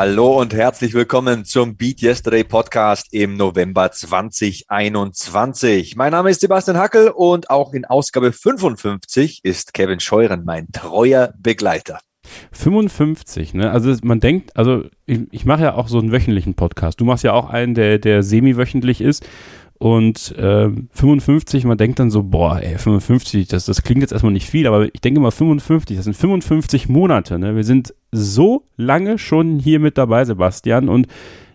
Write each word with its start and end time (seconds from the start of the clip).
Hallo 0.00 0.40
und 0.40 0.54
herzlich 0.54 0.94
willkommen 0.94 1.44
zum 1.44 1.76
Beat 1.76 2.00
Yesterday 2.00 2.42
Podcast 2.42 3.12
im 3.12 3.36
November 3.36 3.92
2021. 3.92 5.94
Mein 5.94 6.12
Name 6.12 6.30
ist 6.30 6.40
Sebastian 6.40 6.78
Hackel 6.78 7.10
und 7.10 7.50
auch 7.50 7.74
in 7.74 7.84
Ausgabe 7.84 8.32
55 8.32 9.40
ist 9.42 9.74
Kevin 9.74 10.00
Scheuren 10.00 10.46
mein 10.46 10.72
treuer 10.72 11.34
Begleiter. 11.38 11.98
55, 12.52 13.52
ne? 13.52 13.72
Also 13.72 13.94
man 14.02 14.20
denkt, 14.20 14.56
also 14.56 14.84
ich, 15.04 15.20
ich 15.32 15.44
mache 15.44 15.64
ja 15.64 15.74
auch 15.74 15.88
so 15.88 15.98
einen 15.98 16.12
wöchentlichen 16.12 16.54
Podcast. 16.54 16.98
Du 16.98 17.04
machst 17.04 17.22
ja 17.22 17.34
auch 17.34 17.50
einen, 17.50 17.74
der, 17.74 17.98
der 17.98 18.22
semi-wöchentlich 18.22 19.02
ist. 19.02 19.28
Und 19.82 20.36
äh, 20.36 20.68
55, 20.92 21.64
man 21.64 21.78
denkt 21.78 22.00
dann 22.00 22.10
so, 22.10 22.22
boah, 22.22 22.60
ey, 22.60 22.76
55, 22.76 23.48
das, 23.48 23.64
das 23.64 23.82
klingt 23.82 24.02
jetzt 24.02 24.12
erstmal 24.12 24.34
nicht 24.34 24.46
viel, 24.46 24.66
aber 24.66 24.94
ich 24.94 25.00
denke 25.00 25.20
mal 25.20 25.30
55, 25.30 25.96
das 25.96 26.04
sind 26.04 26.14
55 26.14 26.90
Monate. 26.90 27.38
Ne? 27.38 27.56
Wir 27.56 27.64
sind 27.64 27.94
so 28.12 28.64
lange 28.76 29.16
schon 29.16 29.58
hier 29.58 29.80
mit 29.80 29.96
dabei, 29.96 30.26
Sebastian. 30.26 30.90
Und 30.90 31.06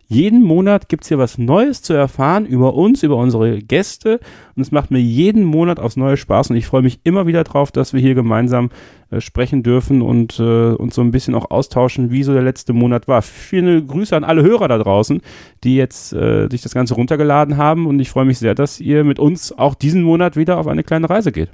jeden 0.08 0.44
Monat 0.44 0.88
gibt 0.88 1.04
es 1.04 1.10
hier 1.10 1.18
was 1.18 1.38
Neues 1.38 1.82
zu 1.82 1.94
erfahren 1.94 2.46
über 2.46 2.76
uns, 2.76 3.02
über 3.02 3.16
unsere 3.16 3.60
Gäste. 3.60 4.20
Und 4.56 4.62
es 4.62 4.72
macht 4.72 4.92
mir 4.92 5.00
jeden 5.00 5.44
Monat 5.44 5.80
aufs 5.80 5.98
neue 5.98 6.18
Spaß. 6.18 6.52
Und 6.52 6.58
ich 6.58 6.68
freue 6.68 6.84
mich 6.84 7.00
immer 7.04 7.26
wieder 7.26 7.44
drauf, 7.44 7.72
dass 7.72 7.94
wir 7.94 8.00
hier 8.00 8.14
gemeinsam 8.14 8.70
äh, 9.10 9.20
sprechen 9.20 9.64
dürfen 9.64 10.02
und 10.02 10.40
äh, 10.40 10.74
uns 10.74 10.96
so 10.96 11.02
ein 11.02 11.12
bisschen 11.12 11.34
auch 11.34 11.50
austauschen, 11.50 12.12
wie 12.12 12.24
so 12.24 12.34
der 12.34 12.44
letzte 12.44 12.74
Monat 12.74 13.08
war. 13.08 13.24
Viele 13.24 13.84
Grüße 13.84 14.16
an 14.16 14.24
alle 14.24 14.44
Hörer 14.44 14.68
da 14.68 14.78
draußen, 14.78 15.22
die 15.64 15.76
jetzt 15.76 16.14
äh, 16.14 16.48
sich 16.50 16.62
das 16.62 16.74
Ganze 16.74 16.94
runtergeladen 16.94 17.58
haben. 17.58 17.88
Und 17.88 18.00
ich 18.00 18.10
freue 18.10 18.26
mich 18.26 18.38
sehr, 18.38 18.54
dass 18.54 18.80
ihr 18.80 19.04
mit 19.04 19.18
uns 19.18 19.58
auch 19.58 19.74
diesen 19.74 20.04
Monat 20.04 20.36
wieder 20.36 20.58
auf 20.58 20.68
eine 20.68 20.84
kleine 20.84 21.10
Reise 21.10 21.32
geht. 21.32 21.50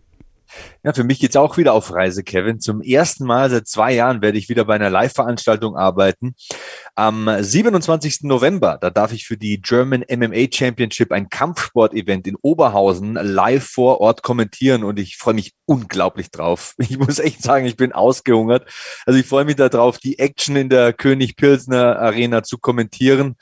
Ja, 0.84 0.94
für 0.94 1.04
mich 1.04 1.20
geht's 1.20 1.36
auch 1.36 1.58
wieder 1.58 1.74
auf 1.74 1.94
Reise, 1.94 2.24
Kevin. 2.24 2.60
Zum 2.60 2.82
ersten 2.82 3.26
Mal 3.26 3.50
seit 3.50 3.68
zwei 3.68 3.94
Jahren 3.94 4.22
werde 4.22 4.38
ich 4.38 4.50
wieder 4.50 4.66
bei 4.66 4.76
einer 4.76 4.90
Live-Veranstaltung 4.90 5.76
arbeiten. 5.76 6.36
Am 6.96 7.30
27. 7.40 8.24
November, 8.24 8.78
da 8.82 8.90
darf 8.90 9.14
ich 9.14 9.26
für 9.26 9.38
die 9.38 9.62
German 9.62 10.04
MMA 10.10 10.48
Championship 10.52 11.12
ein 11.12 11.30
Kampfsport-Event 11.30 12.28
in 12.28 12.36
Oberhausen 12.42 13.14
live 13.14 13.64
vor 13.64 14.02
Ort 14.02 14.24
kommentieren 14.24 14.84
und 14.84 15.00
ich 15.00 15.18
freue 15.18 15.36
mich 15.36 15.54
unglaublich 15.66 16.32
drauf. 16.32 16.76
Ich 16.92 16.98
muss 16.98 17.20
echt 17.20 17.42
sagen, 17.42 17.66
ich 17.66 17.78
bin 17.78 17.94
ausgehungert. 17.94 18.70
Also 19.06 19.18
ich 19.18 19.26
freue 19.26 19.46
mich 19.46 19.56
darauf, 19.56 19.98
die 19.98 20.20
Action 20.20 20.58
in 20.58 20.68
der 20.68 20.92
König 20.92 21.38
Pilsner 21.38 21.98
Arena 22.00 22.44
zu 22.44 22.58
kommentieren. 22.58 23.36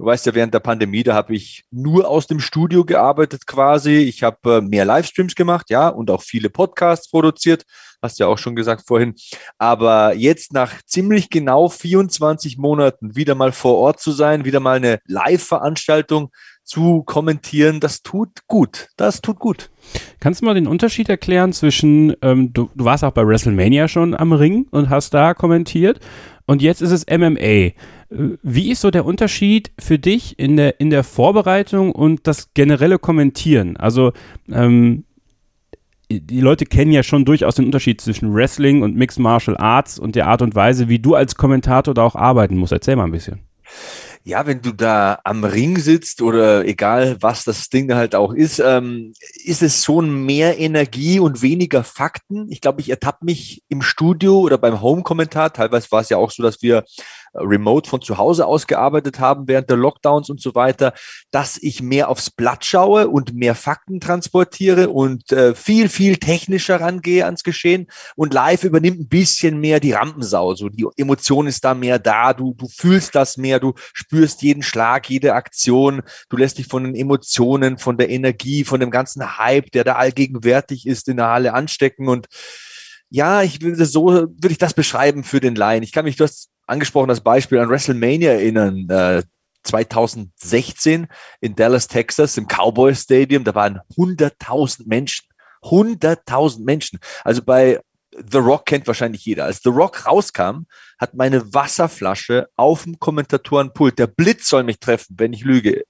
Du 0.00 0.06
weißt 0.06 0.24
ja, 0.24 0.34
während 0.34 0.54
der 0.54 0.60
Pandemie, 0.60 1.02
da 1.02 1.12
habe 1.12 1.34
ich 1.34 1.66
nur 1.70 2.08
aus 2.08 2.26
dem 2.26 2.40
Studio 2.40 2.86
gearbeitet 2.86 3.46
quasi. 3.46 3.98
Ich 3.98 4.22
habe 4.22 4.56
äh, 4.56 4.60
mehr 4.62 4.86
Livestreams 4.86 5.34
gemacht, 5.34 5.68
ja, 5.68 5.88
und 5.88 6.10
auch 6.10 6.22
viele 6.22 6.48
Podcasts 6.48 7.10
produziert. 7.10 7.66
Hast 8.00 8.18
ja 8.18 8.26
auch 8.26 8.38
schon 8.38 8.56
gesagt 8.56 8.84
vorhin. 8.86 9.14
Aber 9.58 10.14
jetzt 10.14 10.54
nach 10.54 10.80
ziemlich 10.86 11.28
genau 11.28 11.68
24 11.68 12.56
Monaten 12.56 13.14
wieder 13.14 13.34
mal 13.34 13.52
vor 13.52 13.76
Ort 13.76 14.00
zu 14.00 14.12
sein, 14.12 14.46
wieder 14.46 14.58
mal 14.58 14.76
eine 14.76 15.00
Live-Veranstaltung 15.06 16.30
zu 16.64 17.02
kommentieren, 17.02 17.80
das 17.80 18.00
tut 18.00 18.46
gut. 18.46 18.88
Das 18.96 19.20
tut 19.20 19.38
gut. 19.38 19.68
Kannst 20.18 20.40
du 20.40 20.46
mal 20.46 20.54
den 20.54 20.66
Unterschied 20.66 21.10
erklären 21.10 21.52
zwischen, 21.52 22.14
ähm, 22.22 22.54
du, 22.54 22.70
du 22.74 22.84
warst 22.86 23.04
auch 23.04 23.12
bei 23.12 23.26
WrestleMania 23.26 23.86
schon 23.86 24.14
am 24.14 24.32
Ring 24.32 24.66
und 24.70 24.88
hast 24.88 25.12
da 25.12 25.34
kommentiert 25.34 26.00
und 26.50 26.62
jetzt 26.62 26.82
ist 26.82 26.90
es 26.90 27.06
MMA. 27.06 27.74
Wie 28.08 28.72
ist 28.72 28.80
so 28.80 28.90
der 28.90 29.04
Unterschied 29.04 29.70
für 29.78 30.00
dich 30.00 30.36
in 30.36 30.56
der, 30.56 30.80
in 30.80 30.90
der 30.90 31.04
Vorbereitung 31.04 31.92
und 31.92 32.26
das 32.26 32.52
generelle 32.54 32.98
Kommentieren? 32.98 33.76
Also, 33.76 34.12
ähm, 34.50 35.04
die 36.10 36.40
Leute 36.40 36.66
kennen 36.66 36.90
ja 36.90 37.04
schon 37.04 37.24
durchaus 37.24 37.54
den 37.54 37.66
Unterschied 37.66 38.00
zwischen 38.00 38.34
Wrestling 38.34 38.82
und 38.82 38.96
Mixed 38.96 39.20
Martial 39.20 39.56
Arts 39.58 39.96
und 39.96 40.16
der 40.16 40.26
Art 40.26 40.42
und 40.42 40.56
Weise, 40.56 40.88
wie 40.88 40.98
du 40.98 41.14
als 41.14 41.36
Kommentator 41.36 41.94
da 41.94 42.02
auch 42.02 42.16
arbeiten 42.16 42.56
musst. 42.56 42.72
Erzähl 42.72 42.96
mal 42.96 43.04
ein 43.04 43.12
bisschen. 43.12 43.42
Ja, 44.22 44.46
wenn 44.46 44.60
du 44.60 44.72
da 44.72 45.18
am 45.24 45.44
Ring 45.44 45.78
sitzt 45.78 46.20
oder 46.20 46.66
egal 46.66 47.16
was 47.20 47.42
das 47.44 47.70
Ding 47.70 47.94
halt 47.94 48.14
auch 48.14 48.34
ist, 48.34 48.58
ähm, 48.58 49.14
ist 49.44 49.62
es 49.62 49.82
schon 49.82 50.26
mehr 50.26 50.58
Energie 50.58 51.18
und 51.18 51.40
weniger 51.40 51.84
Fakten. 51.84 52.46
Ich 52.50 52.60
glaube, 52.60 52.82
ich 52.82 52.90
ertappe 52.90 53.24
mich 53.24 53.62
im 53.68 53.80
Studio 53.80 54.40
oder 54.40 54.58
beim 54.58 54.82
Home-Kommentar. 54.82 55.54
Teilweise 55.54 55.90
war 55.90 56.02
es 56.02 56.10
ja 56.10 56.18
auch 56.18 56.30
so, 56.30 56.42
dass 56.42 56.60
wir 56.60 56.84
remote 57.34 57.88
von 57.88 58.00
zu 58.00 58.18
Hause 58.18 58.46
aus 58.46 58.66
gearbeitet 58.66 59.20
haben 59.20 59.48
während 59.48 59.70
der 59.70 59.76
Lockdowns 59.76 60.30
und 60.30 60.40
so 60.40 60.54
weiter, 60.54 60.92
dass 61.30 61.58
ich 61.58 61.82
mehr 61.82 62.08
aufs 62.08 62.30
Blatt 62.30 62.64
schaue 62.64 63.08
und 63.08 63.34
mehr 63.34 63.54
Fakten 63.54 64.00
transportiere 64.00 64.90
und 64.90 65.30
äh, 65.32 65.54
viel, 65.54 65.88
viel 65.88 66.16
technischer 66.16 66.80
rangehe 66.80 67.24
ans 67.24 67.42
Geschehen. 67.42 67.86
Und 68.16 68.34
live 68.34 68.64
übernimmt 68.64 69.00
ein 69.00 69.08
bisschen 69.08 69.60
mehr 69.60 69.80
die 69.80 69.92
Rampensau. 69.92 70.54
So 70.54 70.68
die 70.68 70.86
Emotion 70.96 71.46
ist 71.46 71.64
da 71.64 71.74
mehr 71.74 71.98
da, 71.98 72.32
du, 72.32 72.54
du 72.54 72.68
fühlst 72.68 73.14
das 73.14 73.36
mehr, 73.36 73.60
du 73.60 73.74
spürst 73.92 74.42
jeden 74.42 74.62
Schlag, 74.62 75.08
jede 75.08 75.34
Aktion, 75.34 76.02
du 76.28 76.36
lässt 76.36 76.58
dich 76.58 76.66
von 76.66 76.84
den 76.84 76.94
Emotionen, 76.94 77.78
von 77.78 77.96
der 77.96 78.10
Energie, 78.10 78.64
von 78.64 78.80
dem 78.80 78.90
ganzen 78.90 79.38
Hype, 79.38 79.70
der 79.72 79.84
da 79.84 79.94
allgegenwärtig 79.94 80.86
ist, 80.86 81.08
in 81.08 81.16
der 81.18 81.28
Halle 81.28 81.54
anstecken 81.54 82.08
und 82.08 82.26
ja, 83.10 83.42
ich 83.42 83.60
würde 83.60 83.84
so, 83.86 84.06
würde 84.06 84.50
ich 84.50 84.58
das 84.58 84.72
beschreiben 84.72 85.24
für 85.24 85.40
den 85.40 85.56
Laien. 85.56 85.82
Ich 85.82 85.90
kann 85.90 86.04
mich, 86.04 86.14
du 86.16 86.24
hast 86.24 86.48
angesprochen 86.70 87.08
das 87.08 87.20
Beispiel 87.20 87.58
an 87.58 87.68
WrestleMania 87.68 88.32
erinnern. 88.32 88.88
Äh, 88.88 89.22
2016 89.62 91.06
in 91.42 91.54
Dallas, 91.54 91.86
Texas, 91.86 92.38
im 92.38 92.46
Cowboy 92.46 92.94
Stadium, 92.94 93.44
da 93.44 93.54
waren 93.54 93.80
100.000 93.96 94.84
Menschen. 94.86 95.26
100.000 95.62 96.64
Menschen. 96.64 96.98
Also 97.24 97.42
bei 97.42 97.80
The 98.12 98.38
Rock 98.38 98.64
kennt 98.64 98.86
wahrscheinlich 98.86 99.24
jeder. 99.26 99.44
Als 99.44 99.60
The 99.62 99.68
Rock 99.68 100.06
rauskam, 100.06 100.64
hat 100.98 101.14
meine 101.14 101.52
Wasserflasche 101.52 102.48
auf 102.56 102.84
dem 102.84 102.98
Kommentatorenpult, 102.98 103.98
der 103.98 104.06
Blitz 104.06 104.48
soll 104.48 104.64
mich 104.64 104.80
treffen, 104.80 105.16
wenn 105.18 105.34
ich 105.34 105.44
lüge, 105.44 105.84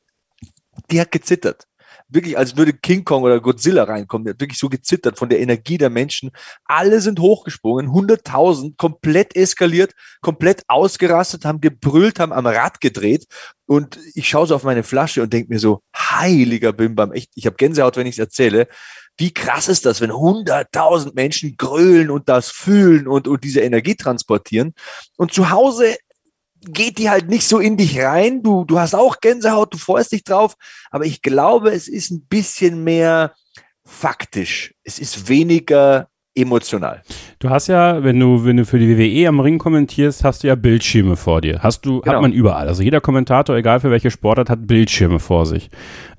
die 0.90 1.00
hat 1.00 1.12
gezittert 1.12 1.69
wirklich, 2.12 2.36
als 2.36 2.56
würde 2.56 2.72
King 2.72 3.04
Kong 3.04 3.22
oder 3.22 3.40
Godzilla 3.40 3.84
reinkommen. 3.84 4.24
Der 4.24 4.34
hat 4.34 4.40
wirklich 4.40 4.58
so 4.58 4.68
gezittert 4.68 5.18
von 5.18 5.28
der 5.28 5.40
Energie 5.40 5.78
der 5.78 5.90
Menschen. 5.90 6.30
Alle 6.64 7.00
sind 7.00 7.20
hochgesprungen, 7.20 7.88
100.000, 7.88 8.76
komplett 8.76 9.36
eskaliert, 9.36 9.94
komplett 10.20 10.64
ausgerastet, 10.68 11.44
haben 11.44 11.60
gebrüllt, 11.60 12.20
haben 12.20 12.32
am 12.32 12.46
Rad 12.46 12.80
gedreht. 12.80 13.26
Und 13.66 13.98
ich 14.14 14.28
schaue 14.28 14.46
so 14.46 14.54
auf 14.54 14.64
meine 14.64 14.82
Flasche 14.82 15.22
und 15.22 15.32
denke 15.32 15.52
mir 15.52 15.60
so, 15.60 15.82
heiliger 15.96 16.72
Bimbam, 16.72 17.12
echt, 17.12 17.30
ich 17.34 17.46
habe 17.46 17.56
Gänsehaut, 17.56 17.96
wenn 17.96 18.06
ich 18.06 18.14
es 18.14 18.18
erzähle. 18.18 18.66
Wie 19.16 19.32
krass 19.32 19.68
ist 19.68 19.86
das, 19.86 20.00
wenn 20.00 20.10
100.000 20.10 21.14
Menschen 21.14 21.56
grölen 21.56 22.10
und 22.10 22.28
das 22.28 22.50
fühlen 22.50 23.06
und, 23.06 23.28
und 23.28 23.44
diese 23.44 23.60
Energie 23.60 23.94
transportieren? 23.94 24.74
Und 25.16 25.32
zu 25.32 25.50
Hause 25.50 25.96
geht 26.62 26.98
die 26.98 27.10
halt 27.10 27.28
nicht 27.28 27.46
so 27.46 27.58
in 27.58 27.76
dich 27.76 27.98
rein. 28.00 28.42
Du, 28.42 28.64
du 28.64 28.78
hast 28.78 28.94
auch 28.94 29.20
Gänsehaut, 29.20 29.72
du 29.74 29.78
freust 29.78 30.12
dich 30.12 30.24
drauf, 30.24 30.54
aber 30.90 31.04
ich 31.04 31.22
glaube, 31.22 31.70
es 31.70 31.88
ist 31.88 32.10
ein 32.10 32.26
bisschen 32.28 32.84
mehr 32.84 33.34
faktisch. 33.84 34.74
Es 34.84 34.98
ist 34.98 35.28
weniger 35.28 36.08
emotional. 36.34 37.02
Du 37.40 37.50
hast 37.50 37.66
ja, 37.66 38.04
wenn 38.04 38.20
du, 38.20 38.44
wenn 38.44 38.56
du 38.56 38.64
für 38.64 38.78
die 38.78 38.96
WWE 38.96 39.28
am 39.28 39.40
Ring 39.40 39.58
kommentierst, 39.58 40.22
hast 40.22 40.42
du 40.42 40.48
ja 40.48 40.54
Bildschirme 40.54 41.16
vor 41.16 41.40
dir. 41.40 41.60
Hast 41.62 41.84
du, 41.84 42.00
genau. 42.00 42.14
hat 42.14 42.22
man 42.22 42.32
überall. 42.32 42.68
Also 42.68 42.82
jeder 42.82 43.00
Kommentator, 43.00 43.56
egal 43.56 43.80
für 43.80 43.90
welche 43.90 44.10
Sportart, 44.10 44.48
hat 44.48 44.66
Bildschirme 44.66 45.18
vor 45.18 45.46
sich. 45.46 45.70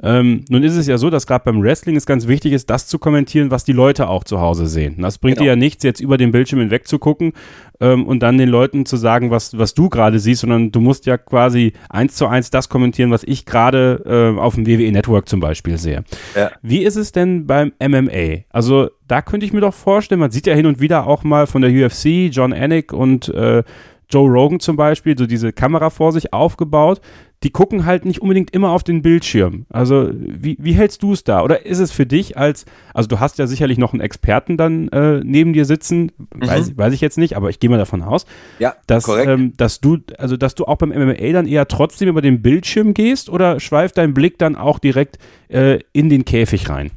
Ähm, 0.03 0.43
nun 0.49 0.63
ist 0.63 0.75
es 0.75 0.87
ja 0.87 0.97
so, 0.97 1.09
dass 1.09 1.27
gerade 1.27 1.45
beim 1.45 1.61
Wrestling 1.61 1.95
es 1.95 2.05
ganz 2.05 2.27
wichtig 2.27 2.51
ist, 2.51 2.69
das 2.69 2.87
zu 2.87 2.99
kommentieren, 2.99 3.51
was 3.51 3.63
die 3.63 3.71
Leute 3.71 4.09
auch 4.09 4.23
zu 4.23 4.41
Hause 4.41 4.67
sehen. 4.67 4.97
Das 4.99 5.17
bringt 5.17 5.37
genau. 5.37 5.45
dir 5.45 5.51
ja 5.51 5.55
nichts, 5.55 5.83
jetzt 5.83 6.01
über 6.01 6.17
den 6.17 6.31
Bildschirm 6.31 6.59
hinweg 6.59 6.87
zu 6.87 6.99
gucken 6.99 7.33
ähm, 7.81 8.05
und 8.05 8.21
dann 8.21 8.37
den 8.37 8.47
Leuten 8.47 8.85
zu 8.85 8.95
sagen, 8.95 9.31
was, 9.31 9.57
was 9.57 9.73
du 9.73 9.89
gerade 9.89 10.19
siehst, 10.19 10.41
sondern 10.41 10.71
du 10.71 10.79
musst 10.79 11.05
ja 11.07 11.17
quasi 11.17 11.73
eins 11.89 12.15
zu 12.15 12.27
eins 12.27 12.51
das 12.51 12.69
kommentieren, 12.69 13.11
was 13.11 13.23
ich 13.23 13.45
gerade 13.45 14.03
äh, 14.05 14.39
auf 14.39 14.55
dem 14.55 14.65
WWE 14.65 14.91
Network 14.91 15.27
zum 15.27 15.41
Beispiel 15.41 15.77
sehe. 15.77 16.03
Ja. 16.35 16.51
Wie 16.61 16.83
ist 16.83 16.95
es 16.95 17.11
denn 17.11 17.47
beim 17.47 17.73
MMA? 17.81 18.43
Also 18.51 18.89
da 19.07 19.21
könnte 19.21 19.45
ich 19.45 19.51
mir 19.51 19.61
doch 19.61 19.73
vorstellen, 19.73 20.21
man 20.21 20.31
sieht 20.31 20.47
ja 20.47 20.53
hin 20.53 20.67
und 20.67 20.79
wieder 20.79 21.07
auch 21.07 21.23
mal 21.23 21.47
von 21.47 21.61
der 21.61 21.71
UFC, 21.71 22.29
John 22.31 22.53
Anik 22.53 22.93
und 22.93 23.27
äh, 23.29 23.63
Joe 24.09 24.29
Rogan 24.29 24.59
zum 24.59 24.75
Beispiel, 24.75 25.17
so 25.17 25.25
diese 25.25 25.51
Kamera 25.51 25.89
vor 25.89 26.11
sich 26.11 26.33
aufgebaut. 26.33 27.01
Die 27.43 27.49
gucken 27.49 27.85
halt 27.85 28.05
nicht 28.05 28.21
unbedingt 28.21 28.51
immer 28.51 28.69
auf 28.69 28.83
den 28.83 29.01
Bildschirm. 29.01 29.65
Also, 29.69 30.09
wie, 30.13 30.57
wie 30.59 30.73
hältst 30.73 31.01
du 31.03 31.13
es 31.13 31.23
da? 31.23 31.41
Oder 31.41 31.65
ist 31.65 31.79
es 31.79 31.91
für 31.91 32.05
dich 32.05 32.37
als, 32.37 32.65
also 32.93 33.07
du 33.07 33.19
hast 33.19 33.39
ja 33.39 33.47
sicherlich 33.47 33.77
noch 33.77 33.93
einen 33.93 34.01
Experten 34.01 34.57
dann 34.57 34.89
äh, 34.89 35.21
neben 35.23 35.53
dir 35.53 35.65
sitzen, 35.65 36.11
mhm. 36.17 36.47
weiß, 36.47 36.77
weiß 36.77 36.93
ich 36.93 37.01
jetzt 37.01 37.17
nicht, 37.17 37.35
aber 37.35 37.49
ich 37.49 37.59
gehe 37.59 37.69
mal 37.69 37.77
davon 37.77 38.03
aus, 38.03 38.25
ja, 38.59 38.75
dass, 38.87 39.07
ähm, 39.07 39.53
dass 39.57 39.81
du, 39.81 39.97
also 40.17 40.37
dass 40.37 40.55
du 40.55 40.65
auch 40.65 40.77
beim 40.77 40.89
MMA 40.89 41.31
dann 41.31 41.47
eher 41.47 41.67
trotzdem 41.67 42.09
über 42.09 42.21
den 42.21 42.41
Bildschirm 42.41 42.93
gehst 42.93 43.29
oder 43.29 43.59
schweift 43.59 43.97
dein 43.97 44.13
Blick 44.13 44.37
dann 44.37 44.55
auch 44.55 44.79
direkt 44.79 45.17
äh, 45.49 45.79
in 45.93 46.09
den 46.09 46.25
Käfig 46.25 46.69
rein? 46.69 46.91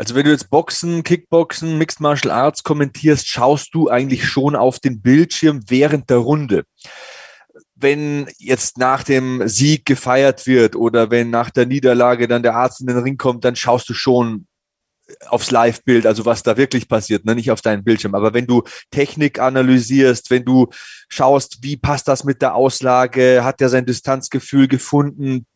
Also 0.00 0.14
wenn 0.14 0.24
du 0.24 0.30
jetzt 0.30 0.48
Boxen, 0.48 1.02
Kickboxen, 1.02 1.76
Mixed 1.76 2.00
Martial 2.00 2.32
Arts 2.32 2.62
kommentierst, 2.62 3.28
schaust 3.28 3.74
du 3.74 3.90
eigentlich 3.90 4.24
schon 4.24 4.56
auf 4.56 4.78
den 4.78 5.02
Bildschirm 5.02 5.60
während 5.68 6.08
der 6.08 6.16
Runde. 6.16 6.64
Wenn 7.80 8.28
jetzt 8.38 8.78
nach 8.78 9.02
dem 9.02 9.48
Sieg 9.48 9.86
gefeiert 9.86 10.46
wird 10.46 10.76
oder 10.76 11.10
wenn 11.10 11.30
nach 11.30 11.50
der 11.50 11.66
Niederlage 11.66 12.28
dann 12.28 12.42
der 12.42 12.54
Arzt 12.54 12.80
in 12.80 12.86
den 12.86 12.98
Ring 12.98 13.16
kommt, 13.16 13.44
dann 13.44 13.56
schaust 13.56 13.88
du 13.88 13.94
schon 13.94 14.46
aufs 15.26 15.50
Live-Bild, 15.50 16.06
also 16.06 16.24
was 16.24 16.42
da 16.42 16.56
wirklich 16.56 16.88
passiert, 16.88 17.24
ne? 17.24 17.34
nicht 17.34 17.50
auf 17.50 17.60
deinen 17.60 17.84
Bildschirm. 17.84 18.14
Aber 18.14 18.34
wenn 18.34 18.46
du 18.46 18.62
Technik 18.90 19.38
analysierst, 19.38 20.30
wenn 20.30 20.44
du 20.44 20.68
schaust, 21.08 21.58
wie 21.62 21.76
passt 21.76 22.08
das 22.08 22.24
mit 22.24 22.42
der 22.42 22.54
Auslage, 22.54 23.42
hat 23.44 23.60
er 23.60 23.68
sein 23.68 23.86
Distanzgefühl 23.86 24.68
gefunden, 24.68 25.46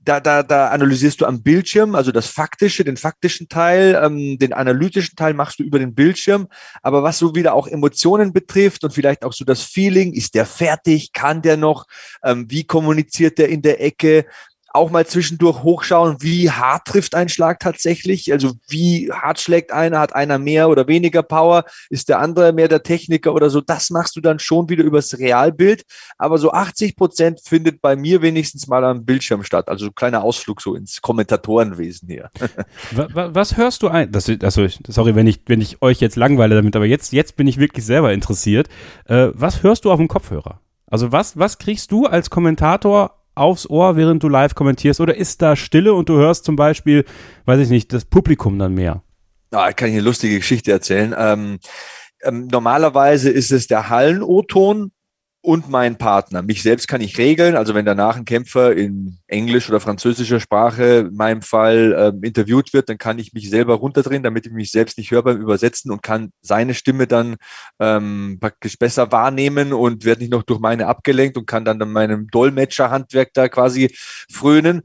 da, 0.00 0.20
da, 0.20 0.42
da 0.42 0.68
analysierst 0.68 1.20
du 1.20 1.26
am 1.26 1.42
Bildschirm, 1.42 1.94
also 1.94 2.10
das 2.10 2.26
Faktische, 2.28 2.84
den 2.84 2.96
faktischen 2.96 3.48
Teil, 3.48 4.00
ähm, 4.02 4.38
den 4.38 4.54
analytischen 4.54 5.16
Teil 5.16 5.34
machst 5.34 5.58
du 5.58 5.62
über 5.62 5.78
den 5.78 5.94
Bildschirm. 5.94 6.48
Aber 6.82 7.02
was 7.02 7.18
so 7.18 7.34
wieder 7.34 7.52
auch 7.52 7.66
Emotionen 7.66 8.32
betrifft 8.32 8.84
und 8.84 8.94
vielleicht 8.94 9.24
auch 9.24 9.34
so 9.34 9.44
das 9.44 9.62
Feeling, 9.62 10.14
ist 10.14 10.34
der 10.34 10.46
fertig, 10.46 11.12
kann 11.12 11.42
der 11.42 11.58
noch, 11.58 11.84
ähm, 12.24 12.46
wie 12.48 12.64
kommuniziert 12.64 13.38
der 13.38 13.50
in 13.50 13.60
der 13.60 13.82
Ecke, 13.82 14.24
auch 14.72 14.90
mal 14.90 15.06
zwischendurch 15.06 15.62
hochschauen, 15.62 16.16
wie 16.20 16.50
hart 16.50 16.86
trifft 16.86 17.14
ein 17.14 17.28
Schlag 17.28 17.58
tatsächlich. 17.60 18.32
Also 18.32 18.52
wie 18.68 19.10
hart 19.10 19.40
schlägt 19.40 19.72
einer, 19.72 19.98
hat 19.98 20.14
einer 20.14 20.38
mehr 20.38 20.68
oder 20.68 20.86
weniger 20.86 21.22
Power, 21.22 21.64
ist 21.88 22.08
der 22.08 22.18
andere 22.18 22.52
mehr 22.52 22.68
der 22.68 22.82
Techniker 22.82 23.34
oder 23.34 23.50
so. 23.50 23.60
Das 23.60 23.90
machst 23.90 24.16
du 24.16 24.20
dann 24.20 24.38
schon 24.38 24.68
wieder 24.68 24.84
übers 24.84 25.18
Realbild. 25.18 25.84
Aber 26.18 26.38
so 26.38 26.52
80 26.52 26.96
Prozent 26.96 27.40
findet 27.42 27.80
bei 27.80 27.96
mir 27.96 28.20
wenigstens 28.20 28.66
mal 28.66 28.84
am 28.84 29.04
Bildschirm 29.04 29.42
statt. 29.42 29.68
Also 29.68 29.90
kleiner 29.90 30.22
Ausflug 30.22 30.60
so 30.60 30.74
ins 30.74 31.00
Kommentatorenwesen 31.00 32.08
hier. 32.08 32.30
was, 32.92 33.56
hörst 33.56 33.82
du 33.82 33.88
ein? 33.88 34.12
Das, 34.12 34.28
also, 34.28 34.66
sorry, 34.86 35.14
wenn 35.14 35.26
ich, 35.26 35.40
wenn 35.46 35.60
ich 35.60 35.80
euch 35.80 36.00
jetzt 36.00 36.16
langweile 36.16 36.54
damit, 36.54 36.76
aber 36.76 36.86
jetzt, 36.86 37.12
jetzt 37.12 37.36
bin 37.36 37.46
ich 37.46 37.58
wirklich 37.58 37.84
selber 37.86 38.12
interessiert. 38.12 38.68
Äh, 39.06 39.28
was 39.32 39.62
hörst 39.62 39.84
du 39.84 39.92
auf 39.92 39.98
dem 39.98 40.08
Kopfhörer? 40.08 40.60
Also 40.90 41.12
was, 41.12 41.38
was 41.38 41.58
kriegst 41.58 41.92
du 41.92 42.06
als 42.06 42.30
Kommentator 42.30 43.18
aufs 43.38 43.68
Ohr, 43.68 43.96
während 43.96 44.22
du 44.22 44.28
live 44.28 44.54
kommentierst? 44.54 45.00
Oder 45.00 45.16
ist 45.16 45.42
da 45.42 45.56
Stille 45.56 45.94
und 45.94 46.08
du 46.08 46.16
hörst 46.16 46.44
zum 46.44 46.56
Beispiel, 46.56 47.04
weiß 47.44 47.60
ich 47.60 47.70
nicht, 47.70 47.92
das 47.92 48.04
Publikum 48.04 48.58
dann 48.58 48.74
mehr? 48.74 49.02
Ich 49.50 49.76
kann 49.76 49.88
hier 49.88 49.98
eine 49.98 50.08
lustige 50.08 50.36
Geschichte 50.36 50.72
erzählen. 50.72 51.14
Ähm, 51.16 51.58
ähm, 52.22 52.48
normalerweise 52.48 53.30
ist 53.30 53.50
es 53.50 53.66
der 53.66 53.88
Hallen-O-Ton 53.88 54.92
und 55.48 55.70
mein 55.70 55.96
Partner. 55.96 56.42
Mich 56.42 56.62
selbst 56.62 56.88
kann 56.88 57.00
ich 57.00 57.16
regeln. 57.16 57.56
Also 57.56 57.74
wenn 57.74 57.86
danach 57.86 58.16
ein 58.16 58.26
Kämpfer 58.26 58.76
in 58.76 59.16
Englisch 59.28 59.70
oder 59.70 59.80
französischer 59.80 60.40
Sprache 60.40 61.06
in 61.08 61.16
meinem 61.16 61.40
Fall 61.40 61.96
ähm, 61.98 62.22
interviewt 62.22 62.74
wird, 62.74 62.90
dann 62.90 62.98
kann 62.98 63.18
ich 63.18 63.32
mich 63.32 63.48
selber 63.48 63.76
runterdrehen, 63.76 64.22
damit 64.22 64.44
ich 64.44 64.52
mich 64.52 64.70
selbst 64.70 64.98
nicht 64.98 65.10
höre 65.10 65.22
beim 65.22 65.40
Übersetzen 65.40 65.90
und 65.90 66.02
kann 66.02 66.32
seine 66.42 66.74
Stimme 66.74 67.06
dann 67.06 67.36
ähm, 67.80 68.36
praktisch 68.38 68.78
besser 68.78 69.10
wahrnehmen 69.10 69.72
und 69.72 70.04
werde 70.04 70.20
nicht 70.20 70.32
noch 70.32 70.42
durch 70.42 70.60
meine 70.60 70.86
abgelenkt 70.86 71.38
und 71.38 71.46
kann 71.46 71.64
dann, 71.64 71.78
dann 71.78 71.92
meinem 71.92 72.26
Dolmetscherhandwerk 72.28 73.30
da 73.32 73.48
quasi 73.48 73.88
frönen. 74.30 74.82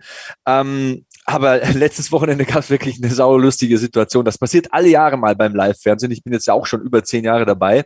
Ähm, 0.48 1.04
aber 1.26 1.58
letztes 1.74 2.10
Wochenende 2.14 2.46
gab 2.46 2.60
es 2.60 2.70
wirklich 2.70 3.04
eine 3.04 3.14
saulustige 3.14 3.78
Situation. 3.78 4.24
Das 4.24 4.38
passiert 4.38 4.68
alle 4.72 4.88
Jahre 4.88 5.18
mal 5.18 5.36
beim 5.36 5.54
Live-Fernsehen. 5.54 6.12
Ich 6.14 6.24
bin 6.24 6.32
jetzt 6.32 6.48
ja 6.48 6.54
auch 6.54 6.68
schon 6.68 6.84
über 6.84 7.04
zehn 7.04 7.26
Jahre 7.26 7.46
dabei. 7.46 7.84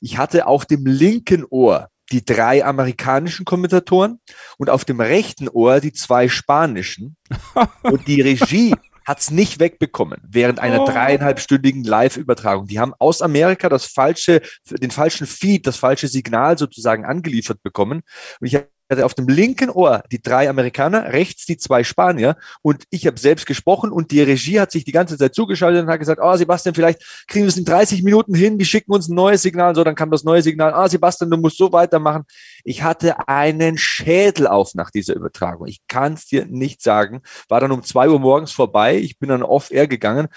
Ich 0.00 0.18
hatte 0.18 0.48
auf 0.48 0.66
dem 0.66 0.86
linken 0.86 1.44
Ohr 1.48 1.88
die 2.12 2.24
drei 2.24 2.64
amerikanischen 2.64 3.44
Kommentatoren 3.44 4.20
und 4.58 4.70
auf 4.70 4.84
dem 4.84 5.00
rechten 5.00 5.48
Ohr 5.48 5.80
die 5.80 5.92
zwei 5.92 6.28
spanischen. 6.28 7.16
und 7.82 8.06
die 8.06 8.20
Regie 8.20 8.74
hat 9.06 9.20
es 9.20 9.30
nicht 9.30 9.60
wegbekommen 9.60 10.20
während 10.28 10.58
einer 10.58 10.82
oh. 10.82 10.86
dreieinhalbstündigen 10.86 11.84
Live-Übertragung. 11.84 12.66
Die 12.66 12.80
haben 12.80 12.92
aus 12.98 13.22
Amerika 13.22 13.68
das 13.68 13.86
falsche, 13.86 14.42
den 14.68 14.90
falschen 14.90 15.28
Feed, 15.28 15.66
das 15.66 15.76
falsche 15.76 16.08
Signal 16.08 16.58
sozusagen 16.58 17.04
angeliefert 17.04 17.62
bekommen. 17.62 18.02
Und 18.40 18.46
ich 18.48 18.58
hatte 18.90 19.04
auf 19.04 19.14
dem 19.14 19.28
linken 19.28 19.70
Ohr 19.70 20.02
die 20.12 20.22
drei 20.22 20.48
Amerikaner, 20.48 21.12
rechts 21.12 21.46
die 21.46 21.56
zwei 21.56 21.84
Spanier 21.84 22.36
und 22.62 22.84
ich 22.90 23.06
habe 23.06 23.18
selbst 23.18 23.46
gesprochen 23.46 23.90
und 23.90 24.10
die 24.10 24.22
Regie 24.22 24.60
hat 24.60 24.70
sich 24.70 24.84
die 24.84 24.92
ganze 24.92 25.18
Zeit 25.18 25.34
zugeschaltet 25.34 25.82
und 25.82 25.90
hat 25.90 25.98
gesagt, 25.98 26.20
oh 26.22 26.36
Sebastian, 26.36 26.74
vielleicht 26.74 27.26
kriegen 27.26 27.44
wir 27.44 27.48
es 27.48 27.56
in 27.56 27.64
30 27.64 28.02
Minuten 28.02 28.34
hin, 28.34 28.58
die 28.58 28.64
schicken 28.64 28.92
uns 28.92 29.08
ein 29.08 29.14
neues 29.14 29.42
Signal, 29.42 29.74
so, 29.74 29.84
dann 29.84 29.94
kam 29.94 30.10
das 30.10 30.24
neue 30.24 30.42
Signal, 30.42 30.72
ah 30.72 30.88
Sebastian, 30.88 31.30
du 31.30 31.36
musst 31.36 31.58
so 31.58 31.72
weitermachen. 31.72 32.24
Ich 32.64 32.82
hatte 32.82 33.28
einen 33.28 33.78
Schädel 33.78 34.46
auf 34.46 34.74
nach 34.74 34.90
dieser 34.90 35.14
Übertragung. 35.14 35.66
Ich 35.66 35.86
kann 35.88 36.14
es 36.14 36.26
dir 36.26 36.46
nicht 36.46 36.82
sagen. 36.82 37.22
War 37.48 37.60
dann 37.60 37.72
um 37.72 37.82
zwei 37.82 38.08
Uhr 38.08 38.20
morgens 38.20 38.52
vorbei, 38.52 38.96
ich 38.96 39.18
bin 39.18 39.28
dann 39.28 39.42
off-air 39.42 39.88
gegangen, 39.88 40.28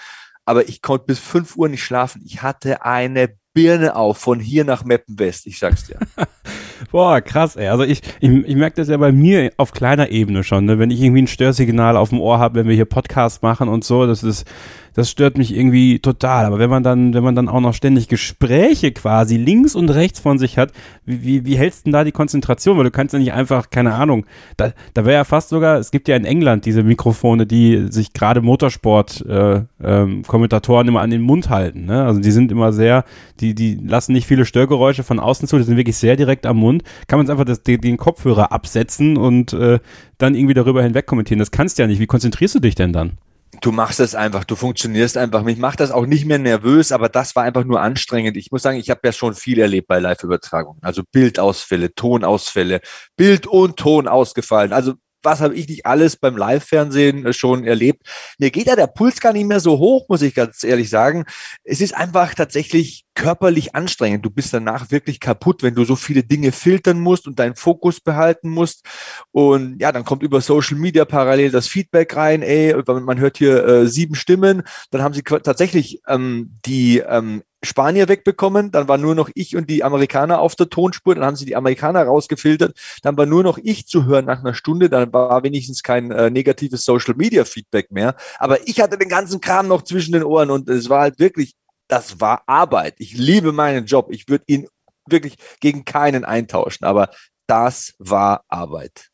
aber 0.44 0.68
ich 0.68 0.82
konnte 0.82 1.06
bis 1.06 1.18
fünf 1.18 1.56
Uhr 1.56 1.68
nicht 1.68 1.84
schlafen. 1.84 2.22
Ich 2.24 2.42
hatte 2.42 2.84
eine 2.84 3.36
Birne 3.52 3.96
auf 3.96 4.18
von 4.18 4.40
hier 4.40 4.64
nach 4.64 4.84
Meppen 4.84 5.18
West, 5.18 5.46
ich 5.46 5.58
sag's 5.58 5.86
dir. 5.86 5.98
Boah, 6.90 7.20
krass, 7.20 7.56
ey. 7.56 7.68
Also 7.68 7.84
ich, 7.84 8.02
ich, 8.20 8.30
ich 8.30 8.56
merke 8.56 8.76
das 8.76 8.88
ja 8.88 8.96
bei 8.96 9.12
mir 9.12 9.52
auf 9.56 9.72
kleiner 9.72 10.10
Ebene 10.10 10.44
schon, 10.44 10.64
ne? 10.64 10.78
wenn 10.78 10.90
ich 10.90 11.00
irgendwie 11.00 11.22
ein 11.22 11.26
Störsignal 11.26 11.96
auf 11.96 12.10
dem 12.10 12.20
Ohr 12.20 12.38
habe, 12.38 12.60
wenn 12.60 12.68
wir 12.68 12.74
hier 12.74 12.84
Podcasts 12.84 13.42
machen 13.42 13.68
und 13.68 13.84
so, 13.84 14.06
das 14.06 14.22
ist, 14.22 14.46
das 14.94 15.10
stört 15.10 15.38
mich 15.38 15.54
irgendwie 15.54 15.98
total. 15.98 16.44
Aber 16.44 16.58
wenn 16.58 16.70
man 16.70 16.82
dann, 16.82 17.14
wenn 17.14 17.22
man 17.22 17.34
dann 17.34 17.48
auch 17.48 17.60
noch 17.60 17.74
ständig 17.74 18.08
Gespräche 18.08 18.92
quasi 18.92 19.36
links 19.36 19.74
und 19.74 19.90
rechts 19.90 20.20
von 20.20 20.38
sich 20.38 20.58
hat, 20.58 20.72
wie, 21.04 21.22
wie, 21.22 21.44
wie 21.44 21.56
hältst 21.56 21.80
du 21.80 21.84
denn 21.84 21.92
da 21.92 22.04
die 22.04 22.12
Konzentration? 22.12 22.76
Weil 22.76 22.84
du 22.84 22.90
kannst 22.90 23.12
ja 23.12 23.18
nicht 23.18 23.32
einfach, 23.32 23.70
keine 23.70 23.94
Ahnung, 23.94 24.26
da, 24.56 24.72
da 24.94 25.04
wäre 25.04 25.16
ja 25.16 25.24
fast 25.24 25.50
sogar, 25.50 25.78
es 25.78 25.90
gibt 25.90 26.08
ja 26.08 26.16
in 26.16 26.24
England 26.24 26.64
diese 26.64 26.82
Mikrofone, 26.82 27.46
die 27.46 27.86
sich 27.90 28.12
gerade 28.12 28.40
Motorsport-Kommentatoren 28.40 30.86
äh, 30.86 30.88
ähm, 30.88 30.88
immer 30.88 31.00
an 31.00 31.10
den 31.10 31.22
Mund 31.22 31.50
halten. 31.50 31.86
Ne? 31.86 32.04
Also 32.04 32.20
die 32.20 32.30
sind 32.30 32.52
immer 32.52 32.72
sehr, 32.72 33.04
die, 33.40 33.54
die 33.54 33.74
lassen 33.74 34.12
nicht 34.12 34.26
viele 34.26 34.44
Störgeräusche 34.44 35.04
von 35.04 35.20
außen 35.20 35.48
zu, 35.48 35.56
die 35.56 35.64
sind 35.64 35.76
wirklich 35.76 35.96
sehr 35.96 36.16
direkt 36.16 36.46
am 36.46 36.58
Mund. 36.58 36.82
Kann 37.06 37.18
man 37.18 37.30
einfach 37.30 37.44
das, 37.44 37.62
den, 37.62 37.96
Kopfhörer 37.96 38.52
absetzen 38.52 39.16
und 39.16 39.52
äh, 39.52 39.78
dann 40.18 40.34
irgendwie 40.34 40.54
darüber 40.54 40.82
hinweg 40.82 41.06
kommentieren. 41.06 41.38
Das 41.38 41.50
kannst 41.50 41.78
du 41.78 41.82
ja 41.82 41.86
nicht. 41.86 42.00
Wie 42.00 42.06
konzentrierst 42.06 42.54
du 42.54 42.60
dich 42.60 42.74
denn 42.74 42.92
dann? 42.92 43.12
Du 43.60 43.72
machst 43.72 44.00
es 44.00 44.14
einfach, 44.14 44.44
du 44.44 44.56
funktionierst 44.56 45.16
einfach. 45.16 45.42
Mich 45.42 45.58
macht 45.58 45.80
das 45.80 45.90
auch 45.90 46.06
nicht 46.06 46.24
mehr 46.24 46.38
nervös, 46.38 46.92
aber 46.92 47.08
das 47.08 47.36
war 47.36 47.44
einfach 47.44 47.64
nur 47.64 47.80
anstrengend. 47.80 48.36
Ich 48.36 48.50
muss 48.50 48.62
sagen, 48.62 48.78
ich 48.78 48.90
habe 48.90 49.00
ja 49.04 49.12
schon 49.12 49.34
viel 49.34 49.58
erlebt 49.60 49.88
bei 49.88 49.98
Live-Übertragungen. 49.98 50.82
Also 50.82 51.02
Bildausfälle, 51.12 51.94
Tonausfälle, 51.94 52.80
Bild 53.16 53.46
und 53.46 53.76
Ton 53.76 54.08
ausgefallen. 54.08 54.72
Also 54.72 54.94
was 55.22 55.40
habe 55.40 55.54
ich 55.54 55.68
nicht 55.68 55.86
alles 55.86 56.16
beim 56.16 56.36
Live-Fernsehen 56.36 57.32
schon 57.32 57.64
erlebt. 57.64 58.06
Mir 58.38 58.50
geht 58.50 58.66
ja 58.66 58.76
der 58.76 58.86
Puls 58.86 59.20
gar 59.20 59.32
nicht 59.32 59.46
mehr 59.46 59.60
so 59.60 59.78
hoch, 59.78 60.06
muss 60.08 60.22
ich 60.22 60.34
ganz 60.34 60.64
ehrlich 60.64 60.90
sagen. 60.90 61.24
Es 61.64 61.80
ist 61.80 61.94
einfach 61.94 62.34
tatsächlich 62.34 63.04
körperlich 63.14 63.74
anstrengend. 63.74 64.24
Du 64.24 64.30
bist 64.30 64.54
danach 64.54 64.90
wirklich 64.90 65.20
kaputt, 65.20 65.62
wenn 65.62 65.74
du 65.74 65.84
so 65.84 65.96
viele 65.96 66.22
Dinge 66.22 66.52
filtern 66.52 67.00
musst 67.00 67.26
und 67.26 67.38
deinen 67.38 67.56
Fokus 67.56 68.00
behalten 68.00 68.48
musst. 68.48 68.86
Und 69.30 69.78
ja, 69.80 69.92
dann 69.92 70.04
kommt 70.04 70.22
über 70.22 70.40
Social 70.40 70.78
Media 70.78 71.04
parallel 71.04 71.50
das 71.50 71.68
Feedback 71.68 72.16
rein. 72.16 72.42
Ey, 72.42 72.74
man 72.86 73.18
hört 73.18 73.38
hier 73.38 73.64
äh, 73.64 73.86
sieben 73.88 74.14
Stimmen. 74.14 74.62
Dann 74.90 75.02
haben 75.02 75.14
sie 75.14 75.22
tatsächlich 75.22 76.00
ähm, 76.08 76.58
die 76.64 76.98
ähm, 76.98 77.42
Spanier 77.62 78.08
wegbekommen, 78.08 78.70
dann 78.70 78.88
war 78.88 78.98
nur 78.98 79.14
noch 79.14 79.28
ich 79.34 79.56
und 79.56 79.68
die 79.68 79.84
Amerikaner 79.84 80.40
auf 80.40 80.54
der 80.54 80.70
Tonspur, 80.70 81.14
dann 81.14 81.24
haben 81.24 81.36
sie 81.36 81.44
die 81.44 81.56
Amerikaner 81.56 82.02
rausgefiltert, 82.04 82.78
dann 83.02 83.16
war 83.16 83.26
nur 83.26 83.42
noch 83.42 83.58
ich 83.62 83.86
zu 83.86 84.06
hören 84.06 84.24
nach 84.24 84.40
einer 84.40 84.54
Stunde, 84.54 84.88
dann 84.88 85.12
war 85.12 85.42
wenigstens 85.42 85.82
kein 85.82 86.10
äh, 86.10 86.30
negatives 86.30 86.84
Social 86.84 87.14
Media 87.14 87.44
Feedback 87.44 87.90
mehr, 87.90 88.16
aber 88.38 88.66
ich 88.66 88.80
hatte 88.80 88.96
den 88.96 89.08
ganzen 89.08 89.40
Kram 89.40 89.68
noch 89.68 89.82
zwischen 89.82 90.12
den 90.12 90.24
Ohren 90.24 90.50
und 90.50 90.68
es 90.68 90.88
war 90.88 91.02
halt 91.02 91.18
wirklich, 91.18 91.54
das 91.88 92.20
war 92.20 92.42
Arbeit. 92.46 92.94
Ich 92.98 93.14
liebe 93.14 93.52
meinen 93.52 93.84
Job, 93.84 94.08
ich 94.10 94.28
würde 94.28 94.44
ihn 94.46 94.66
wirklich 95.06 95.36
gegen 95.60 95.84
keinen 95.84 96.24
eintauschen, 96.24 96.86
aber 96.86 97.10
das 97.46 97.94
war 97.98 98.44
Arbeit. 98.48 99.10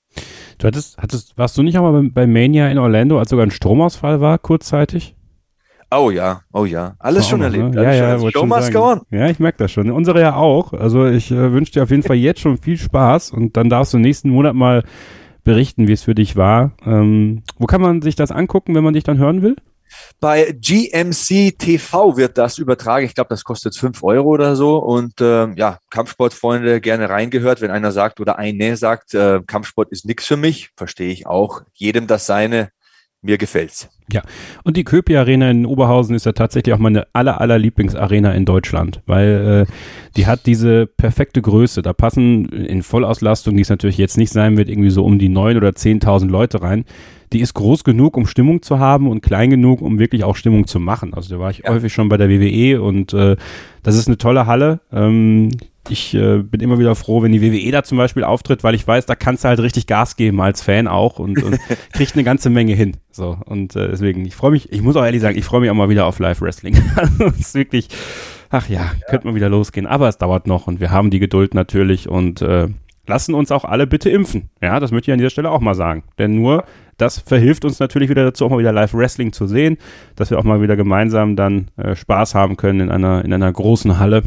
Du 0.59 0.67
hattest, 0.67 0.99
hattest, 0.99 1.37
warst 1.37 1.59
du 1.59 1.63
nicht 1.63 1.77
auch 1.79 1.83
mal 1.83 2.03
bei, 2.03 2.09
bei 2.11 2.27
Mania 2.27 2.69
in 2.69 2.79
Orlando, 2.79 3.19
als 3.19 3.31
sogar 3.31 3.45
ein 3.47 3.51
Stromausfall 3.51 4.21
war, 4.21 4.39
kurzzeitig? 4.39 5.16
Oh 5.91 6.11
ja, 6.11 6.41
oh 6.53 6.65
ja. 6.65 6.95
Alles 6.99 7.29
schon 7.29 7.43
erlebt. 7.43 7.75
Ne? 7.75 7.83
Ja, 7.83 7.93
ja, 7.93 8.31
Show 8.31 8.45
must 8.45 8.73
go 8.73 8.93
on. 8.93 9.01
Ja, 9.11 9.29
ich 9.29 9.39
merke 9.39 9.59
das 9.59 9.71
schon. 9.71 9.91
Unsere 9.91 10.21
ja 10.21 10.35
auch. 10.35 10.73
Also 10.73 11.07
ich 11.07 11.31
äh, 11.31 11.53
wünsche 11.53 11.73
dir 11.73 11.85
auf 11.85 11.91
jeden 11.91 12.03
Fall 12.03 12.17
jetzt 12.17 12.41
schon 12.41 12.59
viel 12.59 12.77
Spaß 12.77 13.31
und 13.31 13.57
dann 13.57 13.71
darfst 13.71 13.95
du 13.95 13.99
nächsten 13.99 14.31
Monat 14.31 14.55
mal 14.55 14.83
berichten, 15.45 15.87
wie 15.87 15.93
es 15.93 16.03
für 16.03 16.15
dich 16.15 16.35
war. 16.35 16.73
Ähm, 16.85 17.43
wo 17.59 17.67
kann 17.67 17.81
man 17.81 18.03
sich 18.03 18.17
das 18.17 18.33
angucken, 18.33 18.75
wenn 18.75 18.83
man 18.83 18.95
dich 18.95 19.05
dann 19.05 19.19
hören 19.19 19.43
will? 19.43 19.57
Bei 20.21 20.53
GMC 20.53 21.57
TV 21.59 22.17
wird 22.17 22.37
das 22.39 22.59
übertragen. 22.59 23.07
Ich 23.07 23.15
glaube, 23.15 23.29
das 23.29 23.45
kostet 23.45 23.77
fünf 23.77 24.03
Euro 24.03 24.29
oder 24.31 24.57
so. 24.57 24.79
Und 24.79 25.15
ähm, 25.21 25.55
ja, 25.57 25.79
Kampfsportfreunde 25.91 26.81
gerne 26.81 27.09
reingehört. 27.09 27.61
Wenn 27.61 27.71
einer 27.71 27.93
sagt 27.93 28.21
oder 28.21 28.39
eine 28.39 28.77
sagt, 28.77 29.15
äh, 29.15 29.41
Kampfsport 29.47 29.91
ist 29.93 30.05
nichts 30.05 30.27
für 30.27 30.37
mich, 30.37 30.71
verstehe 30.77 31.13
ich 31.13 31.27
auch. 31.27 31.63
Jedem 31.75 32.07
das 32.07 32.27
seine. 32.27 32.71
Mir 33.27 33.39
gefällt's. 33.39 33.89
Ja, 34.13 34.23
und 34.63 34.77
die 34.77 34.85
Köpi 34.85 35.17
Arena 35.17 35.51
in 35.51 35.67
Oberhausen 35.67 36.15
ist 36.15 36.27
ja 36.27 36.33
tatsächlich 36.33 36.73
auch 36.73 36.79
meine 36.79 37.09
aller, 37.13 37.41
aller 37.41 37.59
Lieblingsarena 37.59 38.33
in 38.33 38.45
Deutschland, 38.45 39.03
weil 39.07 39.67
äh, 39.67 39.73
die 40.17 40.27
hat 40.27 40.47
diese 40.47 40.87
perfekte 40.87 41.43
Größe. 41.43 41.83
Da 41.83 41.93
passen 41.93 42.49
in 42.51 42.85
Vollauslastung, 42.85 43.57
die 43.57 43.63
es 43.63 43.69
natürlich 43.69 43.99
jetzt 43.99 44.17
nicht 44.17 44.33
sein 44.33 44.57
wird, 44.57 44.69
irgendwie 44.69 44.91
so 44.91 45.05
um 45.05 45.19
die 45.19 45.29
neun 45.29 45.57
oder 45.57 45.75
zehntausend 45.75 46.31
Leute 46.31 46.63
rein. 46.63 46.85
Die 47.33 47.41
ist 47.41 47.55
groß 47.55 47.83
genug, 47.83 48.17
um 48.17 48.27
Stimmung 48.29 48.63
zu 48.63 48.79
haben 48.79 49.09
und 49.09 49.23
klein 49.23 49.51
genug, 49.51 49.83
um 49.83 49.99
wirklich 49.99 50.23
auch 50.23 50.37
Stimmung 50.37 50.69
zu 50.69 50.79
machen. 50.79 51.13
Also 51.13 51.35
da 51.35 51.41
war 51.41 51.51
ich 51.51 51.65
ja. 51.65 51.71
häufig 51.71 51.93
schon 51.93 52.09
bei 52.09 52.17
der 52.17 52.31
WWE 52.31 52.81
und 52.81 53.13
äh, 53.13 53.35
das 53.83 53.97
ist 53.97 54.07
eine 54.07 54.19
tolle 54.19 54.47
Halle. 54.47 54.79
Ähm, 54.93 55.51
ich 55.89 56.15
äh, 56.15 56.39
bin 56.39 56.61
immer 56.61 56.79
wieder 56.79 56.95
froh, 56.95 57.23
wenn 57.23 57.33
die 57.33 57.43
WWE 57.43 57.71
da 57.71 57.83
zum 57.83 57.99
Beispiel 57.99 58.25
auftritt, 58.25 58.65
weil 58.65 58.75
ich 58.75 58.87
weiß, 58.87 59.07
da 59.07 59.15
kannst 59.15 59.45
du 59.45 59.49
halt 59.49 59.61
richtig 59.61 59.87
Gas 59.87 60.17
geben 60.17 60.41
als 60.41 60.63
Fan 60.63 60.89
auch 60.89 61.19
und, 61.19 61.43
und 61.43 61.59
kriegt 61.93 62.15
eine 62.15 62.25
ganze 62.25 62.51
Menge 62.51 62.75
hin. 62.75 62.97
So 63.11 63.39
und 63.47 63.77
äh, 63.77 63.89
deswegen, 63.89 64.25
ich 64.25 64.37
freue 64.37 64.51
mich, 64.51 64.73
ich 64.73 64.83
muss 64.83 64.97
auch 64.97 65.05
ehrlich 65.05 65.21
sagen, 65.21 65.39
ich 65.39 65.45
freue 65.45 65.61
mich 65.61 65.71
auch 65.71 65.75
mal 65.75 65.89
wieder 65.89 66.07
auf 66.07 66.19
Live-Wrestling. 66.19 66.77
also, 66.97 67.25
es 67.27 67.39
ist 67.41 67.55
wirklich, 67.55 67.89
ach 68.51 68.69
ja, 68.69 68.81
ja, 68.81 68.91
könnte 69.09 69.27
mal 69.27 69.35
wieder 69.35 69.49
losgehen, 69.49 69.87
aber 69.87 70.09
es 70.09 70.19
dauert 70.19 70.47
noch 70.47 70.67
und 70.67 70.81
wir 70.81 70.91
haben 70.91 71.11
die 71.11 71.19
Geduld 71.19 71.55
natürlich 71.55 72.09
und 72.09 72.43
äh, 72.43 72.69
lassen 73.07 73.35
uns 73.35 73.53
auch 73.53 73.65
alle 73.65 73.87
bitte 73.87 74.11
impfen. 74.11 74.51
Ja, 74.61 74.81
das 74.81 74.91
möchte 74.91 75.11
ich 75.11 75.13
an 75.13 75.19
dieser 75.19 75.31
Stelle 75.31 75.51
auch 75.51 75.61
mal 75.61 75.75
sagen. 75.75 76.05
Denn 76.19 76.35
nur 76.35 76.65
das 76.97 77.19
verhilft 77.19 77.65
uns 77.65 77.79
natürlich 77.79 78.09
wieder 78.09 78.25
dazu, 78.25 78.47
auch 78.47 78.51
mal 78.51 78.59
wieder 78.59 78.73
Live-Wrestling 78.73 79.33
zu 79.33 79.47
sehen, 79.47 79.77
dass 80.15 80.31
wir 80.31 80.39
auch 80.39 80.45
mal 80.45 80.63
wieder 80.63 80.77
gemeinsam 80.77 81.37
dann 81.37 81.69
äh, 81.77 81.95
Spaß 81.95 82.35
haben 82.35 82.57
können 82.57 82.81
in 82.81 82.91
einer, 82.91 83.25
in 83.25 83.33
einer 83.33 83.53
großen 83.53 83.99
Halle. 83.99 84.23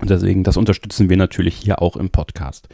Und 0.00 0.10
deswegen, 0.10 0.42
das 0.42 0.56
unterstützen 0.56 1.08
wir 1.08 1.16
natürlich 1.16 1.54
hier 1.54 1.80
auch 1.80 1.96
im 1.96 2.10
Podcast. 2.10 2.68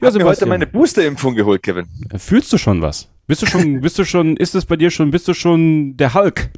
Ja, 0.00 0.08
ich 0.08 0.14
habe 0.14 0.24
heute 0.24 0.46
meine 0.46 0.66
Boosterimpfung 0.66 1.34
geholt, 1.34 1.62
Kevin. 1.62 1.86
Äh, 2.10 2.18
fühlst 2.18 2.52
du 2.52 2.58
schon 2.58 2.82
was? 2.82 3.08
Bist 3.26 3.42
du 3.42 3.46
schon, 3.46 3.80
bist 3.80 3.98
du 3.98 4.04
schon, 4.04 4.36
ist 4.36 4.54
es 4.54 4.64
bei 4.66 4.76
dir 4.76 4.90
schon, 4.90 5.10
bist 5.10 5.26
du 5.26 5.34
schon 5.34 5.96
der 5.96 6.14
Hulk? 6.14 6.50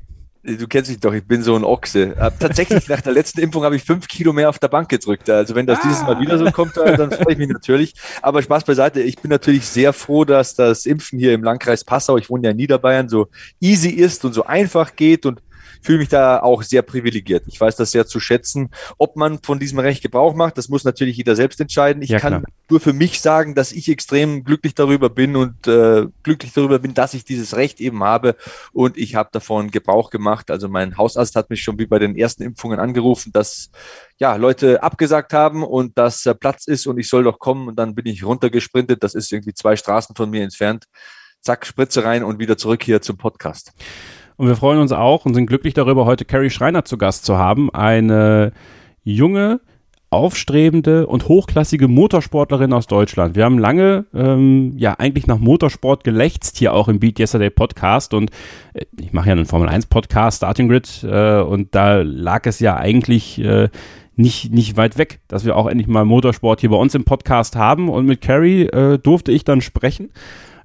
Du 0.42 0.66
kennst 0.66 0.90
mich 0.90 0.98
doch, 1.00 1.12
ich 1.12 1.26
bin 1.26 1.42
so 1.42 1.54
ein 1.54 1.64
Ochse. 1.64 2.14
Tatsächlich, 2.38 2.88
nach 2.88 3.02
der 3.02 3.12
letzten 3.12 3.40
Impfung 3.40 3.62
habe 3.62 3.76
ich 3.76 3.82
fünf 3.82 4.08
Kilo 4.08 4.32
mehr 4.32 4.48
auf 4.48 4.58
der 4.58 4.68
Bank 4.68 4.88
gedrückt. 4.88 5.28
Also 5.28 5.54
wenn 5.54 5.66
das 5.66 5.80
ah. 5.80 5.82
dieses 5.84 6.02
Mal 6.02 6.18
wieder 6.18 6.38
so 6.38 6.50
kommt, 6.50 6.78
dann 6.78 7.10
freue 7.10 7.32
ich 7.32 7.38
mich 7.38 7.48
natürlich. 7.48 7.94
Aber 8.22 8.40
Spaß 8.40 8.64
beiseite, 8.64 9.02
ich 9.02 9.18
bin 9.18 9.30
natürlich 9.30 9.66
sehr 9.66 9.92
froh, 9.92 10.24
dass 10.24 10.54
das 10.54 10.86
Impfen 10.86 11.18
hier 11.18 11.34
im 11.34 11.44
Landkreis 11.44 11.84
Passau, 11.84 12.16
ich 12.16 12.30
wohne 12.30 12.44
ja 12.44 12.50
in 12.52 12.56
Niederbayern, 12.56 13.10
so 13.10 13.28
easy 13.60 13.90
ist 13.90 14.24
und 14.24 14.32
so 14.32 14.44
einfach 14.44 14.96
geht 14.96 15.26
und 15.26 15.42
fühle 15.82 15.98
mich 15.98 16.08
da 16.08 16.40
auch 16.40 16.62
sehr 16.62 16.82
privilegiert. 16.82 17.44
Ich 17.46 17.60
weiß 17.60 17.76
das 17.76 17.90
sehr 17.90 18.06
zu 18.06 18.20
schätzen. 18.20 18.70
Ob 18.98 19.16
man 19.16 19.40
von 19.42 19.58
diesem 19.58 19.78
Recht 19.78 20.02
Gebrauch 20.02 20.34
macht, 20.34 20.58
das 20.58 20.68
muss 20.68 20.84
natürlich 20.84 21.16
jeder 21.16 21.36
selbst 21.36 21.60
entscheiden. 21.60 22.02
Ich 22.02 22.10
ja, 22.10 22.18
kann 22.18 22.44
nur 22.68 22.80
für 22.80 22.92
mich 22.92 23.20
sagen, 23.20 23.54
dass 23.54 23.72
ich 23.72 23.88
extrem 23.88 24.44
glücklich 24.44 24.74
darüber 24.74 25.10
bin 25.10 25.36
und 25.36 25.66
äh, 25.66 26.06
glücklich 26.22 26.52
darüber 26.52 26.78
bin, 26.78 26.94
dass 26.94 27.14
ich 27.14 27.24
dieses 27.24 27.56
Recht 27.56 27.80
eben 27.80 28.02
habe 28.04 28.36
und 28.72 28.96
ich 28.96 29.14
habe 29.14 29.30
davon 29.32 29.70
Gebrauch 29.70 30.10
gemacht. 30.10 30.50
Also 30.50 30.68
mein 30.68 30.96
Hausarzt 30.96 31.36
hat 31.36 31.50
mich 31.50 31.62
schon 31.62 31.78
wie 31.78 31.86
bei 31.86 31.98
den 31.98 32.16
ersten 32.16 32.42
Impfungen 32.42 32.78
angerufen, 32.78 33.32
dass 33.32 33.70
ja, 34.18 34.36
Leute 34.36 34.82
abgesagt 34.82 35.32
haben 35.32 35.64
und 35.64 35.96
dass 35.96 36.26
äh, 36.26 36.34
Platz 36.34 36.66
ist 36.66 36.86
und 36.86 36.98
ich 36.98 37.08
soll 37.08 37.24
doch 37.24 37.38
kommen 37.38 37.68
und 37.68 37.76
dann 37.76 37.94
bin 37.94 38.06
ich 38.06 38.24
runtergesprintet. 38.24 39.02
Das 39.02 39.14
ist 39.14 39.32
irgendwie 39.32 39.54
zwei 39.54 39.76
Straßen 39.76 40.14
von 40.14 40.30
mir 40.30 40.42
entfernt. 40.42 40.84
Zack, 41.40 41.64
Spritze 41.64 42.04
rein 42.04 42.22
und 42.22 42.38
wieder 42.38 42.58
zurück 42.58 42.82
hier 42.82 43.00
zum 43.00 43.16
Podcast. 43.16 43.72
Und 44.40 44.48
wir 44.48 44.56
freuen 44.56 44.78
uns 44.78 44.90
auch 44.90 45.26
und 45.26 45.34
sind 45.34 45.48
glücklich 45.48 45.74
darüber, 45.74 46.06
heute 46.06 46.24
Carrie 46.24 46.48
Schreiner 46.48 46.86
zu 46.86 46.96
Gast 46.96 47.26
zu 47.26 47.36
haben. 47.36 47.68
Eine 47.74 48.52
junge, 49.04 49.60
aufstrebende 50.08 51.06
und 51.06 51.28
hochklassige 51.28 51.88
Motorsportlerin 51.88 52.72
aus 52.72 52.86
Deutschland. 52.86 53.36
Wir 53.36 53.44
haben 53.44 53.58
lange 53.58 54.06
ähm, 54.14 54.72
ja 54.78 54.94
eigentlich 54.94 55.26
nach 55.26 55.38
Motorsport 55.38 56.04
gelächzt 56.04 56.56
hier 56.56 56.72
auch 56.72 56.88
im 56.88 57.00
Beat 57.00 57.18
Yesterday 57.18 57.50
Podcast 57.50 58.14
und 58.14 58.30
äh, 58.72 58.86
ich 58.98 59.12
mache 59.12 59.26
ja 59.26 59.32
einen 59.32 59.44
Formel 59.44 59.68
1 59.68 59.88
Podcast 59.88 60.38
Starting 60.38 60.70
Grid 60.70 61.04
äh, 61.04 61.40
und 61.42 61.74
da 61.74 62.00
lag 62.00 62.46
es 62.46 62.60
ja 62.60 62.78
eigentlich 62.78 63.38
äh, 63.44 63.68
nicht, 64.16 64.54
nicht 64.54 64.78
weit 64.78 64.96
weg, 64.96 65.20
dass 65.28 65.44
wir 65.44 65.54
auch 65.54 65.66
endlich 65.66 65.86
mal 65.86 66.06
Motorsport 66.06 66.62
hier 66.62 66.70
bei 66.70 66.76
uns 66.76 66.94
im 66.94 67.04
Podcast 67.04 67.56
haben 67.56 67.90
und 67.90 68.06
mit 68.06 68.22
Carrie 68.22 68.62
äh, 68.62 68.98
durfte 68.98 69.32
ich 69.32 69.44
dann 69.44 69.60
sprechen 69.60 70.08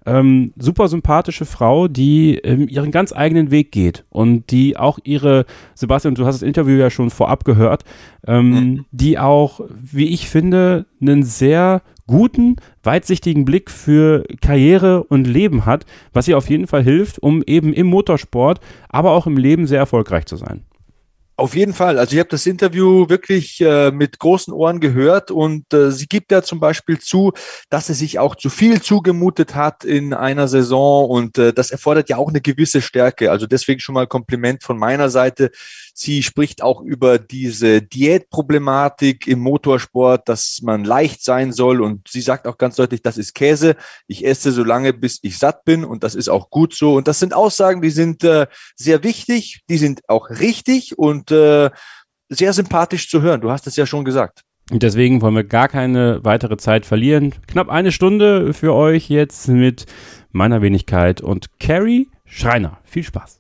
ähm, 0.06 0.54
super 0.58 0.88
sympathische 0.88 1.46
Frau, 1.46 1.88
die 1.88 2.36
ähm, 2.38 2.68
ihren 2.68 2.92
ganz 2.92 3.14
eigenen 3.14 3.52
Weg 3.52 3.72
geht 3.72 4.06
und 4.10 4.52
die 4.52 4.78
auch 4.78 5.00
ihre, 5.04 5.46
Sebastian, 5.74 6.16
du 6.16 6.26
hast 6.26 6.36
das 6.36 6.48
Interview 6.48 6.78
ja 6.78 6.90
schon 6.90 7.10
vorab 7.10 7.44
gehört, 7.44 7.84
ähm, 8.28 8.50
mhm. 8.50 8.86
die 8.92 9.18
auch, 9.18 9.62
wie 9.70 10.10
ich 10.10 10.30
finde, 10.30 10.86
einen 11.02 11.24
sehr 11.24 11.82
guten, 12.08 12.58
weitsichtigen 12.84 13.46
Blick 13.46 13.72
für 13.72 14.24
Karriere 14.42 15.04
und 15.04 15.26
Leben 15.26 15.66
hat, 15.66 15.86
was 16.14 16.28
ihr 16.28 16.38
auf 16.38 16.50
jeden 16.50 16.68
Fall 16.68 16.84
hilft, 16.84 17.20
um 17.20 17.42
eben 17.46 17.74
im 17.74 17.88
Motorsport, 17.88 18.60
aber 18.90 19.12
auch 19.12 19.26
im 19.26 19.38
Leben 19.38 19.66
sehr 19.66 19.80
erfolgreich 19.80 20.26
zu 20.26 20.36
sein. 20.36 20.62
Auf 21.38 21.54
jeden 21.54 21.74
Fall. 21.74 22.00
Also 22.00 22.14
ich 22.14 22.20
habe 22.20 22.30
das 22.30 22.46
Interview 22.46 23.10
wirklich 23.10 23.60
äh, 23.60 23.92
mit 23.92 24.20
großen 24.20 24.54
Ohren 24.54 24.80
gehört 24.80 25.32
und 25.32 25.74
äh, 25.74 25.92
sie 25.92 26.08
gibt 26.08 26.32
ja 26.32 26.42
zum 26.42 26.62
Beispiel 26.62 26.98
zu, 26.98 27.34
dass 27.70 27.88
sie 27.88 27.94
sich 27.94 28.20
auch 28.20 28.36
zu 28.36 28.50
viel 28.50 28.82
zugemutet 28.82 29.54
hat 29.54 29.84
in 29.84 30.14
einer 30.14 30.48
Saison 30.48 31.10
und 31.10 31.38
äh, 31.38 31.52
das 31.52 31.72
erfordert 31.72 32.08
ja 32.08 32.16
auch 32.16 32.30
eine 32.30 32.40
gewisse 32.40 32.82
Stärke. 32.82 33.32
Also 33.32 33.48
deswegen 33.48 33.82
schon 33.82 33.96
mal 33.96 34.08
Kompliment 34.08 34.64
von 34.64 34.78
meiner 34.78 35.10
Seite. 35.10 35.52
Sie 35.98 36.24
spricht 36.24 36.62
auch 36.62 36.82
über 36.82 37.18
diese 37.18 37.82
Diätproblematik 37.82 39.28
im 39.28 39.40
Motorsport, 39.40 40.28
dass 40.28 40.60
man 40.62 40.84
leicht 40.84 41.24
sein 41.24 41.54
soll. 41.54 41.82
Und 41.82 42.10
sie 42.10 42.20
sagt 42.20 42.48
auch 42.48 42.58
ganz 42.58 42.76
deutlich, 42.76 43.02
das 43.02 43.18
ist 43.18 43.34
Käse. 43.34 43.78
Ich 44.06 44.26
esse 44.26 44.52
so 44.52 44.66
lange, 44.66 44.92
bis 44.92 45.20
ich 45.22 45.38
satt 45.38 45.64
bin. 45.64 45.86
Und 45.86 46.04
das 46.04 46.14
ist 46.14 46.28
auch 46.28 46.50
gut 46.50 46.76
so. 46.76 46.96
Und 46.96 47.08
das 47.08 47.20
sind 47.20 47.34
Aussagen, 47.34 47.82
die 47.82 47.92
sind 47.92 48.26
äh, 48.26 48.48
sehr 48.76 49.06
wichtig, 49.06 49.62
die 49.70 49.78
sind 49.78 50.02
auch 50.10 50.30
richtig 50.30 51.00
und 51.00 51.32
äh, 51.32 51.70
sehr 52.28 52.52
sympathisch 52.52 53.10
zu 53.10 53.22
hören. 53.22 53.40
Du 53.40 53.50
hast 53.50 53.66
es 53.66 53.78
ja 53.78 53.86
schon 53.86 54.04
gesagt. 54.04 54.42
Und 54.72 54.84
deswegen 54.84 55.22
wollen 55.22 55.36
wir 55.36 55.46
gar 55.46 55.70
keine 55.70 56.20
weitere 56.24 56.58
Zeit 56.58 56.86
verlieren. 56.86 57.34
Knapp 57.48 57.70
eine 57.70 57.94
Stunde 57.94 58.54
für 58.54 58.74
euch 58.74 59.10
jetzt 59.10 59.48
mit 59.48 59.86
meiner 60.34 60.62
Wenigkeit 60.62 61.22
und 61.22 61.58
Carrie 61.58 62.10
Schreiner. 62.26 62.80
Viel 62.84 63.04
Spaß. 63.04 63.40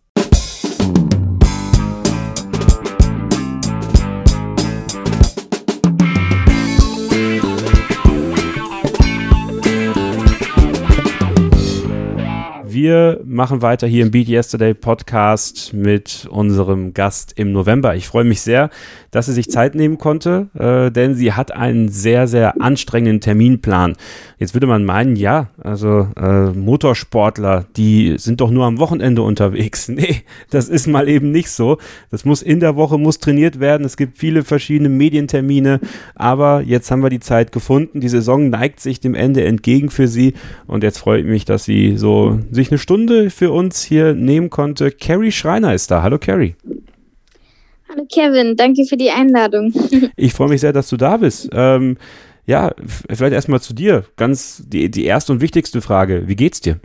Wir 12.85 13.19
machen 13.25 13.63
weiter 13.63 13.87
hier 13.87 14.03
im 14.03 14.11
Beat 14.11 14.27
Yesterday 14.27 14.75
Podcast 14.75 15.73
mit 15.73 16.27
unserem 16.29 16.93
Gast 16.93 17.33
im 17.35 17.51
November. 17.51 17.95
Ich 17.95 18.05
freue 18.05 18.25
mich 18.25 18.41
sehr, 18.41 18.69
dass 19.09 19.25
sie 19.25 19.33
sich 19.33 19.49
Zeit 19.49 19.73
nehmen 19.73 19.97
konnte, 19.97 20.49
äh, 20.53 20.91
denn 20.91 21.15
sie 21.15 21.33
hat 21.33 21.51
einen 21.51 21.89
sehr, 21.89 22.27
sehr 22.27 22.61
anstrengenden 22.61 23.21
Terminplan. 23.21 23.95
Jetzt 24.37 24.53
würde 24.53 24.67
man 24.67 24.85
meinen, 24.85 25.15
ja, 25.15 25.47
also 25.63 26.09
äh, 26.15 26.51
Motorsportler, 26.51 27.65
die 27.75 28.15
sind 28.17 28.41
doch 28.41 28.51
nur 28.51 28.65
am 28.65 28.77
Wochenende 28.77 29.23
unterwegs. 29.23 29.89
Nee, 29.95 30.23
das 30.49 30.67
ist 30.67 30.87
mal 30.87 31.07
eben 31.07 31.31
nicht 31.31 31.49
so. 31.49 31.77
Das 32.11 32.25
muss 32.25 32.41
in 32.41 32.59
der 32.59 32.75
Woche, 32.75 32.97
muss 32.97 33.19
trainiert 33.19 33.61
werden. 33.61 33.85
Es 33.85 33.95
gibt 33.95 34.17
viele 34.17 34.43
verschiedene 34.43 34.89
Medientermine, 34.89 35.79
aber 36.15 36.61
jetzt 36.61 36.91
haben 36.91 37.01
wir 37.01 37.09
die 37.09 37.21
Zeit 37.21 37.53
gefunden. 37.53 38.01
Die 38.01 38.09
Saison 38.09 38.49
neigt 38.49 38.81
sich 38.81 38.99
dem 38.99 39.15
Ende 39.15 39.45
entgegen 39.45 39.89
für 39.89 40.09
sie 40.09 40.33
und 40.67 40.83
jetzt 40.83 40.97
freue 40.97 41.21
ich 41.21 41.25
mich, 41.25 41.45
dass 41.45 41.63
sie 41.63 41.95
so 41.95 42.39
sich 42.51 42.71
eine 42.71 42.74
Stunde 42.77 43.29
für 43.29 43.51
uns 43.51 43.83
hier 43.83 44.13
nehmen 44.13 44.49
konnte. 44.49 44.91
Carrie 44.91 45.31
Schreiner 45.31 45.73
ist 45.73 45.91
da. 45.91 46.03
Hallo 46.03 46.17
Carrie. 46.19 46.55
Hallo 47.89 48.05
Kevin, 48.11 48.55
danke 48.55 48.85
für 48.85 48.97
die 48.97 49.09
Einladung. 49.09 49.73
ich 50.15 50.33
freue 50.33 50.49
mich 50.49 50.61
sehr, 50.61 50.73
dass 50.73 50.89
du 50.89 50.97
da 50.97 51.17
bist. 51.17 51.49
Ähm, 51.53 51.97
ja, 52.45 52.73
vielleicht 52.85 53.33
erstmal 53.33 53.61
zu 53.61 53.73
dir. 53.73 54.05
Ganz 54.17 54.63
die, 54.67 54.91
die 54.91 55.05
erste 55.05 55.31
und 55.31 55.41
wichtigste 55.41 55.81
Frage. 55.81 56.27
Wie 56.27 56.35
geht's 56.35 56.61
dir? 56.61 56.79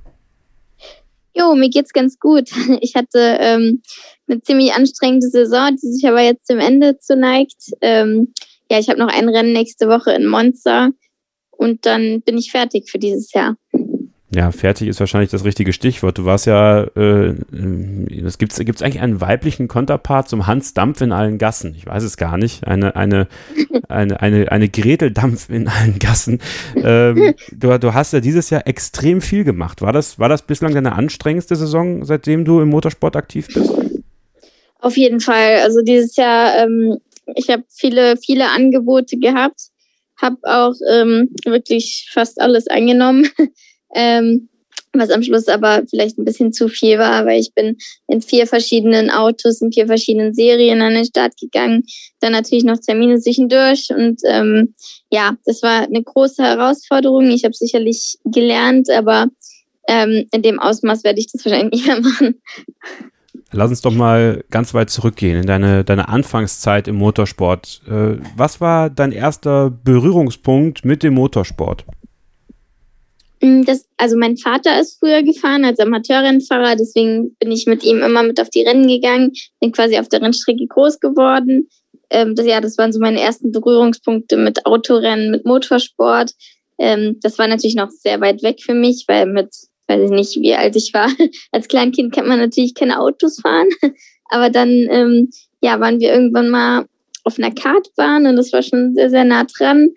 Jo, 1.35 1.55
mir 1.55 1.71
geht's 1.71 1.93
ganz 1.93 2.19
gut. 2.19 2.51
Ich 2.81 2.95
hatte 2.95 3.19
ähm, 3.41 3.83
eine 4.29 4.41
ziemlich 4.43 4.73
anstrengende 4.73 5.29
Saison, 5.29 5.77
die 5.77 5.93
sich 5.93 6.07
aber 6.07 6.23
jetzt 6.23 6.47
zum 6.47 6.59
Ende 6.59 6.99
zuneigt. 6.99 7.73
Ähm, 7.81 8.33
ja, 8.71 8.79
ich 8.79 8.89
habe 8.89 8.99
noch 8.99 9.09
ein 9.09 9.29
Rennen 9.29 9.53
nächste 9.53 9.89
Woche 9.89 10.13
in 10.13 10.27
Monza 10.27 10.91
und 11.51 11.85
dann 11.87 12.23
bin 12.23 12.39
ich 12.39 12.51
fertig 12.51 12.91
für 12.91 12.99
dieses 12.99 13.33
Jahr. 13.33 13.57
Ja, 14.33 14.53
fertig 14.53 14.87
ist 14.87 15.01
wahrscheinlich 15.01 15.31
das 15.31 15.45
richtige 15.45 15.73
Stichwort. 15.73 16.17
Du 16.17 16.25
warst 16.25 16.47
ja, 16.47 16.85
äh, 16.85 17.35
es 18.25 18.39
gibt 18.39 18.53
es 18.53 18.83
eigentlich 18.83 19.01
einen 19.01 19.21
weiblichen 19.21 19.67
Konterpart 19.67 20.29
zum 20.29 20.47
Hans 20.47 20.73
Dampf 20.73 21.01
in 21.01 21.11
allen 21.11 21.37
Gassen. 21.37 21.75
Ich 21.77 21.85
weiß 21.85 22.05
es 22.05 22.17
gar 22.17 22.39
nicht. 22.39 22.65
Eine, 22.65 22.95
eine, 22.95 23.27
eine, 23.89 24.21
eine, 24.21 24.53
eine 24.53 24.69
Gretel 24.69 25.11
Dampf 25.11 25.51
in 25.51 25.67
allen 25.67 25.99
Gassen. 25.99 26.41
Ähm, 26.77 27.35
du, 27.51 27.77
du 27.81 27.93
hast 27.93 28.13
ja 28.13 28.21
dieses 28.21 28.51
Jahr 28.51 28.69
extrem 28.69 29.21
viel 29.21 29.43
gemacht. 29.43 29.83
War 29.83 29.93
das, 29.93 30.21
war 30.21 30.29
das 30.29 30.43
bislang 30.43 30.75
deine 30.75 30.93
anstrengendste 30.93 31.57
Saison, 31.57 32.05
seitdem 32.05 32.45
du 32.45 32.61
im 32.61 32.69
Motorsport 32.69 33.17
aktiv 33.17 33.49
bist? 33.53 33.73
Auf 34.79 34.97
jeden 34.97 35.19
Fall. 35.19 35.57
Also 35.65 35.83
dieses 35.83 36.15
Jahr, 36.15 36.57
ähm, 36.57 36.99
ich 37.35 37.51
habe 37.51 37.65
viele, 37.69 38.17
viele 38.17 38.49
Angebote 38.51 39.19
gehabt, 39.19 39.71
habe 40.17 40.37
auch 40.45 40.75
ähm, 40.89 41.31
wirklich 41.45 42.09
fast 42.13 42.41
alles 42.41 42.69
eingenommen. 42.69 43.29
Ähm, 43.95 44.49
was 44.93 45.11
am 45.11 45.23
Schluss 45.23 45.49
aber 45.49 45.83
vielleicht 45.89 46.19
ein 46.19 46.25
bisschen 46.25 46.53
zu 46.53 46.69
viel 46.69 46.99
war, 46.99 47.25
weil 47.25 47.41
ich 47.41 47.55
bin 47.55 47.77
in 48.09 48.23
vier 48.23 48.47
verschiedenen 48.47 49.11
Autos, 49.11 49.61
in 49.61 49.73
vier 49.73 49.87
verschiedenen 49.87 50.35
Serien 50.35 50.83
an 50.83 50.95
den 50.95 51.05
Start 51.05 51.37
gegangen, 51.41 51.85
dann 52.21 52.33
natürlich 52.33 52.65
noch 52.65 52.79
Termine 52.79 53.21
zwischendurch 53.21 53.89
und 53.91 54.21
ähm, 54.27 54.75
ja, 55.11 55.37
das 55.45 55.63
war 55.63 55.83
eine 55.83 56.03
große 56.03 56.43
Herausforderung. 56.43 57.31
Ich 57.31 57.45
habe 57.45 57.55
sicherlich 57.55 58.19
gelernt, 58.25 58.91
aber 58.91 59.29
ähm, 59.87 60.27
in 60.33 60.43
dem 60.43 60.59
Ausmaß 60.59 61.05
werde 61.05 61.21
ich 61.21 61.31
das 61.31 61.45
wahrscheinlich 61.45 61.73
nicht 61.73 61.87
mehr 61.87 62.01
machen. 62.01 62.41
Lass 63.53 63.71
uns 63.71 63.81
doch 63.81 63.93
mal 63.93 64.45
ganz 64.51 64.75
weit 64.75 64.91
zurückgehen 64.91 65.37
in 65.37 65.47
deine, 65.47 65.85
deine 65.85 66.09
Anfangszeit 66.09 66.87
im 66.87 66.97
Motorsport. 66.97 67.83
Äh, 67.89 68.19
was 68.37 68.61
war 68.61 68.91
dein 68.91 69.11
erster 69.11 69.71
Berührungspunkt 69.71 70.85
mit 70.85 71.03
dem 71.03 71.15
Motorsport? 71.15 71.85
Mm, 73.41 73.63
das, 73.65 73.87
also 73.97 74.17
mein 74.17 74.37
Vater 74.37 74.81
ist 74.81 74.99
früher 74.99 75.23
gefahren 75.23 75.65
als 75.65 75.81
Amateurrennfahrer, 75.81 76.77
deswegen 76.77 77.35
bin 77.37 77.53
ich 77.53 77.67
mit 77.67 77.85
ihm 77.85 78.03
immer 78.03 78.23
mit 78.23 78.41
auf 78.41 78.51
die 78.51 78.63
Rennen 78.63 78.87
gegangen, 78.87 79.33
bin 79.61 79.73
quasi 79.73 79.99
auf 79.99 80.09
der 80.09 80.23
Rennstrecke 80.23 80.67
groß 80.67 81.01
geworden. 81.01 81.69
Ähm, 82.11 82.35
das, 82.35 82.47
ja, 82.47 82.61
das 82.61 82.77
waren 82.79 82.93
so 82.93 83.01
meine 83.01 83.21
ersten 83.21 83.53
Berührungspunkte 83.53 84.37
mit 84.37 84.67
Autorennen, 84.67 85.31
mit 85.31 85.45
Motorsport. 85.47 86.33
Ähm, 86.79 87.19
das 87.23 87.39
war 87.39 87.47
natürlich 87.47 87.77
noch 87.77 87.91
sehr 87.91 88.21
weit 88.21 88.43
weg 88.43 88.61
für 88.61 88.75
mich, 88.75 89.05
weil 89.07 89.27
mit 89.27 89.49
weiß 89.91 90.05
ich 90.05 90.11
nicht, 90.11 90.41
wie 90.41 90.55
alt 90.55 90.77
ich 90.77 90.95
war. 90.95 91.09
Als 91.53 91.69
Kleinkind 91.69 92.15
kann 92.15 92.29
man 92.29 92.39
natürlich 92.39 92.75
keine 92.75 93.01
Autos 93.01 93.41
fahren. 93.41 93.69
Aber 94.31 94.49
dann, 94.49 94.69
ähm, 94.69 95.31
ja, 95.61 95.81
waren 95.81 96.01
wir 96.01 96.13
irgendwann 96.13 96.49
mal 96.49 96.87
auf 97.25 97.39
einer 97.39 97.51
Kartbahn 97.51 98.27
und 98.27 98.37
das 98.37 98.53
war 98.53 98.63
schon 98.63 98.95
sehr, 98.95 99.11
sehr 99.11 99.25
nah 99.25 99.45
dran. 99.45 99.91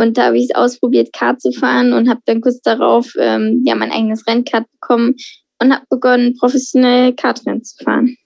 Und 0.00 0.16
da 0.16 0.26
habe 0.26 0.38
ich 0.38 0.44
es 0.44 0.54
ausprobiert, 0.54 1.12
Kart 1.12 1.40
zu 1.40 1.52
fahren 1.52 1.92
und 1.92 2.08
habe 2.08 2.20
dann 2.24 2.40
kurz 2.40 2.60
darauf 2.62 3.12
ähm, 3.18 3.62
ja 3.66 3.74
mein 3.74 3.92
eigenes 3.92 4.26
Rennkart 4.26 4.64
bekommen 4.72 5.14
und 5.60 5.72
habe 5.72 5.84
begonnen, 5.90 6.36
professionell 6.38 7.14
Kartrennen 7.14 7.62
zu 7.62 7.84
fahren. 7.84 8.16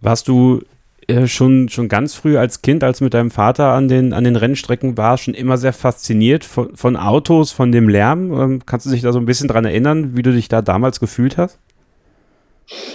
Warst 0.00 0.28
du 0.28 0.60
äh, 1.08 1.26
schon, 1.26 1.68
schon 1.68 1.88
ganz 1.88 2.14
früh 2.14 2.36
als 2.36 2.60
Kind, 2.62 2.84
als 2.84 3.00
mit 3.00 3.14
deinem 3.14 3.30
Vater 3.30 3.72
an 3.72 3.88
den, 3.88 4.12
an 4.12 4.24
den 4.24 4.36
Rennstrecken 4.36 4.96
war, 4.98 5.16
schon 5.16 5.34
immer 5.34 5.56
sehr 5.56 5.72
fasziniert 5.72 6.44
von, 6.44 6.76
von 6.76 6.96
Autos, 6.96 7.52
von 7.52 7.72
dem 7.72 7.88
Lärm. 7.88 8.32
Ähm, 8.32 8.62
kannst 8.66 8.86
du 8.86 8.90
dich 8.90 9.02
da 9.02 9.12
so 9.12 9.18
ein 9.18 9.26
bisschen 9.26 9.48
dran 9.48 9.64
erinnern, 9.64 10.16
wie 10.16 10.22
du 10.22 10.32
dich 10.32 10.48
da 10.48 10.60
damals 10.60 11.00
gefühlt 11.00 11.38
hast? 11.38 11.58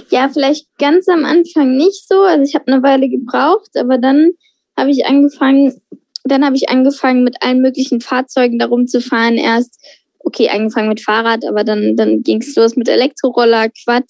Ja, 0.09 0.29
vielleicht 0.29 0.67
ganz 0.77 1.07
am 1.07 1.25
Anfang 1.25 1.77
nicht 1.77 2.07
so. 2.07 2.21
Also 2.21 2.43
ich 2.43 2.55
habe 2.55 2.71
eine 2.71 2.83
Weile 2.83 3.09
gebraucht, 3.09 3.71
aber 3.75 3.97
dann 3.97 4.31
habe 4.77 4.91
ich 4.91 5.05
angefangen, 5.05 5.79
dann 6.23 6.45
habe 6.45 6.55
ich 6.55 6.69
angefangen 6.69 7.23
mit 7.23 7.41
allen 7.41 7.61
möglichen 7.61 8.01
Fahrzeugen 8.01 8.59
darum 8.59 8.87
zu 8.87 9.01
fahren. 9.01 9.35
Erst, 9.35 9.79
okay, 10.19 10.49
angefangen 10.49 10.89
mit 10.89 11.01
Fahrrad, 11.01 11.45
aber 11.45 11.63
dann, 11.63 11.95
dann 11.95 12.23
ging 12.23 12.41
es 12.41 12.55
los 12.55 12.75
mit 12.75 12.89
Elektroroller, 12.89 13.69
Quad 13.69 14.05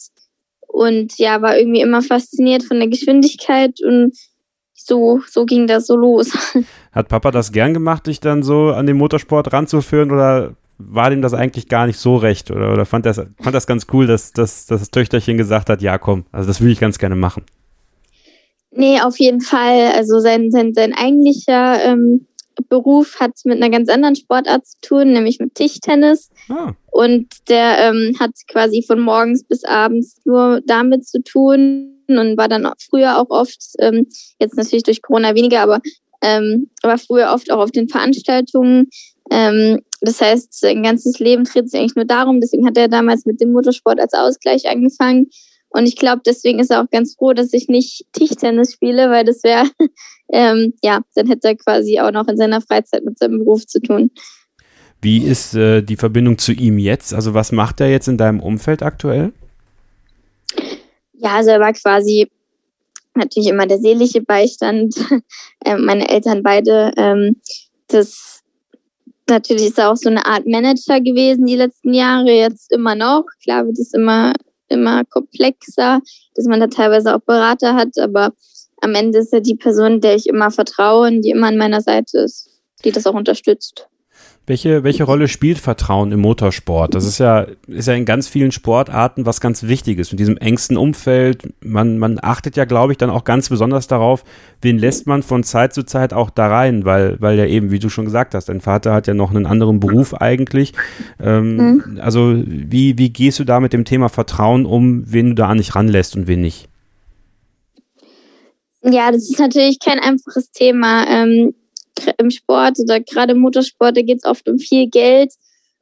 und 0.68 1.18
ja, 1.18 1.42
war 1.42 1.58
irgendwie 1.58 1.82
immer 1.82 2.02
fasziniert 2.02 2.64
von 2.64 2.80
der 2.80 2.90
Geschwindigkeit 2.90 3.80
und 3.84 4.16
so, 4.74 5.20
so 5.28 5.46
ging 5.46 5.68
das 5.68 5.88
so 5.88 5.96
los. 5.96 6.32
Hat 6.92 7.10
Papa 7.10 7.32
das 7.32 7.52
gern 7.52 7.74
gemacht, 7.74 8.08
dich 8.08 8.20
dann 8.20 8.44
so 8.44 8.70
an 8.70 8.86
den 8.86 8.98
Motorsport 8.98 9.52
ranzuführen 9.52 10.12
oder 10.12 10.56
war 10.78 11.10
dem 11.10 11.22
das 11.22 11.34
eigentlich 11.34 11.68
gar 11.68 11.88
nicht 11.88 12.00
so 12.00 12.16
recht 12.16 12.52
oder, 12.52 12.72
oder 12.72 12.86
fand, 12.86 13.06
das, 13.06 13.18
fand 13.18 13.54
das 13.54 13.68
ganz 13.68 13.88
cool, 13.92 14.08
dass, 14.08 14.32
dass, 14.32 14.66
dass 14.66 14.80
das 14.80 14.92
Töchterchen 14.92 15.38
gesagt 15.38 15.70
hat, 15.70 15.82
ja 15.82 15.98
komm, 15.98 16.26
also 16.32 16.48
das 16.48 16.62
würde 16.62 16.72
ich 16.72 16.80
ganz 16.80 16.98
gerne 16.98 17.16
machen? 17.16 17.44
Nee, 18.72 19.00
auf 19.02 19.20
jeden 19.20 19.42
Fall. 19.42 19.92
Also 19.96 20.20
sein, 20.20 20.52
sein, 20.52 20.74
sein 20.74 20.94
eigentlicher 20.94 21.84
ähm, 21.84 22.28
Beruf 22.68 23.20
hat 23.20 23.32
mit 23.46 23.58
einer 23.58 23.70
ganz 23.70 23.90
anderen 23.90 24.16
Sportart 24.16 24.66
zu 24.66 24.78
tun, 24.82 25.14
nämlich 25.14 25.40
mit 25.40 25.56
Tischtennis. 25.56 26.30
Ah. 26.50 26.74
Und 26.92 27.28
der 27.48 27.78
ähm, 27.80 28.16
hat 28.20 28.32
quasi 28.48 28.84
von 28.86 29.00
morgens 29.00 29.44
bis 29.44 29.64
abends 29.64 30.18
nur 30.26 30.62
damit 30.66 31.08
zu 31.08 31.24
tun 31.24 32.04
und 32.08 32.38
war 32.38 32.48
dann 32.48 32.70
früher 32.90 33.18
auch 33.20 33.30
oft, 33.30 33.60
ähm, 33.80 34.08
jetzt 34.40 34.58
natürlich 34.58 34.84
durch 34.84 35.02
Corona 35.02 35.36
weniger, 35.36 35.62
aber 35.62 35.80
ähm, 36.22 36.70
war 36.84 36.98
früher 36.98 37.32
oft 37.34 37.52
auch 37.52 37.60
auf 37.60 37.72
den 37.72 37.88
Veranstaltungen. 37.88 38.90
Ähm, 39.32 39.80
das 40.02 40.20
heißt, 40.22 40.60
sein 40.60 40.84
ganzes 40.84 41.20
Leben 41.20 41.44
dreht 41.44 41.70
sich 41.70 41.80
eigentlich 41.80 41.96
nur 41.96 42.06
darum. 42.06 42.42
Deswegen 42.42 42.66
hat 42.66 42.78
er 42.78 42.88
damals 42.88 43.26
mit 43.26 43.40
dem 43.42 43.52
Motorsport 43.52 44.00
als 44.00 44.14
Ausgleich 44.14 44.68
angefangen. 44.68 45.28
Und 45.70 45.88
ich 45.88 45.96
glaube, 45.96 46.22
deswegen 46.26 46.60
ist 46.60 46.72
er 46.72 46.82
auch 46.82 46.90
ganz 46.90 47.16
froh, 47.16 47.34
dass 47.34 47.54
ich 47.54 47.68
nicht 47.68 48.06
Tischtennis 48.12 48.74
spiele, 48.74 49.10
weil 49.10 49.24
das 49.24 49.44
wäre, 49.44 49.70
ähm, 50.34 50.74
ja, 50.84 51.02
dann 51.16 51.28
hätte 51.28 51.50
er 51.50 51.56
quasi 51.56 52.00
auch 52.00 52.12
noch 52.12 52.28
in 52.28 52.38
seiner 52.38 52.62
Freizeit 52.62 53.04
mit 53.04 53.20
seinem 53.20 53.40
Beruf 53.40 53.66
zu 53.68 53.80
tun. 53.80 54.12
Wie 55.02 55.24
ist 55.24 55.56
äh, 55.56 55.82
die 55.82 55.96
Verbindung 55.96 56.38
zu 56.38 56.52
ihm 56.52 56.78
jetzt? 56.78 57.14
Also 57.14 57.34
was 57.34 57.52
macht 57.52 57.80
er 57.80 57.90
jetzt 57.90 58.08
in 58.08 58.18
deinem 58.18 58.42
Umfeld 58.42 58.84
aktuell? 58.84 59.32
Ja, 61.14 61.36
also 61.38 61.52
er 61.52 61.60
war 61.60 61.74
quasi 61.74 62.30
natürlich 63.16 63.50
immer 63.50 63.68
der 63.68 63.80
seelische 63.80 64.22
Beistand. 64.22 64.96
äh, 65.66 65.78
meine 65.78 66.10
Eltern 66.10 66.44
beide. 66.44 66.92
Ähm, 66.98 67.38
das 67.88 68.42
natürlich 69.30 69.68
ist 69.68 69.80
er 69.80 69.92
auch 69.92 69.96
so 69.96 70.10
eine 70.10 70.26
Art 70.26 70.48
Manager 70.48 71.00
gewesen 71.00 71.46
die 71.46 71.56
letzten 71.56 71.94
Jahre, 71.94 72.32
jetzt 72.32 72.72
immer 72.72 72.96
noch. 72.96 73.26
Klar 73.44 73.66
wird 73.66 73.78
es 73.78 73.94
immer 73.94 74.34
immer 74.70 75.04
komplexer, 75.06 76.02
dass 76.36 76.46
man 76.46 76.60
da 76.60 76.68
teilweise 76.68 77.16
auch 77.16 77.22
Berater 77.22 77.76
hat, 77.76 77.98
aber 77.98 78.34
am 78.82 78.96
Ende 78.96 79.20
ist 79.20 79.34
er 79.34 79.42
die 79.42 79.56
Person, 79.56 80.00
der 80.00 80.16
ich 80.16 80.28
immer 80.28 80.52
vertraue 80.52 81.08
und 81.08 81.22
die 81.22 81.32
immer 81.32 81.48
an 81.48 81.58
meiner 81.58 81.82
Seite 81.82 82.20
ist, 82.20 82.50
die 82.86 82.92
das 82.92 83.06
auch 83.06 83.16
unterstützt. 83.16 83.89
Welche, 84.50 84.84
welche 84.84 85.04
Rolle 85.04 85.28
spielt 85.28 85.60
Vertrauen 85.60 86.12
im 86.12 86.22
Motorsport? 86.22 86.96
Das 86.96 87.06
ist 87.06 87.20
ja, 87.20 87.46
ist 87.68 87.88
ja 87.88 87.94
in 87.94 88.06
ganz 88.06 88.28
vielen 88.28 88.52
Sportarten 88.52 89.28
was 89.28 89.42
ganz 89.42 89.62
Wichtiges. 89.62 90.12
Mit 90.12 90.20
diesem 90.20 90.38
engsten 90.38 90.76
Umfeld, 90.76 91.54
man, 91.64 92.00
man 92.00 92.18
achtet 92.20 92.56
ja, 92.56 92.66
glaube 92.66 92.92
ich, 92.92 92.98
dann 92.98 93.12
auch 93.12 93.26
ganz 93.26 93.50
besonders 93.50 93.86
darauf, 93.86 94.24
wen 94.64 94.80
lässt 94.80 95.06
man 95.06 95.22
von 95.22 95.44
Zeit 95.44 95.76
zu 95.76 95.84
Zeit 95.84 96.14
auch 96.14 96.32
da 96.32 96.48
rein, 96.48 96.84
weil, 96.84 97.18
weil 97.22 97.38
ja 97.38 97.46
eben, 97.46 97.70
wie 97.70 97.78
du 97.78 97.90
schon 97.90 98.06
gesagt 98.06 98.34
hast, 98.34 98.50
dein 98.50 98.60
Vater 98.60 98.92
hat 98.92 99.06
ja 99.06 99.14
noch 99.14 99.30
einen 99.30 99.46
anderen 99.46 99.80
Beruf 99.80 100.16
eigentlich. 100.16 100.74
Ähm, 101.22 101.58
mhm. 101.58 102.00
Also, 102.02 102.34
wie, 102.44 102.98
wie 102.98 103.12
gehst 103.12 103.38
du 103.38 103.44
da 103.44 103.60
mit 103.60 103.72
dem 103.72 103.86
Thema 103.86 104.10
Vertrauen 104.10 104.66
um, 104.66 105.04
wen 105.06 105.28
du 105.28 105.36
da 105.36 105.54
nicht 105.54 105.76
ranlässt 105.76 106.16
und 106.16 106.26
wen 106.26 106.42
nicht? 106.42 106.70
Ja, 108.82 109.12
das 109.12 109.30
ist 109.30 109.40
natürlich 109.40 109.78
kein 109.80 110.00
einfaches 110.00 110.50
Thema. 110.50 111.06
Ähm, 111.08 111.54
im 112.18 112.32
Sport 112.32 112.80
oder 112.80 113.00
gerade 113.00 113.34
im 113.34 113.40
Motorsport, 113.40 113.98
da 113.98 114.02
geht 114.02 114.20
es 114.20 114.26
oft 114.26 114.48
um 114.50 114.58
viel 114.60 114.90
Geld 114.90 115.34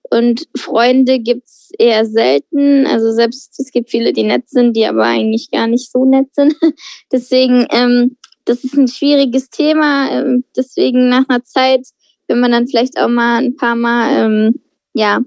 und 0.09 0.47
Freunde 0.55 1.19
gibt 1.19 1.45
es 1.45 1.71
eher 1.77 2.05
selten. 2.05 2.85
Also 2.87 3.11
selbst 3.11 3.59
es 3.59 3.71
gibt 3.71 3.89
viele, 3.89 4.13
die 4.13 4.23
nett 4.23 4.49
sind, 4.49 4.75
die 4.75 4.85
aber 4.85 5.03
eigentlich 5.03 5.51
gar 5.51 5.67
nicht 5.67 5.91
so 5.91 6.05
nett 6.05 6.33
sind. 6.33 6.55
Deswegen, 7.11 7.67
ähm, 7.71 8.17
das 8.45 8.63
ist 8.63 8.75
ein 8.75 8.87
schwieriges 8.87 9.49
Thema. 9.49 10.09
Ähm, 10.09 10.45
deswegen 10.55 11.09
nach 11.09 11.27
einer 11.27 11.43
Zeit, 11.43 11.85
wenn 12.27 12.39
man 12.39 12.51
dann 12.51 12.67
vielleicht 12.67 12.97
auch 12.97 13.09
mal 13.09 13.43
ein 13.43 13.57
paar 13.57 13.75
Mal, 13.75 14.25
ähm, 14.25 14.61
ja, 14.93 15.19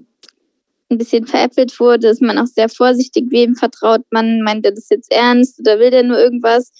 ein 0.89 0.97
bisschen 0.97 1.25
veräppelt 1.25 1.79
wurde, 1.79 2.07
ist 2.07 2.21
man 2.21 2.37
auch 2.37 2.47
sehr 2.47 2.67
vorsichtig, 2.67 3.25
wem 3.29 3.55
vertraut 3.55 4.01
man, 4.09 4.41
meint 4.41 4.65
er 4.65 4.73
das 4.73 4.89
jetzt 4.89 5.11
ernst 5.11 5.59
oder 5.59 5.79
will 5.79 5.91
der 5.91 6.03
nur 6.03 6.17
irgendwas? 6.17 6.73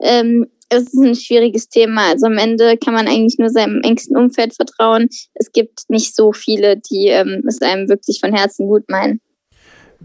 Ähm, 0.00 0.48
es 0.76 0.92
ist 0.92 1.02
ein 1.02 1.14
schwieriges 1.14 1.68
Thema. 1.68 2.10
Also 2.10 2.26
am 2.26 2.38
Ende 2.38 2.76
kann 2.76 2.94
man 2.94 3.06
eigentlich 3.06 3.38
nur 3.38 3.50
seinem 3.50 3.80
engsten 3.82 4.16
Umfeld 4.16 4.54
vertrauen. 4.54 5.08
Es 5.34 5.52
gibt 5.52 5.88
nicht 5.88 6.14
so 6.14 6.32
viele, 6.32 6.76
die 6.76 7.08
ähm, 7.08 7.42
es 7.46 7.60
einem 7.60 7.88
wirklich 7.88 8.20
von 8.20 8.34
Herzen 8.34 8.66
gut 8.66 8.88
meinen. 8.88 9.20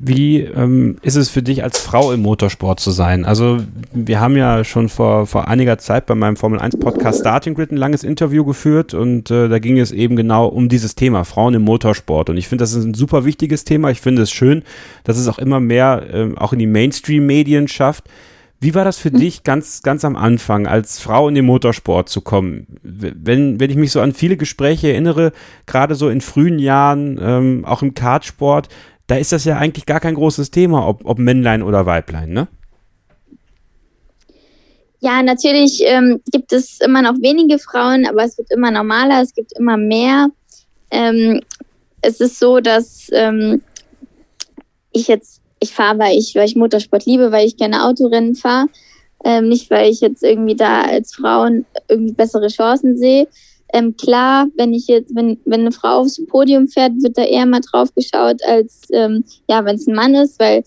Wie 0.02 0.40
ähm, 0.40 0.96
ist 1.02 1.18
es 1.18 1.30
für 1.30 1.42
dich 1.42 1.62
als 1.62 1.78
Frau 1.78 2.14
im 2.14 2.22
Motorsport 2.22 2.80
zu 2.80 2.92
sein? 2.92 3.26
Also 3.26 3.58
wir 3.92 4.22
haben 4.22 4.38
ja 4.38 4.64
schon 4.64 4.88
vor, 4.88 5.28
vor 5.28 5.50
einiger 5.50 5.78
Zeit 5.78 6.06
bei 6.06 6.16
meinem 6.16 6.38
Formel 6.38 6.58
1 6.58 6.78
Podcast 6.78 7.20
Starting 7.20 7.54
Grid 7.54 7.72
ein 7.72 7.78
langes 7.78 8.06
Interview 8.06 8.46
geführt 8.46 8.94
und 8.94 9.30
äh, 9.30 9.50
da 9.50 9.60
ging 9.60 9.78
es 9.78 9.92
eben 9.92 10.16
genau 10.16 10.48
um 10.48 10.70
dieses 10.70 10.96
Thema 10.96 11.26
Frauen 11.26 11.54
im 11.54 11.64
Motorsport 11.64 12.30
und 12.30 12.38
ich 12.38 12.48
finde, 12.48 12.64
das 12.64 12.72
ist 12.72 12.86
ein 12.86 12.94
super 12.94 13.26
wichtiges 13.26 13.66
Thema. 13.66 13.92
Ich 13.92 14.00
finde 14.00 14.22
es 14.22 14.32
schön, 14.32 14.64
dass 15.04 15.18
es 15.18 15.28
auch 15.28 15.38
immer 15.38 15.60
mehr 15.60 16.06
äh, 16.14 16.30
auch 16.38 16.54
in 16.54 16.60
die 16.60 16.68
Mainstream-Medien 16.68 17.68
schafft. 17.68 18.06
Wie 18.62 18.76
war 18.76 18.84
das 18.84 18.98
für 18.98 19.12
hm. 19.12 19.20
dich 19.20 19.44
ganz, 19.44 19.82
ganz 19.84 20.04
am 20.04 20.16
Anfang, 20.16 20.68
als 20.68 21.00
Frau 21.00 21.30
in 21.30 21.36
den 21.36 21.46
Motorsport 21.46 22.10
zu 22.10 22.22
kommen? 22.22 22.68
Wenn, 22.84 23.60
wenn 23.60 23.70
ich 23.70 23.78
mich 23.78 23.92
so 23.92 24.02
an 24.02 24.14
viele 24.14 24.38
Gespräche 24.38 24.90
erinnere, 24.90 25.32
gerade 25.66 25.96
so 25.96 26.10
in 26.10 26.22
frühen 26.22 26.60
Jahren, 26.60 27.20
ähm, 27.22 27.66
auch 27.66 27.82
im 27.82 27.94
Kartsport, 27.94 28.68
da 29.08 29.16
ist 29.16 29.32
das 29.32 29.46
ja 29.46 29.58
eigentlich 29.58 29.86
gar 29.86 30.00
kein 30.00 30.16
großes 30.16 30.52
Thema, 30.52 30.88
ob, 30.88 31.06
ob 31.06 31.20
Männlein 31.20 31.64
oder 31.64 31.86
Weiblein, 31.86 32.32
ne? 32.32 32.48
Ja, 35.02 35.24
natürlich 35.24 35.82
ähm, 35.86 36.22
gibt 36.30 36.52
es 36.52 36.82
immer 36.82 37.02
noch 37.02 37.16
wenige 37.22 37.58
Frauen, 37.58 38.06
aber 38.06 38.26
es 38.26 38.38
wird 38.38 38.52
immer 38.52 38.70
normaler, 38.70 39.22
es 39.22 39.34
gibt 39.34 39.58
immer 39.58 39.78
mehr. 39.78 40.28
Ähm, 40.92 41.42
es 42.02 42.20
ist 42.20 42.38
so, 42.38 42.60
dass 42.60 43.08
ähm, 43.14 43.62
ich 44.92 45.08
jetzt 45.08 45.42
ich 45.60 45.74
fahre, 45.74 46.00
weil 46.00 46.18
ich, 46.18 46.36
weil 46.36 46.46
ich 46.46 46.56
Motorsport 46.56 47.06
liebe, 47.06 47.32
weil 47.32 47.48
ich 47.48 47.58
gerne 47.58 47.86
Autorennen 47.86 48.36
fahre. 48.36 48.68
Ähm, 49.24 49.50
nicht, 49.50 49.70
weil 49.70 49.92
ich 49.92 50.00
jetzt 50.00 50.24
irgendwie 50.24 50.56
da 50.56 50.82
als 50.82 51.14
Frauen 51.14 51.66
irgendwie 51.90 52.14
bessere 52.14 52.48
Chancen 52.48 52.98
sehe. 52.98 53.28
Ähm, 53.74 53.96
klar, 53.98 54.48
wenn 54.58 54.74
ich 54.74 54.88
jetzt, 54.88 55.14
wenn, 55.16 55.40
wenn 55.46 55.62
eine 55.62 55.72
Frau 55.72 56.00
aufs 56.00 56.26
Podium 56.28 56.68
fährt, 56.68 56.94
wird 57.04 57.18
da 57.18 57.24
eher 57.24 57.46
mal 57.46 57.60
drauf 57.60 57.94
geschaut, 57.94 58.42
als 58.44 58.88
ähm, 58.92 59.26
ja, 59.48 59.64
wenn 59.66 59.76
es 59.76 59.88
ein 59.88 59.96
Mann 59.96 60.16
ist, 60.16 60.40
weil 60.40 60.64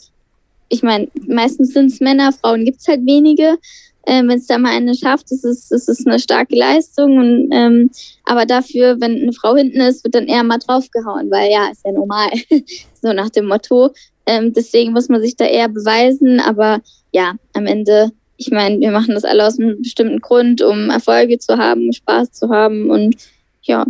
ich 0.69 0.83
meine, 0.83 1.09
meistens 1.27 1.73
sind 1.75 1.87
es 1.87 2.01
Männer, 2.01 2.33
Frauen 2.33 2.65
gibt 2.65 2.81
es 2.81 2.89
halt 2.89 3.05
wenige. 3.05 3.59
Ähm, 4.07 4.29
wenn 4.29 4.39
es 4.39 4.47
da 4.47 4.59
mal 4.59 4.73
eine 4.73 4.95
schafft, 4.95 5.31
ist 5.31 5.45
es, 5.45 5.71
ist 5.71 6.07
eine 6.07 6.19
starke 6.19 6.57
Leistung. 6.57 7.19
Und, 7.19 7.51
ähm, 7.53 7.91
aber 8.25 8.47
dafür, 8.47 9.01
wenn 9.01 9.21
eine 9.21 9.33
Frau 9.33 9.55
hinten 9.55 9.81
ist, 9.81 10.03
wird 10.03 10.15
dann 10.15 10.27
eher 10.27 10.43
mal 10.43 10.59
draufgehauen, 10.59 11.31
weil 11.31 11.51
ja, 11.51 11.69
ist 11.71 11.85
ja 11.85 11.93
normal. 11.93 12.31
so 13.03 13.13
nach 13.13 13.31
dem 13.31 13.47
Motto. 13.47 13.91
Ähm, 14.27 14.53
deswegen 14.53 14.93
muss 14.93 15.09
man 15.09 15.21
sich 15.21 15.37
da 15.37 15.45
eher 15.45 15.69
beweisen. 15.69 16.41
Aber 16.41 16.81
ja, 17.13 17.35
am 17.53 17.67
Ende, 17.67 18.13
ich 18.37 18.51
meine, 18.51 18.81
wir 18.81 18.91
machen 18.91 19.15
das 19.15 19.25
alle 19.25 19.47
aus 19.47 19.59
einem 19.59 19.83
bestimmten 19.83 20.21
Grund, 20.21 20.63
um 20.63 20.91
Erfolge 20.91 21.39
zu 21.39 21.59
haben, 21.59 21.93
Spaß 21.93 22.33
zu 22.33 22.49
haben 22.49 22.91
und 22.91 23.17
ja, 23.63 23.87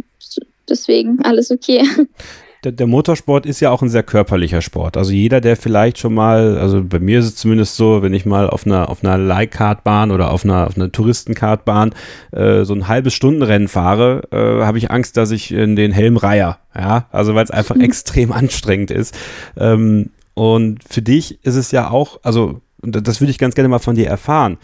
deswegen 0.69 1.21
alles 1.23 1.51
okay. 1.51 1.83
der, 2.65 2.73
der, 2.73 2.87
Motorsport 2.87 3.45
ist 3.45 3.61
ja 3.61 3.71
auch 3.71 3.83
ein 3.83 3.89
sehr 3.89 4.03
körperlicher 4.03 4.61
Sport. 4.61 4.97
Also 4.97 5.13
jeder, 5.13 5.41
der 5.41 5.57
vielleicht 5.57 5.99
schon 5.99 6.15
mal, 6.15 6.59
also 6.59 6.83
bei 6.85 7.01
mir 7.01 7.19
ist 7.19 7.25
es 7.25 7.37
zumindest 7.37 7.77
so, 7.77 8.03
wenn 8.03 8.15
ich 8.15 8.25
mal 8.25 8.49
auf 8.49 8.67
einer 8.67 8.89
auf 8.89 9.03
einer 9.03 9.19
Leihkartbahn 9.19 10.11
oder 10.13 10.31
auf 10.31 10.45
einer 10.45 10.69
auf 10.69 10.77
einer 10.77 10.93
Touristenkartbahn 10.93 11.95
äh, 12.31 12.65
so 12.65 12.75
ein 12.75 12.87
halbes 12.87 13.15
Stundenrennen 13.15 13.69
fahre, 13.69 14.23
äh, 14.31 14.65
habe 14.65 14.79
ich 14.79 14.91
Angst, 14.91 15.17
dass 15.17 15.33
ich 15.33 15.53
in 15.53 15.75
den 15.75 15.93
Helm 15.93 16.17
reiher. 16.17 16.59
Ja, 16.75 17.07
also 17.11 17.35
weil 17.35 17.45
es 17.45 17.51
einfach 17.51 17.77
extrem 17.81 18.33
anstrengend 18.33 18.91
ist. 18.91 19.17
Ähm, 19.57 20.11
und 20.35 20.83
für 20.85 21.03
dich 21.03 21.45
ist 21.45 21.57
es 21.57 21.71
ja 21.71 21.91
auch, 21.91 22.21
also 22.23 22.61
das 22.83 23.21
würde 23.21 23.31
ich 23.31 23.39
ganz 23.39 23.55
gerne 23.55 23.69
mal 23.69 23.79
von 23.79 23.95
dir 23.95 24.07
erfahren. 24.07 24.59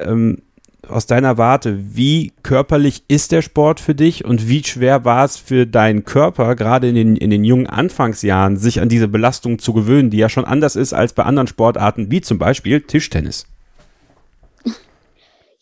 Ähm, 0.00 0.42
aus 0.88 1.06
deiner 1.06 1.38
Warte, 1.38 1.78
wie 1.94 2.32
körperlich 2.42 3.04
ist 3.08 3.32
der 3.32 3.42
Sport 3.42 3.80
für 3.80 3.94
dich 3.94 4.24
und 4.24 4.48
wie 4.48 4.64
schwer 4.64 5.04
war 5.04 5.24
es 5.24 5.36
für 5.36 5.66
deinen 5.66 6.04
Körper, 6.04 6.56
gerade 6.56 6.88
in 6.88 6.94
den, 6.94 7.16
in 7.16 7.30
den 7.30 7.44
jungen 7.44 7.66
Anfangsjahren, 7.66 8.56
sich 8.56 8.80
an 8.80 8.88
diese 8.88 9.08
Belastung 9.08 9.58
zu 9.58 9.72
gewöhnen, 9.72 10.10
die 10.10 10.16
ja 10.16 10.28
schon 10.28 10.44
anders 10.44 10.76
ist 10.76 10.92
als 10.92 11.12
bei 11.12 11.22
anderen 11.24 11.46
Sportarten, 11.46 12.10
wie 12.10 12.20
zum 12.20 12.38
Beispiel 12.38 12.80
Tischtennis? 12.80 13.46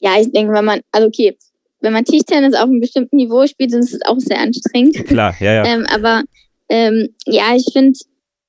Ja, 0.00 0.12
ich 0.20 0.30
denke, 0.30 0.52
wenn 0.52 0.64
man, 0.64 0.80
also 0.92 1.08
okay, 1.08 1.37
wenn 1.80 1.92
man 1.92 2.04
Tischtennis 2.04 2.54
auf 2.54 2.68
einem 2.68 2.80
bestimmten 2.80 3.16
Niveau 3.16 3.46
spielt, 3.46 3.72
dann 3.72 3.80
ist 3.80 3.94
es 3.94 4.02
auch 4.06 4.18
sehr 4.18 4.40
anstrengend. 4.40 5.04
Klar, 5.06 5.34
ja, 5.40 5.52
ja. 5.52 5.64
ähm, 5.66 5.87
aber 5.92 6.22
ähm, 6.68 7.08
ja, 7.26 7.54
ich 7.56 7.66
finde, 7.72 7.98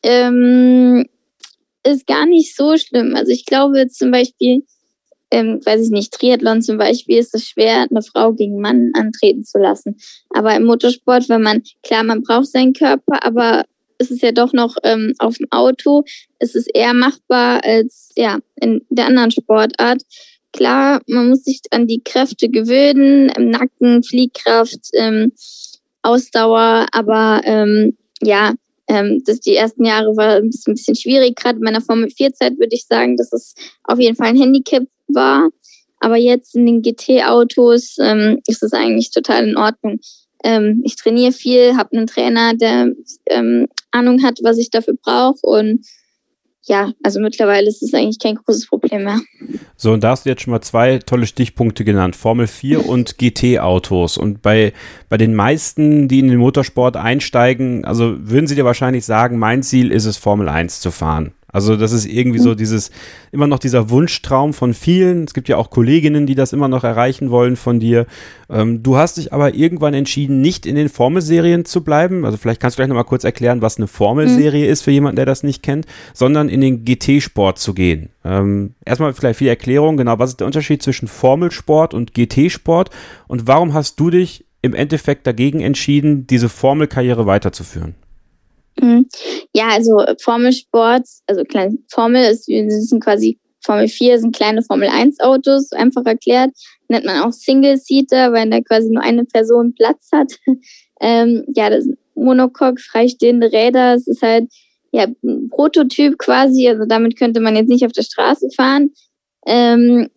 ähm, 0.03 1.05
ist 1.85 2.07
gar 2.07 2.25
nicht 2.25 2.55
so 2.55 2.77
schlimm. 2.77 3.15
Also 3.15 3.31
ich 3.31 3.45
glaube 3.45 3.88
zum 3.88 4.12
Beispiel, 4.12 4.63
ähm, 5.31 5.59
weiß 5.63 5.85
ich 5.85 5.91
nicht, 5.91 6.13
Triathlon 6.13 6.62
zum 6.62 6.77
Beispiel 6.77 7.17
ist 7.17 7.35
es 7.35 7.47
schwer, 7.47 7.88
eine 7.89 8.01
Frau 8.01 8.33
gegen 8.33 8.53
einen 8.53 8.62
Mann 8.62 8.91
antreten 8.93 9.43
zu 9.43 9.59
lassen. 9.59 9.97
Aber 10.29 10.55
im 10.55 10.65
Motorsport, 10.65 11.29
wenn 11.29 11.41
man, 11.41 11.63
klar, 11.83 12.03
man 12.03 12.23
braucht 12.23 12.47
seinen 12.47 12.73
Körper, 12.73 13.23
aber 13.23 13.63
es 13.99 14.12
ist 14.12 14.21
ja 14.21 14.31
doch 14.31 14.53
noch 14.53 14.77
ähm, 14.83 15.13
auf 15.19 15.38
dem 15.38 15.47
Auto, 15.51 16.03
es 16.39 16.55
ist 16.55 16.69
eher 16.73 16.93
machbar 16.93 17.63
als 17.63 18.12
ja 18.15 18.39
in 18.55 18.85
der 18.89 19.07
anderen 19.07 19.31
Sportart. 19.31 20.01
Klar, 20.51 21.01
man 21.07 21.29
muss 21.29 21.43
sich 21.43 21.62
an 21.69 21.85
die 21.85 22.01
Kräfte 22.03 22.49
gewöhnen, 22.49 23.29
im 23.38 23.49
Nacken, 23.51 24.01
Fliehkraft, 24.01 24.79
ähm, 24.93 25.33
Ausdauer, 26.01 26.88
aber 26.91 27.41
ähm, 27.43 27.97
ja, 28.21 28.53
ähm, 28.89 29.21
das 29.25 29.39
die 29.39 29.56
ersten 29.56 29.86
Jahre 29.86 30.17
war 30.17 30.38
ein 30.38 30.49
bisschen, 30.49 30.71
ein 30.71 30.75
bisschen 30.75 30.95
schwierig. 30.95 31.36
Gerade 31.36 31.58
in 31.58 31.63
meiner 31.63 31.82
Formel 31.82 32.10
4 32.10 32.34
Zeit 32.34 32.60
würde 32.60 32.75
ich 32.75 32.86
sagen, 32.88 33.15
dass 33.15 33.32
es 33.32 33.54
auf 33.84 33.99
jeden 33.99 34.15
Fall 34.15 34.28
ein 34.28 34.38
Handicap 34.38 34.84
war. 35.08 35.49
Aber 35.99 36.17
jetzt 36.17 36.56
in 36.56 36.65
den 36.65 36.82
GT-Autos 36.82 37.97
ähm, 37.99 38.39
ist 38.47 38.63
es 38.63 38.73
eigentlich 38.73 39.12
total 39.12 39.47
in 39.47 39.58
Ordnung. 39.58 39.99
Ähm, 40.43 40.82
ich 40.84 40.95
trainiere 40.95 41.34
viel, 41.34 41.75
habe 41.78 41.95
einen 41.95 42.08
Trainer, 42.08 42.54
der 42.56 42.93
ähm, 43.28 43.67
Ahnung 43.91 44.23
hat, 44.23 44.39
was 44.41 44.58
ich 44.58 44.71
dafür 44.71 44.95
brauche 45.02 45.41
und 45.41 45.86
ja, 46.69 46.91
also 47.03 47.19
mittlerweile 47.19 47.67
ist 47.67 47.82
es 47.82 47.93
eigentlich 47.93 48.19
kein 48.19 48.36
großes 48.36 48.67
Problem 48.67 49.03
mehr. 49.03 49.19
So, 49.75 49.91
und 49.91 50.03
da 50.03 50.12
hast 50.12 50.25
du 50.25 50.29
jetzt 50.29 50.43
schon 50.43 50.51
mal 50.51 50.62
zwei 50.62 50.99
tolle 50.99 51.25
Stichpunkte 51.25 51.84
genannt, 51.84 52.15
Formel 52.15 52.47
4 52.47 52.86
und 52.88 53.17
GT-Autos. 53.17 54.17
Und 54.17 54.41
bei, 54.41 54.73
bei 55.10 55.17
den 55.17 55.34
meisten, 55.34 56.08
die 56.08 56.19
in 56.19 56.27
den 56.27 56.38
Motorsport 56.38 56.95
einsteigen, 56.95 57.84
also 57.86 58.15
würden 58.19 58.47
sie 58.47 58.55
dir 58.55 58.65
wahrscheinlich 58.65 59.05
sagen, 59.05 59.39
mein 59.39 59.63
Ziel 59.63 59.91
ist 59.91 60.05
es, 60.05 60.17
Formel 60.17 60.47
1 60.47 60.79
zu 60.79 60.91
fahren. 60.91 61.34
Also 61.51 61.75
das 61.75 61.91
ist 61.91 62.05
irgendwie 62.05 62.39
so 62.39 62.55
dieses, 62.55 62.91
immer 63.31 63.47
noch 63.47 63.59
dieser 63.59 63.89
Wunschtraum 63.89 64.53
von 64.53 64.73
vielen. 64.73 65.23
Es 65.23 65.33
gibt 65.33 65.49
ja 65.49 65.57
auch 65.57 65.69
Kolleginnen, 65.69 66.27
die 66.27 66.35
das 66.35 66.53
immer 66.53 66.67
noch 66.67 66.83
erreichen 66.83 67.31
wollen 67.31 67.55
von 67.55 67.79
dir. 67.79 68.05
Ähm, 68.49 68.83
du 68.83 68.97
hast 68.97 69.17
dich 69.17 69.33
aber 69.33 69.55
irgendwann 69.55 69.93
entschieden, 69.93 70.41
nicht 70.41 70.65
in 70.65 70.75
den 70.75 70.89
Formelserien 70.89 71.65
zu 71.65 71.83
bleiben. 71.83 72.23
Also 72.23 72.38
vielleicht 72.38 72.62
kannst 72.62 72.77
du 72.77 72.79
gleich 72.79 72.89
nochmal 72.89 73.03
kurz 73.03 73.23
erklären, 73.23 73.62
was 73.62 73.77
eine 73.77 73.88
Formelserie 73.88 74.65
mhm. 74.65 74.71
ist 74.71 74.83
für 74.83 74.91
jemanden, 74.91 75.15
der 75.15 75.25
das 75.25 75.43
nicht 75.43 75.63
kennt, 75.63 75.85
sondern 76.13 76.49
in 76.49 76.62
den 76.62 76.85
GT-Sport 76.85 77.57
zu 77.57 77.73
gehen. 77.73 78.09
Ähm, 78.23 78.75
erstmal 78.85 79.13
vielleicht 79.13 79.39
viel 79.39 79.47
Erklärung, 79.47 79.97
genau, 79.97 80.19
was 80.19 80.31
ist 80.31 80.39
der 80.39 80.47
Unterschied 80.47 80.83
zwischen 80.83 81.07
Formelsport 81.07 81.93
und 81.93 82.13
GT-Sport 82.13 82.91
und 83.27 83.47
warum 83.47 83.73
hast 83.73 83.99
du 83.99 84.09
dich 84.09 84.45
im 84.62 84.73
Endeffekt 84.73 85.25
dagegen 85.25 85.62
entschieden, 85.62 86.27
diese 86.27 86.49
Formelkarriere 86.49 87.25
weiterzuführen? 87.25 87.95
Mhm. 88.81 89.07
Ja, 89.53 89.69
also 89.69 90.03
Formelsport, 90.21 91.03
also 91.27 91.43
klein, 91.43 91.79
Formel 91.89 92.31
ist, 92.31 92.45
sind 92.45 93.03
quasi 93.03 93.39
Formel 93.61 93.87
4 93.87 94.19
sind 94.19 94.35
kleine 94.35 94.61
Formel 94.63 94.89
1 94.89 95.19
Autos, 95.19 95.71
einfach 95.73 96.05
erklärt. 96.05 96.51
Nennt 96.87 97.05
man 97.05 97.21
auch 97.21 97.31
Single 97.33 97.77
Seater, 97.77 98.31
weil 98.31 98.49
da 98.49 98.61
quasi 98.61 98.89
nur 98.89 99.03
eine 99.03 99.25
Person 99.25 99.73
Platz 99.73 100.09
hat. 100.11 100.33
ähm, 101.01 101.43
ja, 101.55 101.69
das 101.69 101.85
Monocoque, 102.15 102.79
freistehende 102.79 103.51
Räder, 103.51 103.95
es 103.95 104.07
ist 104.07 104.21
halt 104.21 104.49
ja 104.91 105.05
ein 105.23 105.49
Prototyp 105.49 106.17
quasi, 106.17 106.67
also 106.67 106.85
damit 106.85 107.17
könnte 107.17 107.39
man 107.39 107.55
jetzt 107.55 107.69
nicht 107.69 107.85
auf 107.85 107.91
der 107.91 108.03
Straße 108.03 108.49
fahren. 108.55 108.91
Ähm, 109.45 110.09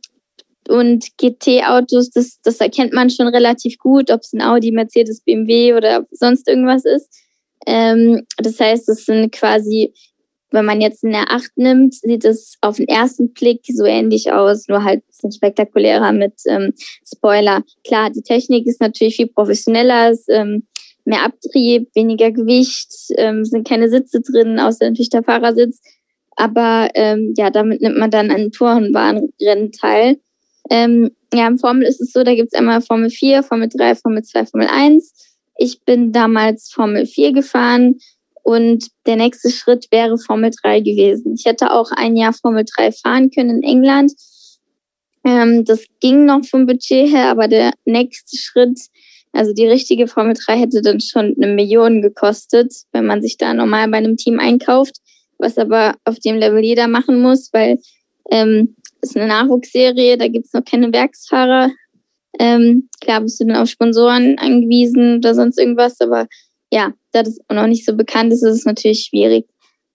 und 0.68 1.07
GT-Autos, 1.18 2.11
das, 2.11 2.40
das 2.42 2.61
erkennt 2.61 2.92
man 2.92 3.11
schon 3.11 3.27
relativ 3.27 3.79
gut, 3.79 4.11
ob 4.11 4.20
es 4.20 4.33
ein 4.33 4.42
Audi, 4.42 4.70
Mercedes, 4.70 5.20
BMW 5.20 5.75
oder 5.75 6.07
sonst 6.12 6.48
irgendwas 6.48 6.85
ist. 6.85 7.09
Ähm, 7.66 8.22
das 8.38 8.59
heißt, 8.59 8.88
es 8.88 9.05
sind 9.05 9.33
quasi, 9.33 9.92
wenn 10.51 10.64
man 10.64 10.81
jetzt 10.81 11.05
eine 11.05 11.31
8 11.31 11.57
nimmt, 11.57 11.94
sieht 11.94 12.25
es 12.25 12.57
auf 12.61 12.77
den 12.77 12.88
ersten 12.88 13.33
Blick 13.33 13.61
so 13.66 13.85
ähnlich 13.85 14.33
aus, 14.33 14.68
nur 14.68 14.85
halt 14.85 15.01
ein 15.01 15.07
bisschen 15.07 15.33
spektakulärer 15.33 16.12
mit 16.12 16.35
ähm, 16.46 16.72
Spoiler. 17.07 17.62
Klar, 17.87 18.11
die 18.11 18.22
Technik 18.22 18.66
ist 18.66 18.81
natürlich 18.81 19.16
viel 19.16 19.29
professioneller, 19.29 20.11
ist, 20.11 20.29
ähm, 20.29 20.66
mehr 21.05 21.25
Abtrieb, 21.25 21.88
weniger 21.94 22.31
Gewicht, 22.31 22.92
ähm, 23.16 23.44
sind 23.44 23.66
keine 23.66 23.88
Sitze 23.88 24.20
drin, 24.20 24.61
außer 24.61 24.88
natürlich 24.88 25.11
der 25.11 25.25
Fahrersitz. 25.25 25.81
Aber 26.37 26.88
ähm, 26.94 27.35
ja, 27.37 27.51
damit 27.51 27.83
nimmt 27.83 27.98
man 27.98 28.11
dann 28.11 28.31
an 28.31 28.51
Tour- 28.53 28.77
und 28.77 28.92
Bahnrennen 28.92 29.72
teil. 29.72 30.18
Ähm, 30.70 31.11
ja, 31.35 31.46
im 31.46 31.59
Formel 31.59 31.87
ist 31.87 32.01
es 32.01 32.12
so, 32.12 32.22
da 32.22 32.35
gibt's 32.35 32.55
einmal 32.55 32.81
Formel 32.81 33.11
4, 33.11 33.42
Formel 33.42 33.68
3, 33.68 33.96
Formel 33.96 34.22
2, 34.22 34.46
Formel 34.46 34.68
1. 34.68 35.12
Ich 35.57 35.83
bin 35.85 36.12
damals 36.12 36.71
Formel 36.73 37.07
4 37.07 37.33
gefahren 37.33 37.99
und 38.43 38.88
der 39.07 39.17
nächste 39.17 39.51
Schritt 39.51 39.87
wäre 39.91 40.19
Formel 40.19 40.51
3 40.62 40.81
gewesen. 40.81 41.35
Ich 41.35 41.45
hätte 41.45 41.73
auch 41.73 41.91
ein 41.93 42.17
Jahr 42.17 42.33
Formel 42.33 42.65
3 42.65 42.93
fahren 42.93 43.31
können 43.31 43.62
in 43.62 43.62
England. 43.62 44.12
Ähm, 45.25 45.65
das 45.65 45.85
ging 46.01 46.25
noch 46.25 46.45
vom 46.45 46.67
Budget 46.67 47.12
her, 47.12 47.29
aber 47.29 47.47
der 47.47 47.73
nächste 47.85 48.37
Schritt, 48.37 48.79
also 49.33 49.53
die 49.53 49.67
richtige 49.67 50.09
Formel 50.09 50.35
3 50.35 50.59
hätte 50.59 50.83
dann 50.83 51.01
schon 51.01 51.37
eine 51.41 51.55
Million 51.55 52.03
gekostet, 52.03 52.73
wenn 52.93 53.07
man 53.07 53.23
sich 53.23 53.37
da 53.37 53.55
normal 53.55 53.88
bei 53.88 53.99
einem 53.99 54.17
Team 54.17 54.41
einkauft, 54.41 54.97
was 55.38 55.59
aber 55.59 55.95
auf 56.05 56.19
dem 56.19 56.37
Level 56.37 56.65
jeder 56.65 56.88
machen 56.88 57.23
muss, 57.23 57.51
weil 57.53 57.79
ähm, 58.31 58.77
ist 59.01 59.17
eine 59.17 59.27
Nachwuchsserie, 59.27 60.17
da 60.17 60.29
gibt's 60.29 60.53
noch 60.53 60.65
keine 60.65 60.93
Werksfahrer. 60.93 61.71
Ähm, 62.38 62.88
klar 63.01 63.21
bist 63.21 63.40
du 63.40 63.47
dann 63.47 63.57
auf 63.57 63.68
Sponsoren 63.68 64.38
angewiesen 64.38 65.16
oder 65.16 65.35
sonst 65.35 65.59
irgendwas, 65.59 66.01
aber 66.01 66.27
ja, 66.71 66.92
da 67.12 67.23
das 67.23 67.38
noch 67.51 67.66
nicht 67.66 67.85
so 67.85 67.95
bekannt 67.95 68.33
ist, 68.33 68.42
ist 68.42 68.59
es 68.59 68.64
natürlich 68.64 69.07
schwierig. 69.11 69.47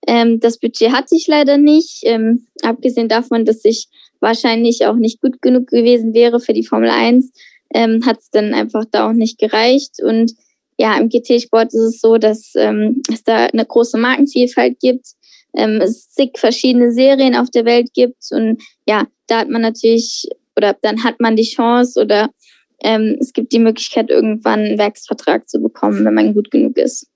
Ähm, 0.05 0.39
das 0.39 0.59
Budget 0.59 0.91
hatte 0.91 1.15
ich 1.15 1.27
leider 1.27 1.57
nicht, 1.57 2.01
ähm, 2.03 2.47
abgesehen 2.61 3.09
davon, 3.09 3.45
dass 3.45 3.65
ich 3.65 3.87
wahrscheinlich 4.19 4.85
auch 4.85 4.95
nicht 4.95 5.21
gut 5.21 5.41
genug 5.41 5.67
gewesen 5.67 6.13
wäre 6.13 6.39
für 6.39 6.53
die 6.53 6.65
Formel 6.65 6.89
1, 6.89 7.31
ähm, 7.73 8.05
hat 8.05 8.19
es 8.19 8.29
dann 8.29 8.53
einfach 8.53 8.85
da 8.91 9.09
auch 9.09 9.13
nicht 9.13 9.39
gereicht. 9.39 10.01
Und 10.01 10.33
ja, 10.77 10.97
im 10.97 11.09
GT-Sport 11.09 11.73
ist 11.73 11.95
es 11.95 11.99
so, 11.99 12.17
dass 12.17 12.53
ähm, 12.55 13.01
es 13.11 13.23
da 13.23 13.47
eine 13.47 13.65
große 13.65 13.97
Markenvielfalt 13.97 14.79
gibt, 14.79 15.07
ähm, 15.55 15.81
es 15.81 16.11
zig 16.11 16.37
verschiedene 16.37 16.91
Serien 16.91 17.35
auf 17.35 17.49
der 17.49 17.65
Welt 17.65 17.93
gibt 17.93 18.23
und 18.31 18.61
ja, 18.87 19.07
da 19.27 19.39
hat 19.39 19.49
man 19.49 19.61
natürlich 19.61 20.29
oder 20.57 20.75
dann 20.81 21.03
hat 21.03 21.19
man 21.19 21.35
die 21.35 21.49
Chance 21.49 22.01
oder 22.01 22.29
ähm, 22.83 23.17
es 23.19 23.31
gibt 23.33 23.53
die 23.53 23.59
Möglichkeit, 23.59 24.09
irgendwann 24.09 24.59
einen 24.59 24.77
Werksvertrag 24.77 25.47
zu 25.47 25.61
bekommen, 25.61 26.03
wenn 26.03 26.13
man 26.13 26.33
gut 26.33 26.51
genug 26.51 26.77
ist. 26.77 27.07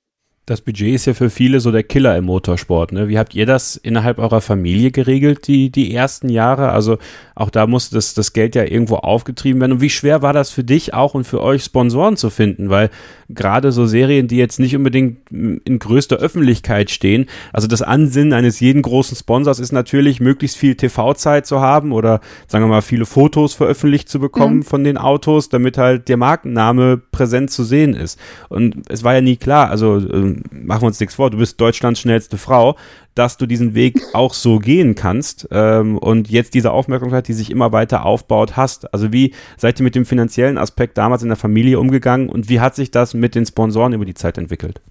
Das 0.51 0.59
Budget 0.59 0.93
ist 0.93 1.05
ja 1.05 1.13
für 1.13 1.29
viele 1.29 1.61
so 1.61 1.71
der 1.71 1.83
Killer 1.83 2.17
im 2.17 2.25
Motorsport. 2.25 2.91
Ne? 2.91 3.07
Wie 3.07 3.17
habt 3.17 3.33
ihr 3.35 3.45
das 3.45 3.77
innerhalb 3.77 4.19
eurer 4.19 4.41
Familie 4.41 4.91
geregelt, 4.91 5.47
die, 5.47 5.69
die 5.69 5.95
ersten 5.95 6.27
Jahre? 6.27 6.73
Also 6.73 6.97
auch 7.35 7.49
da 7.49 7.67
musste 7.67 7.95
das, 7.95 8.15
das 8.15 8.33
Geld 8.33 8.55
ja 8.55 8.65
irgendwo 8.65 8.97
aufgetrieben 8.97 9.61
werden. 9.61 9.71
Und 9.71 9.81
wie 9.81 9.89
schwer 9.89 10.21
war 10.21 10.33
das 10.33 10.51
für 10.51 10.65
dich 10.65 10.93
auch 10.93 11.13
und 11.13 11.23
für 11.23 11.41
euch 11.41 11.63
Sponsoren 11.63 12.17
zu 12.17 12.29
finden? 12.29 12.69
Weil 12.69 12.89
gerade 13.29 13.71
so 13.71 13.85
Serien, 13.85 14.27
die 14.27 14.35
jetzt 14.35 14.59
nicht 14.59 14.75
unbedingt 14.75 15.19
in 15.31 15.79
größter 15.79 16.17
Öffentlichkeit 16.17 16.91
stehen, 16.91 17.27
also 17.53 17.67
das 17.67 17.81
Ansinnen 17.81 18.33
eines 18.33 18.59
jeden 18.59 18.81
großen 18.81 19.15
Sponsors 19.15 19.61
ist 19.61 19.71
natürlich, 19.71 20.19
möglichst 20.19 20.57
viel 20.57 20.75
TV-Zeit 20.75 21.45
zu 21.45 21.61
haben 21.61 21.93
oder 21.93 22.19
sagen 22.47 22.65
wir 22.65 22.69
mal 22.69 22.81
viele 22.81 23.05
Fotos 23.05 23.53
veröffentlicht 23.53 24.09
zu 24.09 24.19
bekommen 24.19 24.57
mhm. 24.57 24.63
von 24.63 24.83
den 24.83 24.97
Autos, 24.97 25.47
damit 25.47 25.77
halt 25.77 26.09
der 26.09 26.17
Markenname 26.17 26.97
präsent 26.97 27.51
zu 27.51 27.63
sehen 27.63 27.93
ist. 27.93 28.19
Und 28.49 28.75
es 28.89 29.05
war 29.05 29.13
ja 29.13 29.21
nie 29.21 29.37
klar, 29.37 29.69
also 29.69 29.95
ähm, 29.97 30.40
machen 30.51 30.84
wir 30.84 30.88
uns 30.88 30.99
nichts 30.99 31.15
vor, 31.15 31.30
du 31.30 31.38
bist 31.38 31.60
Deutschlands 31.60 31.99
schnellste 31.99 32.38
Frau, 32.38 32.75
dass 33.15 33.38
du 33.38 33.45
diesen 33.45 33.75
Weg 33.75 34.01
auch 34.13 34.34
so 34.34 34.60
gehen 34.60 34.95
kannst 34.95 35.47
ähm, 35.51 35.97
und 35.97 36.30
jetzt 36.30 36.54
diese 36.54 36.71
Aufmerksamkeit, 36.71 37.27
die 37.27 37.34
sich 37.34 37.49
immer 37.49 37.71
weiter 37.71 38.06
aufbaut, 38.06 38.58
hast. 38.58 38.93
Also 38.93 39.12
wie 39.12 39.34
seid 39.58 39.80
ihr 39.80 39.84
mit 39.84 39.95
dem 39.95 40.06
finanziellen 40.06 40.58
Aspekt 40.58 40.97
damals 40.97 41.23
in 41.23 41.30
der 41.30 41.38
Familie 41.38 41.80
umgegangen 41.80 42.30
und 42.30 42.49
wie 42.49 42.60
hat 42.60 42.75
sich 42.75 42.91
das 42.91 43.13
mit 43.13 43.36
den 43.36 43.45
Sponsoren 43.45 43.93
über 43.93 44.06
die 44.06 44.13
Zeit 44.13 44.38
entwickelt? 44.38 44.82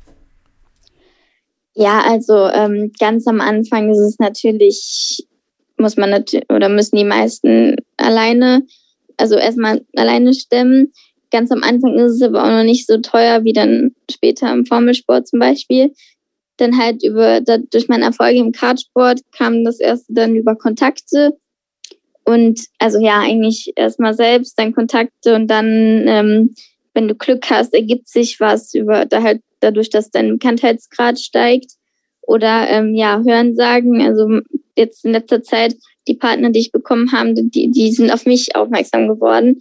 Ja, 1.75 2.03
also 2.03 2.49
ähm, 2.49 2.93
ganz 2.99 3.27
am 3.27 3.41
Anfang 3.41 3.91
ist 3.91 4.01
es 4.01 4.19
natürlich, 4.19 5.27
muss 5.79 5.97
man 5.97 6.11
natürlich, 6.11 6.51
oder 6.51 6.69
müssen 6.69 6.97
die 6.97 7.05
meisten 7.05 7.77
alleine, 7.97 8.63
also 9.17 9.37
erstmal 9.37 9.83
alleine 9.97 10.35
stemmen. 10.35 10.93
Ganz 11.31 11.51
am 11.53 11.63
Anfang 11.63 11.99
ist 11.99 12.13
es 12.13 12.23
aber 12.23 12.43
auch 12.43 12.51
noch 12.51 12.65
nicht 12.65 12.87
so 12.87 12.99
teuer 12.99 13.45
wie 13.45 13.53
dann 13.53 13.93
später 14.11 14.53
im 14.53 14.67
Formelsport 14.67 15.29
zum 15.29 15.39
Beispiel. 15.39 15.93
Dann 16.57 16.77
halt 16.77 17.03
über, 17.05 17.41
durch 17.41 17.89
meine 17.89 18.05
Erfolge 18.05 18.39
im 18.39 18.53
Kartsport 18.53 19.21
kam 19.37 19.65
das 19.65 19.81
erste 19.81 20.13
dann 20.13 20.35
über 20.35 20.57
Kontakte. 20.57 21.37
Und 22.25 22.61
also 22.79 22.99
ja, 23.01 23.21
eigentlich 23.21 23.73
erstmal 23.77 24.15
selbst, 24.15 24.59
dann 24.59 24.75
Kontakte 24.75 25.35
und 25.35 25.49
dann, 25.49 26.05
ähm, 26.07 26.55
wenn 26.95 27.09
du 27.09 27.15
Glück 27.15 27.49
hast, 27.51 27.73
ergibt 27.73 28.09
sich 28.09 28.41
was 28.41 28.75
über 28.75 29.07
da 29.07 29.23
halt 29.23 29.41
dadurch, 29.61 29.91
dass 29.91 30.11
dein 30.11 30.33
Bekanntheitsgrad 30.33 31.19
steigt. 31.19 31.73
Oder 32.23 32.69
ähm, 32.69 32.95
ja, 32.95 33.23
Hören 33.25 33.55
sagen. 33.55 34.03
Also 34.03 34.41
jetzt 34.77 35.05
in 35.05 35.13
letzter 35.13 35.43
Zeit, 35.43 35.77
die 36.07 36.15
Partner, 36.15 36.51
die 36.51 36.61
ich 36.61 36.73
bekommen 36.73 37.13
habe, 37.13 37.35
die, 37.35 37.71
die 37.71 37.93
sind 37.93 38.13
auf 38.13 38.27
mich 38.27 38.55
aufmerksam 38.57 39.09
geworden. 39.09 39.61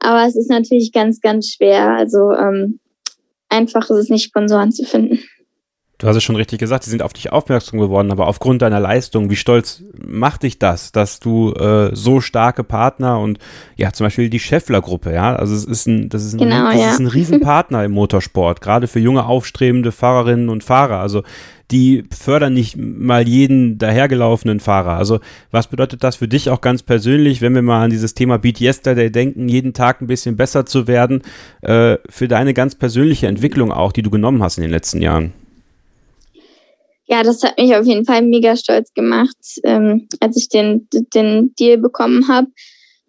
Aber 0.00 0.26
es 0.26 0.34
ist 0.34 0.50
natürlich 0.50 0.92
ganz, 0.92 1.20
ganz 1.20 1.48
schwer. 1.48 1.90
Also 1.90 2.32
ähm, 2.32 2.80
einfach 3.48 3.88
ist 3.90 3.96
es 3.96 4.08
nicht, 4.08 4.24
Sponsoren 4.24 4.72
zu 4.72 4.84
finden. 4.84 5.20
Du 6.00 6.08
hast 6.08 6.16
es 6.16 6.24
schon 6.24 6.36
richtig 6.36 6.58
gesagt, 6.58 6.84
sie 6.84 6.90
sind 6.90 7.02
auf 7.02 7.12
dich 7.12 7.30
aufmerksam 7.30 7.78
geworden, 7.78 8.10
aber 8.10 8.26
aufgrund 8.26 8.62
deiner 8.62 8.80
Leistung, 8.80 9.28
wie 9.28 9.36
stolz 9.36 9.82
macht 10.02 10.44
dich 10.44 10.58
das, 10.58 10.92
dass 10.92 11.20
du 11.20 11.52
äh, 11.52 11.94
so 11.94 12.22
starke 12.22 12.64
Partner 12.64 13.20
und 13.20 13.38
ja, 13.76 13.92
zum 13.92 14.06
Beispiel 14.06 14.30
die 14.30 14.40
Scheffler-Gruppe, 14.40 15.12
ja, 15.12 15.36
also 15.36 15.54
es 15.54 15.66
ist 15.66 15.86
ein, 15.86 16.08
das 16.08 16.24
ist 16.24 16.32
ein, 16.32 16.38
genau, 16.38 16.70
das 16.72 16.80
ja. 16.80 16.90
ist 16.92 17.00
ein 17.00 17.06
Riesenpartner 17.06 17.84
im 17.84 17.92
Motorsport, 17.92 18.62
gerade 18.62 18.86
für 18.86 18.98
junge 18.98 19.26
aufstrebende 19.26 19.92
Fahrerinnen 19.92 20.48
und 20.48 20.64
Fahrer. 20.64 21.00
Also 21.00 21.22
die 21.70 22.04
fördern 22.10 22.54
nicht 22.54 22.78
mal 22.78 23.28
jeden 23.28 23.76
dahergelaufenen 23.76 24.58
Fahrer. 24.58 24.96
Also 24.96 25.20
was 25.50 25.66
bedeutet 25.66 26.02
das 26.02 26.16
für 26.16 26.28
dich 26.28 26.48
auch 26.48 26.62
ganz 26.62 26.82
persönlich, 26.82 27.42
wenn 27.42 27.54
wir 27.54 27.60
mal 27.60 27.84
an 27.84 27.90
dieses 27.90 28.14
Thema 28.14 28.38
Beat 28.38 28.58
Yesterday 28.58 29.12
denken, 29.12 29.50
jeden 29.50 29.74
Tag 29.74 30.00
ein 30.00 30.06
bisschen 30.06 30.36
besser 30.36 30.64
zu 30.64 30.88
werden, 30.88 31.20
äh, 31.60 31.98
für 32.08 32.26
deine 32.26 32.54
ganz 32.54 32.74
persönliche 32.74 33.26
Entwicklung 33.26 33.70
auch, 33.70 33.92
die 33.92 34.02
du 34.02 34.08
genommen 34.08 34.42
hast 34.42 34.56
in 34.56 34.62
den 34.62 34.70
letzten 34.70 35.02
Jahren? 35.02 35.34
Ja, 37.10 37.24
das 37.24 37.42
hat 37.42 37.58
mich 37.58 37.74
auf 37.74 37.84
jeden 37.84 38.04
Fall 38.04 38.22
mega 38.22 38.54
stolz 38.54 38.94
gemacht, 38.94 39.36
ähm, 39.64 40.06
als 40.20 40.36
ich 40.36 40.48
den, 40.48 40.88
den 40.92 41.52
Deal 41.56 41.76
bekommen 41.76 42.28
habe. 42.28 42.46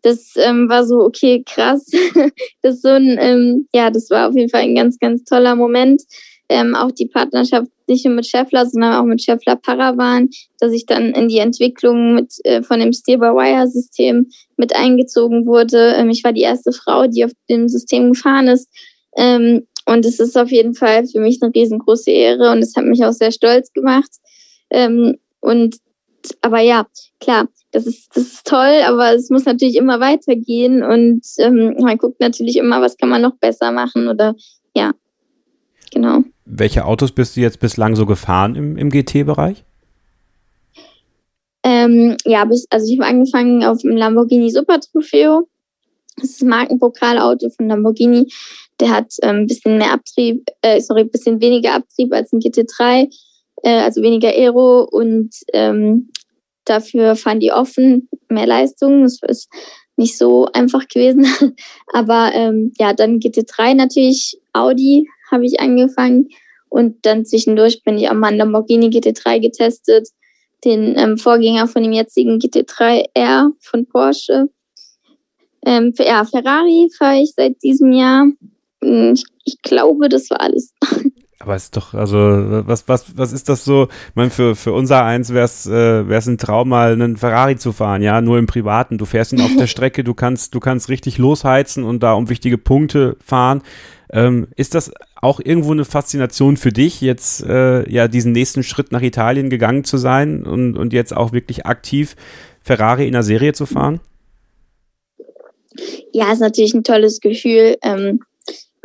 Das 0.01 0.33
ähm, 0.37 0.67
war 0.67 0.87
so, 0.87 1.01
okay, 1.01 1.43
krass. 1.45 1.85
das 2.63 2.75
ist 2.75 2.81
so 2.81 2.89
ein, 2.89 3.17
ähm, 3.21 3.67
ja, 3.73 3.91
das 3.91 4.09
war 4.09 4.27
auf 4.27 4.35
jeden 4.35 4.49
Fall 4.49 4.61
ein 4.61 4.73
ganz, 4.73 4.97
ganz 4.97 5.23
toller 5.23 5.55
Moment. 5.55 6.01
Ähm, 6.49 6.73
auch 6.73 6.91
die 6.91 7.05
Partnerschaft 7.05 7.67
nicht 7.87 8.03
nur 8.03 8.15
mit 8.15 8.25
Scheffler, 8.25 8.65
sondern 8.65 8.93
auch 8.95 9.05
mit 9.05 9.21
Scheffler 9.21 9.55
Paravan, 9.55 10.29
dass 10.59 10.73
ich 10.73 10.87
dann 10.87 11.13
in 11.13 11.27
die 11.27 11.37
Entwicklung 11.37 12.15
mit, 12.15 12.33
äh, 12.43 12.63
von 12.63 12.79
dem 12.79 12.93
Steer-by-Wire-System 12.93 14.31
mit 14.57 14.75
eingezogen 14.75 15.45
wurde. 15.45 15.93
Ähm, 15.95 16.09
ich 16.09 16.23
war 16.23 16.33
die 16.33 16.41
erste 16.41 16.71
Frau, 16.71 17.05
die 17.05 17.23
auf 17.23 17.31
dem 17.49 17.69
System 17.69 18.13
gefahren 18.13 18.47
ist. 18.47 18.67
Ähm, 19.15 19.67
und 19.91 20.05
es 20.05 20.19
ist 20.19 20.37
auf 20.37 20.49
jeden 20.51 20.73
Fall 20.73 21.05
für 21.05 21.19
mich 21.19 21.39
eine 21.41 21.53
riesengroße 21.53 22.11
Ehre 22.11 22.51
und 22.51 22.59
es 22.59 22.75
hat 22.75 22.85
mich 22.85 23.03
auch 23.03 23.11
sehr 23.11 23.31
stolz 23.31 23.73
gemacht. 23.73 24.09
Ähm, 24.69 25.17
und 25.41 25.77
aber 26.41 26.59
ja, 26.59 26.87
klar, 27.19 27.47
das 27.71 27.85
ist, 27.87 28.15
das 28.15 28.23
ist 28.23 28.47
toll, 28.47 28.81
aber 28.85 29.13
es 29.13 29.29
muss 29.29 29.45
natürlich 29.45 29.75
immer 29.75 29.99
weitergehen 29.99 30.83
und 30.83 31.21
ähm, 31.39 31.75
man 31.79 31.97
guckt 31.97 32.19
natürlich 32.19 32.57
immer, 32.57 32.81
was 32.81 32.97
kann 32.97 33.09
man 33.09 33.21
noch 33.21 33.35
besser 33.37 33.71
machen 33.71 34.07
oder 34.07 34.35
ja, 34.75 34.93
genau. 35.91 36.23
Welche 36.45 36.85
Autos 36.85 37.11
bist 37.11 37.35
du 37.35 37.41
jetzt 37.41 37.59
bislang 37.59 37.95
so 37.95 38.05
gefahren 38.05 38.55
im, 38.55 38.77
im 38.77 38.89
GT-Bereich? 38.89 39.63
Ähm, 41.63 42.17
ja, 42.25 42.45
bis, 42.45 42.65
also 42.69 42.91
ich 42.91 42.99
habe 42.99 43.09
angefangen 43.09 43.63
auf 43.63 43.81
dem 43.81 43.95
Lamborghini 43.95 44.49
Super 44.51 44.79
Trofeo. 44.79 45.47
Das 46.17 46.31
ist 46.31 46.41
ein 46.41 46.49
Markenpokalauto 46.49 47.49
von 47.49 47.67
Lamborghini. 47.67 48.27
Der 48.81 48.89
hat 48.89 49.13
ein 49.21 49.41
ähm, 49.41 49.47
bisschen 49.47 49.77
mehr 49.77 49.93
Abtrieb, 49.93 50.43
äh, 50.61 50.81
sorry, 50.81 51.05
bisschen 51.05 51.39
weniger 51.39 51.75
Abtrieb 51.75 52.13
als 52.13 52.33
ein 52.33 52.39
GT3, 52.39 53.07
äh, 53.63 53.81
also 53.81 54.01
weniger 54.01 54.29
Aero 54.29 54.83
und 54.91 55.29
ähm, 55.53 56.09
dafür 56.65 57.15
fahren 57.15 57.39
die 57.39 57.51
offen, 57.51 58.09
mehr 58.27 58.47
Leistung. 58.47 59.03
Das 59.03 59.19
ist 59.27 59.49
nicht 59.97 60.17
so 60.17 60.47
einfach 60.53 60.87
gewesen. 60.87 61.25
Aber 61.93 62.31
ähm, 62.33 62.73
ja, 62.77 62.93
dann 62.93 63.19
GT3 63.19 63.75
natürlich, 63.75 64.37
Audi 64.53 65.07
habe 65.31 65.45
ich 65.45 65.59
angefangen 65.59 66.27
und 66.69 67.05
dann 67.05 67.25
zwischendurch 67.25 67.83
bin 67.83 67.97
ich 67.97 68.09
an 68.09 68.19
Lamborghini 68.19 68.87
GT3 68.87 69.39
getestet, 69.39 70.09
den 70.65 70.97
ähm, 70.97 71.17
Vorgänger 71.17 71.67
von 71.67 71.83
dem 71.83 71.91
jetzigen 71.91 72.39
GT3R 72.39 73.51
von 73.59 73.85
Porsche. 73.87 74.47
Ähm, 75.65 75.93
ja, 75.97 76.25
Ferrari 76.25 76.89
fahre 76.97 77.21
ich 77.21 77.33
seit 77.35 77.61
diesem 77.61 77.91
Jahr 77.91 78.27
ich, 78.81 79.23
ich 79.45 79.61
glaube, 79.61 80.09
das 80.09 80.29
war 80.29 80.41
alles. 80.41 80.73
Aber 81.41 81.55
es 81.55 81.65
ist 81.65 81.77
doch, 81.77 81.95
also, 81.95 82.17
was, 82.67 82.87
was, 82.87 83.17
was 83.17 83.33
ist 83.33 83.49
das 83.49 83.65
so? 83.65 83.87
Ich 84.09 84.15
meine, 84.15 84.29
für, 84.29 84.55
für 84.55 84.73
unser 84.73 85.03
eins 85.03 85.33
wäre 85.33 85.45
es 85.45 85.65
äh, 85.65 86.07
wär's 86.07 86.27
ein 86.27 86.37
Traum, 86.37 86.69
mal 86.69 86.93
einen 86.93 87.17
Ferrari 87.17 87.57
zu 87.57 87.71
fahren, 87.71 88.03
ja, 88.03 88.21
nur 88.21 88.37
im 88.37 88.45
Privaten. 88.45 88.99
Du 88.99 89.05
fährst 89.05 89.33
ihn 89.33 89.41
auf 89.41 89.55
der 89.57 89.65
Strecke, 89.67 90.03
du 90.03 90.13
kannst, 90.13 90.53
du 90.53 90.59
kannst 90.59 90.89
richtig 90.89 91.17
losheizen 91.17 91.83
und 91.83 92.03
da 92.03 92.13
um 92.13 92.29
wichtige 92.29 92.59
Punkte 92.59 93.17
fahren. 93.25 93.63
Ähm, 94.11 94.49
ist 94.55 94.75
das 94.75 94.91
auch 95.15 95.39
irgendwo 95.43 95.71
eine 95.71 95.85
Faszination 95.85 96.57
für 96.57 96.71
dich, 96.71 97.01
jetzt 97.01 97.43
äh, 97.43 97.89
ja 97.89 98.07
diesen 98.07 98.33
nächsten 98.33 98.61
Schritt 98.61 98.91
nach 98.91 99.01
Italien 99.01 99.49
gegangen 99.49 99.83
zu 99.83 99.97
sein 99.97 100.43
und, 100.43 100.77
und 100.77 100.93
jetzt 100.93 101.15
auch 101.15 101.31
wirklich 101.31 101.65
aktiv 101.65 102.15
Ferrari 102.61 103.07
in 103.07 103.13
der 103.13 103.23
Serie 103.23 103.53
zu 103.53 103.65
fahren? 103.65 103.99
Ja, 106.13 106.31
ist 106.31 106.41
natürlich 106.41 106.73
ein 106.73 106.83
tolles 106.83 107.19
Gefühl. 107.19 107.77
Ähm 107.81 108.19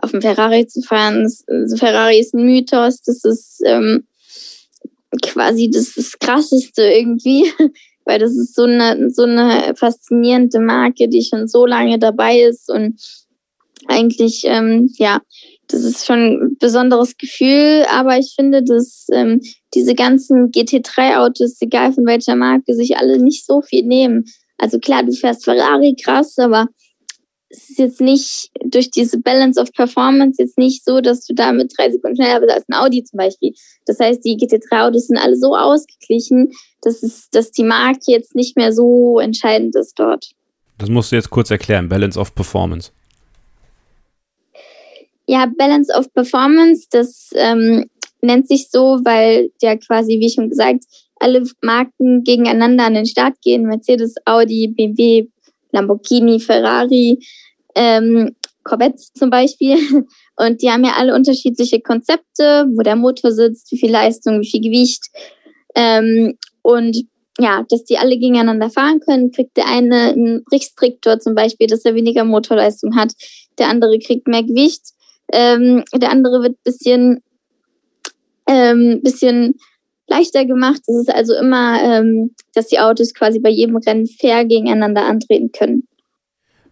auf 0.06 0.12
dem 0.12 0.22
Ferrari 0.22 0.66
zu 0.66 0.82
fahren. 0.82 1.28
Also 1.48 1.76
Ferrari 1.76 2.20
ist 2.20 2.32
ein 2.32 2.44
Mythos, 2.44 3.02
das 3.02 3.24
ist 3.24 3.60
ähm, 3.66 4.06
quasi 5.20 5.68
das, 5.68 5.94
das 5.94 6.18
Krasseste 6.18 6.82
irgendwie, 6.82 7.52
weil 8.04 8.20
das 8.20 8.32
ist 8.32 8.54
so 8.54 8.62
eine, 8.62 9.10
so 9.10 9.24
eine 9.24 9.74
faszinierende 9.74 10.60
Marke, 10.60 11.08
die 11.08 11.24
schon 11.24 11.48
so 11.48 11.66
lange 11.66 11.98
dabei 11.98 12.40
ist 12.40 12.70
und 12.70 13.00
eigentlich, 13.88 14.42
ähm, 14.44 14.90
ja, 14.96 15.20
das 15.68 15.82
ist 15.82 16.06
schon 16.06 16.18
ein 16.18 16.56
besonderes 16.58 17.16
Gefühl, 17.16 17.84
aber 17.90 18.18
ich 18.18 18.34
finde, 18.36 18.62
dass 18.62 19.06
ähm, 19.12 19.40
diese 19.74 19.94
ganzen 19.94 20.50
GT3-Autos, 20.50 21.60
egal 21.60 21.92
von 21.92 22.06
welcher 22.06 22.36
Marke, 22.36 22.74
sich 22.74 22.96
alle 22.96 23.18
nicht 23.18 23.44
so 23.44 23.62
viel 23.62 23.84
nehmen. 23.84 24.24
Also 24.58 24.78
klar, 24.78 25.02
du 25.02 25.12
fährst 25.12 25.44
Ferrari 25.44 25.96
krass, 26.00 26.38
aber 26.38 26.68
es 27.56 27.70
ist 27.70 27.78
jetzt 27.78 28.00
nicht 28.00 28.50
durch 28.64 28.90
diese 28.90 29.18
Balance 29.18 29.60
of 29.60 29.72
Performance 29.72 30.40
jetzt 30.40 30.58
nicht 30.58 30.84
so, 30.84 31.00
dass 31.00 31.24
du 31.24 31.34
damit 31.34 31.72
drei 31.76 31.90
Sekunden 31.90 32.16
schneller 32.16 32.40
bist 32.40 32.52
als 32.52 32.68
ein 32.68 32.74
Audi 32.74 33.02
zum 33.02 33.16
Beispiel. 33.16 33.54
Das 33.86 33.98
heißt, 33.98 34.24
die 34.24 34.36
GT3-Autos 34.36 35.06
sind 35.06 35.16
alle 35.16 35.36
so 35.36 35.56
ausgeglichen, 35.56 36.52
dass, 36.82 37.02
es, 37.02 37.30
dass 37.30 37.50
die 37.52 37.64
Marke 37.64 38.00
jetzt 38.08 38.34
nicht 38.34 38.56
mehr 38.56 38.72
so 38.72 39.18
entscheidend 39.18 39.74
ist 39.74 39.98
dort. 39.98 40.30
Das 40.78 40.90
musst 40.90 41.10
du 41.10 41.16
jetzt 41.16 41.30
kurz 41.30 41.50
erklären, 41.50 41.88
Balance 41.88 42.18
of 42.18 42.34
Performance. 42.34 42.90
Ja, 45.26 45.50
Balance 45.56 45.92
of 45.92 46.12
Performance, 46.12 46.86
das 46.90 47.30
ähm, 47.34 47.88
nennt 48.20 48.48
sich 48.48 48.68
so, 48.70 49.00
weil 49.02 49.50
ja 49.62 49.76
quasi, 49.76 50.20
wie 50.20 50.30
schon 50.30 50.50
gesagt, 50.50 50.84
alle 51.18 51.42
Marken 51.62 52.22
gegeneinander 52.22 52.84
an 52.84 52.94
den 52.94 53.06
Start 53.06 53.40
gehen. 53.42 53.62
Mercedes, 53.62 54.14
Audi, 54.26 54.68
BMW, 54.68 55.28
Lamborghini, 55.72 56.38
Ferrari, 56.38 57.18
ähm, 57.76 58.34
Corvette 58.64 58.98
zum 59.14 59.30
Beispiel. 59.30 59.76
Und 60.36 60.62
die 60.62 60.70
haben 60.70 60.84
ja 60.84 60.94
alle 60.98 61.14
unterschiedliche 61.14 61.80
Konzepte, 61.80 62.66
wo 62.74 62.82
der 62.82 62.96
Motor 62.96 63.30
sitzt, 63.30 63.70
wie 63.70 63.78
viel 63.78 63.90
Leistung, 63.90 64.40
wie 64.40 64.50
viel 64.50 64.60
Gewicht. 64.60 65.04
Ähm, 65.74 66.36
und 66.62 67.06
ja, 67.38 67.64
dass 67.68 67.84
die 67.84 67.98
alle 67.98 68.18
gegeneinander 68.18 68.70
fahren 68.70 69.00
können, 69.00 69.30
kriegt 69.30 69.56
der 69.56 69.66
eine 69.66 70.12
einen 70.12 70.44
Restriktor 70.52 71.20
zum 71.20 71.34
Beispiel, 71.34 71.66
dass 71.66 71.84
er 71.84 71.94
weniger 71.94 72.24
Motorleistung 72.24 72.96
hat. 72.96 73.12
Der 73.58 73.68
andere 73.68 73.98
kriegt 73.98 74.26
mehr 74.26 74.42
Gewicht. 74.42 74.82
Ähm, 75.32 75.84
der 75.94 76.10
andere 76.10 76.42
wird 76.42 76.62
bisschen, 76.64 77.22
ähm, 78.46 79.00
bisschen 79.02 79.54
leichter 80.06 80.44
gemacht. 80.44 80.80
Es 80.86 80.96
ist 80.96 81.14
also 81.14 81.34
immer, 81.34 81.82
ähm, 81.82 82.34
dass 82.54 82.68
die 82.68 82.78
Autos 82.78 83.12
quasi 83.14 83.38
bei 83.38 83.50
jedem 83.50 83.76
Rennen 83.76 84.06
fair 84.06 84.44
gegeneinander 84.44 85.04
antreten 85.04 85.50
können. 85.52 85.86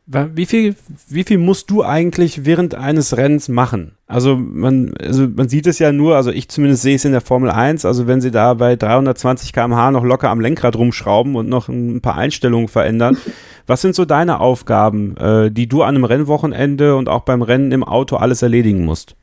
Wie 0.06 0.44
viel, 0.44 0.76
wie 1.08 1.24
viel 1.24 1.38
musst 1.38 1.70
du 1.70 1.82
eigentlich 1.82 2.44
während 2.44 2.74
eines 2.74 3.16
Rennens 3.16 3.48
machen? 3.48 3.92
Also 4.06 4.36
man, 4.36 4.92
also 5.00 5.26
man 5.26 5.48
sieht 5.48 5.66
es 5.66 5.78
ja 5.78 5.92
nur, 5.92 6.16
also 6.16 6.30
ich 6.30 6.50
zumindest 6.50 6.82
sehe 6.82 6.96
es 6.96 7.06
in 7.06 7.12
der 7.12 7.22
Formel 7.22 7.50
1, 7.50 7.86
also 7.86 8.06
wenn 8.06 8.20
sie 8.20 8.30
da 8.30 8.52
bei 8.52 8.76
320 8.76 9.54
km/h 9.54 9.92
noch 9.92 10.04
locker 10.04 10.28
am 10.28 10.40
Lenkrad 10.40 10.76
rumschrauben 10.76 11.36
und 11.36 11.48
noch 11.48 11.68
ein 11.68 12.02
paar 12.02 12.16
Einstellungen 12.16 12.68
verändern. 12.68 13.16
Was 13.66 13.80
sind 13.80 13.94
so 13.94 14.04
deine 14.04 14.40
Aufgaben, 14.40 15.16
äh, 15.16 15.50
die 15.50 15.68
du 15.68 15.82
an 15.82 15.94
einem 15.94 16.04
Rennwochenende 16.04 16.96
und 16.96 17.08
auch 17.08 17.22
beim 17.22 17.40
Rennen 17.40 17.72
im 17.72 17.82
Auto 17.82 18.16
alles 18.16 18.42
erledigen 18.42 18.84
musst? 18.84 19.16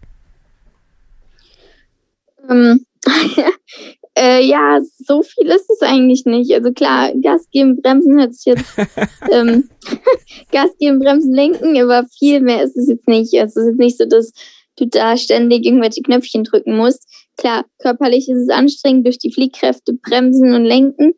Ähm, 2.50 2.88
äh, 4.18 4.44
ja, 4.44 4.80
so 4.98 5.24
viel 5.24 5.48
ist 5.48 5.70
es 5.70 5.82
eigentlich 5.82 6.26
nicht. 6.26 6.54
Also 6.54 6.72
klar, 6.72 7.12
Gas 7.22 7.48
geben, 7.52 7.82
Bremsen 7.82 8.20
hört 8.20 8.34
sich 8.34 8.46
jetzt 8.46 8.78
ähm, 9.32 9.70
Gas 10.52 10.72
geben, 10.80 11.00
Bremsen, 11.00 11.34
lenken, 11.34 11.82
aber 11.82 12.06
viel 12.18 12.42
mehr 12.42 12.64
ist 12.64 12.76
es 12.78 12.88
jetzt 12.88 13.08
nicht. 13.08 13.34
Also 13.36 13.60
es 13.60 13.66
ist 13.66 13.72
jetzt 13.72 13.80
nicht 13.80 13.98
so, 13.98 14.06
dass 14.06 14.34
du 14.78 14.86
da 14.88 15.16
ständig 15.18 15.66
irgendwelche 15.66 16.02
Knöpfchen 16.02 16.44
drücken 16.44 16.76
musst. 16.76 17.08
Klar, 17.38 17.66
körperlich 17.80 18.30
ist 18.30 18.44
es 18.44 18.50
anstrengend 18.50 19.06
durch 19.06 19.18
die 19.18 19.32
Fliehkräfte, 19.32 19.94
Bremsen 19.94 20.54
und 20.54 20.66
Lenken, 20.66 21.14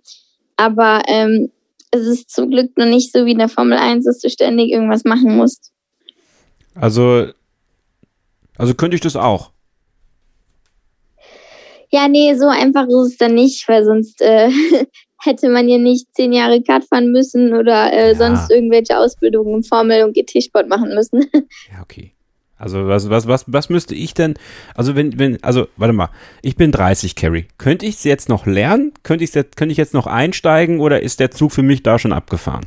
aber 0.56 1.01
ähm, 1.08 1.51
es 1.91 2.08
ist 2.08 2.29
zum 2.32 2.49
Glück 2.49 2.77
noch 2.77 2.86
nicht 2.86 3.12
so 3.12 3.25
wie 3.25 3.32
in 3.32 3.39
der 3.39 3.49
Formel 3.49 3.77
1, 3.77 4.06
dass 4.06 4.19
du 4.19 4.29
ständig 4.29 4.71
irgendwas 4.71 5.03
machen 5.03 5.36
musst. 5.38 5.71
Also, 6.75 7.27
also 8.58 8.73
könnte 8.73 8.95
ich 8.95 9.01
das 9.01 9.15
auch. 9.15 9.53
Ja, 11.93 12.08
nee, 12.08 12.34
so 12.34 12.47
einfach 12.47 12.88
ist 12.88 13.12
es 13.12 13.17
dann 13.17 13.36
nicht, 13.36 13.67
weil 13.69 13.86
sonst 13.86 14.19
äh, 14.19 14.49
hätte 15.21 15.47
man 15.49 15.69
ja 15.69 15.77
nicht 15.77 16.08
zehn 16.15 16.34
Jahre 16.34 16.63
Kart 16.63 16.84
fahren 16.86 17.12
müssen 17.12 17.53
oder 17.53 17.93
äh, 17.93 18.10
ja. 18.10 18.15
sonst 18.15 18.49
irgendwelche 18.49 18.97
Ausbildungen 18.97 19.58
im 19.58 19.63
Formel- 19.63 20.03
und 20.03 20.15
GT-Sport 20.15 20.67
machen 20.67 20.89
müssen. 20.95 21.29
Ja, 21.71 21.84
okay. 21.84 22.13
Also 22.58 22.88
was, 22.88 23.12
was, 23.12 23.27
was, 23.27 23.45
was 23.45 23.69
müsste 23.69 23.93
ich 23.93 24.15
denn, 24.15 24.36
also 24.73 24.95
wenn, 24.95 25.19
wenn, 25.19 25.43
also 25.43 25.67
warte 25.77 25.93
mal, 25.93 26.10
ich 26.41 26.56
bin 26.56 26.71
30, 26.71 27.15
Carrie. 27.15 27.45
Könnte 27.60 27.86
ich 27.86 27.95
es 27.95 28.03
jetzt 28.06 28.27
noch 28.27 28.47
lernen? 28.47 28.93
Könnte, 29.03 29.23
ich's 29.23 29.36
jetzt, 29.36 29.56
könnte 29.56 29.73
ich 29.73 29.77
jetzt 29.77 29.93
noch 29.93 30.08
einsteigen 30.08 30.79
oder 30.79 31.01
ist 31.01 31.19
der 31.19 31.29
Zug 31.29 31.51
für 31.51 31.62
mich 31.62 31.84
da 31.84 31.99
schon 31.99 32.13
abgefahren? 32.13 32.65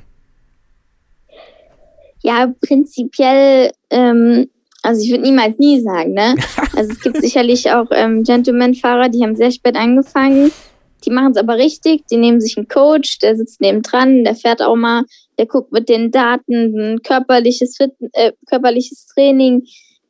Ja, 2.23 2.53
prinzipiell, 2.61 3.73
ähm, 3.91 4.49
also 4.87 5.03
ich 5.03 5.11
würde 5.11 5.25
niemals 5.25 5.59
nie 5.59 5.81
sagen, 5.81 6.13
ne? 6.13 6.35
Also 6.77 6.93
es 6.93 7.01
gibt 7.01 7.21
sicherlich 7.21 7.71
auch 7.73 7.87
ähm, 7.91 8.23
Gentleman-Fahrer, 8.23 9.09
die 9.09 9.23
haben 9.23 9.35
sehr 9.35 9.51
spät 9.51 9.77
angefangen. 9.77 10.53
Die 11.05 11.11
machen 11.11 11.33
es 11.33 11.39
aber 11.39 11.57
richtig, 11.57 12.07
die 12.11 12.17
nehmen 12.17 12.41
sich 12.41 12.57
einen 12.57 12.69
Coach, 12.69 13.19
der 13.19 13.37
sitzt 13.37 13.61
neben 13.61 13.83
dran, 13.83 14.25
der 14.25 14.35
fährt 14.35 14.63
auch 14.63 14.77
mal, 14.77 15.05
der 15.39 15.47
guckt 15.47 15.73
mit 15.73 15.89
den 15.89 16.11
Daten, 16.11 17.01
körperliches, 17.03 17.77
Fit 17.77 17.93
äh, 18.13 18.33
körperliches 18.49 19.07
Training, 19.07 19.63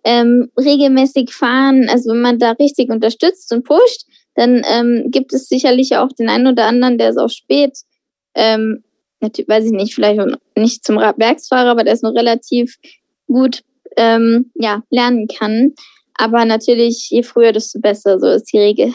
ähm, 0.04 0.50
regelmäßig 0.58 1.32
fahren. 1.32 1.88
Also 1.88 2.10
wenn 2.10 2.20
man 2.20 2.38
da 2.38 2.52
richtig 2.52 2.90
unterstützt 2.90 3.52
und 3.52 3.64
pusht, 3.64 4.06
dann 4.34 4.62
ähm, 4.68 5.10
gibt 5.10 5.32
es 5.32 5.48
sicherlich 5.48 5.96
auch 5.96 6.08
den 6.12 6.28
einen 6.28 6.46
oder 6.46 6.66
anderen, 6.66 6.98
der 6.98 7.10
ist 7.10 7.18
auch 7.18 7.30
spät, 7.30 7.78
ähm, 8.34 8.84
natürlich, 9.20 9.48
weiß 9.48 9.64
ich 9.64 9.72
nicht, 9.72 9.94
vielleicht 9.94 10.20
nicht 10.56 10.84
zum 10.84 10.96
Werksfahrer, 10.96 11.70
aber 11.70 11.84
der 11.84 11.94
ist 11.94 12.02
noch 12.02 12.14
relativ 12.14 12.76
gut 13.26 13.62
ähm, 13.96 14.50
ja, 14.54 14.82
lernen 14.90 15.26
kann. 15.28 15.72
Aber 16.14 16.44
natürlich, 16.44 17.08
je 17.10 17.22
früher, 17.22 17.52
desto 17.52 17.80
besser, 17.80 18.18
so 18.18 18.26
ist 18.28 18.52
die 18.52 18.58
Regel. 18.58 18.92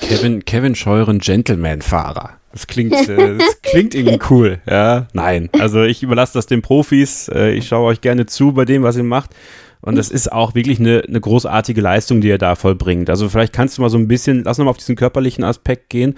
Kevin, 0.00 0.44
Kevin 0.44 0.74
Scheuren, 0.74 1.18
Gentleman-Fahrer. 1.18 2.38
Das 2.52 2.66
klingt, 2.66 2.92
äh, 3.08 3.38
das 3.38 3.62
klingt 3.62 3.94
irgendwie 3.94 4.20
cool, 4.30 4.60
ja. 4.68 5.08
Nein, 5.12 5.48
also 5.58 5.82
ich 5.82 6.02
überlasse 6.02 6.34
das 6.34 6.46
den 6.46 6.62
Profis. 6.62 7.28
Äh, 7.28 7.52
ich 7.52 7.66
schaue 7.66 7.86
euch 7.86 8.00
gerne 8.00 8.26
zu 8.26 8.52
bei 8.52 8.64
dem, 8.64 8.82
was 8.82 8.96
ihr 8.96 9.02
macht. 9.02 9.30
Und 9.80 9.96
das 9.96 10.10
ist 10.10 10.30
auch 10.30 10.54
wirklich 10.54 10.78
eine, 10.78 11.02
eine 11.08 11.20
großartige 11.20 11.80
Leistung, 11.80 12.20
die 12.20 12.30
er 12.30 12.38
da 12.38 12.54
vollbringt. 12.54 13.10
Also 13.10 13.28
vielleicht 13.28 13.52
kannst 13.52 13.76
du 13.76 13.82
mal 13.82 13.90
so 13.90 13.98
ein 13.98 14.06
bisschen, 14.06 14.44
lass 14.44 14.58
uns 14.58 14.64
mal 14.64 14.70
auf 14.70 14.78
diesen 14.78 14.94
körperlichen 14.94 15.42
Aspekt 15.42 15.90
gehen. 15.90 16.14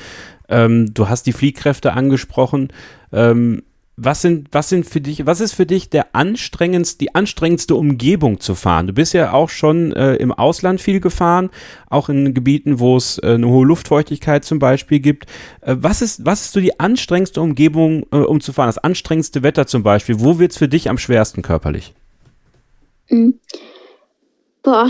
Ähm, 0.50 0.92
du 0.92 1.08
hast 1.08 1.26
die 1.26 1.32
Fliehkräfte 1.32 1.94
angesprochen. 1.94 2.68
Ähm, 3.10 3.62
was 3.96 4.22
sind, 4.22 4.48
was 4.50 4.68
sind 4.68 4.86
für 4.86 5.00
dich, 5.00 5.24
was 5.24 5.40
ist 5.40 5.52
für 5.52 5.66
dich 5.66 5.88
der 5.88 6.14
anstrengendste, 6.14 6.98
die 6.98 7.14
anstrengendste 7.14 7.76
Umgebung 7.76 8.40
zu 8.40 8.56
fahren? 8.56 8.88
Du 8.88 8.92
bist 8.92 9.14
ja 9.14 9.32
auch 9.32 9.48
schon 9.48 9.92
äh, 9.92 10.16
im 10.16 10.32
Ausland 10.32 10.80
viel 10.80 10.98
gefahren, 10.98 11.50
auch 11.88 12.08
in 12.08 12.34
Gebieten, 12.34 12.80
wo 12.80 12.96
es 12.96 13.18
äh, 13.18 13.34
eine 13.34 13.48
hohe 13.48 13.64
Luftfeuchtigkeit 13.64 14.44
zum 14.44 14.58
Beispiel 14.58 14.98
gibt. 14.98 15.26
Äh, 15.60 15.76
was 15.78 16.02
ist, 16.02 16.26
was 16.26 16.42
ist 16.42 16.52
so 16.52 16.60
die 16.60 16.80
anstrengendste 16.80 17.40
Umgebung, 17.40 18.04
äh, 18.10 18.16
um 18.16 18.40
zu 18.40 18.52
fahren? 18.52 18.66
Das 18.66 18.78
anstrengendste 18.78 19.44
Wetter 19.44 19.66
zum 19.66 19.84
Beispiel. 19.84 20.18
Wo 20.18 20.40
wird 20.40 20.50
es 20.50 20.58
für 20.58 20.68
dich 20.68 20.90
am 20.90 20.98
schwersten 20.98 21.42
körperlich? 21.42 21.94
Mhm. 23.08 23.38
Boah. 24.62 24.88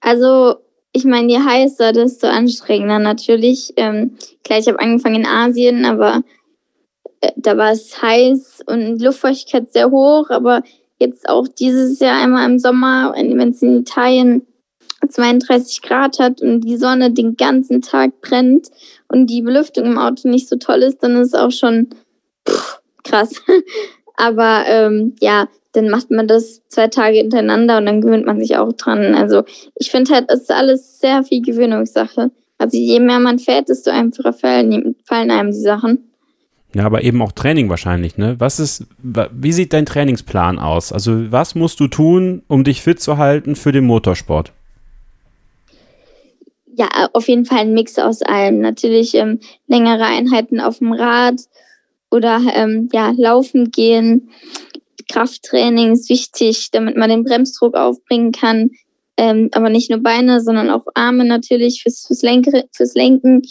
Also, 0.00 0.56
ich 0.92 1.04
meine, 1.04 1.32
je 1.32 1.38
heißer, 1.38 1.92
desto 1.92 2.26
anstrengender 2.26 2.98
natürlich. 2.98 3.72
Ähm, 3.76 4.16
klar, 4.44 4.58
ich 4.58 4.68
habe 4.68 4.80
angefangen 4.80 5.16
in 5.16 5.26
Asien, 5.26 5.84
aber 5.84 6.22
da 7.36 7.56
war 7.56 7.72
es 7.72 8.00
heiß 8.00 8.62
und 8.66 9.00
Luftfeuchtigkeit 9.00 9.72
sehr 9.72 9.90
hoch, 9.90 10.30
aber 10.30 10.62
jetzt 10.98 11.28
auch 11.28 11.48
dieses 11.48 11.98
Jahr 11.98 12.22
einmal 12.22 12.48
im 12.48 12.58
Sommer, 12.58 13.14
wenn 13.16 13.50
es 13.50 13.62
in 13.62 13.80
Italien 13.80 14.46
32 15.08 15.82
Grad 15.82 16.18
hat 16.18 16.42
und 16.42 16.60
die 16.60 16.76
Sonne 16.76 17.10
den 17.10 17.36
ganzen 17.36 17.80
Tag 17.80 18.20
brennt 18.20 18.68
und 19.08 19.28
die 19.28 19.42
Belüftung 19.42 19.86
im 19.86 19.98
Auto 19.98 20.28
nicht 20.28 20.48
so 20.48 20.56
toll 20.56 20.82
ist, 20.82 21.02
dann 21.02 21.16
ist 21.16 21.28
es 21.28 21.34
auch 21.34 21.50
schon 21.50 21.88
pff, 22.48 22.80
krass. 23.02 23.42
aber 24.16 24.64
ähm, 24.66 25.16
ja, 25.20 25.48
dann 25.72 25.88
macht 25.88 26.10
man 26.10 26.26
das 26.26 26.62
zwei 26.68 26.88
Tage 26.88 27.18
hintereinander 27.18 27.78
und 27.78 27.86
dann 27.86 28.00
gewöhnt 28.00 28.26
man 28.26 28.40
sich 28.40 28.56
auch 28.56 28.72
dran. 28.72 29.14
Also 29.14 29.44
ich 29.76 29.90
finde 29.90 30.14
halt, 30.14 30.30
es 30.30 30.42
ist 30.42 30.50
alles 30.50 30.98
sehr 30.98 31.22
viel 31.22 31.42
Gewöhnungssache. 31.42 32.30
Also 32.58 32.76
je 32.76 33.00
mehr 33.00 33.20
man 33.20 33.38
fährt, 33.38 33.68
desto 33.68 33.90
einfacher 33.90 34.32
fallen, 34.32 34.96
fallen 35.04 35.30
einem 35.30 35.52
die 35.52 35.60
Sachen. 35.60 36.09
Ja, 36.74 36.86
aber 36.86 37.02
eben 37.02 37.20
auch 37.20 37.32
Training 37.32 37.68
wahrscheinlich, 37.68 38.16
ne? 38.16 38.36
Was 38.38 38.60
ist, 38.60 38.86
wie 39.02 39.52
sieht 39.52 39.72
dein 39.72 39.86
Trainingsplan 39.86 40.58
aus? 40.58 40.92
Also, 40.92 41.32
was 41.32 41.56
musst 41.56 41.80
du 41.80 41.88
tun, 41.88 42.42
um 42.46 42.62
dich 42.62 42.82
fit 42.82 43.00
zu 43.00 43.18
halten 43.18 43.56
für 43.56 43.72
den 43.72 43.84
Motorsport? 43.84 44.52
Ja, 46.76 46.88
auf 47.12 47.28
jeden 47.28 47.44
Fall 47.44 47.58
ein 47.58 47.74
Mix 47.74 47.98
aus 47.98 48.22
allem. 48.22 48.60
Natürlich 48.60 49.14
ähm, 49.14 49.40
längere 49.66 50.04
Einheiten 50.04 50.60
auf 50.60 50.78
dem 50.78 50.92
Rad 50.92 51.40
oder 52.10 52.40
ähm, 52.54 52.88
ja, 52.92 53.12
laufen 53.16 53.72
gehen. 53.72 54.30
Krafttraining 55.10 55.92
ist 55.92 56.08
wichtig, 56.08 56.70
damit 56.70 56.96
man 56.96 57.10
den 57.10 57.24
Bremsdruck 57.24 57.74
aufbringen 57.74 58.30
kann. 58.30 58.70
Ähm, 59.16 59.50
aber 59.52 59.68
nicht 59.68 59.90
nur 59.90 60.00
Beine, 60.00 60.40
sondern 60.40 60.70
auch 60.70 60.86
Arme 60.94 61.24
natürlich 61.24 61.82
fürs, 61.82 62.06
fürs, 62.06 62.22
Lenke, 62.22 62.64
fürs 62.72 62.94
Lenken. 62.94 63.42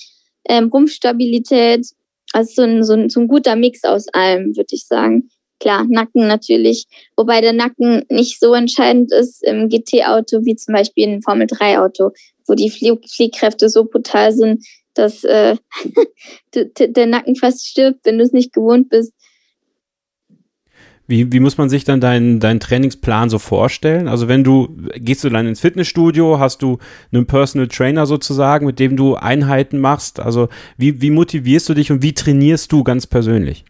Ähm, 0.47 0.69
Rumpfstabilität, 0.69 1.85
also 2.33 2.53
so 2.53 2.61
ein, 2.63 2.83
so 2.83 2.93
ein, 2.93 3.09
so 3.09 3.19
ein 3.19 3.27
guter 3.27 3.55
Mix 3.55 3.83
aus 3.83 4.07
allem, 4.09 4.55
würde 4.55 4.73
ich 4.75 4.85
sagen. 4.85 5.29
Klar, 5.59 5.85
Nacken 5.89 6.27
natürlich, 6.27 6.85
wobei 7.17 7.41
der 7.41 7.51
Nacken 7.51 8.05
nicht 8.09 8.39
so 8.39 8.53
entscheidend 8.53 9.11
ist 9.11 9.43
im 9.43 9.67
GT-Auto 9.67 10.45
wie 10.45 10.55
zum 10.55 10.73
Beispiel 10.73 11.09
im 11.09 11.21
Formel-3-Auto, 11.21 12.11
wo 12.47 12.53
die 12.53 12.69
Flie 12.69 12.97
Fliehkräfte 13.05 13.67
so 13.67 13.83
brutal 13.83 14.31
sind, 14.31 14.65
dass 14.93 15.25
äh, 15.25 15.57
der 16.55 17.05
Nacken 17.07 17.35
fast 17.35 17.67
stirbt, 17.67 17.99
wenn 18.05 18.17
du 18.17 18.23
es 18.23 18.31
nicht 18.31 18.53
gewohnt 18.53 18.89
bist. 18.89 19.13
Wie, 21.09 21.33
wie 21.33 21.39
muss 21.39 21.57
man 21.57 21.69
sich 21.69 21.85
dann 21.85 21.99
deinen 21.99 22.39
dein 22.39 22.59
Trainingsplan 22.59 23.31
so 23.31 23.39
vorstellen? 23.39 24.07
Also 24.07 24.27
wenn 24.27 24.43
du, 24.43 24.77
gehst 24.93 25.23
du 25.23 25.29
dann 25.29 25.47
ins 25.47 25.59
Fitnessstudio, 25.59 26.37
hast 26.37 26.61
du 26.61 26.77
einen 27.11 27.25
Personal 27.25 27.67
Trainer 27.67 28.05
sozusagen, 28.05 28.67
mit 28.67 28.77
dem 28.77 28.95
du 28.95 29.15
Einheiten 29.15 29.79
machst? 29.79 30.19
Also 30.19 30.49
wie, 30.77 31.01
wie 31.01 31.09
motivierst 31.09 31.67
du 31.67 31.73
dich 31.73 31.91
und 31.91 32.03
wie 32.03 32.13
trainierst 32.13 32.71
du 32.71 32.83
ganz 32.83 33.07
persönlich? 33.07 33.65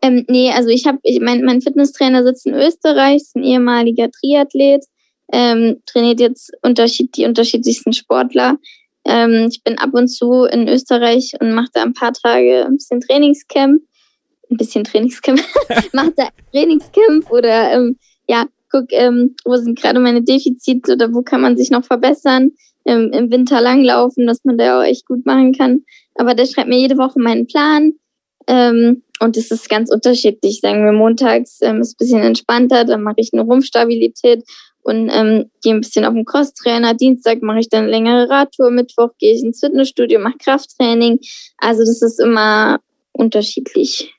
Ähm, 0.00 0.24
nee, 0.30 0.50
also 0.50 0.70
ich 0.70 0.86
habe, 0.86 0.96
ich, 1.02 1.20
mein, 1.20 1.44
mein 1.44 1.60
Fitnesstrainer 1.60 2.24
sitzt 2.24 2.46
in 2.46 2.54
Österreich, 2.54 3.16
ist 3.16 3.36
ein 3.36 3.44
ehemaliger 3.44 4.10
Triathlet, 4.10 4.86
ähm, 5.30 5.82
trainiert 5.84 6.20
jetzt 6.20 6.52
unterschied, 6.62 7.14
die 7.18 7.26
unterschiedlichsten 7.26 7.92
Sportler. 7.92 8.56
Ähm, 9.04 9.48
ich 9.50 9.62
bin 9.62 9.76
ab 9.76 9.90
und 9.92 10.08
zu 10.08 10.44
in 10.44 10.68
Österreich 10.68 11.34
und 11.38 11.52
mache 11.52 11.68
da 11.74 11.82
ein 11.82 11.92
paar 11.92 12.14
Tage 12.14 12.64
ein 12.64 12.78
bisschen 12.78 13.02
Trainingscamp 13.02 13.82
ein 14.52 14.56
bisschen 14.56 14.84
Trainingscamp, 14.84 15.40
macht 15.92 16.12
da 16.16 16.28
Trainingscamp 16.52 17.30
oder 17.30 17.72
ähm, 17.72 17.96
ja, 18.28 18.46
guck, 18.70 18.92
ähm, 18.92 19.36
wo 19.44 19.56
sind 19.56 19.78
gerade 19.78 20.00
meine 20.00 20.22
Defizite 20.22 20.92
oder 20.92 21.12
wo 21.12 21.22
kann 21.22 21.40
man 21.40 21.56
sich 21.56 21.70
noch 21.70 21.84
verbessern. 21.84 22.52
Ähm, 22.84 23.12
Im 23.12 23.30
Winter 23.30 23.60
langlaufen, 23.60 24.26
dass 24.26 24.44
man 24.44 24.58
da 24.58 24.80
auch 24.80 24.84
echt 24.84 25.06
gut 25.06 25.24
machen 25.24 25.52
kann. 25.52 25.84
Aber 26.16 26.34
der 26.34 26.46
schreibt 26.46 26.68
mir 26.68 26.78
jede 26.78 26.98
Woche 26.98 27.20
meinen 27.20 27.46
Plan. 27.46 27.92
Ähm, 28.48 29.02
und 29.20 29.36
es 29.36 29.52
ist 29.52 29.68
ganz 29.68 29.90
unterschiedlich. 29.92 30.60
Sagen 30.60 30.84
wir 30.84 30.92
montags 30.92 31.60
ähm, 31.62 31.80
ist 31.80 31.94
ein 31.94 31.98
bisschen 31.98 32.22
entspannter, 32.22 32.84
dann 32.84 33.02
mache 33.02 33.16
ich 33.18 33.30
eine 33.32 33.42
Rumpfstabilität 33.42 34.42
und 34.82 35.10
ähm, 35.12 35.50
gehe 35.62 35.74
ein 35.74 35.80
bisschen 35.80 36.04
auf 36.04 36.14
den 36.14 36.24
Crosstrainer. 36.24 36.94
Dienstag 36.94 37.40
mache 37.40 37.60
ich 37.60 37.68
dann 37.68 37.84
eine 37.84 37.90
längere 37.90 38.28
Radtour, 38.28 38.70
Mittwoch 38.70 39.10
gehe 39.18 39.34
ich 39.34 39.42
ins 39.42 39.60
Fitnessstudio, 39.60 40.18
mache 40.18 40.38
Krafttraining. 40.38 41.20
Also 41.58 41.84
das 41.84 42.02
ist 42.02 42.18
immer 42.18 42.80
unterschiedlich. 43.12 44.12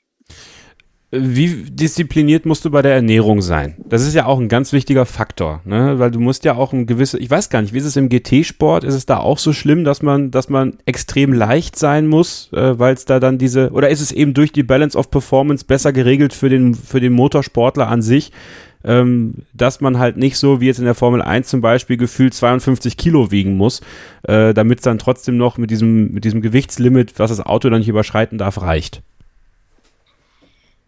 Wie 1.16 1.70
diszipliniert 1.70 2.44
musst 2.44 2.64
du 2.64 2.70
bei 2.70 2.82
der 2.82 2.94
Ernährung 2.94 3.40
sein? 3.40 3.76
Das 3.88 4.02
ist 4.02 4.14
ja 4.14 4.26
auch 4.26 4.40
ein 4.40 4.48
ganz 4.48 4.72
wichtiger 4.72 5.06
Faktor, 5.06 5.60
ne? 5.64 5.98
Weil 5.98 6.10
du 6.10 6.18
musst 6.18 6.44
ja 6.44 6.56
auch 6.56 6.72
ein 6.72 6.86
gewisses, 6.86 7.20
ich 7.20 7.30
weiß 7.30 7.50
gar 7.50 7.62
nicht, 7.62 7.72
wie 7.72 7.78
ist 7.78 7.84
es 7.84 7.96
im 7.96 8.08
GT-Sport? 8.08 8.84
Ist 8.84 8.94
es 8.94 9.06
da 9.06 9.18
auch 9.18 9.38
so 9.38 9.52
schlimm, 9.52 9.84
dass 9.84 10.02
man, 10.02 10.30
dass 10.30 10.48
man 10.48 10.76
extrem 10.86 11.32
leicht 11.32 11.78
sein 11.78 12.06
muss, 12.06 12.50
äh, 12.52 12.78
weil 12.78 12.94
es 12.94 13.04
da 13.04 13.20
dann 13.20 13.38
diese, 13.38 13.70
oder 13.70 13.90
ist 13.90 14.00
es 14.00 14.12
eben 14.12 14.34
durch 14.34 14.52
die 14.52 14.64
Balance 14.64 14.98
of 14.98 15.10
Performance 15.10 15.64
besser 15.64 15.92
geregelt 15.92 16.32
für 16.32 16.48
den, 16.48 16.74
für 16.74 17.00
den 17.00 17.12
Motorsportler 17.12 17.88
an 17.88 18.02
sich, 18.02 18.32
ähm, 18.84 19.34
dass 19.52 19.80
man 19.80 19.98
halt 19.98 20.16
nicht 20.16 20.36
so 20.36 20.60
wie 20.60 20.66
jetzt 20.66 20.78
in 20.78 20.84
der 20.84 20.94
Formel 20.94 21.22
1 21.22 21.48
zum 21.48 21.60
Beispiel 21.60 21.96
gefühlt 21.96 22.34
52 22.34 22.96
Kilo 22.96 23.30
wiegen 23.30 23.56
muss, 23.56 23.80
äh, 24.24 24.52
damit 24.52 24.80
es 24.80 24.84
dann 24.84 24.98
trotzdem 24.98 25.36
noch 25.36 25.58
mit 25.58 25.70
diesem, 25.70 26.12
mit 26.12 26.24
diesem 26.24 26.42
Gewichtslimit, 26.42 27.18
was 27.18 27.30
das 27.30 27.40
Auto 27.40 27.70
dann 27.70 27.78
nicht 27.78 27.88
überschreiten 27.88 28.36
darf, 28.38 28.60
reicht. 28.60 29.02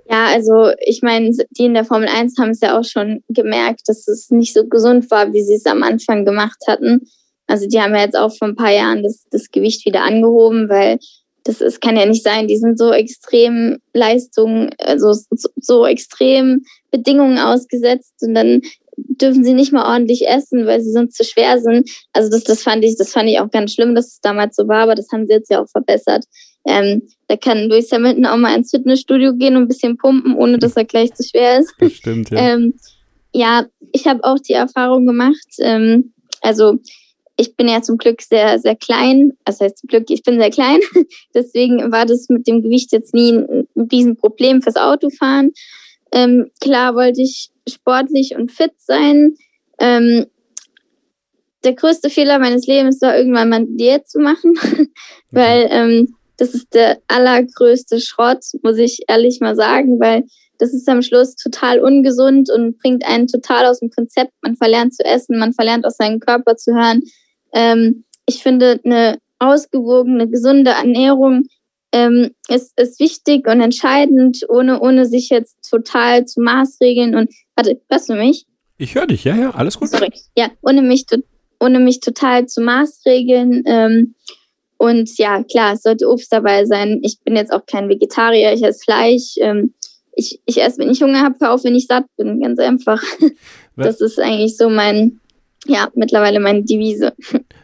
Ja, 0.08 0.26
also 0.26 0.70
ich 0.84 1.02
meine, 1.02 1.30
die 1.50 1.64
in 1.64 1.74
der 1.74 1.84
Formel 1.84 2.08
1 2.08 2.38
haben 2.38 2.50
es 2.50 2.60
ja 2.60 2.78
auch 2.78 2.84
schon 2.84 3.24
gemerkt, 3.28 3.82
dass 3.86 4.06
es 4.06 4.30
nicht 4.30 4.54
so 4.54 4.66
gesund 4.66 5.10
war, 5.10 5.32
wie 5.32 5.42
sie 5.42 5.54
es 5.54 5.66
am 5.66 5.82
Anfang 5.82 6.24
gemacht 6.24 6.58
hatten. 6.68 7.08
Also 7.48 7.66
die 7.66 7.80
haben 7.80 7.94
ja 7.94 8.02
jetzt 8.02 8.16
auch 8.16 8.34
vor 8.36 8.48
ein 8.48 8.56
paar 8.56 8.72
Jahren 8.72 9.02
das, 9.02 9.24
das 9.30 9.50
Gewicht 9.50 9.84
wieder 9.84 10.02
angehoben, 10.02 10.68
weil 10.68 10.98
das 11.44 11.60
ist, 11.60 11.80
kann 11.80 11.96
ja 11.96 12.06
nicht 12.06 12.24
sein. 12.24 12.48
Die 12.48 12.56
sind 12.56 12.78
so 12.78 12.92
extrem 12.92 13.78
Leistungen, 13.92 14.70
also 14.78 15.12
so, 15.12 15.48
so 15.56 15.86
extrem 15.86 16.64
Bedingungen 16.90 17.38
ausgesetzt 17.38 18.14
und 18.22 18.34
dann 18.34 18.62
dürfen 18.96 19.44
sie 19.44 19.54
nicht 19.54 19.72
mal 19.72 19.92
ordentlich 19.92 20.26
essen, 20.26 20.66
weil 20.66 20.80
sie 20.80 20.92
sonst 20.92 21.16
zu 21.16 21.24
schwer 21.24 21.60
sind. 21.60 21.88
Also 22.12 22.30
das, 22.30 22.44
das 22.44 22.62
fand 22.62 22.84
ich, 22.84 22.96
das 22.96 23.12
fand 23.12 23.28
ich 23.28 23.38
auch 23.40 23.50
ganz 23.50 23.72
schlimm, 23.72 23.94
dass 23.94 24.06
es 24.06 24.20
damals 24.20 24.56
so 24.56 24.66
war, 24.68 24.82
aber 24.82 24.94
das 24.94 25.08
haben 25.12 25.26
sie 25.26 25.34
jetzt 25.34 25.50
ja 25.50 25.62
auch 25.62 25.68
verbessert. 25.68 26.24
Ähm, 26.66 27.02
da 27.28 27.36
kann 27.36 27.68
Louis 27.68 27.90
Hamilton 27.92 28.26
auch 28.26 28.36
mal 28.36 28.56
ins 28.56 28.70
Fitnessstudio 28.70 29.34
gehen 29.34 29.56
und 29.56 29.62
ein 29.62 29.68
bisschen 29.68 29.96
pumpen, 29.96 30.34
ohne 30.34 30.58
dass 30.58 30.76
er 30.76 30.84
gleich 30.86 31.14
zu 31.14 31.22
schwer 31.22 31.60
ist. 31.60 31.72
Das 31.78 31.92
stimmt, 31.92 32.30
ja. 32.30 32.38
ähm, 32.38 32.74
ja, 33.32 33.66
ich 33.92 34.06
habe 34.06 34.24
auch 34.24 34.38
die 34.38 34.54
Erfahrung 34.54 35.06
gemacht. 35.06 35.46
Ähm, 35.60 36.12
also 36.40 36.78
ich 37.36 37.54
bin 37.54 37.68
ja 37.68 37.82
zum 37.82 37.98
Glück 37.98 38.22
sehr, 38.22 38.58
sehr 38.58 38.76
klein. 38.76 39.32
Das 39.44 39.60
heißt 39.60 39.78
zum 39.78 39.88
Glück, 39.88 40.10
ich 40.10 40.22
bin 40.22 40.40
sehr 40.40 40.50
klein. 40.50 40.80
Deswegen 41.34 41.92
war 41.92 42.06
das 42.06 42.28
mit 42.28 42.46
dem 42.46 42.62
Gewicht 42.62 42.92
jetzt 42.92 43.14
nie 43.14 43.32
ein, 43.32 43.68
ein 43.76 43.88
Riesenproblem 43.92 44.62
fürs 44.62 44.76
Autofahren. 44.76 45.52
Ähm, 46.12 46.50
klar 46.60 46.94
wollte 46.94 47.22
ich 47.22 47.50
sportlich 47.68 48.34
und 48.36 48.50
fit 48.50 48.72
sein. 48.78 49.34
Ähm, 49.78 50.26
der 51.64 51.74
größte 51.74 52.10
Fehler 52.10 52.38
meines 52.38 52.66
Lebens 52.66 53.02
war 53.02 53.16
irgendwann 53.16 53.48
mal 53.48 53.66
Diät 53.66 54.08
zu 54.08 54.20
machen, 54.20 54.54
weil 55.30 55.68
ähm, 55.70 56.14
das 56.36 56.54
ist 56.54 56.74
der 56.74 56.98
allergrößte 57.08 58.00
Schrott, 58.00 58.44
muss 58.62 58.78
ich 58.78 59.00
ehrlich 59.08 59.40
mal 59.40 59.56
sagen, 59.56 59.98
weil 60.00 60.24
das 60.58 60.72
ist 60.72 60.88
am 60.88 61.02
Schluss 61.02 61.36
total 61.36 61.80
ungesund 61.80 62.50
und 62.50 62.78
bringt 62.78 63.04
einen 63.06 63.26
total 63.26 63.66
aus 63.66 63.80
dem 63.80 63.90
Konzept. 63.90 64.32
Man 64.42 64.56
verlernt 64.56 64.94
zu 64.94 65.04
essen, 65.04 65.38
man 65.38 65.52
verlernt 65.52 65.84
aus 65.84 65.96
seinem 65.96 66.20
Körper 66.20 66.56
zu 66.56 66.74
hören. 66.74 67.02
Ähm, 67.52 68.04
ich 68.26 68.42
finde, 68.42 68.80
eine 68.84 69.18
ausgewogene, 69.38 70.28
gesunde 70.28 70.70
Ernährung 70.70 71.44
ähm, 71.92 72.30
ist, 72.48 72.78
ist 72.78 73.00
wichtig 73.00 73.46
und 73.46 73.60
entscheidend, 73.60 74.44
ohne, 74.48 74.80
ohne 74.80 75.06
sich 75.06 75.28
jetzt 75.28 75.56
total 75.68 76.24
zu 76.24 76.40
maßregeln. 76.40 77.14
Und 77.14 77.30
warte, 77.54 77.80
hörst 77.90 78.08
du 78.08 78.14
mich? 78.14 78.46
Ich 78.78 78.94
höre 78.94 79.06
dich, 79.06 79.24
ja, 79.24 79.36
ja, 79.36 79.50
alles 79.50 79.78
gut. 79.78 79.88
Sorry. 79.88 80.10
Ja, 80.36 80.50
ohne 80.62 80.82
mich, 80.82 81.06
ohne 81.60 81.78
mich 81.78 82.00
total 82.00 82.46
zu 82.46 82.60
maßregeln. 82.60 83.62
Ähm, 83.66 84.14
und 84.78 85.16
ja, 85.18 85.42
klar, 85.42 85.74
es 85.74 85.82
sollte 85.82 86.08
Obst 86.08 86.32
dabei 86.32 86.64
sein. 86.64 87.00
Ich 87.02 87.20
bin 87.20 87.36
jetzt 87.36 87.52
auch 87.52 87.64
kein 87.66 87.88
Vegetarier, 87.88 88.52
ich 88.52 88.62
esse 88.62 88.80
Fleisch. 88.80 89.34
Ähm, 89.38 89.74
ich, 90.12 90.40
ich 90.46 90.62
esse, 90.62 90.78
wenn 90.78 90.90
ich 90.90 91.02
Hunger 91.02 91.22
habe, 91.22 91.36
hör 91.40 91.52
auf, 91.52 91.64
wenn 91.64 91.74
ich 91.74 91.86
satt 91.86 92.06
bin, 92.16 92.40
ganz 92.40 92.58
einfach. 92.58 93.02
Das 93.78 94.00
ist 94.00 94.18
eigentlich 94.18 94.56
so 94.56 94.70
mein, 94.70 95.20
ja, 95.66 95.90
mittlerweile 95.94 96.40
meine 96.40 96.64
Devise. 96.64 97.12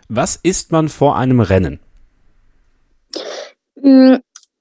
Was 0.08 0.38
isst 0.42 0.70
man 0.70 0.90
vor 0.90 1.16
einem 1.16 1.40
Rennen? 1.40 1.80
Mm, 3.76 4.16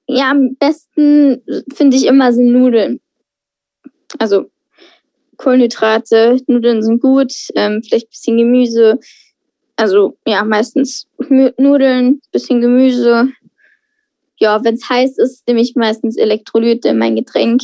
ja, 0.06 0.30
am 0.30 0.56
besten 0.56 1.42
finde 1.74 1.96
ich 1.96 2.06
immer 2.06 2.32
sind 2.32 2.52
Nudeln. 2.52 3.00
Also 4.18 4.50
Kohlenhydrate, 5.36 6.38
Nudeln 6.46 6.82
sind 6.82 7.02
gut, 7.02 7.32
ähm, 7.54 7.82
vielleicht 7.82 8.06
ein 8.06 8.10
bisschen 8.10 8.38
Gemüse, 8.38 8.98
also 9.76 10.16
ja, 10.26 10.44
meistens 10.44 11.06
Nudeln, 11.28 12.20
bisschen 12.32 12.60
Gemüse. 12.60 13.28
Ja, 14.38 14.64
wenn 14.64 14.74
es 14.74 14.88
heiß 14.88 15.18
ist, 15.18 15.46
nehme 15.46 15.60
ich 15.60 15.74
meistens 15.76 16.16
Elektrolyte 16.16 16.88
in 16.88 16.98
mein 16.98 17.16
Getränk. 17.16 17.62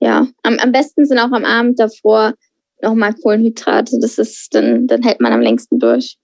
Ja, 0.00 0.28
am, 0.42 0.58
am 0.58 0.72
besten 0.72 1.04
sind 1.04 1.18
auch 1.18 1.32
am 1.32 1.44
Abend 1.44 1.78
davor 1.78 2.34
nochmal 2.80 3.14
Kohlenhydrate. 3.14 3.98
Das 4.00 4.18
ist, 4.18 4.54
dann, 4.54 4.86
dann 4.86 5.02
hält 5.02 5.20
man 5.20 5.32
am 5.32 5.40
längsten 5.40 5.78
durch. 5.78 6.16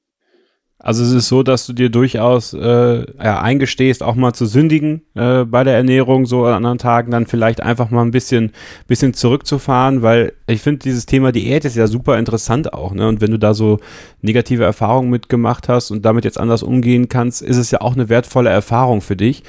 Also 0.85 1.03
es 1.03 1.12
ist 1.12 1.28
so, 1.28 1.43
dass 1.43 1.66
du 1.66 1.72
dir 1.72 1.89
durchaus 1.89 2.53
äh, 2.53 3.07
ja, 3.16 3.41
eingestehst, 3.41 4.03
auch 4.03 4.16
mal 4.16 4.35
zu 4.35 4.45
sündigen 4.45 5.01
äh, 5.14 5.45
bei 5.45 5.64
der 5.64 5.76
Ernährung, 5.76 6.26
so 6.26 6.45
an 6.45 6.53
anderen 6.53 6.76
Tagen 6.76 7.11
dann 7.11 7.26
vielleicht 7.26 7.62
einfach 7.62 7.89
mal 7.89 8.03
ein 8.03 8.11
bisschen, 8.11 8.53
bisschen 8.87 9.14
zurückzufahren, 9.14 10.03
weil 10.03 10.35
ich 10.47 10.61
finde, 10.61 10.80
dieses 10.80 11.07
Thema 11.07 11.32
Diät 11.32 11.64
ist 11.64 11.74
ja 11.74 11.87
super 11.87 12.18
interessant 12.18 12.74
auch. 12.74 12.93
Ne? 12.93 13.09
Und 13.09 13.22
wenn 13.22 13.30
du 13.30 13.39
da 13.39 13.55
so 13.55 13.80
negative 14.20 14.64
Erfahrungen 14.64 15.09
mitgemacht 15.09 15.70
hast 15.70 15.91
und 15.91 16.05
damit 16.05 16.26
jetzt 16.26 16.39
anders 16.39 16.62
umgehen 16.62 17.09
kannst, 17.09 17.41
ist 17.41 17.57
es 17.57 17.70
ja 17.70 17.80
auch 17.80 17.95
eine 17.95 18.11
wertvolle 18.11 18.51
Erfahrung 18.51 19.01
für 19.01 19.16
dich. 19.16 19.43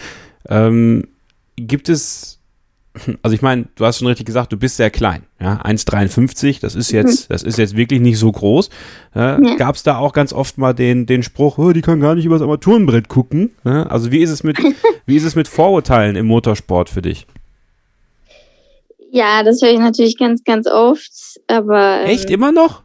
Ähm, 0.47 1.03
gibt 1.57 1.89
es 1.89 2.39
also 3.21 3.33
ich 3.33 3.41
meine, 3.41 3.67
du 3.75 3.85
hast 3.85 3.99
schon 3.99 4.07
richtig 4.07 4.25
gesagt, 4.25 4.51
du 4.51 4.57
bist 4.57 4.77
sehr 4.77 4.89
klein, 4.89 5.23
ja, 5.39 5.61
1,53, 5.63 6.61
das 6.61 6.75
ist 6.75 6.91
jetzt, 6.91 7.29
mhm. 7.29 7.33
das 7.33 7.43
ist 7.43 7.57
jetzt 7.57 7.75
wirklich 7.75 7.99
nicht 7.99 8.17
so 8.17 8.31
groß. 8.31 8.69
Ja, 9.13 9.41
ja. 9.41 9.55
Gab 9.55 9.75
es 9.75 9.83
da 9.83 9.97
auch 9.97 10.13
ganz 10.13 10.33
oft 10.33 10.57
mal 10.57 10.73
den, 10.73 11.05
den 11.05 11.23
Spruch, 11.23 11.57
oh, 11.57 11.71
die 11.71 11.81
kann 11.81 11.99
gar 11.99 12.15
nicht 12.15 12.25
übers 12.25 12.41
Armaturenbrett 12.41 13.07
gucken. 13.07 13.51
Ja, 13.63 13.83
also 13.83 14.11
wie 14.11 14.19
ist 14.19 14.31
es 14.31 14.43
mit, 14.43 14.57
wie 15.05 15.15
ist 15.15 15.23
es 15.23 15.35
mit 15.35 15.47
Vorurteilen 15.47 16.15
im 16.15 16.27
Motorsport 16.27 16.89
für 16.89 17.01
dich? 17.01 17.27
Ja, 19.11 19.43
das 19.43 19.61
höre 19.61 19.71
ich 19.71 19.79
natürlich 19.79 20.17
ganz, 20.17 20.43
ganz 20.43 20.67
oft, 20.67 21.11
aber. 21.47 22.01
Ähm, 22.01 22.09
Echt 22.09 22.29
immer 22.29 22.51
noch? 22.51 22.83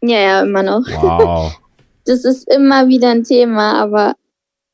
Ja, 0.00 0.18
ja, 0.18 0.42
immer 0.42 0.62
noch. 0.62 0.86
Wow. 0.86 1.58
das 2.04 2.24
ist 2.24 2.48
immer 2.52 2.88
wieder 2.88 3.10
ein 3.10 3.24
Thema, 3.24 3.80
aber 3.80 4.14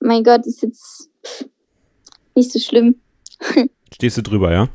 mein 0.01 0.25
Gott, 0.25 0.47
ist 0.47 0.63
jetzt 0.63 1.09
nicht 2.35 2.53
so 2.53 2.59
schlimm. 2.59 2.97
Stehst 3.93 4.17
du 4.17 4.23
drüber, 4.23 4.53
ja? 4.53 4.69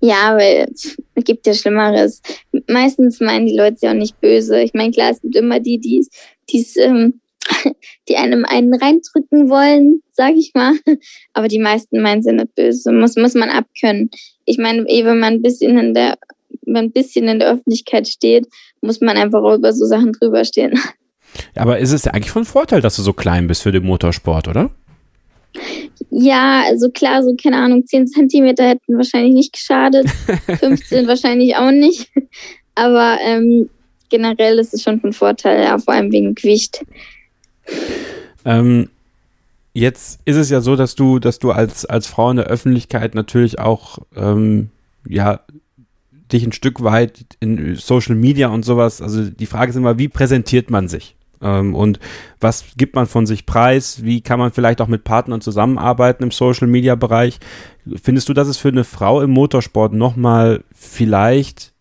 Ja, 0.00 0.36
weil 0.36 0.68
es 0.74 0.96
gibt 1.24 1.46
ja 1.46 1.54
Schlimmeres. 1.54 2.20
Meistens 2.68 3.20
meinen 3.20 3.46
die 3.46 3.56
Leute 3.56 3.78
ja 3.82 3.90
auch 3.90 3.96
nicht 3.96 4.20
böse. 4.20 4.60
Ich 4.60 4.74
meine, 4.74 4.92
klar, 4.92 5.10
es 5.10 5.20
gibt 5.22 5.36
immer 5.36 5.60
die, 5.60 5.78
die 5.78 6.06
die's, 6.50 6.76
ähm, 6.76 7.20
die 8.08 8.16
einem 8.16 8.44
einen 8.44 8.74
reindrücken 8.74 9.48
wollen, 9.48 10.02
sag 10.12 10.34
ich 10.34 10.52
mal. 10.54 10.74
Aber 11.32 11.48
die 11.48 11.58
meisten 11.58 12.02
meinen 12.02 12.22
sie 12.22 12.32
nicht 12.32 12.54
böse. 12.54 12.92
Muss, 12.92 13.16
muss 13.16 13.34
man 13.34 13.48
abkönnen. 13.48 14.10
Ich 14.44 14.58
meine, 14.58 14.82
eh, 14.88 15.04
wenn 15.04 15.18
man 15.18 15.34
ein 15.34 15.42
bisschen 15.42 15.78
in 15.78 15.94
der, 15.94 16.18
wenn 16.66 16.86
ein 16.86 16.92
bisschen 16.92 17.28
in 17.28 17.38
der 17.38 17.52
Öffentlichkeit 17.52 18.08
steht, 18.08 18.46
muss 18.82 19.00
man 19.00 19.16
einfach 19.16 19.42
auch 19.42 19.54
über 19.54 19.72
so 19.72 19.86
Sachen 19.86 20.12
drüber 20.12 20.44
stehen. 20.44 20.78
Ja, 21.56 21.62
aber 21.62 21.78
ist 21.78 21.92
es 21.92 22.04
ja 22.04 22.12
eigentlich 22.12 22.30
von 22.30 22.44
Vorteil, 22.44 22.82
dass 22.82 22.96
du 22.96 23.00
so 23.00 23.14
klein 23.14 23.46
bist 23.46 23.62
für 23.62 23.72
den 23.72 23.84
Motorsport, 23.84 24.48
oder? 24.48 24.70
Ja, 26.10 26.62
also 26.66 26.90
klar, 26.90 27.22
so 27.22 27.34
keine 27.40 27.56
Ahnung, 27.56 27.86
10 27.86 28.06
Zentimeter 28.06 28.64
hätten 28.64 28.96
wahrscheinlich 28.96 29.34
nicht 29.34 29.52
geschadet, 29.52 30.08
15 30.60 31.06
wahrscheinlich 31.06 31.56
auch 31.56 31.70
nicht. 31.70 32.10
Aber 32.74 33.18
ähm, 33.22 33.68
generell 34.08 34.58
ist 34.58 34.74
es 34.74 34.82
schon 34.82 35.00
von 35.00 35.12
Vorteil, 35.12 35.62
ja, 35.64 35.78
vor 35.78 35.94
allem 35.94 36.12
wegen 36.12 36.34
Gewicht. 36.34 36.84
Ähm, 38.44 38.88
jetzt 39.74 40.20
ist 40.24 40.36
es 40.36 40.50
ja 40.50 40.60
so, 40.60 40.76
dass 40.76 40.94
du, 40.94 41.18
dass 41.18 41.38
du 41.38 41.50
als, 41.50 41.84
als 41.84 42.06
Frau 42.06 42.30
in 42.30 42.36
der 42.36 42.46
Öffentlichkeit 42.46 43.14
natürlich 43.14 43.58
auch 43.58 43.98
ähm, 44.16 44.70
ja 45.08 45.40
dich 46.32 46.44
ein 46.44 46.52
Stück 46.52 46.82
weit 46.82 47.24
in 47.40 47.76
Social 47.76 48.14
Media 48.14 48.48
und 48.48 48.64
sowas, 48.64 49.02
also 49.02 49.24
die 49.24 49.46
Frage 49.46 49.70
ist 49.70 49.76
immer, 49.76 49.98
wie 49.98 50.08
präsentiert 50.08 50.70
man 50.70 50.88
sich? 50.88 51.14
Ähm, 51.42 51.74
und 51.74 51.98
was 52.40 52.64
gibt 52.76 52.94
man 52.94 53.06
von 53.06 53.26
sich 53.26 53.46
preis? 53.46 54.04
Wie 54.04 54.20
kann 54.20 54.38
man 54.38 54.52
vielleicht 54.52 54.80
auch 54.80 54.88
mit 54.88 55.04
Partnern 55.04 55.40
zusammenarbeiten 55.40 56.22
im 56.22 56.30
Social 56.30 56.68
Media 56.68 56.94
Bereich? 56.94 57.40
Findest 58.02 58.28
du, 58.28 58.34
dass 58.34 58.48
es 58.48 58.58
für 58.58 58.68
eine 58.68 58.84
Frau 58.84 59.20
im 59.20 59.30
Motorsport 59.30 59.92
nochmal 59.92 60.62
vielleicht, 60.74 61.72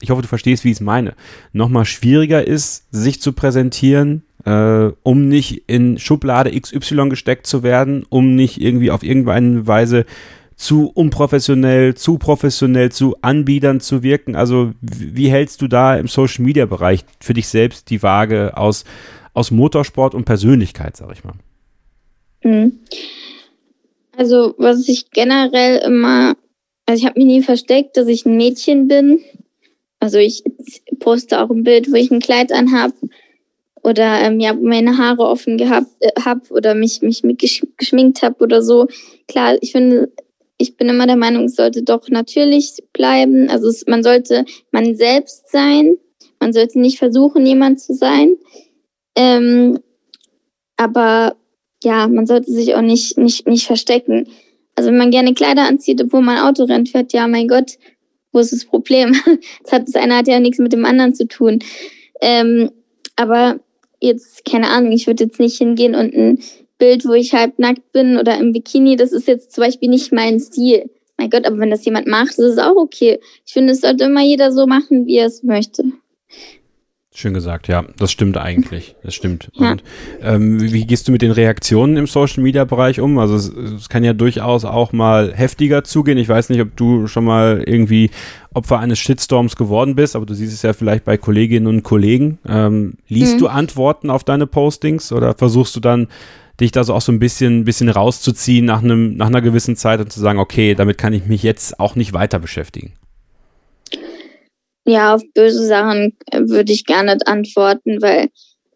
ich 0.00 0.10
hoffe, 0.10 0.22
du 0.22 0.28
verstehst, 0.28 0.64
wie 0.64 0.70
ich 0.70 0.78
es 0.78 0.80
meine, 0.80 1.14
nochmal 1.52 1.84
schwieriger 1.84 2.46
ist, 2.46 2.86
sich 2.90 3.20
zu 3.20 3.32
präsentieren, 3.32 4.24
äh, 4.44 4.90
um 5.02 5.28
nicht 5.28 5.64
in 5.68 5.98
Schublade 5.98 6.58
XY 6.58 7.08
gesteckt 7.10 7.46
zu 7.46 7.62
werden, 7.62 8.04
um 8.08 8.34
nicht 8.34 8.60
irgendwie 8.60 8.90
auf 8.90 9.02
irgendeine 9.02 9.66
Weise 9.66 10.06
zu 10.56 10.90
unprofessionell, 10.94 11.94
zu 11.94 12.18
professionell, 12.18 12.92
zu 12.92 13.16
Anbietern 13.22 13.80
zu 13.80 14.02
wirken? 14.02 14.36
Also 14.36 14.72
wie 14.80 15.28
hältst 15.28 15.62
du 15.62 15.68
da 15.68 15.96
im 15.96 16.08
Social-Media-Bereich 16.08 17.04
für 17.20 17.34
dich 17.34 17.48
selbst 17.48 17.90
die 17.90 18.02
Waage 18.02 18.56
aus, 18.56 18.84
aus 19.32 19.50
Motorsport 19.50 20.14
und 20.14 20.24
Persönlichkeit, 20.24 20.96
sag 20.96 21.12
ich 21.12 21.24
mal? 21.24 21.34
Mhm. 22.44 22.78
Also 24.16 24.54
was 24.58 24.88
ich 24.88 25.10
generell 25.10 25.78
immer 25.78 26.36
also 26.86 27.00
ich 27.00 27.06
habe 27.06 27.18
mich 27.18 27.26
nie 27.26 27.42
versteckt, 27.42 27.96
dass 27.96 28.08
ich 28.08 28.26
ein 28.26 28.36
Mädchen 28.36 28.88
bin. 28.88 29.20
Also 30.00 30.18
ich 30.18 30.44
poste 30.98 31.40
auch 31.40 31.50
ein 31.50 31.64
Bild, 31.64 31.90
wo 31.90 31.96
ich 31.96 32.10
ein 32.10 32.20
Kleid 32.20 32.52
anhab 32.52 32.92
oder 33.82 34.20
ähm, 34.20 34.40
ja, 34.40 34.52
meine 34.54 34.98
Haare 34.98 35.22
offen 35.22 35.56
gehabt 35.56 35.88
äh, 36.00 36.10
hab 36.22 36.50
oder 36.50 36.74
mich 36.74 37.02
mich 37.02 37.22
mit 37.22 37.42
geschminkt 37.78 38.22
habe 38.22 38.42
oder 38.42 38.62
so. 38.62 38.86
Klar, 39.28 39.56
ich 39.60 39.72
finde, 39.72 40.12
ich 40.58 40.76
bin 40.76 40.88
immer 40.88 41.06
der 41.06 41.16
Meinung, 41.16 41.44
es 41.44 41.56
sollte 41.56 41.82
doch 41.82 42.08
natürlich 42.08 42.76
bleiben. 42.92 43.50
Also 43.50 43.68
es, 43.68 43.86
man 43.86 44.02
sollte 44.02 44.44
man 44.70 44.94
selbst 44.94 45.50
sein. 45.50 45.96
Man 46.40 46.52
sollte 46.52 46.78
nicht 46.78 46.98
versuchen, 46.98 47.46
jemand 47.46 47.80
zu 47.80 47.94
sein. 47.94 48.36
Ähm, 49.16 49.78
aber 50.76 51.36
ja, 51.82 52.08
man 52.08 52.26
sollte 52.26 52.50
sich 52.50 52.74
auch 52.74 52.82
nicht, 52.82 53.18
nicht, 53.18 53.46
nicht 53.46 53.66
verstecken. 53.66 54.28
Also 54.76 54.90
wenn 54.90 54.98
man 54.98 55.10
gerne 55.10 55.34
Kleider 55.34 55.62
anzieht, 55.62 56.02
obwohl 56.02 56.22
man 56.22 56.38
Auto 56.38 56.64
rennt, 56.64 56.88
fährt, 56.88 57.12
ja, 57.12 57.28
mein 57.28 57.48
Gott, 57.48 57.78
wo 58.32 58.40
ist 58.40 58.52
das 58.52 58.64
Problem? 58.64 59.14
Das, 59.62 59.72
hat, 59.72 59.88
das 59.88 59.94
eine 59.94 60.16
hat 60.16 60.28
ja 60.28 60.40
nichts 60.40 60.58
mit 60.58 60.72
dem 60.72 60.84
anderen 60.84 61.14
zu 61.14 61.26
tun. 61.26 61.60
Ähm, 62.20 62.70
aber 63.16 63.60
jetzt, 64.00 64.44
keine 64.44 64.68
Ahnung, 64.68 64.92
ich 64.92 65.06
würde 65.06 65.24
jetzt 65.24 65.40
nicht 65.40 65.58
hingehen 65.58 65.94
und 65.94 66.14
ein 66.14 66.38
Bild, 66.84 67.06
wo 67.06 67.14
ich 67.14 67.32
halb 67.32 67.58
nackt 67.58 67.92
bin 67.92 68.18
oder 68.18 68.38
im 68.38 68.52
Bikini, 68.52 68.96
das 68.96 69.12
ist 69.12 69.26
jetzt 69.26 69.52
zum 69.52 69.64
Beispiel 69.64 69.88
nicht 69.88 70.12
mein 70.12 70.38
Stil. 70.38 70.90
Mein 71.16 71.30
Gott, 71.30 71.46
aber 71.46 71.58
wenn 71.58 71.70
das 71.70 71.84
jemand 71.84 72.06
macht, 72.06 72.38
ist 72.38 72.60
auch 72.60 72.76
okay. 72.76 73.20
Ich 73.46 73.54
finde, 73.54 73.72
es 73.72 73.80
sollte 73.80 74.04
immer 74.04 74.22
jeder 74.22 74.52
so 74.52 74.66
machen, 74.66 75.06
wie 75.06 75.16
er 75.16 75.26
es 75.26 75.42
möchte. 75.42 75.84
Schön 77.16 77.32
gesagt, 77.32 77.68
ja, 77.68 77.84
das 77.96 78.10
stimmt 78.10 78.36
eigentlich. 78.36 78.96
Das 79.02 79.14
stimmt. 79.14 79.48
Ja. 79.58 79.70
Und 79.70 79.84
ähm, 80.20 80.60
wie 80.60 80.84
gehst 80.84 81.06
du 81.06 81.12
mit 81.12 81.22
den 81.22 81.30
Reaktionen 81.30 81.96
im 81.96 82.08
Social 82.08 82.42
Media 82.42 82.64
Bereich 82.64 83.00
um? 83.00 83.18
Also 83.18 83.36
es, 83.36 83.48
es, 83.48 83.88
kann 83.88 84.02
ja 84.02 84.12
durchaus 84.12 84.64
auch 84.64 84.92
mal 84.92 85.32
heftiger 85.32 85.84
zugehen. 85.84 86.18
Ich 86.18 86.28
weiß 86.28 86.50
nicht, 86.50 86.60
ob 86.60 86.76
du 86.76 87.06
schon 87.06 87.24
mal 87.24 87.62
irgendwie 87.64 88.10
Opfer 88.52 88.80
eines 88.80 88.98
Shitstorms 88.98 89.54
geworden 89.54 89.94
bist, 89.94 90.16
aber 90.16 90.26
du 90.26 90.34
siehst 90.34 90.52
es 90.52 90.62
ja 90.62 90.72
vielleicht 90.72 91.04
bei 91.04 91.16
Kolleginnen 91.16 91.68
und 91.68 91.84
Kollegen. 91.84 92.38
Ähm, 92.48 92.94
liest 93.06 93.36
mhm. 93.36 93.38
du 93.38 93.46
Antworten 93.46 94.10
auf 94.10 94.24
deine 94.24 94.48
Postings 94.48 95.12
oder 95.12 95.34
versuchst 95.34 95.76
du 95.76 95.80
dann 95.80 96.08
dich 96.60 96.72
da 96.72 96.84
so 96.84 96.94
auch 96.94 97.00
so 97.00 97.12
ein 97.12 97.18
bisschen, 97.18 97.64
bisschen 97.64 97.88
rauszuziehen 97.88 98.64
nach 98.64 98.82
einem, 98.82 99.16
nach 99.16 99.26
einer 99.26 99.42
gewissen 99.42 99.76
Zeit 99.76 100.00
und 100.00 100.12
zu 100.12 100.20
sagen, 100.20 100.38
okay, 100.38 100.74
damit 100.74 100.98
kann 100.98 101.12
ich 101.12 101.26
mich 101.26 101.42
jetzt 101.42 101.80
auch 101.80 101.96
nicht 101.96 102.12
weiter 102.12 102.38
beschäftigen? 102.38 102.92
Ja, 104.86 105.14
auf 105.14 105.22
böse 105.34 105.66
Sachen 105.66 106.16
äh, 106.30 106.40
würde 106.40 106.72
ich 106.72 106.84
gar 106.84 107.02
nicht 107.02 107.26
antworten, 107.26 108.02
weil 108.02 108.28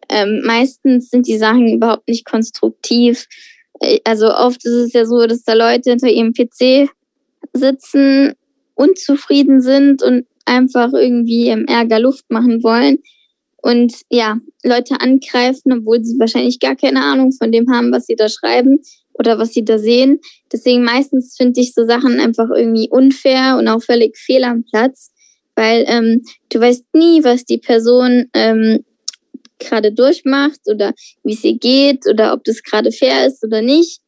ähm, 0.09 0.41
meistens 0.43 1.09
sind 1.09 1.27
die 1.27 1.37
Sachen 1.37 1.67
überhaupt 1.67 2.07
nicht 2.07 2.25
konstruktiv. 2.25 3.27
Äh, 3.79 3.99
also 4.03 4.33
oft 4.33 4.65
ist 4.65 4.73
es 4.73 4.93
ja 4.93 5.05
so, 5.05 5.27
dass 5.27 5.43
da 5.43 5.53
Leute 5.53 5.91
hinter 5.91 6.09
ihrem 6.09 6.33
PC 6.33 6.89
sitzen, 7.53 8.33
unzufrieden 8.73 9.61
sind 9.61 10.01
und 10.01 10.25
einfach 10.45 10.93
irgendwie 10.93 11.49
im 11.49 11.65
Ärger 11.65 11.99
Luft 11.99 12.25
machen 12.29 12.63
wollen 12.63 12.99
und 13.61 13.93
ja, 14.09 14.39
Leute 14.63 14.99
angreifen, 14.99 15.73
obwohl 15.73 16.03
sie 16.03 16.19
wahrscheinlich 16.19 16.59
gar 16.59 16.75
keine 16.75 17.03
Ahnung 17.03 17.31
von 17.31 17.51
dem 17.51 17.71
haben, 17.71 17.91
was 17.91 18.05
sie 18.05 18.15
da 18.15 18.29
schreiben 18.29 18.79
oder 19.13 19.37
was 19.37 19.53
sie 19.53 19.65
da 19.65 19.77
sehen. 19.77 20.19
Deswegen 20.51 20.83
meistens 20.83 21.35
finde 21.37 21.59
ich 21.61 21.73
so 21.73 21.85
Sachen 21.85 22.19
einfach 22.19 22.49
irgendwie 22.55 22.89
unfair 22.89 23.57
und 23.57 23.67
auch 23.67 23.81
völlig 23.81 24.17
fehl 24.17 24.43
am 24.43 24.63
Platz 24.63 25.11
weil 25.59 25.83
ähm, 25.87 26.23
du 26.49 26.61
weißt 26.61 26.85
nie, 26.93 27.21
was 27.25 27.43
die 27.43 27.57
Person 27.57 28.29
ähm, 28.33 28.85
gerade 29.59 29.91
durchmacht 29.91 30.61
oder 30.67 30.93
wie 31.23 31.33
es 31.33 31.43
ihr 31.43 31.57
geht 31.57 32.07
oder 32.07 32.31
ob 32.31 32.45
das 32.45 32.63
gerade 32.63 32.93
fair 32.93 33.27
ist 33.27 33.43
oder 33.43 33.61
nicht. 33.61 33.99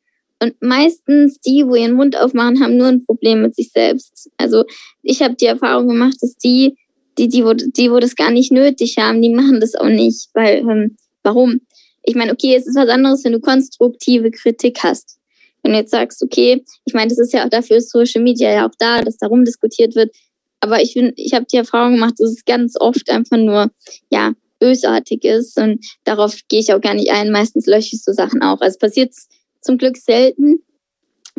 Und 0.42 0.56
meistens 0.62 1.42
die, 1.42 1.66
wo 1.68 1.76
ihren 1.76 1.94
Mund 1.94 2.16
aufmachen, 2.16 2.64
haben 2.64 2.78
nur 2.78 2.88
ein 2.88 3.06
Problem 3.06 3.42
mit 3.42 3.54
sich 3.54 3.70
selbst. 3.72 4.30
Also 4.38 4.64
ich 5.04 5.22
habe 5.22 5.36
die 5.36 5.46
Erfahrung 5.46 5.90
gemacht, 5.90 6.16
dass 6.22 6.38
die, 6.38 6.78
die, 7.18 7.28
die, 7.28 7.44
wo, 7.44 7.54
die, 7.54 7.92
wo 7.92 8.00
das 8.00 8.16
gar 8.16 8.32
nicht 8.32 8.52
nötig 8.52 8.98
haben, 8.98 9.22
die 9.22 9.30
machen 9.30 9.60
das 9.60 9.76
auch 9.76 9.90
nicht. 9.90 10.30
Weil, 10.34 10.60
ähm, 10.60 10.98
warum? 11.24 11.62
Ich 12.04 12.16
meine, 12.16 12.32
okay, 12.32 12.56
es 12.56 12.68
ist 12.68 12.76
was 12.76 12.90
anderes, 12.90 13.24
wenn 13.24 13.34
du 13.34 13.40
konstruktive 13.40 14.32
Kritik 14.32 14.80
hast. 14.84 15.18
Wenn 15.62 15.74
du 15.74 15.78
jetzt 15.78 15.92
sagst, 15.92 16.24
okay, 16.24 16.64
ich 16.86 16.94
meine, 16.94 17.10
das 17.10 17.20
ist 17.20 17.34
ja 17.34 17.46
auch 17.46 17.50
dafür 17.50 17.82
Social 17.82 18.24
Media 18.24 18.52
ja 18.52 18.68
auch 18.68 18.76
da, 18.80 19.02
dass 19.02 19.18
darum 19.18 19.46
diskutiert 19.46 19.96
wird, 19.96 20.16
aber 20.62 20.82
ich 20.82 20.94
bin, 20.94 21.12
ich 21.16 21.34
habe 21.34 21.46
die 21.46 21.58
Erfahrung 21.58 21.94
gemacht, 21.94 22.16
dass 22.18 22.30
es 22.30 22.46
ganz 22.46 22.76
oft 22.80 23.10
einfach 23.10 23.38
nur, 23.38 23.72
ja, 24.10 24.34
bösartig 24.60 25.26
ist. 25.26 25.58
Und 25.58 25.84
darauf 26.06 26.38
gehe 26.48 26.60
ich 26.60 26.72
auch 26.72 26.80
gar 26.80 26.94
nicht 26.94 27.12
ein. 27.12 27.32
Meistens 27.32 27.66
lösche 27.66 27.96
ich 27.96 28.04
so 28.04 28.14
Sachen 28.14 28.42
auch. 28.44 28.62
Also 28.62 28.78
passiert 28.78 29.14
zum 29.60 29.78
Glück 29.78 29.98
selten. 29.98 30.64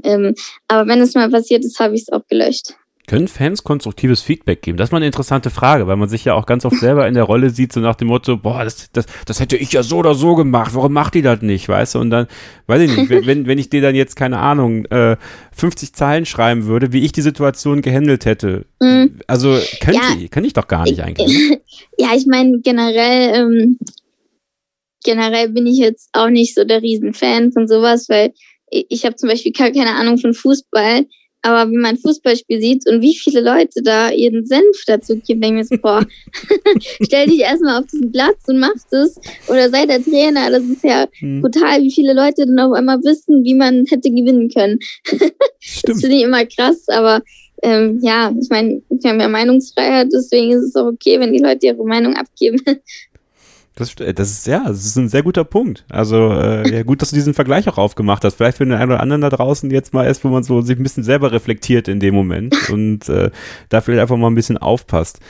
Ähm, 0.03 0.35
aber 0.67 0.89
wenn 0.89 1.01
es 1.01 1.15
mal 1.15 1.31
passiert 1.31 1.65
ist, 1.65 1.79
habe 1.79 1.95
ich 1.95 2.03
es 2.03 2.13
auch 2.13 2.27
gelöscht. 2.27 2.75
Können 3.09 3.27
Fans 3.27 3.65
konstruktives 3.65 4.23
Feedback 4.23 4.63
geben? 4.63 4.79
Das 4.79 4.89
ist 4.89 4.93
mal 4.93 4.99
eine 4.99 5.07
interessante 5.07 5.51
Frage, 5.51 5.89
weil 5.89 5.97
man 5.97 6.09
sich 6.09 6.25
ja 6.25 6.35
auch 6.35 6.47
ganz 6.47 6.65
oft 6.65 6.79
selber 6.79 7.09
in 7.09 7.15
der 7.15 7.25
Rolle 7.25 7.51
sieht, 7.51 7.73
so 7.73 7.81
nach 7.81 7.97
dem 7.97 8.09
Motto, 8.09 8.37
boah, 8.37 8.63
das, 8.63 8.93
das, 8.93 9.07
das 9.27 9.41
hätte 9.41 9.57
ich 9.57 9.73
ja 9.73 9.83
so 9.83 9.97
oder 9.99 10.15
so 10.15 10.37
gemacht, 10.37 10.73
warum 10.75 10.93
macht 10.93 11.15
die 11.15 11.23
das 11.23 11.43
nicht, 11.43 11.69
weißt 11.69 11.97
du? 11.97 11.99
Und 11.99 12.11
dann, 12.11 12.29
weiß 12.69 12.81
ich 12.83 12.97
nicht, 12.97 13.27
wenn, 13.27 13.47
wenn 13.47 13.59
ich 13.59 13.69
dir 13.71 13.83
dann 13.83 13.97
jetzt, 13.97 14.15
keine 14.15 14.39
Ahnung, 14.39 14.85
äh, 14.87 15.17
50 15.51 15.93
Zeilen 15.95 16.27
schreiben 16.27 16.67
würde, 16.67 16.93
wie 16.93 17.01
ich 17.05 17.11
die 17.11 17.23
Situation 17.23 17.83
gehandelt 17.83 18.25
hätte, 18.25 18.67
mhm. 18.81 19.19
also 19.27 19.59
könnte 19.81 20.01
ja, 20.01 20.17
ich, 20.21 20.31
kann 20.31 20.45
ich 20.45 20.53
doch 20.53 20.69
gar 20.69 20.85
nicht 20.85 21.01
eigentlich. 21.01 21.59
Ja, 21.99 22.11
ich 22.17 22.27
meine, 22.27 22.61
generell, 22.61 23.35
ähm, 23.35 23.79
generell 25.05 25.49
bin 25.49 25.67
ich 25.67 25.79
jetzt 25.79 26.09
auch 26.13 26.29
nicht 26.29 26.55
so 26.55 26.65
der 26.65 26.83
Riesenfan 26.83 27.53
von 27.53 27.67
sowas, 27.67 28.09
weil 28.09 28.33
ich, 28.71 29.05
habe 29.05 29.17
zum 29.17 29.29
Beispiel 29.29 29.53
keine 29.53 29.95
Ahnung 29.95 30.19
von 30.19 30.35
Fußball. 30.35 31.07
Aber 31.43 31.71
wenn 31.71 31.81
man 31.81 31.97
ein 31.97 31.99
Fußballspiel 31.99 32.61
sieht 32.61 32.89
und 32.89 33.03
wie 33.03 33.17
viele 33.17 33.41
Leute 33.41 33.83
da 33.83 34.11
ihren 34.11 34.45
Senf 34.45 34.85
dazu 34.87 35.17
geben, 35.17 35.41
denke 35.41 35.61
ich 35.61 35.71
mir 35.71 35.77
so, 35.77 35.83
boah, 35.83 36.07
stell 37.03 37.27
dich 37.27 37.41
erstmal 37.41 37.81
auf 37.81 37.87
diesen 37.89 38.13
Platz 38.13 38.47
und 38.47 38.61
mach 38.61 38.75
das. 38.91 39.17
Oder 39.49 39.69
sei 39.71 39.87
der 39.87 40.03
Trainer. 40.03 40.51
Das 40.51 40.63
ist 40.63 40.85
ja 40.85 41.07
hm. 41.19 41.41
brutal, 41.41 41.83
wie 41.83 41.93
viele 41.93 42.15
Leute 42.15 42.47
dann 42.47 42.59
auf 42.61 42.73
einmal 42.73 43.03
wissen, 43.03 43.45
wie 43.45 43.55
man 43.55 43.85
hätte 43.87 44.11
gewinnen 44.11 44.51
können. 44.51 44.79
das 45.85 46.01
finde 46.01 46.17
ich 46.17 46.23
immer 46.23 46.47
krass, 46.47 46.89
aber 46.89 47.23
ähm, 47.63 48.01
ja, 48.03 48.35
ich 48.41 48.49
meine, 48.51 48.83
wir 48.89 49.11
haben 49.11 49.21
ja 49.21 49.29
Meinungsfreiheit, 49.29 50.09
deswegen 50.13 50.51
ist 50.53 50.65
es 50.65 50.77
auch 50.77 50.87
okay, 50.87 51.21
wenn 51.21 51.33
die 51.33 51.39
Leute 51.39 51.67
ihre 51.67 51.85
Meinung 51.85 52.15
abgeben. 52.15 52.61
Das, 53.75 53.95
äh, 54.01 54.13
das 54.13 54.31
ist 54.31 54.47
ja, 54.47 54.65
das 54.67 54.85
ist 54.85 54.97
ein 54.97 55.09
sehr 55.09 55.23
guter 55.23 55.45
Punkt. 55.45 55.85
Also 55.89 56.31
äh, 56.33 56.69
ja, 56.71 56.83
gut, 56.83 57.03
dass 57.03 57.11
du 57.11 57.17
diesen 57.17 57.35
Vergleich 57.35 57.69
auch 57.69 57.79
aufgemacht 57.79 58.25
hast. 58.25 58.35
Vielleicht 58.35 58.59
für 58.59 58.65
den 58.65 58.75
einen 58.75 58.91
oder 58.91 59.01
anderen 59.01 59.23
da 59.23 59.31
draußen 59.31 59.71
jetzt 59.71 59.95
mal 59.95 60.05
erst, 60.05 60.25
wo 60.25 60.29
man 60.29 60.43
so 60.43 60.61
sich 60.61 60.79
ein 60.79 60.83
bisschen 60.83 61.05
selber 61.05 61.33
reflektiert 61.33 61.89
in 61.89 62.01
dem 62.01 62.15
Moment 62.15 62.55
und 62.71 63.09
äh, 63.09 63.31
da 63.69 63.81
vielleicht 63.81 64.03
einfach 64.03 64.17
mal 64.17 64.29
ein 64.29 64.35
bisschen 64.35 64.59
aufpasst. 64.59 65.21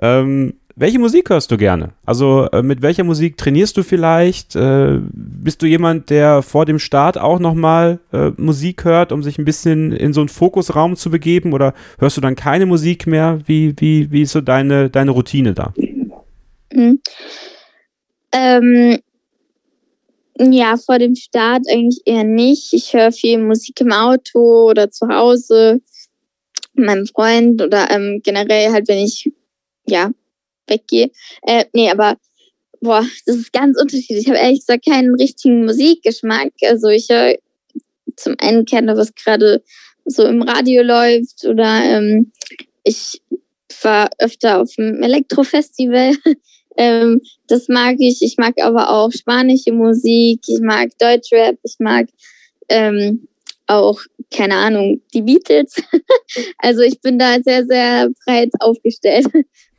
Ähm, 0.00 0.54
welche 0.74 0.98
Musik 0.98 1.28
hörst 1.28 1.50
du 1.50 1.58
gerne? 1.58 1.90
Also 2.06 2.48
äh, 2.50 2.62
mit 2.62 2.80
welcher 2.80 3.04
Musik 3.04 3.36
trainierst 3.36 3.76
du 3.76 3.82
vielleicht? 3.82 4.56
Äh, 4.56 5.00
bist 5.12 5.60
du 5.60 5.66
jemand, 5.66 6.08
der 6.08 6.42
vor 6.42 6.64
dem 6.64 6.78
Start 6.78 7.18
auch 7.18 7.38
nochmal 7.38 7.98
äh, 8.12 8.30
Musik 8.38 8.84
hört, 8.84 9.12
um 9.12 9.22
sich 9.22 9.38
ein 9.38 9.44
bisschen 9.44 9.92
in 9.92 10.14
so 10.14 10.22
einen 10.22 10.28
Fokusraum 10.28 10.96
zu 10.96 11.10
begeben? 11.10 11.52
Oder 11.52 11.74
hörst 11.98 12.16
du 12.16 12.22
dann 12.22 12.36
keine 12.36 12.64
Musik 12.64 13.06
mehr? 13.06 13.40
Wie, 13.44 13.74
wie, 13.76 14.10
wie 14.10 14.22
ist 14.22 14.32
so 14.32 14.40
deine, 14.40 14.88
deine 14.88 15.10
Routine 15.10 15.52
da? 15.52 15.74
Mhm. 16.72 17.00
Ähm, 18.32 18.98
ja, 20.38 20.76
vor 20.76 20.98
dem 20.98 21.14
Start 21.14 21.68
eigentlich 21.68 22.00
eher 22.04 22.24
nicht. 22.24 22.72
Ich 22.72 22.92
höre 22.94 23.12
viel 23.12 23.38
Musik 23.38 23.80
im 23.80 23.92
Auto 23.92 24.68
oder 24.70 24.90
zu 24.90 25.08
Hause, 25.08 25.80
meinem 26.74 27.06
Freund 27.06 27.60
oder 27.60 27.90
ähm, 27.90 28.20
generell 28.22 28.72
halt, 28.72 28.88
wenn 28.88 28.98
ich 28.98 29.30
ja 29.86 30.10
weggehe. 30.66 31.10
Äh, 31.42 31.66
nee, 31.74 31.90
aber 31.90 32.16
boah, 32.80 33.06
das 33.26 33.36
ist 33.36 33.52
ganz 33.52 33.80
unterschiedlich. 33.80 34.22
Ich 34.22 34.28
habe 34.28 34.38
ehrlich 34.38 34.60
gesagt 34.60 34.86
keinen 34.86 35.14
richtigen 35.14 35.64
Musikgeschmack. 35.64 36.52
Also 36.62 36.88
ich 36.88 37.08
höre 37.10 37.36
zum 38.16 38.34
einen 38.38 38.64
gerne, 38.64 38.96
was 38.96 39.14
gerade 39.14 39.62
so 40.04 40.24
im 40.24 40.42
Radio 40.42 40.82
läuft 40.82 41.44
oder 41.44 41.82
ähm, 41.84 42.32
ich 42.84 43.20
war 43.82 44.10
öfter 44.18 44.60
auf 44.60 44.74
dem 44.76 45.02
Elektrofestival 45.02 46.14
ähm, 46.76 47.20
das 47.48 47.68
mag 47.68 47.96
ich. 47.98 48.22
Ich 48.22 48.36
mag 48.38 48.54
aber 48.60 48.90
auch 48.90 49.10
spanische 49.12 49.72
Musik, 49.72 50.40
ich 50.46 50.60
mag 50.60 50.90
Deutschrap, 50.98 51.56
ich 51.62 51.76
mag 51.78 52.06
ähm, 52.68 53.26
auch, 53.66 54.00
keine 54.30 54.56
Ahnung, 54.56 55.00
die 55.14 55.22
Beatles. 55.22 55.74
also 56.58 56.82
ich 56.82 57.00
bin 57.00 57.18
da 57.18 57.36
sehr, 57.42 57.64
sehr 57.66 58.08
breit 58.24 58.50
aufgestellt. 58.60 59.26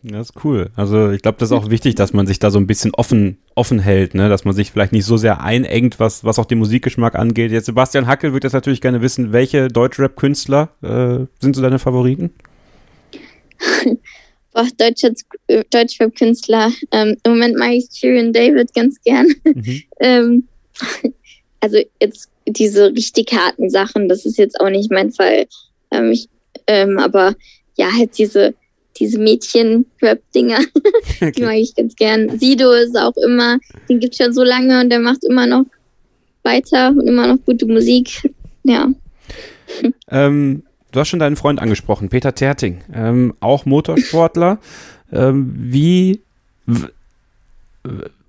Das 0.05 0.31
ist 0.31 0.43
cool. 0.43 0.69
Also 0.75 1.11
ich 1.11 1.21
glaube, 1.21 1.37
das 1.39 1.49
ist 1.49 1.57
auch 1.57 1.69
wichtig, 1.69 1.95
dass 1.95 2.11
man 2.11 2.27
sich 2.27 2.37
da 2.37 2.51
so 2.51 2.59
ein 2.59 2.67
bisschen 2.67 2.93
offen, 2.93 3.37
offen 3.55 3.79
hält, 3.79 4.15
ne? 4.15 4.27
dass 4.27 4.43
man 4.43 4.53
sich 4.53 4.71
vielleicht 4.71 4.91
nicht 4.91 5.05
so 5.05 5.15
sehr 5.15 5.41
einengt, 5.41 5.99
was, 5.99 6.25
was 6.25 6.39
auch 6.39 6.45
den 6.45 6.57
Musikgeschmack 6.57 7.15
angeht. 7.15 7.51
Jetzt 7.51 7.67
Sebastian 7.67 8.05
Hackel 8.05 8.33
würde 8.33 8.47
jetzt 8.47 8.53
natürlich 8.53 8.81
gerne 8.81 9.01
wissen, 9.01 9.31
welche 9.31 9.69
Deutschrap-Künstler 9.69 10.69
äh, 10.81 11.25
sind 11.39 11.55
so 11.55 11.61
deine 11.61 11.79
Favoriten? 11.79 12.33
Boah, 14.53 14.67
Deutschrap-Künstler. 15.71 16.71
Ähm, 16.91 17.17
Im 17.23 17.31
Moment 17.31 17.57
mag 17.57 17.71
ich 17.71 17.89
Tyrion 17.89 18.33
David 18.33 18.73
ganz 18.73 19.01
gern. 19.01 19.27
Mhm. 19.43 19.83
ähm, 19.99 20.47
also 21.59 21.79
jetzt 21.99 22.29
diese 22.45 22.91
richtig 22.91 23.31
harten 23.33 23.69
Sachen, 23.69 24.09
das 24.09 24.25
ist 24.25 24.37
jetzt 24.37 24.59
auch 24.59 24.69
nicht 24.69 24.91
mein 24.91 25.11
Fall. 25.11 25.47
Ähm, 25.91 26.11
ich 26.11 26.29
Ähm, 26.67 26.99
aber 26.99 27.35
ja, 27.75 27.91
halt 27.91 28.17
diese, 28.17 28.53
diese 28.97 29.17
Mädchen-Rap-Dinger, 29.19 30.59
okay. 31.21 31.31
die 31.31 31.41
mag 31.41 31.55
ich 31.55 31.73
ganz 31.75 31.95
gern. 31.95 32.37
Sido 32.37 32.71
ist 32.73 32.97
auch 32.97 33.15
immer, 33.17 33.57
den 33.89 33.99
gibt 33.99 34.13
es 34.13 34.23
schon 34.23 34.33
so 34.33 34.43
lange 34.43 34.81
und 34.81 34.89
der 34.89 34.99
macht 34.99 35.23
immer 35.23 35.47
noch 35.47 35.65
weiter 36.43 36.89
und 36.89 37.07
immer 37.07 37.27
noch 37.27 37.37
gute 37.45 37.65
Musik. 37.65 38.29
Ja. 38.63 38.91
Ähm, 40.11 40.63
du 40.93 40.99
hast 40.99 41.09
schon 41.09 41.19
deinen 41.19 41.35
Freund 41.35 41.61
angesprochen, 41.61 42.07
Peter 42.07 42.33
Terting, 42.33 42.81
ähm, 42.93 43.33
auch 43.41 43.65
Motorsportler. 43.65 44.59
ähm, 45.11 45.53
wie, 45.57 46.21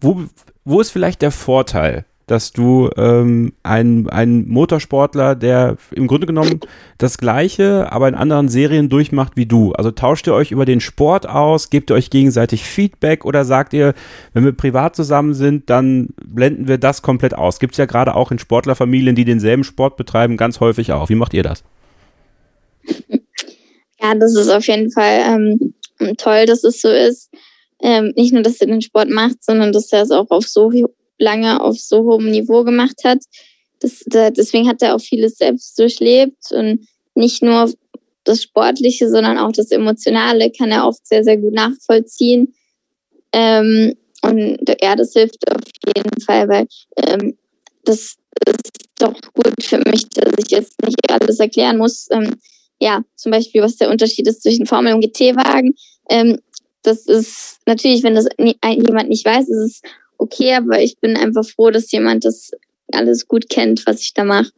wo, 0.00 0.24
wo 0.64 0.80
ist 0.80 0.90
vielleicht 0.90 1.22
der 1.22 1.30
Vorteil 1.30 2.04
dass 2.26 2.52
du 2.52 2.90
ähm, 2.96 3.52
ein, 3.62 4.08
ein 4.08 4.48
Motorsportler, 4.48 5.34
der 5.34 5.76
im 5.90 6.06
Grunde 6.06 6.26
genommen 6.26 6.60
das 6.96 7.18
Gleiche, 7.18 7.92
aber 7.92 8.08
in 8.08 8.14
anderen 8.14 8.48
Serien 8.48 8.88
durchmacht 8.88 9.32
wie 9.36 9.46
du. 9.46 9.72
Also 9.72 9.90
tauscht 9.90 10.26
ihr 10.26 10.34
euch 10.34 10.50
über 10.50 10.64
den 10.64 10.80
Sport 10.80 11.28
aus, 11.28 11.68
gebt 11.68 11.90
ihr 11.90 11.96
euch 11.96 12.10
gegenseitig 12.10 12.64
Feedback 12.64 13.24
oder 13.24 13.44
sagt 13.44 13.74
ihr, 13.74 13.94
wenn 14.32 14.44
wir 14.44 14.52
privat 14.52 14.96
zusammen 14.96 15.34
sind, 15.34 15.68
dann 15.68 16.08
blenden 16.24 16.66
wir 16.66 16.78
das 16.78 17.02
komplett 17.02 17.34
aus. 17.34 17.58
Gibt 17.58 17.74
es 17.74 17.78
ja 17.78 17.86
gerade 17.86 18.14
auch 18.14 18.30
in 18.30 18.38
Sportlerfamilien, 18.38 19.14
die 19.14 19.24
denselben 19.24 19.64
Sport 19.64 19.96
betreiben, 19.96 20.36
ganz 20.36 20.60
häufig 20.60 20.92
auch. 20.92 21.10
Wie 21.10 21.14
macht 21.14 21.34
ihr 21.34 21.42
das? 21.42 21.62
Ja, 24.00 24.14
das 24.14 24.36
ist 24.36 24.50
auf 24.50 24.66
jeden 24.66 24.90
Fall 24.90 25.22
ähm, 25.24 25.74
toll, 26.18 26.44
dass 26.44 26.62
es 26.62 26.82
so 26.82 26.88
ist. 26.90 27.30
Ähm, 27.80 28.12
nicht 28.16 28.34
nur, 28.34 28.42
dass 28.42 28.60
er 28.60 28.66
den 28.66 28.82
Sport 28.82 29.08
macht, 29.08 29.42
sondern 29.42 29.72
dass 29.72 29.90
er 29.92 30.02
es 30.02 30.10
auch 30.10 30.30
auf 30.30 30.46
so 30.46 30.70
lange 31.18 31.62
auf 31.62 31.78
so 31.78 32.02
hohem 32.04 32.30
Niveau 32.30 32.64
gemacht 32.64 33.02
hat. 33.04 33.20
Das, 33.80 34.02
da, 34.04 34.30
deswegen 34.30 34.68
hat 34.68 34.82
er 34.82 34.94
auch 34.94 35.00
vieles 35.00 35.38
selbst 35.38 35.78
durchlebt 35.78 36.52
und 36.52 36.86
nicht 37.14 37.42
nur 37.42 37.72
das 38.24 38.42
Sportliche, 38.42 39.08
sondern 39.08 39.38
auch 39.38 39.52
das 39.52 39.70
Emotionale 39.70 40.50
kann 40.50 40.70
er 40.70 40.86
oft 40.86 41.06
sehr, 41.06 41.24
sehr 41.24 41.36
gut 41.36 41.54
nachvollziehen. 41.54 42.54
Ähm, 43.32 43.94
und 44.22 44.58
ja, 44.82 44.96
das 44.96 45.12
hilft 45.12 45.50
auf 45.50 45.62
jeden 45.96 46.20
Fall, 46.20 46.48
weil 46.48 46.66
ähm, 46.96 47.36
das 47.84 48.16
ist 48.46 48.72
doch 48.98 49.14
gut 49.34 49.62
für 49.62 49.78
mich, 49.90 50.08
dass 50.10 50.32
ich 50.38 50.50
jetzt 50.50 50.82
nicht 50.82 51.10
alles 51.10 51.38
erklären 51.40 51.78
muss. 51.78 52.08
Ähm, 52.10 52.34
ja, 52.80 53.02
zum 53.16 53.32
Beispiel, 53.32 53.62
was 53.62 53.76
der 53.76 53.90
Unterschied 53.90 54.26
ist 54.26 54.42
zwischen 54.42 54.66
Formel- 54.66 54.94
und 54.94 55.00
GT-Wagen. 55.00 55.74
Ähm, 56.10 56.38
das 56.82 57.06
ist 57.06 57.60
natürlich, 57.66 58.02
wenn 58.02 58.14
das 58.14 58.28
jemand 58.38 59.08
nicht 59.08 59.24
weiß, 59.24 59.48
ist 59.48 59.56
es 59.56 59.82
okay, 60.18 60.54
aber 60.54 60.80
ich 60.80 60.98
bin 60.98 61.16
einfach 61.16 61.44
froh, 61.44 61.70
dass 61.70 61.90
jemand 61.92 62.24
das 62.24 62.50
alles 62.92 63.26
gut 63.26 63.48
kennt, 63.48 63.86
was 63.86 64.00
ich 64.00 64.14
da 64.14 64.24
mache. 64.24 64.50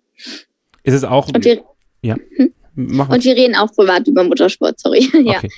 Ist 0.83 0.95
es 0.95 1.05
auch. 1.05 1.29
Und 1.29 1.45
wir, 1.45 1.63
ja. 2.03 2.17
Hm? 2.37 2.53
Und 2.77 3.25
wir 3.25 3.35
reden 3.35 3.55
auch 3.55 3.73
privat 3.73 4.07
über 4.07 4.23
Motorsport, 4.23 4.79
sorry. 4.79 5.09
ja. 5.25 5.39
Okay. 5.39 5.49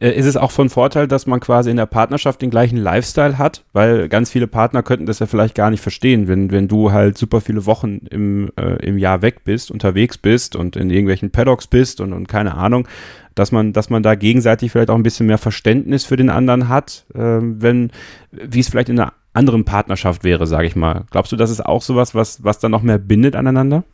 Äh, 0.00 0.18
ist 0.18 0.26
es 0.26 0.36
auch 0.36 0.50
von 0.50 0.68
Vorteil, 0.68 1.06
dass 1.06 1.26
man 1.26 1.38
quasi 1.38 1.70
in 1.70 1.76
der 1.76 1.86
Partnerschaft 1.86 2.42
den 2.42 2.50
gleichen 2.50 2.76
Lifestyle 2.76 3.38
hat? 3.38 3.62
Weil 3.72 4.08
ganz 4.08 4.30
viele 4.30 4.48
Partner 4.48 4.82
könnten 4.82 5.06
das 5.06 5.20
ja 5.20 5.26
vielleicht 5.26 5.54
gar 5.54 5.70
nicht 5.70 5.80
verstehen, 5.80 6.26
wenn, 6.26 6.50
wenn 6.50 6.66
du 6.66 6.90
halt 6.90 7.16
super 7.16 7.40
viele 7.40 7.66
Wochen 7.66 8.00
im, 8.10 8.50
äh, 8.56 8.84
im 8.84 8.98
Jahr 8.98 9.22
weg 9.22 9.44
bist, 9.44 9.70
unterwegs 9.70 10.18
bist 10.18 10.56
und 10.56 10.76
in 10.76 10.90
irgendwelchen 10.90 11.30
Paddocks 11.30 11.68
bist 11.68 12.00
und, 12.00 12.12
und 12.12 12.26
keine 12.26 12.54
Ahnung, 12.56 12.88
dass 13.36 13.52
man, 13.52 13.72
dass 13.72 13.90
man 13.90 14.02
da 14.02 14.16
gegenseitig 14.16 14.72
vielleicht 14.72 14.90
auch 14.90 14.96
ein 14.96 15.02
bisschen 15.02 15.26
mehr 15.26 15.38
Verständnis 15.38 16.04
für 16.04 16.16
den 16.16 16.30
anderen 16.30 16.68
hat, 16.68 17.04
äh, 17.14 17.20
wenn, 17.20 17.92
wie 18.32 18.60
es 18.60 18.68
vielleicht 18.68 18.88
in 18.88 18.98
einer 18.98 19.12
anderen 19.34 19.64
Partnerschaft 19.64 20.24
wäre, 20.24 20.46
sage 20.46 20.66
ich 20.66 20.74
mal. 20.74 21.04
Glaubst 21.10 21.30
du, 21.30 21.36
das 21.36 21.50
ist 21.50 21.64
auch 21.64 21.82
sowas, 21.82 22.14
was, 22.14 22.42
was 22.42 22.58
dann 22.58 22.70
noch 22.70 22.82
mehr 22.82 22.98
bindet 22.98 23.36
aneinander? 23.36 23.84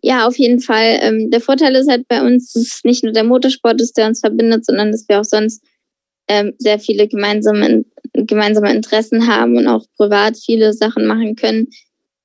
Ja, 0.00 0.26
auf 0.26 0.38
jeden 0.38 0.60
Fall. 0.60 0.98
Ähm, 1.00 1.30
der 1.30 1.40
Vorteil 1.40 1.74
ist 1.74 1.90
halt 1.90 2.06
bei 2.08 2.22
uns, 2.22 2.52
dass 2.52 2.62
es 2.62 2.84
nicht 2.84 3.02
nur 3.02 3.12
der 3.12 3.24
Motorsport 3.24 3.80
ist, 3.80 3.96
der 3.96 4.06
uns 4.06 4.20
verbindet, 4.20 4.64
sondern 4.64 4.92
dass 4.92 5.08
wir 5.08 5.20
auch 5.20 5.24
sonst 5.24 5.62
ähm, 6.28 6.54
sehr 6.58 6.78
viele 6.78 7.08
gemeinsame, 7.08 7.84
gemeinsame 8.12 8.72
Interessen 8.72 9.26
haben 9.26 9.56
und 9.56 9.66
auch 9.66 9.84
privat 9.96 10.36
viele 10.36 10.72
Sachen 10.72 11.06
machen 11.06 11.34
können 11.34 11.68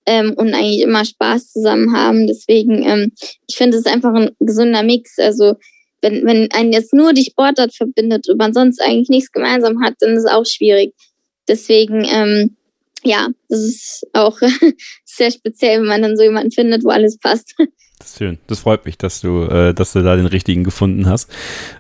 ähm, 0.06 0.34
und 0.38 0.54
eigentlich 0.54 0.82
immer 0.82 1.06
Spaß 1.06 1.54
zusammen 1.54 1.96
haben. 1.96 2.28
Deswegen, 2.28 2.84
ähm, 2.84 3.12
ich 3.48 3.56
finde, 3.56 3.78
es 3.78 3.86
ist 3.86 3.92
einfach 3.92 4.14
ein 4.14 4.32
gesunder 4.40 4.84
Mix. 4.84 5.18
Also 5.18 5.56
wenn, 6.02 6.26
wenn 6.26 6.52
einen 6.52 6.74
jetzt 6.74 6.94
nur 6.94 7.14
die 7.14 7.26
Sportart 7.26 7.74
verbindet 7.74 8.30
und 8.30 8.38
man 8.38 8.54
sonst 8.54 8.82
eigentlich 8.82 9.10
nichts 9.10 9.32
gemeinsam 9.32 9.82
hat, 9.84 9.96
dann 10.00 10.12
ist 10.16 10.26
es 10.26 10.32
auch 10.32 10.46
schwierig. 10.46 10.94
Deswegen, 11.48 12.06
ähm, 12.06 12.58
ja, 13.04 13.28
das 13.50 13.60
ist 13.60 14.08
auch 14.14 14.40
sehr 15.06 15.32
speziell, 15.32 15.82
wenn 15.82 15.88
man 15.88 16.02
dann 16.02 16.18
so 16.18 16.24
jemanden 16.24 16.52
findet, 16.52 16.84
wo 16.84 16.90
alles 16.90 17.18
passt. 17.18 17.56
Das 18.00 18.10
ist 18.10 18.18
schön. 18.18 18.38
Das 18.48 18.60
freut 18.60 18.86
mich, 18.86 18.98
dass 18.98 19.22
du, 19.22 19.44
äh, 19.44 19.74
dass 19.74 19.94
du 19.94 20.04
da 20.04 20.18
den 20.18 20.26
richtigen 20.26 20.66
gefunden 20.66 21.08
hast. 21.08 21.32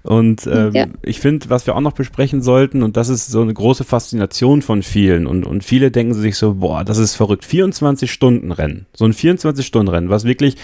Und 0.03 0.47
ähm, 0.47 0.71
ja. 0.71 0.87
ich 1.01 1.19
finde, 1.19 1.49
was 1.49 1.67
wir 1.67 1.75
auch 1.75 1.81
noch 1.81 1.91
besprechen 1.91 2.41
sollten, 2.41 2.81
und 2.81 2.95
das 2.95 3.09
ist 3.09 3.29
so 3.29 3.41
eine 3.41 3.53
große 3.53 3.83
Faszination 3.83 4.61
von 4.61 4.83
vielen, 4.83 5.27
und, 5.27 5.43
und 5.45 5.65
viele 5.65 5.91
denken 5.91 6.13
sich 6.13 6.37
so, 6.37 6.53
boah, 6.53 6.85
das 6.85 6.97
ist 6.97 7.15
verrückt. 7.15 7.43
24 7.43 8.09
Stunden 8.09 8.53
Rennen. 8.53 8.85
So 8.93 9.03
ein 9.03 9.11
24 9.11 9.65
Stunden 9.65 9.89
Rennen, 9.89 10.09
was 10.09 10.23
wirklich 10.23 10.55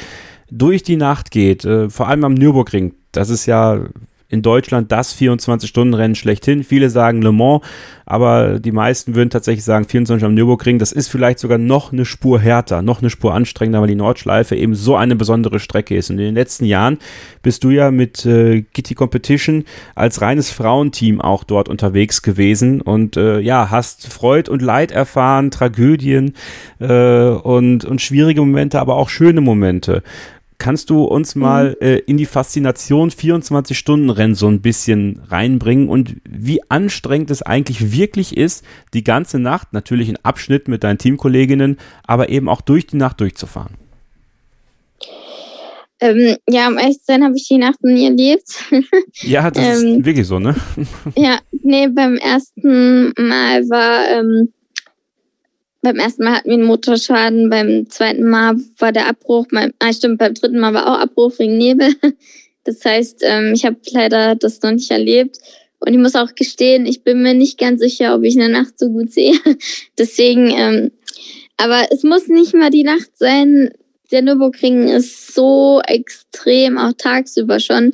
durch 0.50 0.82
die 0.82 0.96
Nacht 0.96 1.30
geht, 1.30 1.66
äh, 1.66 1.90
vor 1.90 2.08
allem 2.08 2.24
am 2.24 2.36
Nürburgring. 2.36 2.96
Das 3.12 3.30
ist 3.30 3.46
ja 3.46 3.84
in 4.30 4.44
Deutschland 4.44 4.92
das 4.92 5.16
24-Stunden-Rennen 5.20 6.16
schlechthin. 6.16 6.64
Viele 6.64 6.90
sagen 6.90 7.22
Le 7.22 7.32
Mans, 7.32 7.62
aber 8.06 8.60
die 8.60 8.72
meisten 8.72 9.16
würden 9.16 9.32
tatsächlich 9.32 9.66
sagen 9.66 9.86
24 9.86 10.24
am 10.24 10.36
Nürburgring. 10.36 10.78
Das 10.78 10.92
ist 10.92 11.10
vielleicht 11.10 11.40
sogar 11.40 11.58
noch 11.58 11.92
eine 11.92 12.06
Spur 12.06 12.40
härter, 12.40 12.84
noch 12.84 13.02
eine 13.02 13.10
Spur 13.10 13.34
anstrengender, 13.34 13.82
weil 13.82 13.88
die 13.88 13.96
Nordschleife 13.96 14.56
eben 14.56 14.76
so 14.76 14.96
eine 14.96 15.16
besondere 15.16 15.60
Strecke 15.60 15.96
ist. 15.96 16.12
Und 16.12 16.20
in 16.20 16.26
den 16.26 16.36
letzten 16.36 16.66
Jahren 16.66 17.00
bist 17.42 17.64
du 17.64 17.72
ja 17.72 17.90
mit 17.90 18.26
äh, 18.26 18.62
Gitti 18.74 18.94
Competition 18.94 19.66
als 19.96 20.22
reines 20.22 20.52
Frauenteam 20.52 21.22
auch 21.22 21.44
dort 21.44 21.68
unterwegs 21.68 22.22
gewesen 22.22 22.82
und 22.82 23.18
äh, 23.18 23.40
ja, 23.40 23.72
hast 23.72 24.14
Freud 24.14 24.50
und 24.50 24.62
Leid 24.62 24.92
erfahren, 24.92 25.50
Tragödien 25.50 26.34
äh, 26.80 27.30
und, 27.30 27.84
und 27.84 28.02
schwierige 28.02 28.42
Momente, 28.42 28.80
aber 28.80 28.96
auch 28.96 29.10
schöne 29.10 29.42
Momente. 29.42 30.04
Kannst 30.60 30.90
du 30.90 31.06
uns 31.06 31.36
mal 31.36 31.78
mhm. 31.80 31.88
äh, 31.88 31.98
in 32.00 32.18
die 32.18 32.26
Faszination 32.26 33.12
24-Stunden-Rennen 33.12 34.36
so 34.36 34.48
ein 34.48 34.62
bisschen 34.62 35.22
reinbringen 35.30 35.88
und 35.88 36.18
wie 36.30 36.62
anstrengend 36.70 37.32
es 37.32 37.42
eigentlich 37.42 37.94
wirklich 37.94 38.36
ist, 38.36 38.66
die 38.94 39.06
ganze 39.06 39.40
Nacht, 39.40 39.72
natürlich 39.72 40.10
in 40.10 40.18
Abschnitt 40.18 40.68
mit 40.68 40.84
deinen 40.84 40.98
Teamkolleginnen, 40.98 41.78
aber 42.06 42.28
eben 42.28 42.50
auch 42.50 42.60
durch 42.60 42.86
die 42.86 42.98
Nacht 42.98 43.22
durchzufahren? 43.22 43.76
Ähm, 46.02 46.36
ja, 46.50 46.68
um 46.68 46.78
ehrlich 46.78 47.00
zu 47.00 47.06
sein, 47.08 47.24
habe 47.24 47.36
ich 47.38 47.48
die 47.48 47.58
Nacht 47.58 47.82
nie 47.82 48.06
erlebt. 48.06 48.66
ja, 49.22 49.50
das 49.50 49.82
ähm, 49.82 50.00
ist 50.00 50.06
wirklich 50.06 50.28
so, 50.28 50.40
ne? 50.40 50.56
ja, 51.16 51.40
nee, 51.52 51.88
beim 51.88 52.16
ersten 52.16 53.14
Mal 53.18 53.70
war 53.70 54.20
ähm, 54.20 54.52
beim 55.82 55.98
ersten 55.98 56.24
Mal 56.24 56.38
hatten 56.38 56.50
wir 56.50 56.56
einen 56.56 56.66
Motorschaden, 56.66 57.50
beim 57.50 57.90
zweiten 57.90 58.30
Mal 58.30 58.58
war 58.78 58.92
der 58.92 59.08
Abbruch, 59.08 59.48
beim, 59.52 59.72
ah 59.80 59.94
stimmt, 59.94 60.18
beim 60.18 60.34
dritten 60.34 60.60
Mal 60.60 60.74
war 60.74 60.88
auch 60.88 61.00
Abbruch 61.00 61.38
wegen 61.40 61.58
Nebel. 61.58 61.94
Das 62.66 62.84
heißt, 62.86 63.24
ähm, 63.24 63.54
ich 63.56 63.66
habe 63.66 63.78
leider 63.92 64.36
das 64.36 64.62
noch 64.62 64.72
nicht 64.72 64.92
erlebt. 64.92 65.40
Und 65.80 65.94
ich 65.94 65.98
muss 65.98 66.16
auch 66.16 66.36
gestehen, 66.36 66.86
ich 66.86 67.04
bin 67.04 67.24
mir 67.24 67.34
nicht 67.34 67.58
ganz 67.58 67.80
sicher, 67.80 68.14
ob 68.14 68.24
ich 68.24 68.34
in 68.34 68.42
der 68.42 68.50
Nacht 68.50 68.78
so 68.78 68.90
gut 68.90 69.12
sehe. 69.12 69.34
Deswegen, 69.98 70.52
ähm, 70.52 70.92
aber 71.58 71.88
es 71.90 72.04
muss 72.04 72.28
nicht 72.28 72.54
mal 72.54 72.70
die 72.70 72.84
Nacht 72.84 73.18
sein. 73.18 73.72
Der 74.12 74.22
Nürburgring 74.22 74.90
ist 74.90 75.34
so 75.34 75.82
extrem, 75.88 76.78
auch 76.78 76.94
tagsüber 76.98 77.60
schon. 77.60 77.92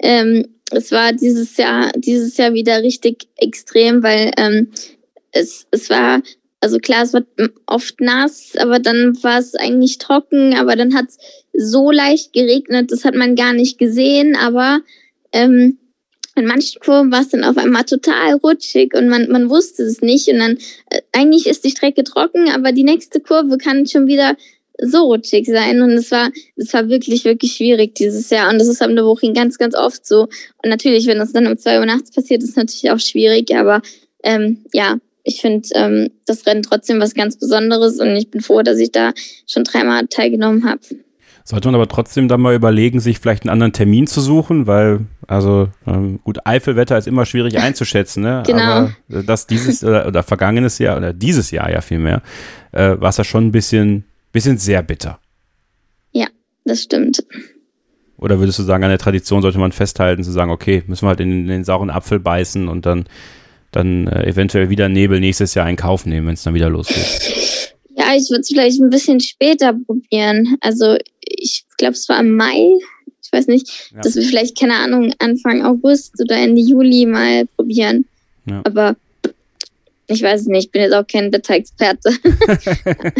Ähm, 0.00 0.48
es 0.72 0.90
war 0.92 1.12
dieses 1.12 1.56
Jahr, 1.56 1.92
dieses 1.96 2.36
Jahr 2.36 2.52
wieder 2.52 2.82
richtig 2.82 3.28
extrem, 3.36 4.02
weil 4.02 4.32
ähm, 4.36 4.72
es, 5.30 5.66
es 5.70 5.88
war 5.90 6.22
also 6.60 6.78
klar, 6.78 7.04
es 7.04 7.12
wird 7.12 7.26
oft 7.66 8.00
nass, 8.00 8.52
aber 8.58 8.78
dann 8.78 9.22
war 9.22 9.38
es 9.38 9.54
eigentlich 9.54 9.98
trocken, 9.98 10.54
aber 10.54 10.76
dann 10.76 10.94
hat 10.94 11.06
es 11.08 11.18
so 11.52 11.90
leicht 11.90 12.32
geregnet, 12.32 12.90
das 12.90 13.04
hat 13.04 13.14
man 13.14 13.36
gar 13.36 13.52
nicht 13.52 13.78
gesehen, 13.78 14.36
aber 14.36 14.80
ähm, 15.32 15.78
in 16.34 16.46
manchen 16.46 16.80
Kurven 16.80 17.10
war 17.10 17.22
es 17.22 17.28
dann 17.30 17.44
auf 17.44 17.56
einmal 17.56 17.84
total 17.84 18.34
rutschig 18.34 18.94
und 18.94 19.08
man, 19.08 19.28
man 19.30 19.50
wusste 19.50 19.82
es 19.82 20.00
nicht 20.02 20.28
und 20.28 20.38
dann 20.38 20.58
äh, 20.90 21.00
eigentlich 21.12 21.46
ist 21.46 21.64
die 21.64 21.70
Strecke 21.70 22.04
trocken, 22.04 22.48
aber 22.50 22.72
die 22.72 22.84
nächste 22.84 23.20
Kurve 23.20 23.58
kann 23.58 23.86
schon 23.86 24.06
wieder 24.06 24.36
so 24.80 25.06
rutschig 25.06 25.46
sein 25.46 25.82
und 25.82 25.90
es 25.90 26.10
war 26.12 26.30
es 26.54 26.72
war 26.72 26.88
wirklich 26.88 27.24
wirklich 27.24 27.54
schwierig 27.54 27.96
dieses 27.96 28.30
Jahr 28.30 28.50
und 28.50 28.60
das 28.60 28.68
ist 28.68 28.80
am 28.80 28.94
Nürburgring 28.94 29.34
ganz 29.34 29.58
ganz 29.58 29.74
oft 29.74 30.06
so 30.06 30.28
und 30.62 30.70
natürlich 30.70 31.06
wenn 31.06 31.18
das 31.18 31.32
dann 31.32 31.48
um 31.48 31.58
zwei 31.58 31.80
Uhr 31.80 31.86
nachts 31.86 32.12
passiert 32.12 32.44
ist 32.44 32.56
natürlich 32.56 32.92
auch 32.92 33.00
schwierig 33.00 33.52
aber 33.56 33.82
ähm, 34.22 34.64
ja 34.72 34.98
ich 35.22 35.40
finde 35.40 35.68
ähm, 35.74 36.10
das 36.26 36.46
Rennen 36.46 36.62
trotzdem 36.62 37.00
was 37.00 37.14
ganz 37.14 37.38
Besonderes 37.38 38.00
und 38.00 38.14
ich 38.16 38.30
bin 38.30 38.40
froh, 38.40 38.62
dass 38.62 38.78
ich 38.78 38.92
da 38.92 39.12
schon 39.46 39.64
dreimal 39.64 40.06
teilgenommen 40.06 40.64
habe. 40.64 40.80
Sollte 41.44 41.68
man 41.68 41.76
aber 41.76 41.88
trotzdem 41.88 42.28
dann 42.28 42.42
mal 42.42 42.54
überlegen, 42.54 43.00
sich 43.00 43.20
vielleicht 43.20 43.44
einen 43.44 43.50
anderen 43.50 43.72
Termin 43.72 44.06
zu 44.06 44.20
suchen, 44.20 44.66
weil, 44.66 45.06
also 45.26 45.70
ähm, 45.86 46.20
gut, 46.22 46.40
Eifelwetter 46.44 46.98
ist 46.98 47.08
immer 47.08 47.24
schwierig 47.24 47.58
einzuschätzen, 47.62 48.22
ne? 48.22 48.42
genau. 48.46 48.62
Aber 48.62 48.94
das 49.08 49.46
dieses 49.46 49.82
oder, 49.82 50.06
oder, 50.06 50.22
vergangenes 50.22 50.78
Jahr 50.78 50.98
oder 50.98 51.14
dieses 51.14 51.50
Jahr 51.50 51.70
ja 51.70 51.80
vielmehr, 51.80 52.20
äh, 52.72 53.00
war 53.00 53.08
es 53.08 53.16
ja 53.16 53.24
schon 53.24 53.46
ein 53.46 53.52
bisschen, 53.52 54.04
bisschen 54.30 54.58
sehr 54.58 54.82
bitter. 54.82 55.20
Ja, 56.12 56.26
das 56.66 56.82
stimmt. 56.82 57.24
Oder 58.18 58.40
würdest 58.40 58.58
du 58.58 58.64
sagen, 58.64 58.84
an 58.84 58.90
der 58.90 58.98
Tradition 58.98 59.40
sollte 59.40 59.58
man 59.58 59.72
festhalten, 59.72 60.24
zu 60.24 60.32
sagen, 60.32 60.50
okay, 60.50 60.82
müssen 60.86 61.06
wir 61.06 61.10
halt 61.10 61.20
in, 61.20 61.30
in 61.30 61.46
den 61.46 61.64
sauren 61.64 61.88
Apfel 61.88 62.20
beißen 62.20 62.68
und 62.68 62.84
dann, 62.84 63.06
dann 63.72 64.06
äh, 64.06 64.26
eventuell 64.26 64.70
wieder 64.70 64.88
Nebel 64.88 65.20
nächstes 65.20 65.54
Jahr 65.54 65.68
in 65.68 65.76
Kauf 65.76 66.06
nehmen, 66.06 66.26
wenn 66.26 66.34
es 66.34 66.42
dann 66.42 66.54
wieder 66.54 66.70
losgeht? 66.70 67.74
Ja, 67.96 68.14
ich 68.14 68.30
würde 68.30 68.40
es 68.40 68.48
vielleicht 68.48 68.80
ein 68.80 68.90
bisschen 68.90 69.20
später 69.20 69.74
probieren. 69.74 70.56
Also 70.60 70.96
ich 71.20 71.64
glaube, 71.76 71.94
es 71.94 72.08
war 72.08 72.20
im 72.20 72.36
Mai, 72.36 72.70
ich 73.22 73.32
weiß 73.32 73.48
nicht, 73.48 73.90
ja. 73.94 74.00
dass 74.00 74.14
wir 74.14 74.22
vielleicht, 74.22 74.58
keine 74.58 74.76
Ahnung, 74.76 75.12
Anfang 75.18 75.64
August 75.64 76.14
oder 76.20 76.36
Ende 76.36 76.62
Juli 76.62 77.06
mal 77.06 77.46
probieren. 77.56 78.06
Ja. 78.46 78.62
Aber 78.64 78.96
ich 80.10 80.22
weiß 80.22 80.40
es 80.40 80.46
nicht, 80.46 80.66
ich 80.66 80.72
bin 80.72 80.80
jetzt 80.80 80.94
auch 80.94 81.06
kein 81.06 81.30
Wetterexperte. 81.32 82.10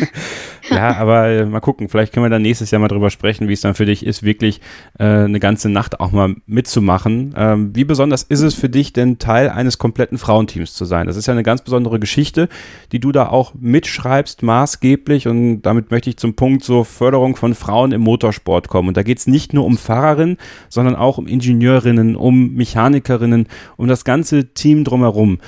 ja, 0.70 0.96
aber 0.96 1.28
äh, 1.28 1.44
mal 1.44 1.60
gucken, 1.60 1.90
vielleicht 1.90 2.14
können 2.14 2.24
wir 2.24 2.30
dann 2.30 2.40
nächstes 2.40 2.70
Jahr 2.70 2.80
mal 2.80 2.88
drüber 2.88 3.10
sprechen, 3.10 3.46
wie 3.46 3.52
es 3.52 3.60
dann 3.60 3.74
für 3.74 3.84
dich 3.84 4.06
ist, 4.06 4.22
wirklich 4.22 4.62
äh, 4.98 5.04
eine 5.04 5.38
ganze 5.38 5.68
Nacht 5.68 6.00
auch 6.00 6.12
mal 6.12 6.34
mitzumachen. 6.46 7.34
Ähm, 7.36 7.70
wie 7.74 7.84
besonders 7.84 8.22
ist 8.22 8.40
es 8.40 8.54
für 8.54 8.70
dich 8.70 8.94
denn, 8.94 9.18
Teil 9.18 9.50
eines 9.50 9.76
kompletten 9.76 10.16
Frauenteams 10.16 10.72
zu 10.72 10.86
sein? 10.86 11.06
Das 11.06 11.16
ist 11.16 11.26
ja 11.26 11.32
eine 11.32 11.42
ganz 11.42 11.60
besondere 11.60 12.00
Geschichte, 12.00 12.48
die 12.90 13.00
du 13.00 13.12
da 13.12 13.28
auch 13.28 13.52
mitschreibst, 13.54 14.42
maßgeblich. 14.42 15.28
Und 15.28 15.62
damit 15.62 15.90
möchte 15.90 16.08
ich 16.08 16.16
zum 16.16 16.36
Punkt 16.36 16.64
so 16.64 16.84
Förderung 16.84 17.36
von 17.36 17.54
Frauen 17.54 17.92
im 17.92 18.00
Motorsport 18.00 18.68
kommen. 18.68 18.88
Und 18.88 18.96
da 18.96 19.02
geht 19.02 19.18
es 19.18 19.26
nicht 19.26 19.52
nur 19.52 19.66
um 19.66 19.76
Fahrerinnen, 19.76 20.38
sondern 20.70 20.96
auch 20.96 21.18
um 21.18 21.26
Ingenieurinnen, 21.26 22.16
um 22.16 22.54
Mechanikerinnen, 22.54 23.46
um 23.76 23.88
das 23.88 24.06
ganze 24.06 24.54
Team 24.54 24.84
drumherum. 24.84 25.38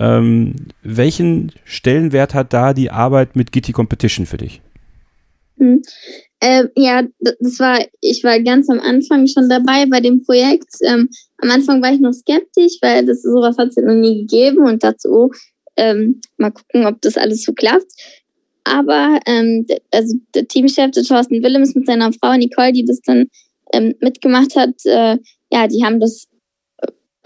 Ähm, 0.00 0.54
welchen 0.82 1.52
Stellenwert 1.64 2.34
hat 2.34 2.52
da 2.52 2.72
die 2.72 2.90
Arbeit 2.90 3.36
mit 3.36 3.52
Gitti 3.52 3.72
Competition 3.72 4.26
für 4.26 4.36
dich? 4.36 4.60
Hm. 5.58 5.82
Äh, 6.40 6.68
ja, 6.76 7.02
das 7.18 7.58
war, 7.58 7.84
ich 8.00 8.22
war 8.22 8.38
ganz 8.40 8.70
am 8.70 8.78
Anfang 8.78 9.26
schon 9.26 9.48
dabei 9.48 9.86
bei 9.86 10.00
dem 10.00 10.22
Projekt. 10.22 10.70
Ähm, 10.82 11.08
am 11.38 11.50
Anfang 11.50 11.82
war 11.82 11.92
ich 11.92 12.00
noch 12.00 12.12
skeptisch, 12.12 12.78
weil 12.80 13.04
das 13.04 13.22
sowas 13.22 13.58
hat 13.58 13.68
es 13.68 13.76
noch 13.76 13.94
nie 13.94 14.20
gegeben 14.20 14.64
und 14.64 14.84
dazu, 14.84 15.08
oh, 15.10 15.30
ähm, 15.76 16.20
mal 16.36 16.50
gucken, 16.50 16.86
ob 16.86 17.00
das 17.02 17.16
alles 17.16 17.42
so 17.42 17.52
klappt. 17.52 17.90
Aber 18.64 19.18
ähm, 19.26 19.66
also 19.90 20.16
der 20.34 20.46
Teamchef, 20.46 20.90
der 20.92 21.02
Thorsten 21.02 21.42
Willems 21.42 21.74
mit 21.74 21.86
seiner 21.86 22.12
Frau 22.12 22.36
Nicole, 22.36 22.72
die 22.72 22.84
das 22.84 23.00
dann 23.00 23.26
ähm, 23.72 23.94
mitgemacht 24.00 24.54
hat, 24.56 24.74
äh, 24.84 25.16
ja, 25.50 25.66
die 25.66 25.84
haben 25.84 25.98
das 25.98 26.28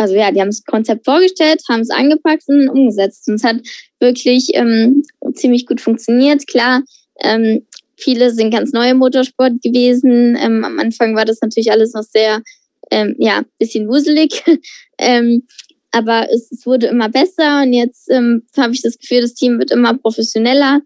also 0.03 0.15
ja, 0.15 0.31
die 0.31 0.41
haben 0.41 0.49
das 0.49 0.65
Konzept 0.65 1.05
vorgestellt, 1.05 1.63
haben 1.69 1.81
es 1.81 1.91
angepackt 1.91 2.45
und 2.49 2.69
umgesetzt. 2.69 3.29
Und 3.29 3.35
es 3.35 3.45
hat 3.45 3.57
wirklich 4.01 4.51
ähm, 4.55 5.03
ziemlich 5.35 5.67
gut 5.67 5.81
funktioniert. 5.81 6.47
Klar, 6.47 6.83
ähm, 7.21 7.67
viele 7.97 8.31
sind 8.33 8.51
ganz 8.51 8.73
neu 8.73 8.91
im 8.91 8.99
Motorsport 8.99 9.63
gewesen. 9.63 10.37
Ähm, 10.37 10.65
am 10.65 10.79
Anfang 10.79 11.15
war 11.15 11.25
das 11.25 11.41
natürlich 11.41 11.71
alles 11.71 11.95
noch 11.95 12.03
sehr, 12.03 12.43
ähm, 12.91 13.15
ja, 13.19 13.43
bisschen 13.59 13.89
wuselig. 13.89 14.43
ähm, 14.99 15.47
aber 15.93 16.29
es, 16.31 16.51
es, 16.51 16.67
wurde 16.67 16.87
immer 16.87 17.09
besser 17.09 17.63
und 17.63 17.75
jetzt 17.75 18.11
ähm, 18.11 18.45
habe 18.57 18.73
ich 18.73 18.83
das 18.83 18.99
Gefühl, 18.99 19.21
das 19.21 19.35
Team 19.35 19.59
wird 19.59 19.71
immer 19.71 19.97
professioneller. 19.97 20.81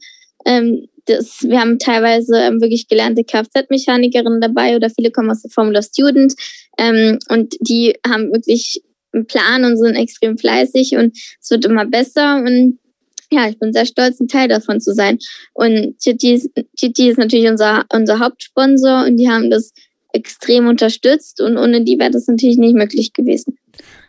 Ähm, 0.44 0.86
das, 1.06 1.42
wir 1.42 1.60
haben 1.60 1.78
teilweise 1.78 2.36
ähm, 2.36 2.60
wirklich 2.60 2.88
gelernte 2.88 3.22
Kfz-Mechanikerinnen 3.22 4.40
dabei 4.40 4.74
oder 4.74 4.90
viele 4.90 5.12
kommen 5.12 5.30
aus 5.30 5.42
der 5.42 5.52
Formula 5.52 5.80
Student 5.80 6.34
ähm, 6.78 7.18
und 7.28 7.54
die 7.60 7.94
haben 8.04 8.32
wirklich 8.32 8.82
einen 9.12 9.26
Plan 9.26 9.64
und 9.64 9.76
sind 9.76 9.94
extrem 9.94 10.38
fleißig 10.38 10.96
und 10.96 11.16
es 11.40 11.50
wird 11.50 11.64
immer 11.64 11.86
besser 11.86 12.36
und 12.38 12.78
ja, 13.30 13.48
ich 13.48 13.58
bin 13.58 13.72
sehr 13.72 13.86
stolz, 13.86 14.20
ein 14.20 14.28
Teil 14.28 14.48
davon 14.48 14.80
zu 14.80 14.94
sein. 14.94 15.18
Und 15.52 15.96
GT 16.02 16.22
ist, 16.22 16.50
ist 16.80 17.18
natürlich 17.18 17.48
unser, 17.48 17.84
unser 17.92 18.20
Hauptsponsor 18.20 19.04
und 19.06 19.16
die 19.16 19.28
haben 19.28 19.50
das 19.50 19.72
extrem 20.12 20.68
unterstützt 20.68 21.40
und 21.40 21.56
ohne 21.58 21.82
die 21.84 21.98
wäre 21.98 22.10
das 22.10 22.26
natürlich 22.26 22.56
nicht 22.56 22.74
möglich 22.74 23.12
gewesen. 23.12 23.58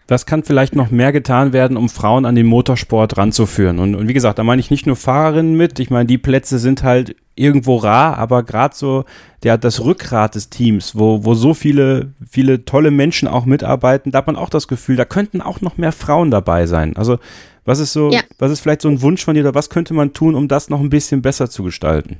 Was 0.07 0.25
kann 0.25 0.43
vielleicht 0.43 0.75
noch 0.75 0.89
mehr 0.89 1.11
getan 1.11 1.51
werden, 1.51 1.75
um 1.75 1.89
Frauen 1.89 2.25
an 2.25 2.35
den 2.35 2.45
Motorsport 2.45 3.17
ranzuführen? 3.17 3.79
Und, 3.79 3.95
und 3.95 4.07
wie 4.07 4.13
gesagt, 4.13 4.39
da 4.39 4.43
meine 4.43 4.61
ich 4.61 4.71
nicht 4.71 4.85
nur 4.85 4.95
Fahrerinnen 4.95 5.55
mit. 5.55 5.79
Ich 5.79 5.89
meine, 5.89 6.07
die 6.07 6.17
Plätze 6.17 6.59
sind 6.59 6.83
halt 6.83 7.15
irgendwo 7.37 7.77
rar, 7.77 8.17
aber 8.17 8.43
gerade 8.43 8.75
so 8.75 9.05
der, 9.43 9.57
das 9.57 9.83
Rückgrat 9.83 10.35
des 10.35 10.49
Teams, 10.49 10.95
wo, 10.95 11.23
wo 11.23 11.33
so 11.33 11.53
viele, 11.53 12.11
viele 12.29 12.65
tolle 12.65 12.91
Menschen 12.91 13.27
auch 13.27 13.45
mitarbeiten, 13.45 14.11
da 14.11 14.19
hat 14.19 14.27
man 14.27 14.35
auch 14.35 14.49
das 14.49 14.67
Gefühl, 14.67 14.95
da 14.95 15.05
könnten 15.05 15.41
auch 15.41 15.61
noch 15.61 15.77
mehr 15.77 15.91
Frauen 15.91 16.31
dabei 16.31 16.65
sein. 16.65 16.95
Also, 16.97 17.19
was 17.65 17.79
ist 17.79 17.93
so, 17.93 18.11
ja. 18.11 18.21
was 18.39 18.51
ist 18.51 18.61
vielleicht 18.61 18.81
so 18.81 18.89
ein 18.89 19.01
Wunsch 19.01 19.23
von 19.23 19.35
dir 19.35 19.41
oder 19.41 19.55
was 19.55 19.69
könnte 19.69 19.93
man 19.93 20.13
tun, 20.13 20.35
um 20.35 20.47
das 20.47 20.69
noch 20.69 20.79
ein 20.79 20.89
bisschen 20.89 21.21
besser 21.21 21.49
zu 21.49 21.63
gestalten? 21.63 22.17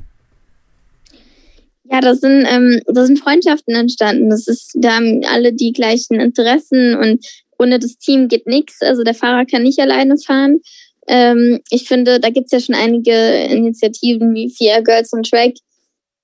Ja, 1.89 2.01
das 2.01 2.19
sind, 2.19 2.45
ähm, 2.49 2.81
das 2.85 3.07
sind 3.07 3.19
Freundschaften 3.19 3.73
entstanden. 3.73 4.29
Das 4.29 4.47
ist, 4.47 4.73
da 4.75 4.95
haben 4.95 5.21
alle 5.25 5.53
die 5.53 5.71
gleichen 5.71 6.19
Interessen 6.19 6.95
und 6.95 7.25
ohne 7.57 7.79
das 7.79 7.97
Team 7.97 8.27
geht 8.27 8.45
nichts. 8.45 8.81
Also 8.81 9.03
der 9.03 9.13
Fahrer 9.13 9.45
kann 9.45 9.63
nicht 9.63 9.79
alleine 9.79 10.17
fahren. 10.17 10.59
Ähm, 11.07 11.61
ich 11.69 11.87
finde, 11.87 12.19
da 12.19 12.29
gibt 12.29 12.47
es 12.47 12.51
ja 12.51 12.59
schon 12.59 12.75
einige 12.75 13.13
Initiativen 13.13 14.33
wie 14.33 14.49
Vier 14.49 14.81
Girls 14.81 15.13
on 15.13 15.23
Track, 15.23 15.53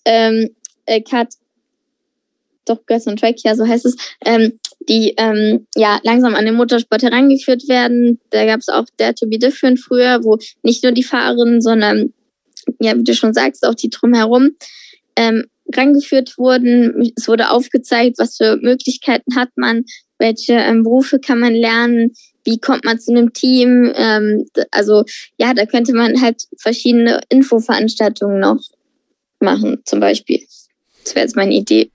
ähm, 0.06 0.50
äh, 0.86 1.02
Cut, 1.02 1.30
doch 2.66 2.86
Girls 2.86 3.08
on 3.08 3.16
Track, 3.16 3.38
ja, 3.44 3.56
so 3.56 3.66
heißt 3.66 3.86
es, 3.86 3.96
ähm, 4.26 4.60
die 4.90 5.14
ähm, 5.18 5.68
ja 5.76 6.00
langsam 6.04 6.36
an 6.36 6.46
den 6.46 6.56
Motorsport 6.56 7.04
herangeführt 7.04 7.68
werden. 7.68 8.20
Da 8.30 8.46
gab 8.46 8.60
es 8.60 8.70
auch 8.70 8.86
der 9.00 9.16
To 9.16 9.28
Be 9.28 9.40
Different 9.40 9.80
früher, 9.80 10.24
wo 10.24 10.38
nicht 10.62 10.84
nur 10.84 10.92
die 10.92 11.04
Fahrerinnen, 11.04 11.62
sondern 11.62 12.14
ja, 12.80 12.98
wie 12.98 13.04
du 13.04 13.14
schon 13.14 13.34
sagst, 13.34 13.66
auch 13.66 13.76
die 13.76 13.90
drumherum 13.90 14.52
ähm, 15.16 15.46
rangeführt 15.74 16.38
wurden. 16.38 17.14
Es 17.16 17.28
wurde 17.28 17.50
aufgezeigt, 17.50 18.18
was 18.20 18.38
für 18.38 18.58
Möglichkeiten 18.58 19.36
hat 19.36 19.50
man, 19.56 19.86
welche 20.18 20.54
ähm, 20.54 20.84
Berufe 20.84 21.20
kann 21.20 21.40
man 21.40 21.54
lernen, 21.54 22.14
wie 22.44 22.60
kommt 22.60 22.86
man 22.86 23.00
zu 23.00 23.12
einem 23.12 23.34
Team. 23.34 23.92
Ähm, 23.96 24.48
also 24.72 25.04
ja, 25.38 25.54
da 25.54 25.66
könnte 25.66 25.94
man 25.94 26.22
halt 26.22 26.44
verschiedene 26.58 27.22
Infoveranstaltungen 27.30 28.40
noch 28.40 28.60
machen, 29.40 29.82
zum 29.86 30.00
Beispiel. 30.00 30.42
Das 31.04 31.16
wäre 31.16 31.26
jetzt 31.26 31.36
meine 31.36 31.54
Idee. 31.54 31.92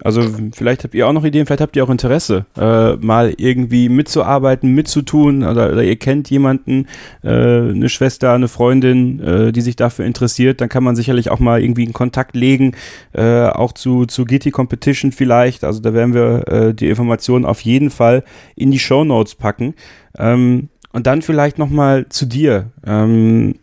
Also 0.00 0.22
vielleicht 0.52 0.84
habt 0.84 0.94
ihr 0.94 1.08
auch 1.08 1.12
noch 1.12 1.24
Ideen, 1.24 1.46
vielleicht 1.46 1.62
habt 1.62 1.76
ihr 1.76 1.84
auch 1.84 1.90
Interesse, 1.90 2.44
äh, 2.56 2.96
mal 2.96 3.32
irgendwie 3.36 3.88
mitzuarbeiten, 3.88 4.74
mitzutun 4.74 5.44
oder, 5.44 5.72
oder 5.72 5.82
ihr 5.82 5.96
kennt 5.96 6.30
jemanden, 6.30 6.86
äh, 7.22 7.28
eine 7.28 7.88
Schwester, 7.88 8.32
eine 8.32 8.48
Freundin, 8.48 9.20
äh, 9.20 9.52
die 9.52 9.60
sich 9.60 9.76
dafür 9.76 10.04
interessiert, 10.04 10.60
dann 10.60 10.68
kann 10.68 10.84
man 10.84 10.96
sicherlich 10.96 11.30
auch 11.30 11.38
mal 11.38 11.62
irgendwie 11.62 11.84
einen 11.84 11.92
Kontakt 11.92 12.36
legen, 12.36 12.72
äh, 13.12 13.46
auch 13.46 13.72
zu, 13.72 14.04
zu 14.04 14.24
GT 14.24 14.50
Competition 14.52 15.12
vielleicht. 15.12 15.64
Also 15.64 15.80
da 15.80 15.94
werden 15.94 16.14
wir 16.14 16.48
äh, 16.48 16.74
die 16.74 16.88
Informationen 16.88 17.44
auf 17.44 17.60
jeden 17.62 17.90
Fall 17.90 18.24
in 18.56 18.70
die 18.70 18.78
Show 18.78 19.04
Notes 19.04 19.34
packen. 19.34 19.74
Ähm, 20.18 20.68
und 20.92 21.08
dann 21.08 21.22
vielleicht 21.22 21.58
nochmal 21.58 22.08
zu 22.08 22.24
dir. 22.24 22.70
Ähm, 22.86 23.56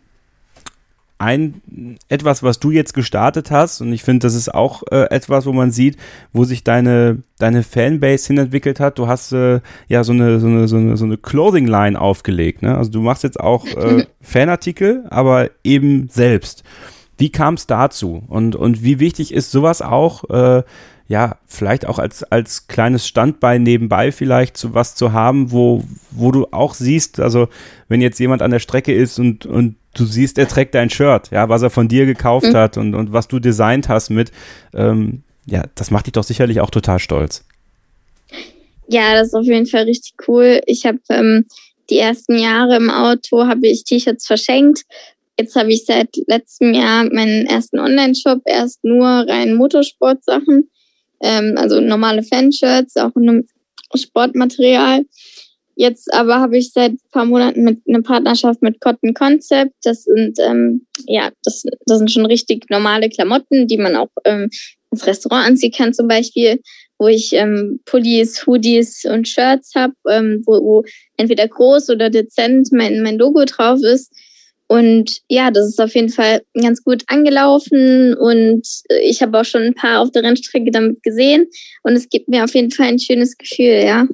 ein 1.22 1.98
etwas, 2.08 2.42
was 2.42 2.58
du 2.58 2.70
jetzt 2.72 2.94
gestartet 2.94 3.50
hast, 3.50 3.80
und 3.80 3.92
ich 3.92 4.02
finde, 4.02 4.26
das 4.26 4.34
ist 4.34 4.52
auch 4.52 4.82
äh, 4.90 5.04
etwas, 5.10 5.46
wo 5.46 5.52
man 5.52 5.70
sieht, 5.70 5.96
wo 6.32 6.44
sich 6.44 6.64
deine, 6.64 7.22
deine 7.38 7.62
Fanbase 7.62 8.26
hinentwickelt 8.26 8.80
hat. 8.80 8.98
Du 8.98 9.06
hast 9.06 9.32
äh, 9.32 9.60
ja 9.88 10.02
so 10.02 10.12
eine, 10.12 10.40
so 10.40 10.48
eine, 10.48 10.66
so 10.66 10.76
eine, 10.76 10.96
so 10.96 11.04
eine 11.04 11.16
Clothing-Line 11.16 12.00
aufgelegt. 12.00 12.62
Ne? 12.62 12.76
Also 12.76 12.90
du 12.90 13.00
machst 13.00 13.22
jetzt 13.22 13.38
auch 13.38 13.64
äh, 13.66 14.04
Fanartikel, 14.20 15.04
aber 15.10 15.50
eben 15.62 16.08
selbst. 16.10 16.64
Wie 17.18 17.30
kam 17.30 17.54
es 17.54 17.68
dazu? 17.68 18.24
Und, 18.26 18.56
und 18.56 18.82
wie 18.82 18.98
wichtig 18.98 19.32
ist 19.32 19.52
sowas 19.52 19.80
auch, 19.80 20.28
äh, 20.28 20.64
ja, 21.12 21.36
vielleicht 21.46 21.84
auch 21.84 21.98
als, 21.98 22.22
als 22.22 22.68
kleines 22.68 23.06
Standbein 23.06 23.62
nebenbei 23.62 24.12
vielleicht 24.12 24.56
zu 24.56 24.72
was 24.72 24.94
zu 24.94 25.12
haben, 25.12 25.52
wo, 25.52 25.84
wo 26.10 26.32
du 26.32 26.46
auch 26.52 26.72
siehst, 26.72 27.20
also 27.20 27.48
wenn 27.88 28.00
jetzt 28.00 28.18
jemand 28.18 28.40
an 28.40 28.50
der 28.50 28.60
Strecke 28.60 28.94
ist 28.94 29.18
und, 29.18 29.44
und 29.44 29.76
du 29.92 30.06
siehst, 30.06 30.38
er 30.38 30.48
trägt 30.48 30.74
dein 30.74 30.88
Shirt, 30.88 31.30
ja, 31.30 31.50
was 31.50 31.60
er 31.60 31.68
von 31.68 31.86
dir 31.86 32.06
gekauft 32.06 32.46
mhm. 32.46 32.56
hat 32.56 32.78
und, 32.78 32.94
und 32.94 33.12
was 33.12 33.28
du 33.28 33.40
designt 33.40 33.90
hast 33.90 34.08
mit, 34.08 34.32
ähm, 34.72 35.22
ja, 35.44 35.64
das 35.74 35.90
macht 35.90 36.06
dich 36.06 36.12
doch 36.12 36.24
sicherlich 36.24 36.60
auch 36.60 36.70
total 36.70 36.98
stolz. 36.98 37.44
Ja, 38.88 39.12
das 39.12 39.28
ist 39.28 39.34
auf 39.34 39.44
jeden 39.44 39.66
Fall 39.66 39.82
richtig 39.82 40.14
cool. 40.26 40.62
Ich 40.64 40.86
habe 40.86 41.00
ähm, 41.10 41.44
die 41.90 41.98
ersten 41.98 42.38
Jahre 42.38 42.76
im 42.76 42.88
Auto 42.88 43.46
habe 43.46 43.66
ich 43.66 43.84
T-Shirts 43.84 44.26
verschenkt. 44.26 44.84
Jetzt 45.38 45.56
habe 45.56 45.72
ich 45.74 45.84
seit 45.84 46.08
letztem 46.26 46.72
Jahr 46.72 47.04
meinen 47.04 47.44
ersten 47.44 47.80
Online-Shop 47.80 48.40
erst 48.46 48.82
nur 48.82 49.26
rein 49.28 49.56
Motorsportsachen, 49.56 50.70
ähm, 51.22 51.54
also 51.56 51.80
normale 51.80 52.22
Fanshirts, 52.22 52.96
auch 52.96 53.14
in 53.16 53.28
einem 53.28 53.48
Sportmaterial. 53.94 55.04
Jetzt 55.74 56.12
aber 56.12 56.36
habe 56.40 56.58
ich 56.58 56.72
seit 56.72 56.92
ein 56.92 56.98
paar 57.10 57.24
Monaten 57.24 57.64
mit 57.64 57.80
eine 57.88 58.02
Partnerschaft 58.02 58.60
mit 58.60 58.80
Cotton 58.80 59.14
Concept. 59.14 59.72
Das 59.82 60.04
sind 60.04 60.38
ähm, 60.38 60.86
ja, 61.06 61.30
das, 61.44 61.64
das 61.86 61.98
sind 61.98 62.10
schon 62.10 62.26
richtig 62.26 62.68
normale 62.68 63.08
Klamotten, 63.08 63.66
die 63.66 63.78
man 63.78 63.96
auch 63.96 64.10
ähm, 64.24 64.50
ins 64.90 65.06
Restaurant 65.06 65.46
anziehen 65.46 65.72
kann, 65.72 65.94
zum 65.94 66.08
Beispiel, 66.08 66.60
wo 66.98 67.08
ich 67.08 67.32
ähm, 67.32 67.80
Pullis, 67.86 68.46
Hoodies 68.46 69.06
und 69.06 69.26
Shirts 69.26 69.74
habe, 69.74 69.94
ähm, 70.08 70.42
wo, 70.46 70.52
wo 70.62 70.84
entweder 71.16 71.48
groß 71.48 71.88
oder 71.90 72.10
dezent 72.10 72.68
mein, 72.72 73.02
mein 73.02 73.18
Logo 73.18 73.44
drauf 73.46 73.80
ist. 73.82 74.12
Und 74.72 75.18
ja, 75.28 75.50
das 75.50 75.66
ist 75.66 75.80
auf 75.82 75.94
jeden 75.94 76.08
Fall 76.08 76.40
ganz 76.58 76.82
gut 76.82 77.02
angelaufen 77.08 78.14
und 78.14 78.66
ich 79.02 79.20
habe 79.20 79.38
auch 79.38 79.44
schon 79.44 79.60
ein 79.60 79.74
paar 79.74 80.00
auf 80.00 80.10
der 80.12 80.22
Rennstrecke 80.22 80.70
damit 80.70 81.02
gesehen 81.02 81.46
und 81.82 81.92
es 81.92 82.08
gibt 82.08 82.28
mir 82.28 82.42
auf 82.42 82.54
jeden 82.54 82.70
Fall 82.70 82.86
ein 82.86 82.98
schönes 82.98 83.36
Gefühl, 83.36 83.84
ja. 83.84 84.06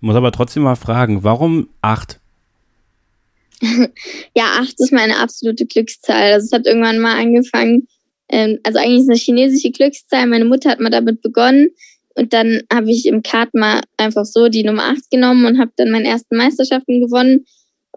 Muss 0.00 0.14
aber 0.14 0.30
trotzdem 0.30 0.62
mal 0.62 0.76
fragen, 0.76 1.24
warum 1.24 1.68
acht? 1.82 2.20
ja, 3.60 4.44
acht 4.60 4.74
ist 4.78 4.92
meine 4.92 5.18
absolute 5.18 5.66
Glückszahl. 5.66 6.34
Also 6.34 6.44
es 6.44 6.52
hat 6.52 6.68
irgendwann 6.68 7.00
mal 7.00 7.18
angefangen, 7.20 7.88
ähm, 8.28 8.60
also 8.62 8.78
eigentlich 8.78 8.98
ist 8.98 9.02
es 9.02 9.08
eine 9.08 9.18
chinesische 9.18 9.72
Glückszahl. 9.72 10.28
Meine 10.28 10.44
Mutter 10.44 10.70
hat 10.70 10.78
mal 10.78 10.90
damit 10.90 11.22
begonnen 11.22 11.70
und 12.14 12.32
dann 12.32 12.62
habe 12.72 12.92
ich 12.92 13.06
im 13.06 13.24
Kart 13.24 13.52
mal 13.52 13.80
einfach 13.96 14.26
so 14.26 14.48
die 14.48 14.62
Nummer 14.62 14.84
acht 14.90 15.10
genommen 15.10 15.44
und 15.44 15.58
habe 15.58 15.72
dann 15.74 15.90
meine 15.90 16.06
ersten 16.06 16.36
Meisterschaften 16.36 17.00
gewonnen. 17.00 17.46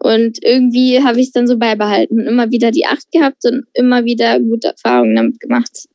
Und 0.02 0.42
irgendwie 0.42 1.00
habe 1.02 1.20
ich 1.20 1.26
es 1.26 1.32
dann 1.32 1.46
so 1.46 1.56
beibehalten 1.56 2.20
und 2.20 2.26
immer 2.26 2.50
wieder 2.50 2.72
die 2.72 2.86
acht 2.86 3.10
gehabt 3.12 3.44
und 3.44 3.66
immer 3.72 4.04
wieder 4.04 4.40
gute 4.40 4.68
Erfahrungen 4.68 5.14
damit 5.14 5.38
gemacht. 5.38 5.88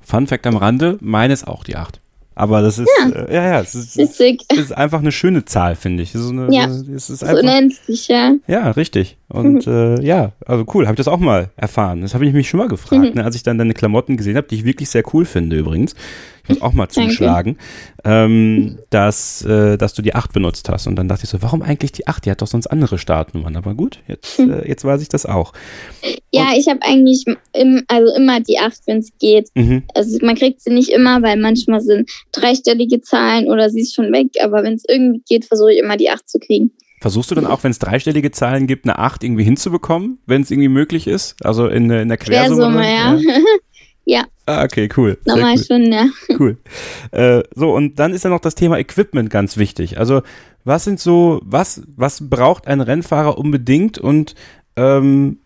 Fun 0.00 0.26
Fact 0.26 0.46
am 0.48 0.56
Rande, 0.56 0.98
meines 1.00 1.44
auch 1.44 1.62
die 1.62 1.76
acht. 1.76 2.00
Aber 2.34 2.62
das 2.62 2.78
ist, 2.78 2.88
ja, 2.98 3.10
äh, 3.10 3.34
ja, 3.34 3.44
ja, 3.44 3.60
es 3.60 3.74
ist, 3.74 3.98
es 3.98 4.18
ist, 4.18 4.72
einfach 4.72 5.00
eine 5.00 5.12
schöne 5.12 5.44
Zahl, 5.44 5.76
finde 5.76 6.02
ich. 6.02 6.14
Es 6.14 6.22
ist, 6.22 6.30
eine, 6.30 6.48
ja, 6.50 6.66
es 6.66 7.10
ist 7.10 7.22
einfach, 7.22 7.36
so 7.36 7.46
unendlich, 7.46 8.08
ja. 8.08 8.34
Ja, 8.48 8.70
richtig. 8.70 9.16
Und 9.28 9.66
mhm. 9.66 9.72
äh, 9.72 10.02
ja, 10.02 10.32
also 10.46 10.64
cool, 10.74 10.86
habe 10.86 10.94
ich 10.94 10.96
das 11.04 11.08
auch 11.08 11.18
mal 11.18 11.50
erfahren. 11.56 12.00
Das 12.00 12.14
habe 12.14 12.26
ich 12.26 12.32
mich 12.32 12.48
schon 12.48 12.58
mal 12.58 12.68
gefragt, 12.68 13.02
mhm. 13.02 13.12
ne, 13.14 13.24
als 13.24 13.36
ich 13.36 13.42
dann 13.42 13.58
deine 13.58 13.74
Klamotten 13.74 14.16
gesehen 14.16 14.36
habe, 14.36 14.48
die 14.48 14.56
ich 14.56 14.64
wirklich 14.64 14.88
sehr 14.88 15.04
cool 15.12 15.24
finde 15.24 15.56
übrigens 15.56 15.94
ich 16.42 16.48
muss 16.48 16.62
auch 16.62 16.72
mal 16.72 16.88
zuschlagen, 16.88 17.56
ähm, 18.04 18.78
dass, 18.90 19.42
äh, 19.44 19.76
dass 19.76 19.94
du 19.94 20.02
die 20.02 20.14
8 20.14 20.32
benutzt 20.32 20.68
hast. 20.68 20.86
Und 20.86 20.96
dann 20.96 21.08
dachte 21.08 21.24
ich 21.24 21.30
so, 21.30 21.40
warum 21.42 21.62
eigentlich 21.62 21.92
die 21.92 22.06
8? 22.06 22.24
Die 22.24 22.30
hat 22.30 22.42
doch 22.42 22.46
sonst 22.46 22.66
andere 22.66 22.98
Startnummern. 22.98 23.56
Aber 23.56 23.74
gut, 23.74 24.00
jetzt, 24.08 24.38
hm. 24.38 24.52
äh, 24.52 24.68
jetzt 24.68 24.84
weiß 24.84 25.02
ich 25.02 25.08
das 25.08 25.26
auch. 25.26 25.52
Ja, 26.32 26.50
Und, 26.50 26.58
ich 26.58 26.68
habe 26.68 26.80
eigentlich 26.82 27.24
im, 27.52 27.82
also 27.88 28.14
immer 28.14 28.40
die 28.40 28.58
8, 28.58 28.80
wenn 28.86 28.98
es 28.98 29.12
geht. 29.18 29.50
Mhm. 29.54 29.84
Also 29.94 30.18
man 30.22 30.34
kriegt 30.34 30.60
sie 30.60 30.72
nicht 30.72 30.90
immer, 30.90 31.22
weil 31.22 31.36
manchmal 31.38 31.80
sind 31.80 32.10
dreistellige 32.32 33.00
Zahlen 33.00 33.48
oder 33.48 33.70
sie 33.70 33.82
ist 33.82 33.94
schon 33.94 34.12
weg. 34.12 34.28
Aber 34.42 34.62
wenn 34.62 34.74
es 34.74 34.84
irgendwie 34.88 35.22
geht, 35.28 35.44
versuche 35.44 35.72
ich 35.72 35.78
immer 35.78 35.96
die 35.96 36.10
8 36.10 36.28
zu 36.28 36.38
kriegen. 36.38 36.72
Versuchst 37.02 37.32
du 37.32 37.34
dann 37.34 37.46
auch, 37.46 37.64
wenn 37.64 37.72
es 37.72 37.80
dreistellige 37.80 38.30
Zahlen 38.30 38.68
gibt, 38.68 38.84
eine 38.84 38.96
8 38.98 39.24
irgendwie 39.24 39.42
hinzubekommen, 39.42 40.18
wenn 40.26 40.42
es 40.42 40.52
irgendwie 40.52 40.68
möglich 40.68 41.08
ist? 41.08 41.34
Also 41.44 41.66
in, 41.66 41.90
in 41.90 42.08
der 42.08 42.16
Quersumme? 42.16 42.80
Quersumme, 42.80 42.84
ja. 42.84 43.14
ja. 43.16 43.40
Ja. 44.04 44.24
Ah, 44.46 44.64
okay, 44.64 44.88
cool. 44.96 45.18
Nochmal 45.24 45.56
cool. 45.56 45.64
schon, 45.64 45.92
ja. 45.92 46.06
Cool. 46.38 46.56
Äh, 47.12 47.42
so, 47.54 47.72
und 47.74 47.98
dann 47.98 48.12
ist 48.12 48.24
ja 48.24 48.30
noch 48.30 48.40
das 48.40 48.54
Thema 48.54 48.78
Equipment 48.78 49.30
ganz 49.30 49.56
wichtig. 49.56 49.98
Also, 49.98 50.22
was 50.64 50.84
sind 50.84 51.00
so, 51.00 51.40
was, 51.44 51.82
was 51.96 52.28
braucht 52.28 52.66
ein 52.66 52.80
Rennfahrer 52.80 53.38
unbedingt 53.38 53.98
und 53.98 54.34
ähm, 54.76 55.38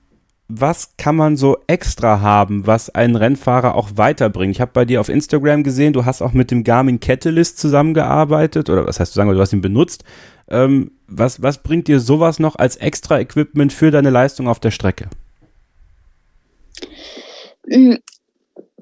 was 0.49 0.97
kann 0.97 1.17
man 1.17 1.37
so 1.37 1.59
extra 1.67 2.21
haben, 2.21 2.67
was 2.67 2.91
einen 2.91 3.17
Rennfahrer 3.17 3.75
auch 3.75 3.91
weiterbringt? 3.97 4.55
Ich 4.55 4.61
habe 4.61 4.71
bei 4.73 4.85
dir 4.85 5.01
auf 5.01 5.09
Instagram 5.09 5.65
gesehen, 5.65 5.93
du 5.93 6.05
hast 6.05 6.23
auch 6.23 6.33
mit 6.33 6.51
dem 6.51 6.63
Garmin 6.65 7.01
Catalyst 7.01 7.59
zusammengearbeitet 7.59 8.71
oder 8.71 8.87
was 8.87 9.01
heißt 9.01 9.15
du 9.15 9.17
sagen, 9.17 9.31
du 9.31 9.41
hast 9.41 9.53
ihn 9.53 9.61
benutzt. 9.61 10.05
Ähm, 10.49 10.93
was, 11.09 11.43
was 11.43 11.63
bringt 11.63 11.89
dir 11.89 11.99
sowas 11.99 12.39
noch 12.39 12.57
als 12.57 12.77
extra 12.77 13.19
Equipment 13.19 13.73
für 13.73 13.91
deine 13.91 14.11
Leistung 14.11 14.47
auf 14.47 14.61
der 14.61 14.71
Strecke? 14.71 15.09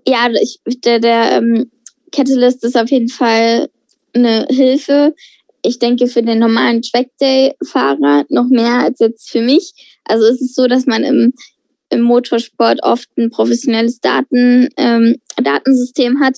Ja, 0.07 0.28
ich, 0.40 0.61
der, 0.84 1.00
der 1.00 1.32
ähm, 1.32 1.70
Catalyst 2.12 2.64
ist 2.64 2.76
auf 2.76 2.90
jeden 2.90 3.09
Fall 3.09 3.68
eine 4.12 4.46
Hilfe. 4.48 5.14
Ich 5.62 5.78
denke 5.78 6.07
für 6.07 6.22
den 6.22 6.38
normalen 6.38 6.82
Trackday-Fahrer 6.82 8.26
noch 8.28 8.48
mehr 8.48 8.80
als 8.84 9.00
jetzt 9.00 9.30
für 9.30 9.40
mich. 9.40 9.72
Also 10.05 10.26
es 10.26 10.40
ist 10.40 10.55
so, 10.55 10.66
dass 10.66 10.86
man 10.86 11.05
im, 11.05 11.32
im 11.88 12.02
Motorsport 12.02 12.82
oft 12.82 13.09
ein 13.16 13.30
professionelles 13.30 14.00
Daten, 14.00 14.68
ähm, 14.76 15.16
Datensystem 15.42 16.20
hat, 16.20 16.36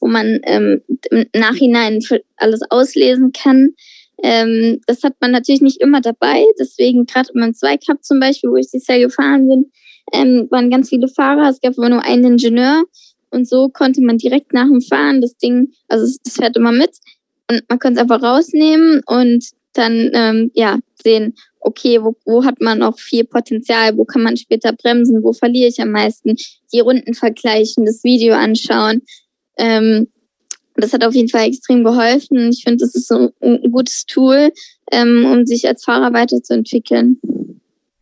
wo 0.00 0.08
man 0.08 0.40
ähm, 0.44 0.82
im 1.10 1.26
Nachhinein 1.34 2.00
alles 2.36 2.62
auslesen 2.70 3.32
kann. 3.32 3.74
Ähm, 4.22 4.80
das 4.86 5.02
hat 5.02 5.14
man 5.20 5.32
natürlich 5.32 5.60
nicht 5.60 5.80
immer 5.80 6.00
dabei. 6.00 6.44
Deswegen 6.58 7.06
gerade 7.06 7.30
im 7.34 7.54
Zweicup 7.54 8.02
zum 8.02 8.20
Beispiel, 8.20 8.50
wo 8.50 8.56
ich 8.56 8.70
dieses 8.70 8.86
Jahr 8.86 9.00
gefahren 9.00 9.48
bin, 9.48 9.72
ähm, 10.12 10.48
waren 10.50 10.70
ganz 10.70 10.88
viele 10.88 11.08
Fahrer. 11.08 11.48
Es 11.48 11.60
gab 11.60 11.78
aber 11.78 11.88
nur 11.88 12.04
einen 12.04 12.24
Ingenieur. 12.32 12.84
Und 13.30 13.48
so 13.48 13.68
konnte 13.68 14.02
man 14.02 14.18
direkt 14.18 14.52
nach 14.52 14.66
dem 14.66 14.82
Fahren 14.82 15.20
das 15.22 15.36
Ding, 15.36 15.72
also 15.88 16.04
das 16.22 16.34
fährt 16.34 16.56
immer 16.56 16.72
mit. 16.72 16.90
Und 17.50 17.62
man 17.68 17.78
konnte 17.78 18.00
es 18.00 18.02
einfach 18.02 18.22
rausnehmen 18.22 19.02
und 19.06 19.44
dann 19.72 20.10
ähm, 20.12 20.50
ja 20.54 20.78
sehen, 21.02 21.34
okay, 21.60 22.02
wo, 22.02 22.14
wo 22.26 22.44
hat 22.44 22.60
man 22.60 22.78
noch 22.78 22.98
viel 22.98 23.24
Potenzial, 23.24 23.96
wo 23.96 24.04
kann 24.04 24.22
man 24.22 24.36
später 24.36 24.72
bremsen, 24.72 25.22
wo 25.22 25.32
verliere 25.32 25.68
ich 25.68 25.80
am 25.80 25.90
meisten, 25.90 26.36
die 26.72 26.80
Runden 26.80 27.14
vergleichen, 27.14 27.86
das 27.86 28.04
Video 28.04 28.34
anschauen. 28.34 29.02
Ähm, 29.56 30.08
das 30.74 30.92
hat 30.92 31.04
auf 31.04 31.14
jeden 31.14 31.28
Fall 31.28 31.46
extrem 31.46 31.84
geholfen. 31.84 32.50
Ich 32.50 32.64
finde, 32.64 32.84
das 32.84 32.94
ist 32.94 33.08
so 33.08 33.30
ein 33.40 33.70
gutes 33.70 34.06
Tool, 34.06 34.52
ähm, 34.90 35.26
um 35.30 35.46
sich 35.46 35.66
als 35.66 35.84
Fahrer 35.84 36.12
weiterzuentwickeln. 36.12 37.20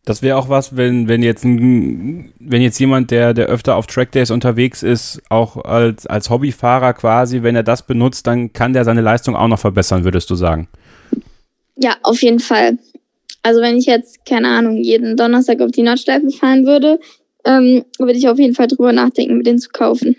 Das 0.03 0.23
wäre 0.23 0.37
auch 0.37 0.49
was, 0.49 0.75
wenn, 0.75 1.07
wenn 1.07 1.21
jetzt 1.21 1.45
ein, 1.45 2.33
wenn 2.39 2.61
jetzt 2.61 2.79
jemand, 2.79 3.11
der, 3.11 3.35
der 3.35 3.45
öfter 3.47 3.75
auf 3.75 3.85
Trackdays 3.85 4.31
unterwegs 4.31 4.81
ist, 4.81 5.21
auch 5.29 5.63
als, 5.63 6.07
als 6.07 6.29
Hobbyfahrer 6.29 6.93
quasi, 6.93 7.43
wenn 7.43 7.55
er 7.55 7.63
das 7.63 7.85
benutzt, 7.85 8.25
dann 8.25 8.51
kann 8.51 8.73
der 8.73 8.83
seine 8.83 9.01
Leistung 9.01 9.35
auch 9.35 9.47
noch 9.47 9.59
verbessern, 9.59 10.03
würdest 10.03 10.29
du 10.31 10.35
sagen? 10.35 10.67
Ja, 11.75 11.97
auf 12.01 12.21
jeden 12.23 12.39
Fall. 12.39 12.79
Also 13.43 13.61
wenn 13.61 13.77
ich 13.77 13.85
jetzt, 13.85 14.25
keine 14.25 14.47
Ahnung, 14.47 14.77
jeden 14.77 15.17
Donnerstag 15.17 15.61
auf 15.61 15.71
die 15.71 15.83
Nordschleife 15.83 16.31
fahren 16.31 16.65
würde, 16.65 16.99
ähm, 17.45 17.85
würde 17.99 18.17
ich 18.17 18.27
auf 18.27 18.39
jeden 18.39 18.55
Fall 18.55 18.67
drüber 18.67 18.93
nachdenken, 18.93 19.37
mit 19.37 19.45
denen 19.45 19.59
zu 19.59 19.69
kaufen. 19.69 20.15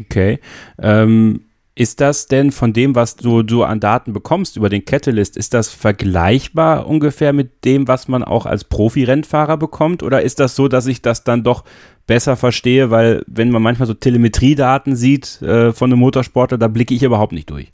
Okay. 0.00 0.38
Ähm, 0.80 1.42
ist 1.78 2.00
das 2.00 2.26
denn 2.26 2.50
von 2.50 2.72
dem, 2.72 2.96
was 2.96 3.14
du, 3.14 3.44
du 3.44 3.62
an 3.62 3.78
Daten 3.78 4.12
bekommst 4.12 4.56
über 4.56 4.68
den 4.68 4.84
Catalyst, 4.84 5.36
ist 5.36 5.54
das 5.54 5.70
vergleichbar 5.70 6.88
ungefähr 6.88 7.32
mit 7.32 7.64
dem, 7.64 7.86
was 7.86 8.08
man 8.08 8.24
auch 8.24 8.46
als 8.46 8.64
Profi-Rennfahrer 8.64 9.56
bekommt? 9.56 10.02
Oder 10.02 10.22
ist 10.22 10.40
das 10.40 10.56
so, 10.56 10.66
dass 10.66 10.88
ich 10.88 11.02
das 11.02 11.22
dann 11.22 11.44
doch 11.44 11.62
besser 12.08 12.36
verstehe, 12.36 12.90
weil 12.90 13.22
wenn 13.28 13.50
man 13.50 13.62
manchmal 13.62 13.86
so 13.86 13.94
Telemetriedaten 13.94 14.96
sieht 14.96 15.40
äh, 15.40 15.72
von 15.72 15.92
einem 15.92 16.00
Motorsportler, 16.00 16.58
da 16.58 16.66
blicke 16.66 16.94
ich 16.94 17.04
überhaupt 17.04 17.32
nicht 17.32 17.48
durch? 17.48 17.70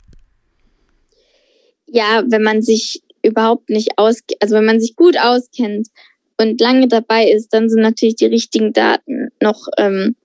Ja, 1.87 2.23
wenn 2.29 2.43
man 2.43 2.61
sich 2.61 3.01
überhaupt 3.23 3.71
nicht 3.71 3.97
auskennt, 3.97 4.39
also 4.39 4.55
wenn 4.55 4.65
man 4.65 4.79
sich 4.79 4.95
gut 4.95 5.17
auskennt 5.19 5.87
und 6.39 6.61
lange 6.61 6.87
dabei 6.87 7.27
ist, 7.27 7.51
dann 7.55 7.69
sind 7.69 7.81
natürlich 7.81 8.17
die 8.17 8.27
richtigen 8.27 8.71
Daten 8.71 9.29
noch 9.41 9.67
ähm, 9.79 10.15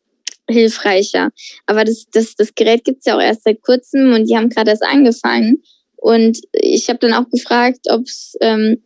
hilfreicher. 0.51 1.31
Aber 1.67 1.85
das, 1.85 2.07
das, 2.13 2.35
das 2.37 2.55
Gerät 2.55 2.85
gibt's 2.85 3.07
ja 3.07 3.17
auch 3.17 3.23
erst 3.23 3.45
seit 3.45 3.63
kurzem 3.63 4.13
und 4.13 4.29
die 4.29 4.37
haben 4.37 4.49
gerade 4.49 4.71
erst 4.71 4.85
angefangen. 4.85 5.63
Und 5.97 6.39
ich 6.53 6.89
habe 6.89 6.99
dann 6.99 7.13
auch 7.13 7.29
gefragt, 7.31 7.87
ob's, 7.91 8.37
ähm, 8.41 8.83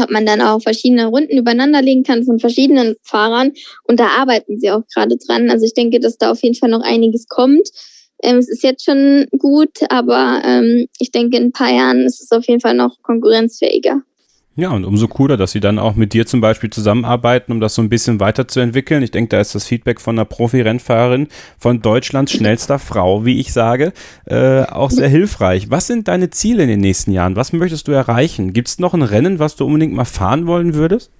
ob 0.00 0.10
man 0.10 0.24
dann 0.24 0.40
auch 0.40 0.62
verschiedene 0.62 1.06
Runden 1.06 1.36
übereinander 1.36 1.82
legen 1.82 2.02
kann 2.02 2.24
von 2.24 2.38
verschiedenen 2.38 2.96
Fahrern. 3.02 3.52
Und 3.84 4.00
da 4.00 4.06
arbeiten 4.18 4.58
sie 4.58 4.70
auch 4.70 4.82
gerade 4.94 5.16
dran. 5.16 5.50
Also 5.50 5.66
ich 5.66 5.74
denke, 5.74 6.00
dass 6.00 6.18
da 6.18 6.30
auf 6.30 6.42
jeden 6.42 6.54
Fall 6.54 6.70
noch 6.70 6.82
einiges 6.82 7.28
kommt. 7.28 7.68
Ähm, 8.22 8.38
es 8.38 8.48
ist 8.48 8.62
jetzt 8.62 8.84
schon 8.84 9.26
gut, 9.36 9.80
aber 9.88 10.40
ähm, 10.44 10.86
ich 10.98 11.10
denke, 11.10 11.36
in 11.36 11.44
ein 11.44 11.52
paar 11.52 11.72
Jahren 11.72 12.06
ist 12.06 12.22
es 12.22 12.30
auf 12.30 12.46
jeden 12.46 12.60
Fall 12.60 12.74
noch 12.74 13.02
konkurrenzfähiger. 13.02 14.02
Ja, 14.54 14.70
und 14.70 14.84
umso 14.84 15.08
cooler, 15.08 15.38
dass 15.38 15.52
sie 15.52 15.60
dann 15.60 15.78
auch 15.78 15.94
mit 15.94 16.12
dir 16.12 16.26
zum 16.26 16.42
Beispiel 16.42 16.68
zusammenarbeiten, 16.68 17.52
um 17.52 17.60
das 17.60 17.74
so 17.74 17.80
ein 17.80 17.88
bisschen 17.88 18.20
weiterzuentwickeln. 18.20 19.02
Ich 19.02 19.10
denke, 19.10 19.30
da 19.30 19.40
ist 19.40 19.54
das 19.54 19.66
Feedback 19.66 19.98
von 19.98 20.16
einer 20.16 20.26
Profi-Rennfahrerin 20.26 21.28
von 21.58 21.80
Deutschlands 21.80 22.32
schnellster 22.32 22.78
Frau, 22.78 23.24
wie 23.24 23.40
ich 23.40 23.54
sage, 23.54 23.94
äh, 24.26 24.64
auch 24.64 24.90
sehr 24.90 25.08
hilfreich. 25.08 25.70
Was 25.70 25.86
sind 25.86 26.06
deine 26.06 26.28
Ziele 26.28 26.64
in 26.64 26.68
den 26.68 26.80
nächsten 26.80 27.12
Jahren? 27.12 27.34
Was 27.34 27.54
möchtest 27.54 27.88
du 27.88 27.92
erreichen? 27.92 28.52
Gibt 28.52 28.68
es 28.68 28.78
noch 28.78 28.92
ein 28.92 29.02
Rennen, 29.02 29.38
was 29.38 29.56
du 29.56 29.64
unbedingt 29.64 29.94
mal 29.94 30.04
fahren 30.04 30.46
wollen 30.46 30.74
würdest? 30.74 31.10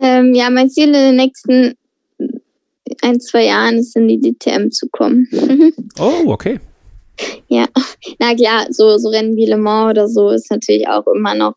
Ähm, 0.00 0.34
ja, 0.34 0.50
mein 0.50 0.70
Ziel 0.70 0.86
in 0.86 0.92
den 0.92 1.16
nächsten 1.16 1.74
ein, 3.02 3.20
zwei 3.20 3.46
Jahren 3.46 3.78
ist 3.78 3.96
in 3.96 4.06
die 4.06 4.20
DTM 4.20 4.70
zu 4.70 4.88
kommen. 4.88 5.28
oh, 5.98 6.22
okay. 6.26 6.60
Ja, 7.48 7.66
na 8.20 8.34
klar, 8.34 8.66
so, 8.70 8.96
so 8.98 9.08
Rennen 9.08 9.36
wie 9.36 9.46
Le 9.46 9.56
Mans 9.56 9.90
oder 9.90 10.08
so 10.08 10.30
ist 10.30 10.50
natürlich 10.50 10.86
auch 10.86 11.06
immer 11.08 11.34
noch 11.34 11.54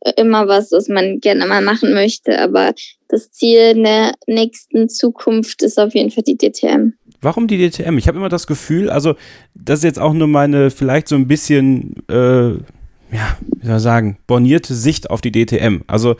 äh, 0.00 0.12
immer 0.16 0.46
was, 0.48 0.72
was 0.72 0.88
man 0.88 1.20
gerne 1.20 1.46
mal 1.46 1.62
machen 1.62 1.92
möchte. 1.94 2.40
Aber 2.40 2.74
das 3.08 3.30
Ziel 3.30 3.76
in 3.76 3.84
der 3.84 4.12
nächsten 4.26 4.88
Zukunft 4.88 5.62
ist 5.62 5.78
auf 5.78 5.94
jeden 5.94 6.10
Fall 6.10 6.24
die 6.24 6.36
DTM. 6.36 6.92
Warum 7.20 7.46
die 7.46 7.58
DTM? 7.58 7.98
Ich 7.98 8.08
habe 8.08 8.18
immer 8.18 8.28
das 8.28 8.46
Gefühl, 8.46 8.90
also 8.90 9.14
das 9.54 9.80
ist 9.80 9.84
jetzt 9.84 9.98
auch 9.98 10.12
nur 10.12 10.28
meine 10.28 10.70
vielleicht 10.70 11.08
so 11.08 11.16
ein 11.16 11.26
bisschen, 11.26 11.94
äh, 12.08 12.50
ja, 12.50 13.36
wie 13.40 13.66
soll 13.66 13.76
ich 13.76 13.82
sagen, 13.82 14.18
bornierte 14.26 14.74
Sicht 14.74 15.10
auf 15.10 15.20
die 15.20 15.32
DTM. 15.32 15.82
Also 15.86 16.16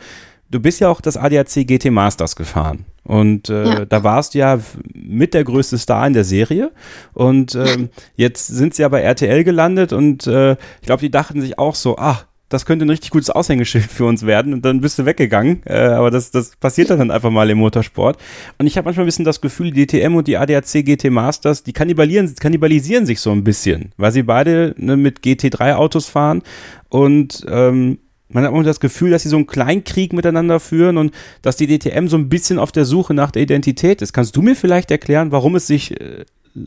du 0.49 0.59
bist 0.59 0.79
ja 0.79 0.89
auch 0.89 1.01
das 1.01 1.17
ADAC 1.17 1.67
GT 1.67 1.91
Masters 1.91 2.35
gefahren. 2.35 2.85
Und 3.07 3.49
äh, 3.49 3.63
ja. 3.63 3.85
da 3.85 4.03
warst 4.03 4.33
du 4.33 4.39
ja 4.39 4.59
mit 4.93 5.33
der 5.33 5.45
größte 5.45 5.77
Star 5.77 6.05
in 6.05 6.13
der 6.13 6.25
Serie. 6.25 6.71
Und 7.13 7.55
ähm, 7.55 7.89
jetzt 8.17 8.47
sind 8.47 8.73
sie 8.73 8.81
ja 8.81 8.89
bei 8.89 9.01
RTL 9.01 9.45
gelandet 9.45 9.93
und 9.93 10.27
äh, 10.27 10.51
ich 10.81 10.85
glaube, 10.87 10.99
die 10.99 11.09
dachten 11.09 11.39
sich 11.39 11.57
auch 11.57 11.75
so, 11.75 11.97
ah, 11.97 12.19
das 12.49 12.65
könnte 12.65 12.85
ein 12.85 12.89
richtig 12.89 13.11
gutes 13.11 13.29
Aushängeschild 13.29 13.85
für 13.85 14.05
uns 14.05 14.25
werden 14.25 14.53
und 14.53 14.65
dann 14.65 14.81
bist 14.81 14.99
du 14.99 15.05
weggegangen. 15.05 15.61
Äh, 15.65 15.87
aber 15.87 16.11
das, 16.11 16.31
das 16.31 16.57
passiert 16.57 16.89
dann 16.89 17.11
einfach 17.11 17.29
mal 17.29 17.49
im 17.49 17.59
Motorsport. 17.59 18.17
Und 18.57 18.67
ich 18.67 18.77
habe 18.77 18.85
manchmal 18.85 19.05
ein 19.05 19.07
bisschen 19.07 19.25
das 19.25 19.39
Gefühl, 19.39 19.71
die 19.71 19.85
DTM 19.85 20.15
und 20.15 20.27
die 20.27 20.37
ADAC 20.37 20.85
GT 20.85 21.09
Masters, 21.09 21.63
die 21.63 21.73
kannibalisieren, 21.73 22.35
kannibalisieren 22.35 23.05
sich 23.05 23.21
so 23.21 23.31
ein 23.31 23.45
bisschen, 23.45 23.93
weil 23.95 24.11
sie 24.11 24.23
beide 24.23 24.75
ne, 24.77 24.97
mit 24.97 25.19
GT3 25.19 25.75
Autos 25.75 26.07
fahren 26.07 26.41
und 26.89 27.45
ähm, 27.49 27.99
man 28.29 28.43
hat 28.43 28.51
immer 28.51 28.63
das 28.63 28.79
Gefühl, 28.79 29.11
dass 29.11 29.23
sie 29.23 29.29
so 29.29 29.37
einen 29.37 29.47
Kleinkrieg 29.47 30.13
miteinander 30.13 30.59
führen 30.59 30.97
und 30.97 31.13
dass 31.41 31.55
die 31.55 31.67
DTM 31.67 32.07
so 32.07 32.17
ein 32.17 32.29
bisschen 32.29 32.59
auf 32.59 32.71
der 32.71 32.85
Suche 32.85 33.13
nach 33.13 33.31
der 33.31 33.41
Identität 33.41 34.01
ist. 34.01 34.13
Kannst 34.13 34.35
du 34.35 34.41
mir 34.41 34.55
vielleicht 34.55 34.91
erklären, 34.91 35.31
warum 35.31 35.55
es 35.55 35.67
sich 35.67 35.99
äh, 35.99 36.25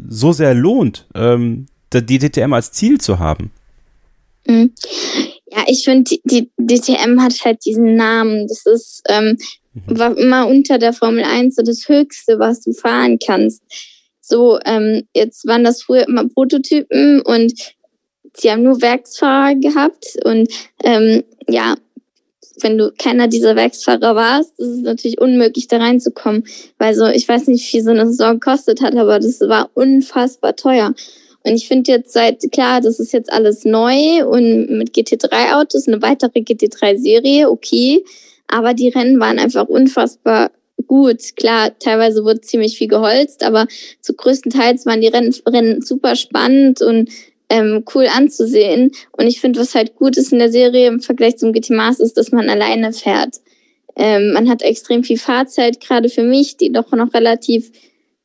so 0.08 0.32
sehr 0.32 0.54
lohnt, 0.54 1.06
ähm, 1.14 1.66
die 1.92 2.18
DTM 2.18 2.52
als 2.52 2.72
Ziel 2.72 3.00
zu 3.00 3.18
haben? 3.18 3.50
Mhm. 4.46 4.72
Ja, 5.52 5.64
ich 5.66 5.84
finde, 5.84 6.04
die, 6.24 6.50
die 6.56 6.80
DTM 6.80 7.20
hat 7.20 7.34
halt 7.44 7.64
diesen 7.64 7.96
Namen. 7.96 8.46
Das 8.46 8.64
ist 8.66 9.02
ähm, 9.08 9.36
mhm. 9.74 9.98
war 9.98 10.16
immer 10.16 10.46
unter 10.46 10.78
der 10.78 10.92
Formel 10.92 11.24
1 11.24 11.56
so 11.56 11.62
das 11.62 11.88
Höchste, 11.88 12.38
was 12.38 12.60
du 12.60 12.72
fahren 12.72 13.18
kannst. 13.24 13.62
So, 14.20 14.60
ähm, 14.64 15.08
jetzt 15.14 15.46
waren 15.46 15.64
das 15.64 15.82
früher 15.82 16.06
immer 16.06 16.28
Prototypen 16.28 17.20
und 17.22 17.52
sie 18.34 18.50
haben 18.50 18.62
nur 18.62 18.80
Werksfahrer 18.80 19.54
gehabt 19.56 20.16
und 20.24 20.48
ähm, 20.84 21.24
ja, 21.48 21.76
wenn 22.62 22.78
du 22.78 22.92
keiner 22.96 23.28
dieser 23.28 23.56
Werksfahrer 23.56 24.14
warst, 24.14 24.58
ist 24.58 24.68
es 24.68 24.80
natürlich 24.80 25.20
unmöglich, 25.20 25.68
da 25.68 25.78
reinzukommen. 25.78 26.44
Weil 26.78 26.94
so, 26.94 27.06
ich 27.06 27.28
weiß 27.28 27.46
nicht, 27.46 27.64
wie 27.64 27.70
viel 27.70 27.82
so 27.82 27.90
eine 27.90 28.06
Saison 28.06 28.34
gekostet 28.34 28.82
hat, 28.82 28.94
aber 28.96 29.18
das 29.18 29.40
war 29.40 29.70
unfassbar 29.74 30.56
teuer. 30.56 30.94
Und 31.42 31.54
ich 31.54 31.68
finde 31.68 31.92
jetzt 31.92 32.12
seit, 32.12 32.52
klar, 32.52 32.80
das 32.80 33.00
ist 33.00 33.12
jetzt 33.12 33.32
alles 33.32 33.64
neu 33.64 34.26
und 34.26 34.70
mit 34.70 34.94
GT3-Autos 34.94 35.88
eine 35.88 36.02
weitere 36.02 36.40
GT3-Serie, 36.40 37.50
okay. 37.50 38.04
Aber 38.46 38.74
die 38.74 38.88
Rennen 38.88 39.20
waren 39.20 39.38
einfach 39.38 39.66
unfassbar 39.66 40.50
gut. 40.86 41.36
Klar, 41.36 41.78
teilweise 41.78 42.24
wurde 42.24 42.40
ziemlich 42.40 42.76
viel 42.76 42.88
geholzt, 42.88 43.42
aber 43.42 43.66
zu 44.00 44.14
größten 44.14 44.50
Teils 44.50 44.84
waren 44.86 45.00
die 45.00 45.08
Rennen, 45.08 45.34
Rennen 45.46 45.82
super 45.82 46.14
spannend 46.16 46.82
und 46.82 47.08
ähm, 47.50 47.84
cool 47.94 48.06
anzusehen. 48.06 48.92
Und 49.12 49.26
ich 49.26 49.40
finde, 49.40 49.60
was 49.60 49.74
halt 49.74 49.96
gut 49.96 50.16
ist 50.16 50.32
in 50.32 50.38
der 50.38 50.50
Serie 50.50 50.86
im 50.86 51.00
Vergleich 51.00 51.36
zum 51.36 51.52
GT 51.52 51.70
Mars 51.70 51.98
ist, 52.00 52.16
dass 52.16 52.32
man 52.32 52.48
alleine 52.48 52.92
fährt. 52.92 53.40
Ähm, 53.96 54.32
man 54.32 54.48
hat 54.48 54.62
extrem 54.62 55.02
viel 55.02 55.18
Fahrzeit, 55.18 55.80
gerade 55.80 56.08
für 56.08 56.22
mich, 56.22 56.56
die 56.56 56.72
doch 56.72 56.92
noch 56.92 57.12
relativ 57.12 57.72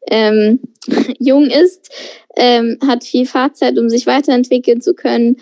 ähm, 0.07 0.59
jung 1.19 1.47
ist, 1.47 1.89
ähm, 2.37 2.77
hat 2.87 3.03
viel 3.03 3.25
Fahrzeit, 3.25 3.77
um 3.79 3.89
sich 3.89 4.05
weiterentwickeln 4.05 4.79
zu 4.79 4.93
können 4.93 5.37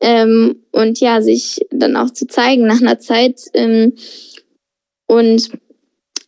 ähm, 0.00 0.64
und 0.72 0.98
ja, 0.98 1.22
sich 1.22 1.60
dann 1.70 1.96
auch 1.96 2.10
zu 2.10 2.26
zeigen 2.26 2.66
nach 2.66 2.80
einer 2.80 2.98
Zeit. 2.98 3.40
Ähm, 3.54 3.94
und 5.06 5.48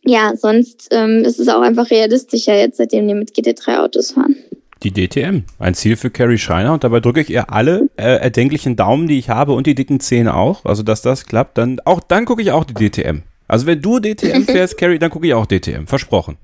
ja, 0.05 0.33
sonst 0.35 0.87
ähm, 0.91 1.23
ist 1.25 1.39
es 1.39 1.49
auch 1.49 1.61
einfach 1.61 1.91
realistischer 1.91 2.57
jetzt, 2.57 2.77
seitdem 2.77 3.07
die 3.07 3.13
mit 3.13 3.35
GT3-Autos 3.35 4.11
fahren 4.13 4.37
die 4.83 4.91
DTM. 4.91 5.43
Ein 5.59 5.73
Ziel 5.73 5.95
für 5.95 6.09
Carrie 6.09 6.37
Schreiner 6.37 6.73
und 6.73 6.83
dabei 6.83 6.99
drücke 6.99 7.21
ich 7.21 7.29
ihr 7.29 7.51
alle 7.51 7.89
äh, 7.97 8.17
erdenklichen 8.17 8.75
Daumen, 8.75 9.07
die 9.07 9.19
ich 9.19 9.29
habe 9.29 9.53
und 9.53 9.67
die 9.67 9.75
dicken 9.75 9.99
Zähne 9.99 10.33
auch. 10.35 10.65
Also, 10.65 10.83
dass 10.83 11.01
das 11.01 11.25
klappt, 11.25 11.57
dann 11.57 11.79
auch 11.85 11.99
dann 11.99 12.25
gucke 12.25 12.41
ich 12.41 12.51
auch 12.51 12.63
die 12.63 12.73
DTM. 12.73 13.21
Also, 13.47 13.65
wenn 13.67 13.81
du 13.81 13.99
DTM 13.99 14.43
fährst, 14.45 14.77
Carrie, 14.77 14.99
dann 14.99 15.11
gucke 15.11 15.27
ich 15.27 15.33
auch 15.33 15.45
DTM. 15.45 15.85
Versprochen. 15.85 16.37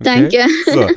Okay? 0.00 0.28
Danke. 0.30 0.46
So. 0.72 0.88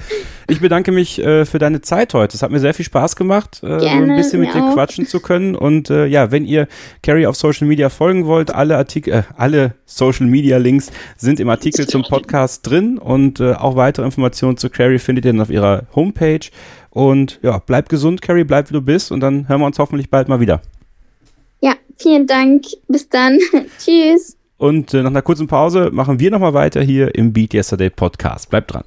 Ich 0.49 0.59
bedanke 0.59 0.91
mich 0.91 1.19
äh, 1.19 1.45
für 1.45 1.57
deine 1.59 1.81
Zeit 1.81 2.13
heute. 2.13 2.35
Es 2.35 2.43
hat 2.43 2.51
mir 2.51 2.59
sehr 2.59 2.73
viel 2.73 2.85
Spaß 2.85 3.15
gemacht, 3.15 3.61
äh, 3.63 3.77
Gerne, 3.79 4.13
ein 4.13 4.15
bisschen 4.17 4.39
mit 4.41 4.53
dir 4.53 4.63
auch. 4.63 4.73
quatschen 4.73 5.05
zu 5.05 5.19
können. 5.19 5.55
Und 5.55 5.89
äh, 5.89 6.05
ja, 6.05 6.31
wenn 6.31 6.45
ihr 6.45 6.67
Carrie 7.01 7.27
auf 7.27 7.35
Social 7.35 7.67
Media 7.67 7.89
folgen 7.89 8.25
wollt, 8.25 8.53
alle 8.53 8.77
Artikel, 8.77 9.13
äh, 9.13 9.23
alle 9.37 9.75
Social 9.85 10.27
Media 10.27 10.57
Links 10.57 10.91
sind 11.17 11.39
im 11.39 11.49
Artikel 11.49 11.87
zum 11.87 12.03
Podcast 12.03 12.67
drin 12.67 12.97
und 12.97 13.39
äh, 13.39 13.53
auch 13.53 13.75
weitere 13.75 14.05
Informationen 14.05 14.57
zu 14.57 14.69
Carrie 14.69 14.99
findet 14.99 15.25
ihr 15.25 15.31
dann 15.31 15.41
auf 15.41 15.49
ihrer 15.49 15.83
Homepage. 15.95 16.45
Und 16.93 17.39
ja, 17.41 17.57
bleib 17.57 17.89
gesund, 17.89 18.21
Carrie, 18.21 18.43
bleib 18.43 18.69
wie 18.69 18.73
du 18.73 18.81
bist 18.81 19.11
und 19.11 19.19
dann 19.19 19.49
hören 19.49 19.61
wir 19.61 19.65
uns 19.65 19.79
hoffentlich 19.79 20.11
bald 20.11 20.27
mal 20.27 20.39
wieder. 20.39 20.61
Ja, 21.59 21.73
vielen 21.97 22.27
Dank. 22.27 22.65
Bis 22.87 23.09
dann. 23.09 23.39
Tschüss. 23.79 24.37
Und 24.57 24.93
äh, 24.93 25.01
nach 25.01 25.09
einer 25.09 25.23
kurzen 25.23 25.47
Pause 25.47 25.89
machen 25.91 26.19
wir 26.19 26.29
nochmal 26.29 26.53
weiter 26.53 26.83
hier 26.83 27.15
im 27.15 27.33
Beat 27.33 27.55
Yesterday 27.55 27.89
Podcast. 27.89 28.51
Bleibt 28.51 28.73
dran. 28.73 28.83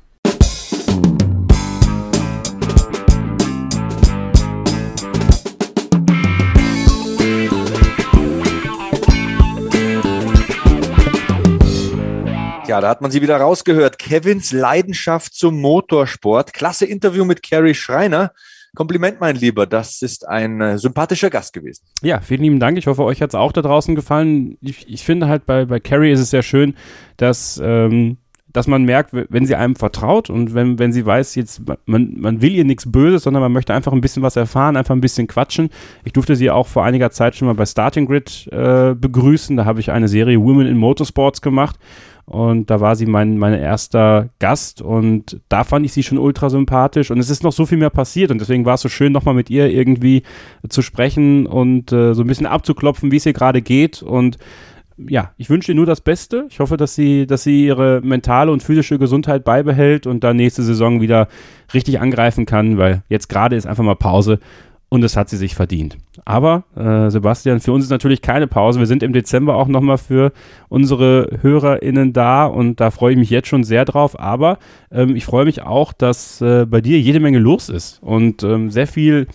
Ja, 12.76 12.82
da 12.82 12.88
hat 12.90 13.00
man 13.00 13.10
sie 13.10 13.22
wieder 13.22 13.38
rausgehört. 13.38 13.98
Kevins 13.98 14.52
Leidenschaft 14.52 15.32
zum 15.32 15.62
Motorsport. 15.62 16.52
Klasse 16.52 16.84
Interview 16.84 17.24
mit 17.24 17.42
Carrie 17.42 17.72
Schreiner. 17.72 18.32
Kompliment, 18.74 19.18
mein 19.18 19.34
Lieber. 19.34 19.64
Das 19.64 20.02
ist 20.02 20.28
ein 20.28 20.60
äh, 20.60 20.76
sympathischer 20.76 21.30
Gast 21.30 21.54
gewesen. 21.54 21.84
Ja, 22.02 22.20
vielen 22.20 22.42
lieben 22.42 22.60
Dank. 22.60 22.76
Ich 22.76 22.86
hoffe, 22.86 23.02
euch 23.04 23.22
hat 23.22 23.30
es 23.30 23.34
auch 23.34 23.52
da 23.52 23.62
draußen 23.62 23.94
gefallen. 23.94 24.58
Ich, 24.60 24.86
ich, 24.90 25.04
finde 25.04 25.26
halt 25.26 25.46
bei, 25.46 25.64
bei 25.64 25.80
Carrie 25.80 26.10
ist 26.10 26.20
es 26.20 26.28
sehr 26.28 26.42
schön, 26.42 26.74
dass, 27.16 27.58
ähm, 27.64 28.18
dass 28.52 28.66
man 28.66 28.84
merkt, 28.84 29.14
wenn 29.14 29.46
sie 29.46 29.54
einem 29.54 29.76
vertraut 29.76 30.28
und 30.28 30.52
wenn, 30.52 30.78
wenn 30.78 30.92
sie 30.92 31.06
weiß, 31.06 31.34
jetzt 31.36 31.62
man, 31.86 32.20
man 32.20 32.42
will 32.42 32.54
ihr 32.54 32.66
nichts 32.66 32.92
Böses, 32.92 33.22
sondern 33.22 33.42
man 33.42 33.52
möchte 33.52 33.72
einfach 33.72 33.94
ein 33.94 34.02
bisschen 34.02 34.22
was 34.22 34.36
erfahren, 34.36 34.76
einfach 34.76 34.94
ein 34.94 35.00
bisschen 35.00 35.28
quatschen. 35.28 35.70
Ich 36.04 36.12
durfte 36.12 36.36
sie 36.36 36.50
auch 36.50 36.66
vor 36.66 36.84
einiger 36.84 37.10
Zeit 37.10 37.36
schon 37.36 37.48
mal 37.48 37.54
bei 37.54 37.64
Starting 37.64 38.04
Grid 38.04 38.46
äh, 38.52 38.94
begrüßen. 38.94 39.56
Da 39.56 39.64
habe 39.64 39.80
ich 39.80 39.92
eine 39.92 40.08
Serie 40.08 40.38
Women 40.38 40.66
in 40.66 40.76
Motorsports 40.76 41.40
gemacht 41.40 41.76
und 42.26 42.70
da 42.70 42.80
war 42.80 42.96
sie 42.96 43.06
mein, 43.06 43.38
mein 43.38 43.54
erster 43.54 44.30
Gast 44.40 44.82
und 44.82 45.40
da 45.48 45.62
fand 45.62 45.86
ich 45.86 45.92
sie 45.92 46.02
schon 46.02 46.18
ultra 46.18 46.50
sympathisch. 46.50 47.12
Und 47.12 47.20
es 47.20 47.30
ist 47.30 47.44
noch 47.44 47.52
so 47.52 47.66
viel 47.66 47.78
mehr 47.78 47.90
passiert 47.90 48.32
und 48.32 48.40
deswegen 48.40 48.64
war 48.64 48.74
es 48.74 48.80
so 48.80 48.88
schön, 48.88 49.12
nochmal 49.12 49.34
mit 49.34 49.48
ihr 49.48 49.70
irgendwie 49.70 50.24
zu 50.68 50.82
sprechen 50.82 51.46
und 51.46 51.92
äh, 51.92 52.14
so 52.14 52.22
ein 52.22 52.26
bisschen 52.26 52.46
abzuklopfen, 52.46 53.12
wie 53.12 53.16
es 53.16 53.26
ihr 53.26 53.32
gerade 53.32 53.62
geht. 53.62 54.02
Und 54.02 54.38
ja, 54.96 55.32
ich 55.36 55.50
wünsche 55.50 55.70
ihr 55.70 55.76
nur 55.76 55.86
das 55.86 56.00
Beste. 56.00 56.46
Ich 56.50 56.58
hoffe, 56.58 56.76
dass 56.76 56.96
sie, 56.96 57.28
dass 57.28 57.44
sie 57.44 57.66
ihre 57.66 58.00
mentale 58.02 58.50
und 58.50 58.62
physische 58.62 58.98
Gesundheit 58.98 59.44
beibehält 59.44 60.08
und 60.08 60.24
dann 60.24 60.36
nächste 60.36 60.64
Saison 60.64 61.00
wieder 61.00 61.28
richtig 61.74 62.00
angreifen 62.00 62.44
kann, 62.44 62.76
weil 62.76 63.02
jetzt 63.08 63.28
gerade 63.28 63.54
ist 63.54 63.66
einfach 63.66 63.84
mal 63.84 63.94
Pause 63.94 64.40
und 64.96 65.04
es 65.04 65.14
hat 65.14 65.28
sie 65.28 65.36
sich 65.36 65.54
verdient. 65.54 65.98
Aber, 66.24 66.64
äh, 66.74 67.10
Sebastian, 67.10 67.60
für 67.60 67.70
uns 67.72 67.84
ist 67.84 67.90
natürlich 67.90 68.22
keine 68.22 68.46
Pause. 68.46 68.78
Wir 68.78 68.86
sind 68.86 69.02
im 69.02 69.12
Dezember 69.12 69.56
auch 69.56 69.68
nochmal 69.68 69.98
für 69.98 70.32
unsere 70.70 71.38
HörerInnen 71.42 72.14
da 72.14 72.46
und 72.46 72.80
da 72.80 72.90
freue 72.90 73.12
ich 73.12 73.18
mich 73.18 73.28
jetzt 73.28 73.48
schon 73.48 73.62
sehr 73.62 73.84
drauf. 73.84 74.18
Aber 74.18 74.58
ähm, 74.90 75.14
ich 75.14 75.26
freue 75.26 75.44
mich 75.44 75.62
auch, 75.62 75.92
dass 75.92 76.40
äh, 76.40 76.64
bei 76.64 76.80
dir 76.80 76.98
jede 76.98 77.20
Menge 77.20 77.38
los 77.38 77.68
ist 77.68 78.02
und 78.02 78.42
ähm, 78.42 78.70
sehr 78.70 78.86
viel 78.86 79.26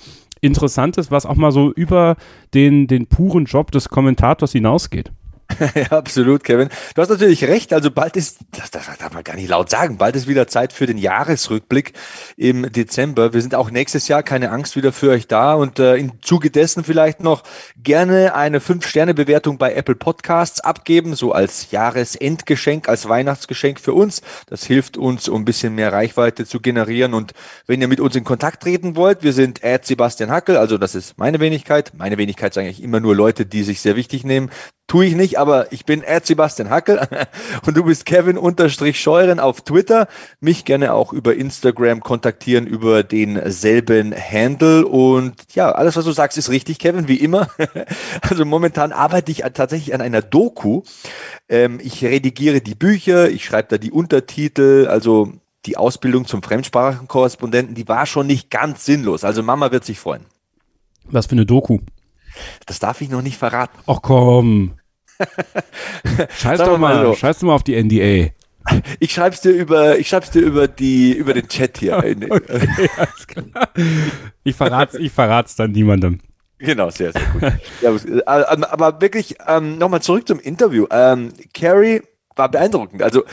Interessantes, 0.41 1.11
was 1.11 1.27
auch 1.27 1.35
mal 1.35 1.51
so 1.51 1.71
über 1.71 2.15
den, 2.55 2.87
den 2.87 3.05
puren 3.05 3.45
Job 3.45 3.69
des 3.69 3.89
Kommentators 3.89 4.53
hinausgeht. 4.53 5.11
ja, 5.75 5.91
absolut, 5.91 6.43
Kevin. 6.43 6.69
Du 6.95 7.01
hast 7.01 7.09
natürlich 7.09 7.43
recht. 7.45 7.73
Also 7.73 7.91
bald 7.91 8.15
ist, 8.15 8.39
das, 8.51 8.71
das 8.71 8.85
darf 8.97 9.13
man 9.13 9.23
gar 9.23 9.35
nicht 9.35 9.49
laut 9.49 9.69
sagen, 9.69 9.97
bald 9.97 10.15
ist 10.15 10.27
wieder 10.27 10.47
Zeit 10.47 10.73
für 10.73 10.85
den 10.85 10.97
Jahresrückblick 10.97 11.93
im 12.37 12.71
Dezember. 12.71 13.33
Wir 13.33 13.41
sind 13.41 13.55
auch 13.55 13.71
nächstes 13.71 14.07
Jahr, 14.07 14.23
keine 14.23 14.51
Angst, 14.51 14.75
wieder 14.75 14.91
für 14.91 15.11
euch 15.11 15.27
da. 15.27 15.53
Und 15.53 15.79
äh, 15.79 15.95
im 15.95 16.21
Zuge 16.21 16.51
dessen 16.51 16.83
vielleicht 16.83 17.21
noch 17.21 17.43
gerne 17.77 18.35
eine 18.35 18.59
Fünf-Sterne-Bewertung 18.59 19.57
bei 19.57 19.73
Apple 19.73 19.95
Podcasts 19.95 20.59
abgeben, 20.59 21.15
so 21.15 21.31
als 21.31 21.71
Jahresendgeschenk, 21.71 22.87
als 22.87 23.07
Weihnachtsgeschenk 23.07 23.79
für 23.79 23.93
uns. 23.93 24.21
Das 24.47 24.63
hilft 24.63 24.97
uns, 24.97 25.27
um 25.27 25.41
ein 25.41 25.45
bisschen 25.45 25.75
mehr 25.75 25.93
Reichweite 25.93 26.45
zu 26.45 26.59
generieren. 26.59 27.13
Und 27.13 27.33
wenn 27.67 27.81
ihr 27.81 27.87
mit 27.87 27.99
uns 27.99 28.15
in 28.15 28.23
Kontakt 28.23 28.63
treten 28.63 28.95
wollt, 28.95 29.23
wir 29.23 29.33
sind 29.33 29.63
Ad 29.63 29.85
Sebastian 29.85 30.31
Hackel, 30.31 30.57
also 30.57 30.77
das 30.77 30.95
ist 30.95 31.17
meine 31.17 31.39
Wenigkeit. 31.39 31.91
Meine 31.97 32.17
Wenigkeit 32.17 32.53
sind 32.53 32.63
eigentlich 32.63 32.83
immer 32.83 32.99
nur 32.99 33.15
Leute, 33.15 33.45
die 33.45 33.63
sich 33.63 33.81
sehr 33.81 33.95
wichtig 33.95 34.23
nehmen. 34.23 34.49
Tue 34.91 35.05
ich 35.05 35.15
nicht, 35.15 35.39
aber 35.39 35.71
ich 35.71 35.85
bin 35.85 36.01
Erd 36.01 36.25
Sebastian 36.25 36.69
Hackel 36.69 36.99
und 37.65 37.77
du 37.77 37.85
bist 37.85 38.05
Kevin 38.05 38.37
unterstrich 38.37 38.99
Scheuren 38.99 39.39
auf 39.39 39.61
Twitter. 39.61 40.09
Mich 40.41 40.65
gerne 40.65 40.93
auch 40.93 41.13
über 41.13 41.33
Instagram 41.33 42.01
kontaktieren 42.01 42.67
über 42.67 43.01
denselben 43.01 44.13
Handle 44.13 44.85
und 44.85 45.35
ja, 45.53 45.71
alles 45.71 45.95
was 45.95 46.03
du 46.03 46.11
sagst 46.11 46.37
ist 46.37 46.49
richtig, 46.49 46.77
Kevin, 46.77 47.07
wie 47.07 47.15
immer. 47.15 47.47
Also 48.19 48.43
momentan 48.43 48.91
arbeite 48.91 49.31
ich 49.31 49.43
tatsächlich 49.53 49.93
an 49.93 50.01
einer 50.01 50.21
Doku. 50.21 50.81
Ähm, 51.47 51.79
ich 51.81 52.03
redigiere 52.03 52.59
die 52.59 52.75
Bücher, 52.75 53.29
ich 53.29 53.45
schreibe 53.45 53.69
da 53.69 53.77
die 53.77 53.91
Untertitel, 53.91 54.87
also 54.89 55.31
die 55.67 55.77
Ausbildung 55.77 56.25
zum 56.27 56.43
Fremdsprachenkorrespondenten, 56.43 57.75
die 57.75 57.87
war 57.87 58.05
schon 58.05 58.27
nicht 58.27 58.49
ganz 58.49 58.83
sinnlos. 58.83 59.23
Also 59.23 59.41
Mama 59.41 59.71
wird 59.71 59.85
sich 59.85 59.99
freuen. 59.99 60.25
Was 61.05 61.27
für 61.27 61.31
eine 61.31 61.45
Doku? 61.45 61.79
Das 62.65 62.79
darf 62.79 62.99
ich 62.99 63.09
noch 63.09 63.21
nicht 63.21 63.37
verraten. 63.37 63.79
Ach 63.87 64.01
komm. 64.01 64.73
Scheiß 66.37 66.59
doch 66.59 66.77
mal, 66.77 67.05
so. 67.05 67.15
scheiß 67.15 67.39
doch 67.39 67.47
mal 67.47 67.55
auf 67.55 67.63
die 67.63 67.81
NDA. 67.81 68.31
Ich 68.99 69.13
schreib's 69.13 69.41
dir 69.41 69.51
über, 69.51 69.97
ich 69.97 70.07
schreib's 70.07 70.31
dir 70.31 70.41
über 70.41 70.67
die, 70.67 71.13
über 71.13 71.33
den 71.33 71.47
Chat 71.47 71.79
hier. 71.79 71.97
okay, 71.97 72.89
ich 74.43 74.55
verrat's, 74.55 74.95
ich 74.95 75.11
verrat's 75.11 75.55
dann 75.55 75.71
niemandem. 75.71 76.19
Genau, 76.59 76.91
sehr, 76.91 77.11
sehr 77.11 77.25
gut. 77.33 77.41
ja, 77.81 77.91
äh, 77.91 78.23
aber 78.25 79.01
wirklich 79.01 79.35
ähm, 79.47 79.79
nochmal 79.79 80.01
zurück 80.01 80.27
zum 80.27 80.39
Interview. 80.39 80.85
Ähm, 80.91 81.33
Carrie 81.53 82.01
war 82.35 82.49
beeindruckend. 82.49 83.01
Also 83.01 83.23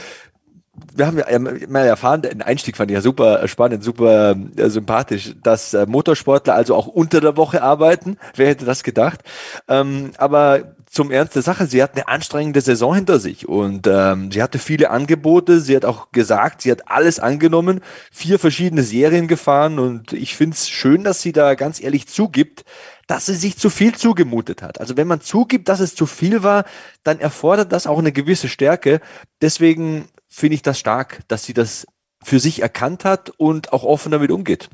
wir 0.94 1.06
haben 1.06 1.18
ja 1.18 1.38
mal 1.38 1.86
erfahren, 1.86 2.22
den 2.22 2.42
Einstieg 2.42 2.76
fand 2.76 2.90
ich 2.90 2.94
ja 2.94 3.00
super 3.00 3.46
spannend, 3.48 3.84
super 3.84 4.36
äh, 4.56 4.68
sympathisch, 4.70 5.34
dass 5.42 5.74
äh, 5.74 5.86
Motorsportler 5.86 6.54
also 6.54 6.74
auch 6.74 6.86
unter 6.86 7.20
der 7.20 7.36
Woche 7.36 7.62
arbeiten. 7.62 8.16
Wer 8.34 8.48
hätte 8.48 8.64
das 8.64 8.82
gedacht? 8.82 9.20
Ähm, 9.68 10.12
aber 10.18 10.76
zum 10.98 11.12
Ernst 11.12 11.36
der 11.36 11.42
Sache, 11.42 11.68
sie 11.68 11.80
hat 11.80 11.94
eine 11.94 12.08
anstrengende 12.08 12.60
Saison 12.60 12.92
hinter 12.92 13.20
sich 13.20 13.48
und 13.48 13.86
ähm, 13.86 14.32
sie 14.32 14.42
hatte 14.42 14.58
viele 14.58 14.90
Angebote. 14.90 15.60
Sie 15.60 15.76
hat 15.76 15.84
auch 15.84 16.10
gesagt, 16.10 16.62
sie 16.62 16.72
hat 16.72 16.88
alles 16.90 17.20
angenommen, 17.20 17.82
vier 18.10 18.40
verschiedene 18.40 18.82
Serien 18.82 19.28
gefahren 19.28 19.78
und 19.78 20.12
ich 20.12 20.34
finde 20.34 20.54
es 20.56 20.68
schön, 20.68 21.04
dass 21.04 21.22
sie 21.22 21.30
da 21.30 21.54
ganz 21.54 21.80
ehrlich 21.80 22.08
zugibt, 22.08 22.64
dass 23.06 23.26
sie 23.26 23.36
sich 23.36 23.56
zu 23.56 23.70
viel 23.70 23.94
zugemutet 23.94 24.60
hat. 24.60 24.80
Also 24.80 24.96
wenn 24.96 25.06
man 25.06 25.20
zugibt, 25.20 25.68
dass 25.68 25.78
es 25.78 25.94
zu 25.94 26.04
viel 26.04 26.42
war, 26.42 26.64
dann 27.04 27.20
erfordert 27.20 27.70
das 27.70 27.86
auch 27.86 28.00
eine 28.00 28.10
gewisse 28.10 28.48
Stärke. 28.48 29.00
Deswegen 29.40 30.08
finde 30.26 30.56
ich 30.56 30.62
das 30.62 30.80
stark, 30.80 31.20
dass 31.28 31.44
sie 31.44 31.54
das 31.54 31.86
für 32.22 32.40
sich 32.40 32.62
erkannt 32.62 33.04
hat 33.04 33.30
und 33.36 33.72
auch 33.72 33.84
offen 33.84 34.10
damit 34.12 34.30
umgeht. 34.30 34.68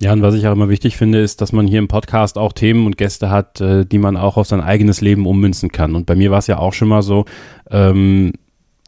Ja, 0.00 0.12
und 0.12 0.22
was 0.22 0.34
ich 0.34 0.46
auch 0.46 0.52
immer 0.52 0.68
wichtig 0.68 0.96
finde, 0.96 1.20
ist, 1.20 1.40
dass 1.40 1.52
man 1.52 1.66
hier 1.66 1.78
im 1.78 1.88
Podcast 1.88 2.38
auch 2.38 2.52
Themen 2.52 2.86
und 2.86 2.96
Gäste 2.96 3.30
hat, 3.30 3.60
äh, 3.60 3.84
die 3.84 3.98
man 3.98 4.16
auch 4.16 4.36
auf 4.36 4.46
sein 4.46 4.60
eigenes 4.60 5.00
Leben 5.00 5.26
ummünzen 5.26 5.70
kann. 5.70 5.94
Und 5.94 6.06
bei 6.06 6.16
mir 6.16 6.30
war 6.30 6.38
es 6.38 6.46
ja 6.46 6.58
auch 6.58 6.72
schon 6.72 6.88
mal 6.88 7.02
so, 7.02 7.26
ähm, 7.70 8.32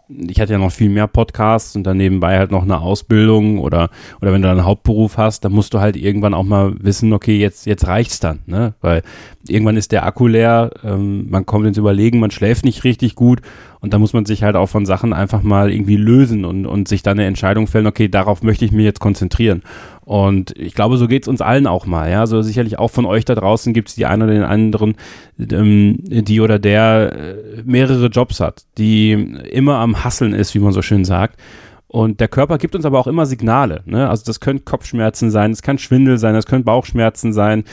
ich 0.08 0.40
hatte 0.40 0.52
ja 0.52 0.58
noch 0.58 0.72
viel 0.72 0.88
mehr 0.88 1.06
Podcasts 1.06 1.76
und 1.76 1.84
dann 1.84 1.98
nebenbei 1.98 2.38
halt 2.38 2.50
noch 2.50 2.62
eine 2.62 2.80
Ausbildung 2.80 3.58
oder, 3.58 3.90
oder 4.20 4.32
wenn 4.32 4.42
du 4.42 4.50
einen 4.50 4.64
Hauptberuf 4.64 5.18
hast, 5.18 5.44
dann 5.44 5.52
musst 5.52 5.74
du 5.74 5.80
halt 5.80 5.96
irgendwann 5.96 6.34
auch 6.34 6.44
mal 6.44 6.74
wissen, 6.82 7.12
okay, 7.12 7.38
jetzt, 7.38 7.66
jetzt 7.66 7.86
reicht's 7.86 8.18
dann, 8.18 8.40
ne? 8.46 8.74
Weil 8.80 9.02
irgendwann 9.46 9.76
ist 9.76 9.92
der 9.92 10.06
Akku 10.06 10.26
leer, 10.26 10.70
ähm, 10.82 11.28
man 11.28 11.44
kommt 11.44 11.66
ins 11.66 11.76
Überlegen, 11.76 12.20
man 12.20 12.30
schläft 12.30 12.64
nicht 12.64 12.84
richtig 12.84 13.14
gut 13.16 13.42
und 13.80 13.94
da 13.94 13.98
muss 13.98 14.12
man 14.12 14.24
sich 14.24 14.42
halt 14.42 14.56
auch 14.56 14.68
von 14.68 14.86
Sachen 14.86 15.12
einfach 15.12 15.42
mal 15.42 15.70
irgendwie 15.70 15.96
lösen 15.96 16.44
und, 16.44 16.66
und 16.66 16.88
sich 16.88 17.02
dann 17.02 17.18
eine 17.18 17.26
Entscheidung 17.26 17.66
fällen, 17.66 17.86
okay, 17.86 18.08
darauf 18.08 18.42
möchte 18.42 18.64
ich 18.64 18.72
mich 18.72 18.84
jetzt 18.84 19.00
konzentrieren. 19.00 19.62
Und 20.04 20.56
ich 20.56 20.74
glaube, 20.74 20.96
so 20.96 21.06
geht's 21.06 21.28
uns 21.28 21.40
allen 21.40 21.66
auch 21.66 21.86
mal. 21.86 22.10
Ja, 22.10 22.26
so 22.26 22.42
sicherlich 22.42 22.78
auch 22.78 22.90
von 22.90 23.06
euch 23.06 23.24
da 23.24 23.34
draußen 23.34 23.74
gibt's 23.74 23.94
die 23.94 24.06
einen 24.06 24.22
oder 24.22 24.32
den 24.32 24.42
anderen, 24.42 24.94
ähm, 25.38 25.98
die 26.00 26.40
oder 26.40 26.58
der 26.58 27.12
äh, 27.12 27.62
mehrere 27.64 28.06
Jobs 28.06 28.40
hat, 28.40 28.64
die 28.78 29.12
immer 29.12 29.76
am 29.76 30.02
Hasseln 30.02 30.34
ist, 30.34 30.54
wie 30.54 30.60
man 30.60 30.72
so 30.72 30.82
schön 30.82 31.04
sagt. 31.04 31.38
Und 31.86 32.20
der 32.20 32.28
Körper 32.28 32.58
gibt 32.58 32.74
uns 32.74 32.84
aber 32.84 32.98
auch 32.98 33.06
immer 33.06 33.26
Signale. 33.26 33.82
Ne? 33.86 34.08
Also 34.08 34.24
das 34.26 34.40
können 34.40 34.64
Kopfschmerzen 34.64 35.30
sein, 35.30 35.52
es 35.52 35.62
kann 35.62 35.78
Schwindel 35.78 36.18
sein, 36.18 36.34
das 36.34 36.46
können 36.46 36.64
Bauchschmerzen 36.64 37.32
sein, 37.32 37.64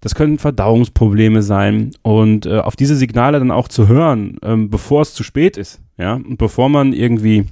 das 0.00 0.14
können 0.14 0.38
Verdauungsprobleme 0.38 1.42
sein. 1.42 1.92
Und 2.02 2.46
äh, 2.46 2.58
auf 2.58 2.76
diese 2.76 2.96
Signale 2.96 3.38
dann 3.38 3.50
auch 3.50 3.68
zu 3.68 3.88
hören, 3.88 4.38
ähm, 4.42 4.70
bevor 4.70 5.02
es 5.02 5.14
zu 5.14 5.22
spät 5.22 5.56
ist, 5.56 5.80
ja, 5.98 6.14
und 6.14 6.36
bevor 6.38 6.68
man 6.68 6.92
irgendwie 6.92 7.46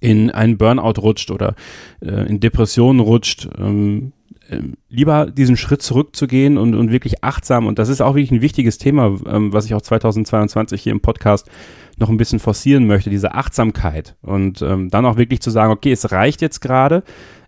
in 0.00 0.30
einen 0.30 0.58
Burnout 0.58 1.00
rutscht 1.00 1.30
oder 1.30 1.54
äh, 2.00 2.28
in 2.28 2.40
Depressionen 2.40 3.00
rutscht, 3.00 3.48
ähm, 3.58 4.12
äh, 4.48 4.60
lieber 4.88 5.26
diesen 5.26 5.56
Schritt 5.56 5.82
zurückzugehen 5.82 6.58
und, 6.58 6.74
und 6.74 6.92
wirklich 6.92 7.24
achtsam, 7.24 7.66
und 7.66 7.78
das 7.78 7.88
ist 7.88 8.00
auch 8.00 8.14
wirklich 8.14 8.30
ein 8.30 8.42
wichtiges 8.42 8.78
Thema, 8.78 9.16
ähm, 9.26 9.52
was 9.52 9.64
ich 9.66 9.74
auch 9.74 9.82
2022 9.82 10.82
hier 10.82 10.92
im 10.92 11.00
Podcast 11.00 11.50
noch 11.98 12.10
ein 12.10 12.16
bisschen 12.16 12.38
forcieren 12.38 12.86
möchte, 12.86 13.10
diese 13.10 13.34
Achtsamkeit 13.34 14.16
und 14.22 14.62
ähm, 14.62 14.90
dann 14.90 15.06
auch 15.06 15.16
wirklich 15.16 15.40
zu 15.40 15.50
sagen, 15.50 15.72
okay, 15.72 15.92
es 15.92 16.12
reicht 16.12 16.42
jetzt 16.42 16.60
gerade, 16.60 17.02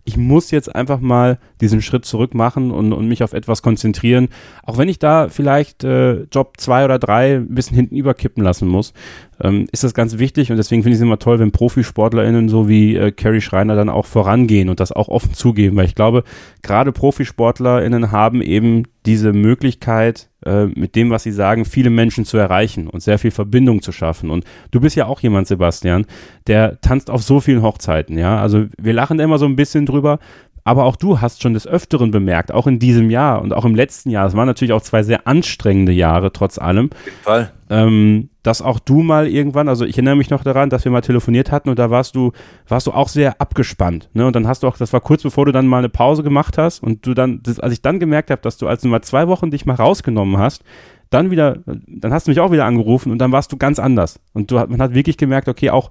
ich 0.09 0.17
muss 0.17 0.49
jetzt 0.49 0.73
einfach 0.73 0.99
mal 0.99 1.37
diesen 1.61 1.83
Schritt 1.83 2.03
zurück 2.03 2.33
machen 2.33 2.71
und, 2.71 2.93
und 2.93 3.07
mich 3.07 3.21
auf 3.21 3.33
etwas 3.33 3.61
konzentrieren, 3.61 4.29
auch 4.63 4.79
wenn 4.79 4.89
ich 4.89 4.97
da 4.97 5.29
vielleicht 5.29 5.83
äh, 5.83 6.23
Job 6.23 6.55
zwei 6.57 6.83
oder 6.83 6.97
drei 6.97 7.35
ein 7.35 7.53
bisschen 7.53 7.75
hinten 7.75 7.95
überkippen 7.95 8.43
lassen 8.43 8.67
muss, 8.67 8.93
ähm, 9.39 9.67
ist 9.71 9.83
das 9.83 9.93
ganz 9.93 10.17
wichtig 10.17 10.49
und 10.49 10.57
deswegen 10.57 10.81
finde 10.81 10.95
ich 10.95 10.99
es 10.99 11.03
immer 11.03 11.19
toll, 11.19 11.37
wenn 11.37 11.51
ProfisportlerInnen 11.51 12.49
so 12.49 12.67
wie 12.67 12.95
äh, 12.95 13.11
Carrie 13.11 13.39
Schreiner 13.39 13.75
dann 13.75 13.89
auch 13.89 14.07
vorangehen 14.07 14.69
und 14.69 14.79
das 14.79 14.91
auch 14.91 15.09
offen 15.09 15.35
zugeben, 15.35 15.77
weil 15.77 15.85
ich 15.85 15.95
glaube, 15.95 16.23
gerade 16.63 16.91
ProfisportlerInnen 16.91 18.11
haben 18.11 18.41
eben 18.41 18.85
diese 19.05 19.31
Möglichkeit, 19.31 20.29
äh, 20.45 20.65
mit 20.65 20.95
dem, 20.95 21.09
was 21.09 21.23
sie 21.23 21.31
sagen, 21.31 21.65
viele 21.65 21.89
Menschen 21.89 22.25
zu 22.25 22.37
erreichen 22.37 22.87
und 22.87 23.01
sehr 23.01 23.17
viel 23.17 23.31
Verbindung 23.31 23.81
zu 23.81 23.91
schaffen. 23.91 24.29
Und 24.29 24.45
du 24.71 24.79
bist 24.81 24.95
ja 24.95 25.05
auch 25.05 25.19
jemand, 25.21 25.47
Sebastian, 25.47 26.05
der 26.49 26.81
tanzt 26.81 27.09
auf 27.09 27.23
so 27.23 27.39
vielen 27.39 27.61
Hochzeiten, 27.61 28.17
ja. 28.17 28.41
Also 28.41 28.65
wir 28.77 28.93
lachen 28.93 29.19
immer 29.19 29.37
so 29.37 29.45
ein 29.45 29.55
bisschen 29.55 29.85
drüber, 29.85 30.19
aber 30.63 30.83
auch 30.83 30.95
du 30.95 31.21
hast 31.21 31.41
schon 31.41 31.53
des 31.53 31.65
Öfteren 31.65 32.11
bemerkt, 32.11 32.51
auch 32.51 32.67
in 32.67 32.79
diesem 32.79 33.09
Jahr 33.09 33.41
und 33.41 33.53
auch 33.53 33.65
im 33.65 33.75
letzten 33.75 34.09
Jahr, 34.09 34.27
es 34.27 34.35
waren 34.35 34.47
natürlich 34.47 34.73
auch 34.73 34.81
zwei 34.81 35.03
sehr 35.03 35.25
anstrengende 35.25 35.91
Jahre, 35.91 36.33
trotz 36.33 36.57
allem. 36.57 36.89
Auf 36.91 37.05
jeden 37.05 37.17
Fall. 37.23 37.51
Ähm, 37.69 38.29
dass 38.43 38.61
auch 38.61 38.79
du 38.79 39.01
mal 39.01 39.27
irgendwann, 39.27 39.69
also 39.69 39.85
ich 39.85 39.95
erinnere 39.95 40.15
mich 40.15 40.31
noch 40.31 40.43
daran, 40.43 40.69
dass 40.69 40.85
wir 40.85 40.91
mal 40.91 41.01
telefoniert 41.01 41.51
hatten 41.51 41.69
und 41.69 41.77
da 41.77 41.91
warst 41.91 42.15
du, 42.15 42.31
warst 42.67 42.87
du 42.87 42.91
auch 42.91 43.09
sehr 43.09 43.39
abgespannt. 43.39 44.09
Ne? 44.13 44.25
Und 44.25 44.35
dann 44.35 44.47
hast 44.47 44.63
du 44.63 44.67
auch, 44.67 44.77
das 44.77 44.91
war 44.91 45.01
kurz 45.01 45.23
bevor 45.23 45.45
du 45.45 45.51
dann 45.51 45.67
mal 45.67 45.77
eine 45.79 45.89
Pause 45.89 46.23
gemacht 46.23 46.57
hast 46.57 46.81
und 46.81 47.05
du 47.05 47.13
dann, 47.13 47.41
das, 47.43 47.59
als 47.59 47.73
ich 47.73 47.81
dann 47.81 47.99
gemerkt 47.99 48.31
habe, 48.31 48.41
dass 48.41 48.57
du, 48.57 48.67
als 48.67 48.81
du 48.81 48.87
mal 48.87 49.01
zwei 49.01 49.27
Wochen 49.27 49.51
dich 49.51 49.65
mal 49.65 49.75
rausgenommen 49.75 50.37
hast, 50.37 50.63
dann 51.09 51.31
wieder, 51.31 51.57
dann 51.65 52.13
hast 52.13 52.27
du 52.27 52.31
mich 52.31 52.39
auch 52.39 52.51
wieder 52.51 52.65
angerufen 52.65 53.11
und 53.11 53.17
dann 53.17 53.31
warst 53.31 53.51
du 53.51 53.57
ganz 53.57 53.79
anders. 53.79 54.19
Und 54.33 54.51
du, 54.51 54.55
man 54.55 54.81
hat 54.81 54.93
wirklich 54.93 55.17
gemerkt, 55.17 55.47
okay, 55.47 55.71
auch 55.71 55.89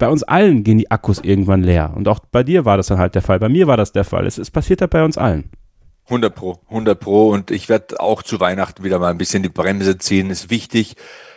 bei 0.00 0.08
uns 0.08 0.24
allen 0.24 0.64
gehen 0.64 0.78
die 0.78 0.90
Akkus 0.90 1.20
irgendwann 1.20 1.62
leer. 1.62 1.92
Und 1.94 2.08
auch 2.08 2.18
bei 2.32 2.42
dir 2.42 2.64
war 2.64 2.76
das 2.76 2.88
dann 2.88 2.98
halt 2.98 3.14
der 3.14 3.22
Fall. 3.22 3.38
Bei 3.38 3.48
mir 3.48 3.68
war 3.68 3.76
das 3.76 3.92
der 3.92 4.04
Fall. 4.04 4.26
Es, 4.26 4.38
es 4.38 4.50
passiert 4.50 4.80
halt 4.80 4.90
bei 4.90 5.04
uns 5.04 5.16
allen. 5.16 5.50
100 6.06 6.34
Pro, 6.34 6.58
100 6.68 6.98
Pro. 6.98 7.28
Und 7.28 7.52
ich 7.52 7.68
werde 7.68 8.00
auch 8.00 8.22
zu 8.22 8.40
Weihnachten 8.40 8.82
wieder 8.82 8.98
mal 8.98 9.10
ein 9.10 9.18
bisschen 9.18 9.44
die 9.44 9.48
Bremse 9.48 9.98
ziehen. 9.98 10.30
Ist 10.30 10.50
wichtig 10.50 10.96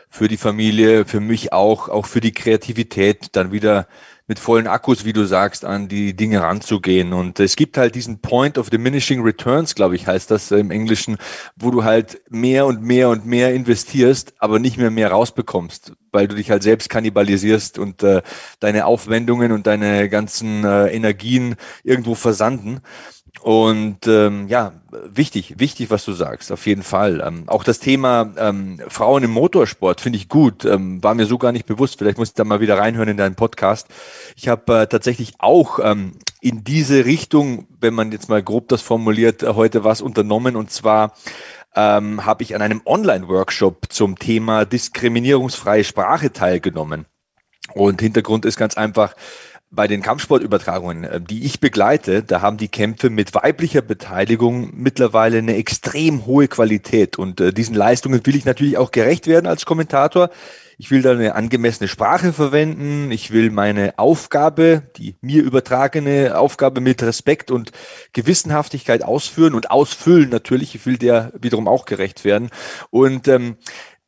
für 0.10 0.28
die 0.28 0.38
Familie, 0.38 1.06
für 1.06 1.20
mich 1.20 1.54
auch, 1.54 1.90
auch 1.90 2.06
für 2.06 2.22
die 2.22 2.32
Kreativität, 2.32 3.36
dann 3.36 3.52
wieder 3.52 3.88
mit 4.28 4.40
vollen 4.40 4.68
Akkus, 4.68 5.04
wie 5.04 5.14
du 5.14 5.26
sagst, 5.26 5.66
an 5.66 5.88
die 5.88 6.16
Dinge 6.16 6.42
ranzugehen. 6.42 7.12
Und 7.12 7.40
es 7.40 7.56
gibt 7.56 7.78
halt 7.78 7.96
diesen 7.96 8.20
Point 8.20 8.58
of 8.58 8.70
Diminishing 8.70 9.22
Returns, 9.22 9.76
glaube 9.76 9.96
ich, 9.96 10.08
heißt 10.08 10.32
das 10.32 10.52
im 10.52 10.72
Englischen, 10.72 11.18
wo 11.58 11.72
du 11.72 11.84
halt 11.84 12.22
mehr 12.30 12.66
und 12.66 12.82
mehr 12.82 13.10
und 13.10 13.26
mehr 13.26 13.54
investierst, 13.54 14.34
aber 14.40 14.60
nicht 14.60 14.78
mehr 14.78 14.92
mehr 14.92 15.12
rausbekommst, 15.12 15.94
weil 16.12 16.28
du 16.28 16.36
dich 16.36 16.50
halt 16.50 16.64
selbst 16.64 16.90
kannibalisierst 16.90 17.78
und 17.78 18.02
äh, 18.04 18.22
deine 18.60 18.86
Aufwendungen 18.86 19.52
und 19.52 19.68
deine 19.68 20.08
ganzen 20.08 20.64
äh, 20.64 20.88
Energien 20.88 21.56
irgendwo 21.84 22.16
versanden. 22.16 22.82
Und 23.42 24.08
ähm, 24.08 24.48
ja, 24.48 24.74
wichtig, 24.92 25.56
wichtig, 25.58 25.90
was 25.90 26.06
du 26.06 26.14
sagst, 26.14 26.52
auf 26.52 26.66
jeden 26.66 26.84
Fall. 26.84 27.22
Ähm, 27.26 27.44
auch 27.48 27.64
das 27.64 27.80
Thema 27.80 28.32
ähm, 28.38 28.80
Frauen 28.88 29.24
im 29.24 29.32
Motorsport 29.32 30.00
finde 30.00 30.18
ich 30.18 30.30
gut, 30.30 30.64
ähm, 30.64 31.04
war 31.04 31.14
mir 31.14 31.26
so 31.26 31.38
gar 31.38 31.52
nicht 31.52 31.66
bewusst. 31.66 31.98
Vielleicht 31.98 32.18
muss 32.18 32.30
ich 32.30 32.36
da 32.36 32.46
mal 32.46 32.62
wieder 32.62 32.78
reinhören 32.78 33.10
in 33.10 33.18
deinen 33.18 33.36
Podcast. 33.36 33.88
Ich 34.38 34.48
habe 34.48 34.82
äh, 34.82 34.88
tatsächlich 34.88 35.34
auch 35.40 35.80
ähm, 35.84 36.14
in 36.42 36.64
diese 36.64 37.06
Richtung, 37.06 37.68
wenn 37.82 37.94
man 37.94 38.12
jetzt 38.12 38.30
mal 38.30 38.42
grob 38.42 38.70
das 38.70 38.82
formuliert, 38.82 39.44
äh, 39.44 39.56
heute 39.56 39.84
was 39.84 40.02
unternommen. 40.02 40.56
Und 40.56 40.72
zwar 40.72 41.14
ähm, 41.76 42.26
habe 42.26 42.44
ich 42.44 42.56
an 42.56 42.62
einem 42.62 42.82
Online-Workshop 42.86 43.88
zum 43.90 44.18
Thema 44.20 44.66
diskriminierungsfreie 44.66 45.84
Sprache 45.84 46.32
teilgenommen. 46.32 47.08
Und 47.74 48.02
Hintergrund 48.02 48.46
ist 48.46 48.58
ganz 48.58 48.78
einfach, 48.78 49.16
bei 49.76 49.88
den 49.88 50.02
Kampfsportübertragungen, 50.02 51.04
äh, 51.04 51.22
die 51.22 51.46
ich 51.46 51.60
begleite, 51.60 52.24
da 52.24 52.42
haben 52.42 52.58
die 52.58 52.68
Kämpfe 52.68 53.10
mit 53.10 53.34
weiblicher 53.34 53.82
Beteiligung 53.82 54.72
mittlerweile 54.76 55.40
eine 55.40 55.56
extrem 55.56 56.26
hohe 56.26 56.48
Qualität. 56.48 57.18
Und 57.18 57.42
äh, 57.42 57.52
diesen 57.52 57.76
Leistungen 57.76 58.26
will 58.26 58.36
ich 58.36 58.46
natürlich 58.46 58.78
auch 58.78 58.92
gerecht 58.92 59.28
werden 59.28 59.48
als 59.48 59.66
Kommentator. 59.66 60.30
Ich 60.78 60.92
will 60.92 61.02
da 61.02 61.12
eine 61.12 61.36
angemessene 61.36 61.88
Sprache 61.88 62.34
verwenden. 62.34 63.12
Ich 63.12 63.32
will 63.32 63.52
meine 63.52 63.98
Aufgabe, 63.98 64.84
die 64.98 65.16
mir 65.22 65.44
übertragene 65.44 66.38
Aufgabe 66.38 66.82
mit 66.82 67.02
Respekt 67.02 67.52
und 67.52 67.72
Gewissenhaftigkeit 68.12 69.04
ausführen 69.04 69.54
und 69.54 69.72
ausfüllen 69.72 70.30
natürlich. 70.30 70.76
Ich 70.76 70.86
will 70.86 70.98
der 70.98 71.32
wiederum 71.40 71.68
auch 71.68 71.86
gerecht 71.86 72.26
werden. 72.26 72.50
Und 72.90 73.28
ähm, 73.28 73.58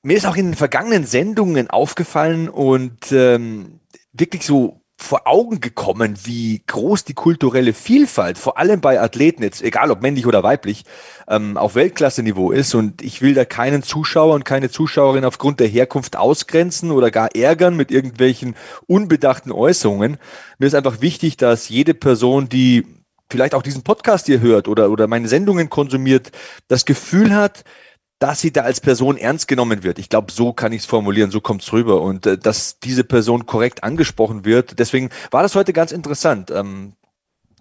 mir 0.04 0.18
ist 0.18 0.26
auch 0.26 0.36
in 0.36 0.48
den 0.48 0.56
vergangenen 0.56 1.06
Sendungen 1.06 1.70
aufgefallen 1.70 2.50
und 2.50 3.12
ähm, 3.12 3.80
wirklich 4.14 4.46
so 4.46 4.85
vor 4.98 5.28
Augen 5.28 5.60
gekommen, 5.60 6.18
wie 6.24 6.64
groß 6.66 7.04
die 7.04 7.14
kulturelle 7.14 7.74
Vielfalt, 7.74 8.38
vor 8.38 8.58
allem 8.58 8.80
bei 8.80 9.00
Athleten, 9.00 9.44
jetzt 9.44 9.62
egal 9.62 9.92
ob 9.92 10.02
männlich 10.02 10.26
oder 10.26 10.42
weiblich, 10.42 10.86
ähm, 11.28 11.58
auf 11.58 11.76
Weltklasse-Niveau 11.76 12.52
ist. 12.52 12.74
Und 12.76 13.02
ich 13.02 13.22
will 13.22 13.34
da 13.34 13.44
keinen 13.46 13.84
Zuschauer 13.84 14.34
und 14.34 14.46
keine 14.46 14.70
Zuschauerin 14.70 15.26
aufgrund 15.26 15.60
der 15.60 15.68
Herkunft 15.68 16.16
ausgrenzen 16.16 16.92
oder 16.92 17.12
gar 17.12 17.36
ärgern 17.36 17.76
mit 17.76 17.92
irgendwelchen 17.92 18.56
unbedachten 18.88 19.52
Äußerungen. 19.52 20.18
Mir 20.60 20.68
ist 20.68 20.76
einfach 20.76 21.02
wichtig, 21.02 21.38
dass 21.38 21.68
jede 21.68 21.94
Person, 21.94 22.48
die 22.48 22.86
vielleicht 23.30 23.54
auch 23.54 23.64
diesen 23.64 23.84
Podcast 23.84 24.28
hier 24.28 24.40
hört 24.40 24.68
oder, 24.68 24.90
oder 24.92 25.08
meine 25.08 25.28
Sendungen 25.28 25.70
konsumiert, 25.70 26.32
das 26.68 26.86
Gefühl 26.86 27.36
hat, 27.36 27.64
dass 28.26 28.42
sie 28.42 28.52
da 28.52 28.62
als 28.62 28.82
Person 28.82 29.18
ernst 29.18 29.48
genommen 29.48 29.84
wird. 29.84 30.00
Ich 30.00 30.10
glaube, 30.10 30.32
so 30.32 30.52
kann 30.52 30.74
ich 30.74 30.82
es 30.82 30.86
formulieren, 30.88 31.30
so 31.30 31.42
kommt 31.42 31.62
es 31.62 31.72
rüber 31.72 32.02
und 32.02 32.26
äh, 32.26 32.40
dass 32.40 32.80
diese 32.80 33.04
Person 33.04 33.46
korrekt 33.46 33.84
angesprochen 33.84 34.46
wird. 34.46 34.80
Deswegen 34.80 35.12
war 35.30 35.44
das 35.44 35.54
heute 35.54 35.74
ganz 35.74 35.92
interessant. 35.92 36.50
Ähm, 36.50 36.94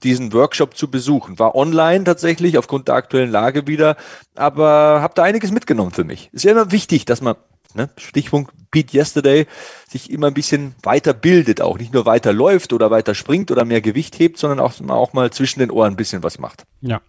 diesen 0.03 0.33
Workshop 0.33 0.75
zu 0.75 0.91
besuchen. 0.91 1.39
War 1.39 1.55
online 1.55 2.05
tatsächlich 2.05 2.57
aufgrund 2.57 2.89
der 2.89 2.95
aktuellen 2.95 3.31
Lage 3.31 3.67
wieder, 3.67 3.97
aber 4.37 5.03
habe 5.03 5.13
da 5.15 5.23
einiges 5.25 5.53
mitgenommen 5.53 5.91
für 5.91 6.05
mich. 6.05 6.31
Ist 6.33 6.45
ja 6.45 6.53
immer 6.53 6.73
wichtig, 6.73 7.05
dass 7.05 7.21
man, 7.21 7.37
ne, 7.75 7.91
Stichpunkt 7.99 8.51
Beat 8.71 8.95
Yesterday, 8.95 9.47
sich 9.87 10.11
immer 10.11 10.29
ein 10.29 10.35
bisschen 10.35 10.75
weiter 10.83 11.13
bildet, 11.13 11.61
auch 11.61 11.79
nicht 11.79 11.93
nur 11.93 12.07
weiter 12.07 12.33
läuft 12.33 12.73
oder 12.73 12.91
weiter 12.91 13.15
springt 13.15 13.51
oder 13.51 13.67
mehr 13.67 13.83
Gewicht 13.83 14.19
hebt, 14.19 14.39
sondern 14.39 14.61
auch, 14.61 14.73
auch 14.89 15.13
mal 15.13 15.31
zwischen 15.31 15.61
den 15.61 15.71
Ohren 15.71 15.93
ein 15.93 15.97
bisschen 15.97 16.23
was 16.23 16.39
macht. 16.39 16.65
Ja 16.81 17.03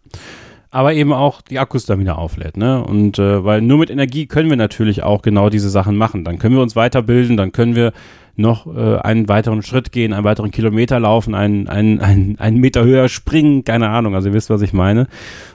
aber 0.75 0.93
eben 0.93 1.13
auch 1.13 1.41
die 1.41 1.57
Akkus 1.57 1.85
dann 1.85 2.01
wieder 2.01 2.17
auflädt. 2.17 2.57
Ne? 2.57 2.83
Und 2.83 3.17
äh, 3.17 3.45
weil 3.45 3.61
nur 3.61 3.77
mit 3.77 3.89
Energie 3.89 4.25
können 4.25 4.49
wir 4.49 4.57
natürlich 4.57 5.03
auch 5.03 5.21
genau 5.21 5.49
diese 5.49 5.69
Sachen 5.69 5.95
machen. 5.95 6.25
Dann 6.25 6.37
können 6.37 6.53
wir 6.53 6.61
uns 6.61 6.75
weiterbilden, 6.75 7.37
dann 7.37 7.53
können 7.53 7.77
wir 7.77 7.93
noch 8.35 8.67
äh, 8.67 8.97
einen 8.97 9.29
weiteren 9.29 9.61
Schritt 9.61 9.93
gehen, 9.93 10.11
einen 10.11 10.25
weiteren 10.25 10.51
Kilometer 10.51 10.99
laufen, 10.99 11.33
einen, 11.33 11.69
einen, 11.69 12.01
einen, 12.01 12.37
einen 12.39 12.57
Meter 12.57 12.83
höher 12.83 13.07
springen, 13.07 13.63
keine 13.63 13.89
Ahnung, 13.89 14.15
also 14.15 14.27
ihr 14.27 14.33
wisst, 14.33 14.49
was 14.49 14.61
ich 14.61 14.73
meine. 14.73 15.07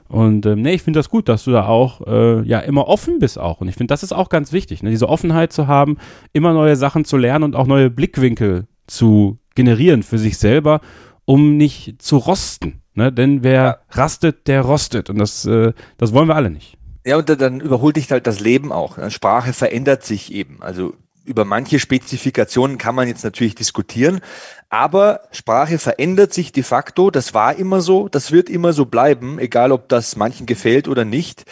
Und 0.08 0.46
ähm, 0.46 0.62
nee, 0.62 0.72
ich 0.72 0.82
finde 0.82 0.98
das 0.98 1.10
gut, 1.10 1.28
dass 1.28 1.44
du 1.44 1.50
da 1.50 1.66
auch 1.66 2.00
äh, 2.06 2.40
ja 2.48 2.60
immer 2.60 2.88
offen 2.88 3.18
bist 3.18 3.38
auch. 3.38 3.60
Und 3.60 3.68
ich 3.68 3.74
finde, 3.74 3.92
das 3.92 4.02
ist 4.02 4.14
auch 4.14 4.30
ganz 4.30 4.54
wichtig, 4.54 4.82
ne? 4.82 4.88
diese 4.88 5.10
Offenheit 5.10 5.52
zu 5.52 5.66
haben, 5.66 5.98
immer 6.32 6.54
neue 6.54 6.76
Sachen 6.76 7.04
zu 7.04 7.18
lernen 7.18 7.44
und 7.44 7.56
auch 7.56 7.66
neue 7.66 7.90
Blickwinkel 7.90 8.68
zu 8.86 9.38
generieren 9.54 10.02
für 10.02 10.16
sich 10.16 10.38
selber, 10.38 10.80
um 11.26 11.58
nicht 11.58 12.00
zu 12.00 12.16
rosten. 12.16 12.80
Ne? 13.00 13.10
Denn 13.10 13.42
wer 13.42 13.62
ja. 13.62 13.78
rastet, 13.92 14.46
der 14.46 14.60
rostet. 14.60 15.08
Und 15.08 15.16
das, 15.16 15.46
äh, 15.46 15.72
das 15.96 16.12
wollen 16.12 16.28
wir 16.28 16.36
alle 16.36 16.50
nicht. 16.50 16.76
Ja, 17.06 17.16
und 17.16 17.30
dann 17.30 17.60
überholt 17.60 17.96
dich 17.96 18.12
halt 18.12 18.26
das 18.26 18.40
Leben 18.40 18.72
auch. 18.72 18.98
Sprache 19.10 19.54
verändert 19.54 20.04
sich 20.04 20.34
eben. 20.34 20.58
Also 20.60 20.92
über 21.24 21.46
manche 21.46 21.78
Spezifikationen 21.78 22.76
kann 22.76 22.94
man 22.94 23.08
jetzt 23.08 23.24
natürlich 23.24 23.54
diskutieren, 23.54 24.20
aber 24.68 25.20
Sprache 25.30 25.78
verändert 25.78 26.34
sich 26.34 26.52
de 26.52 26.62
facto. 26.62 27.10
Das 27.10 27.32
war 27.32 27.54
immer 27.54 27.80
so, 27.80 28.08
das 28.08 28.32
wird 28.32 28.50
immer 28.50 28.74
so 28.74 28.84
bleiben, 28.84 29.38
egal 29.38 29.72
ob 29.72 29.88
das 29.88 30.16
manchen 30.16 30.44
gefällt 30.44 30.86
oder 30.86 31.06
nicht. 31.06 31.44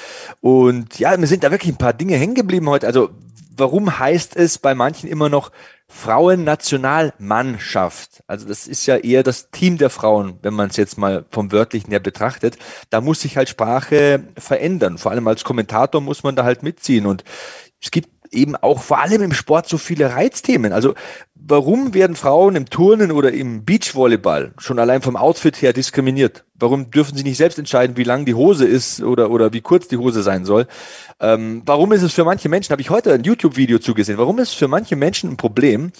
Und 0.42 0.98
ja, 0.98 1.16
mir 1.16 1.26
sind 1.26 1.44
da 1.44 1.50
wirklich 1.50 1.72
ein 1.72 1.78
paar 1.78 1.94
Dinge 1.94 2.16
hängen 2.16 2.34
geblieben 2.34 2.68
heute. 2.68 2.86
Also 2.86 3.08
warum 3.56 3.98
heißt 3.98 4.36
es 4.36 4.58
bei 4.58 4.74
manchen 4.74 5.08
immer 5.08 5.30
noch 5.30 5.50
Frauennationalmannschaft? 5.90 8.22
Also 8.26 8.46
das 8.46 8.66
ist 8.66 8.86
ja 8.86 8.96
eher 8.96 9.22
das 9.22 9.50
Team 9.50 9.78
der 9.78 9.90
Frauen, 9.90 10.38
wenn 10.42 10.54
man 10.54 10.68
es 10.68 10.76
jetzt 10.76 10.98
mal 10.98 11.24
vom 11.30 11.50
wörtlichen 11.50 11.90
her 11.90 12.00
betrachtet. 12.00 12.58
Da 12.90 13.00
muss 13.00 13.20
sich 13.20 13.36
halt 13.36 13.48
Sprache 13.48 14.24
verändern. 14.36 14.98
Vor 14.98 15.12
allem 15.12 15.26
als 15.26 15.44
Kommentator 15.44 16.00
muss 16.00 16.22
man 16.22 16.36
da 16.36 16.44
halt 16.44 16.62
mitziehen. 16.62 17.06
Und 17.06 17.24
es 17.80 17.90
gibt 17.90 18.10
eben 18.32 18.56
auch 18.56 18.82
vor 18.82 19.00
allem 19.00 19.22
im 19.22 19.32
Sport 19.32 19.68
so 19.68 19.78
viele 19.78 20.14
Reizthemen. 20.14 20.72
Also 20.72 20.94
warum 21.34 21.94
werden 21.94 22.16
Frauen 22.16 22.56
im 22.56 22.68
Turnen 22.68 23.10
oder 23.12 23.32
im 23.32 23.64
Beachvolleyball 23.64 24.52
schon 24.58 24.78
allein 24.78 25.02
vom 25.02 25.16
Outfit 25.16 25.60
her 25.62 25.72
diskriminiert? 25.72 26.44
Warum 26.54 26.90
dürfen 26.90 27.16
sie 27.16 27.22
nicht 27.22 27.36
selbst 27.36 27.58
entscheiden, 27.58 27.96
wie 27.96 28.04
lang 28.04 28.24
die 28.24 28.34
Hose 28.34 28.66
ist 28.66 29.00
oder, 29.00 29.30
oder 29.30 29.52
wie 29.52 29.60
kurz 29.60 29.86
die 29.88 29.96
Hose 29.96 30.22
sein 30.22 30.44
soll? 30.44 30.66
Ähm, 31.20 31.62
warum 31.64 31.92
ist 31.92 32.02
es 32.02 32.12
für 32.12 32.24
manche 32.24 32.48
Menschen, 32.48 32.72
habe 32.72 32.82
ich 32.82 32.90
heute 32.90 33.12
ein 33.12 33.22
YouTube-Video 33.22 33.78
zugesehen, 33.78 34.18
warum 34.18 34.38
ist 34.38 34.48
es 34.48 34.54
für 34.54 34.68
manche 34.68 34.96
Menschen 34.96 35.30
ein 35.30 35.36
Problem, 35.36 35.92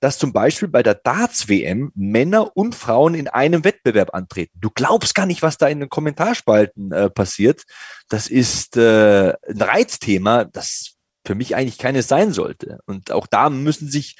dass 0.00 0.18
zum 0.18 0.32
Beispiel 0.32 0.68
bei 0.68 0.82
der 0.82 0.94
Darts-WM 0.94 1.92
Männer 1.94 2.56
und 2.56 2.74
Frauen 2.74 3.14
in 3.14 3.28
einem 3.28 3.64
Wettbewerb 3.64 4.14
antreten? 4.14 4.58
Du 4.60 4.70
glaubst 4.70 5.14
gar 5.14 5.26
nicht, 5.26 5.42
was 5.42 5.56
da 5.56 5.68
in 5.68 5.80
den 5.80 5.88
Kommentarspalten 5.88 6.92
äh, 6.92 7.08
passiert. 7.08 7.62
Das 8.08 8.28
ist 8.28 8.76
äh, 8.76 9.30
ein 9.30 9.62
Reizthema, 9.62 10.44
das 10.44 10.96
für 11.24 11.34
mich 11.34 11.56
eigentlich 11.56 11.78
keine 11.78 12.02
sein 12.02 12.32
sollte. 12.32 12.80
Und 12.86 13.10
auch 13.12 13.26
da 13.26 13.50
müssen 13.50 13.88
sich 13.88 14.16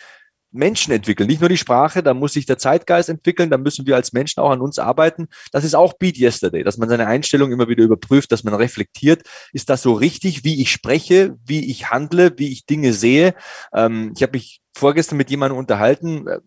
Menschen 0.52 0.92
entwickeln, 0.92 1.26
nicht 1.26 1.40
nur 1.40 1.48
die 1.48 1.56
Sprache, 1.56 2.02
da 2.02 2.12
muss 2.12 2.34
sich 2.34 2.44
der 2.44 2.58
Zeitgeist 2.58 3.08
entwickeln, 3.08 3.48
da 3.48 3.56
müssen 3.56 3.86
wir 3.86 3.96
als 3.96 4.12
Menschen 4.12 4.40
auch 4.40 4.50
an 4.50 4.60
uns 4.60 4.78
arbeiten. 4.78 5.28
Das 5.50 5.64
ist 5.64 5.74
auch 5.74 5.94
Beat 5.94 6.18
Yesterday, 6.18 6.62
dass 6.62 6.76
man 6.76 6.90
seine 6.90 7.06
Einstellung 7.06 7.52
immer 7.52 7.68
wieder 7.68 7.82
überprüft, 7.82 8.30
dass 8.32 8.44
man 8.44 8.54
reflektiert, 8.54 9.22
ist 9.52 9.70
das 9.70 9.82
so 9.82 9.94
richtig, 9.94 10.44
wie 10.44 10.60
ich 10.60 10.70
spreche, 10.70 11.36
wie 11.44 11.70
ich 11.70 11.90
handle, 11.90 12.32
wie 12.36 12.52
ich 12.52 12.66
Dinge 12.66 12.92
sehe. 12.92 13.34
Ähm, 13.72 14.12
ich 14.14 14.22
habe 14.22 14.32
mich 14.32 14.60
vorgestern 14.76 15.16
mit 15.16 15.30
jemandem 15.30 15.58
unterhalten, 15.58 16.26
äh, 16.28 16.40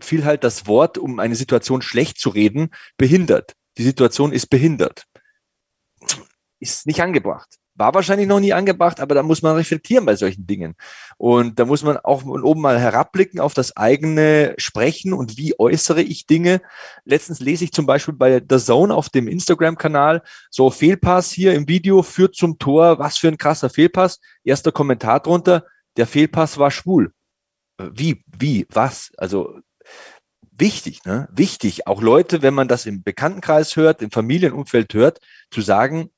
fiel 0.00 0.24
halt 0.24 0.44
das 0.44 0.66
Wort, 0.66 0.98
um 0.98 1.18
eine 1.18 1.36
Situation 1.36 1.80
schlecht 1.80 2.18
zu 2.18 2.28
reden, 2.28 2.70
behindert. 2.98 3.54
Die 3.78 3.84
Situation 3.84 4.32
ist 4.32 4.48
behindert. 4.48 5.04
Ist 6.60 6.86
nicht 6.86 7.00
angebracht 7.00 7.57
war 7.78 7.94
wahrscheinlich 7.94 8.26
noch 8.26 8.40
nie 8.40 8.52
angebracht, 8.52 9.00
aber 9.00 9.14
da 9.14 9.22
muss 9.22 9.40
man 9.40 9.54
reflektieren 9.54 10.04
bei 10.04 10.16
solchen 10.16 10.46
Dingen. 10.46 10.74
Und 11.16 11.58
da 11.58 11.64
muss 11.64 11.84
man 11.84 11.96
auch 11.96 12.22
von 12.22 12.42
oben 12.42 12.60
mal 12.60 12.78
herabblicken 12.78 13.38
auf 13.38 13.54
das 13.54 13.76
eigene 13.76 14.54
Sprechen 14.58 15.12
und 15.12 15.38
wie 15.38 15.58
äußere 15.58 16.02
ich 16.02 16.26
Dinge. 16.26 16.60
Letztens 17.04 17.38
lese 17.40 17.64
ich 17.64 17.72
zum 17.72 17.86
Beispiel 17.86 18.14
bei 18.14 18.42
The 18.46 18.58
Zone 18.58 18.94
auf 18.94 19.08
dem 19.08 19.28
Instagram-Kanal 19.28 20.22
so 20.50 20.70
Fehlpass 20.70 21.30
hier 21.30 21.54
im 21.54 21.68
Video 21.68 22.02
führt 22.02 22.34
zum 22.34 22.58
Tor. 22.58 22.98
Was 22.98 23.16
für 23.16 23.28
ein 23.28 23.38
krasser 23.38 23.70
Fehlpass. 23.70 24.20
Erster 24.42 24.72
Kommentar 24.72 25.20
drunter. 25.20 25.64
Der 25.96 26.06
Fehlpass 26.06 26.58
war 26.58 26.72
schwul. 26.72 27.12
Wie? 27.78 28.24
Wie? 28.26 28.66
Was? 28.70 29.12
Also 29.16 29.60
wichtig, 30.50 31.04
ne? 31.04 31.28
Wichtig. 31.30 31.86
Auch 31.86 32.02
Leute, 32.02 32.42
wenn 32.42 32.54
man 32.54 32.66
das 32.66 32.86
im 32.86 33.04
Bekanntenkreis 33.04 33.76
hört, 33.76 34.02
im 34.02 34.10
Familienumfeld 34.10 34.94
hört, 34.94 35.20
zu 35.50 35.60
sagen, 35.60 36.10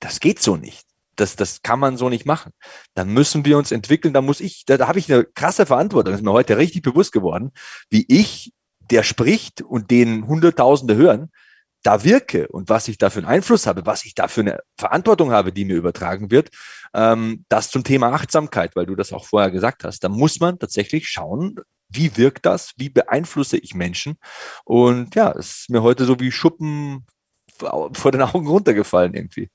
das 0.00 0.20
geht 0.20 0.40
so 0.40 0.56
nicht. 0.56 0.85
Das, 1.16 1.36
das 1.36 1.62
kann 1.62 1.80
man 1.80 1.96
so 1.96 2.08
nicht 2.08 2.26
machen. 2.26 2.52
Da 2.94 3.04
müssen 3.04 3.44
wir 3.44 3.58
uns 3.58 3.72
entwickeln. 3.72 4.14
Da 4.14 4.22
muss 4.22 4.40
ich, 4.40 4.64
da, 4.66 4.76
da 4.76 4.88
habe 4.88 4.98
ich 4.98 5.12
eine 5.12 5.24
krasse 5.24 5.66
Verantwortung. 5.66 6.12
Das 6.12 6.20
ist 6.20 6.24
mir 6.24 6.32
heute 6.32 6.58
richtig 6.58 6.82
bewusst 6.82 7.12
geworden, 7.12 7.52
wie 7.90 8.04
ich, 8.08 8.52
der 8.90 9.02
spricht 9.02 9.62
und 9.62 9.90
den 9.90 10.26
Hunderttausende 10.26 10.94
hören, 10.96 11.30
da 11.86 12.02
wirke 12.02 12.48
und 12.48 12.68
was 12.68 12.88
ich 12.88 12.98
da 12.98 13.10
für 13.10 13.20
einen 13.20 13.28
Einfluss 13.28 13.66
habe, 13.66 13.86
was 13.86 14.04
ich 14.04 14.14
da 14.14 14.26
für 14.26 14.40
eine 14.40 14.58
Verantwortung 14.76 15.30
habe, 15.30 15.52
die 15.52 15.64
mir 15.64 15.76
übertragen 15.76 16.32
wird. 16.32 16.50
Ähm, 16.92 17.44
das 17.48 17.70
zum 17.70 17.84
Thema 17.84 18.12
Achtsamkeit, 18.12 18.74
weil 18.74 18.86
du 18.86 18.96
das 18.96 19.12
auch 19.12 19.24
vorher 19.24 19.52
gesagt 19.52 19.84
hast. 19.84 20.02
Da 20.02 20.08
muss 20.08 20.40
man 20.40 20.58
tatsächlich 20.58 21.08
schauen, 21.08 21.60
wie 21.88 22.16
wirkt 22.16 22.44
das, 22.44 22.72
wie 22.76 22.88
beeinflusse 22.88 23.56
ich 23.58 23.74
Menschen. 23.74 24.16
Und 24.64 25.14
ja, 25.14 25.30
es 25.30 25.60
ist 25.60 25.70
mir 25.70 25.82
heute 25.82 26.04
so 26.06 26.18
wie 26.18 26.32
Schuppen 26.32 27.06
vor 27.58 28.10
den 28.10 28.22
Augen 28.22 28.48
runtergefallen 28.48 29.14
irgendwie. 29.14 29.48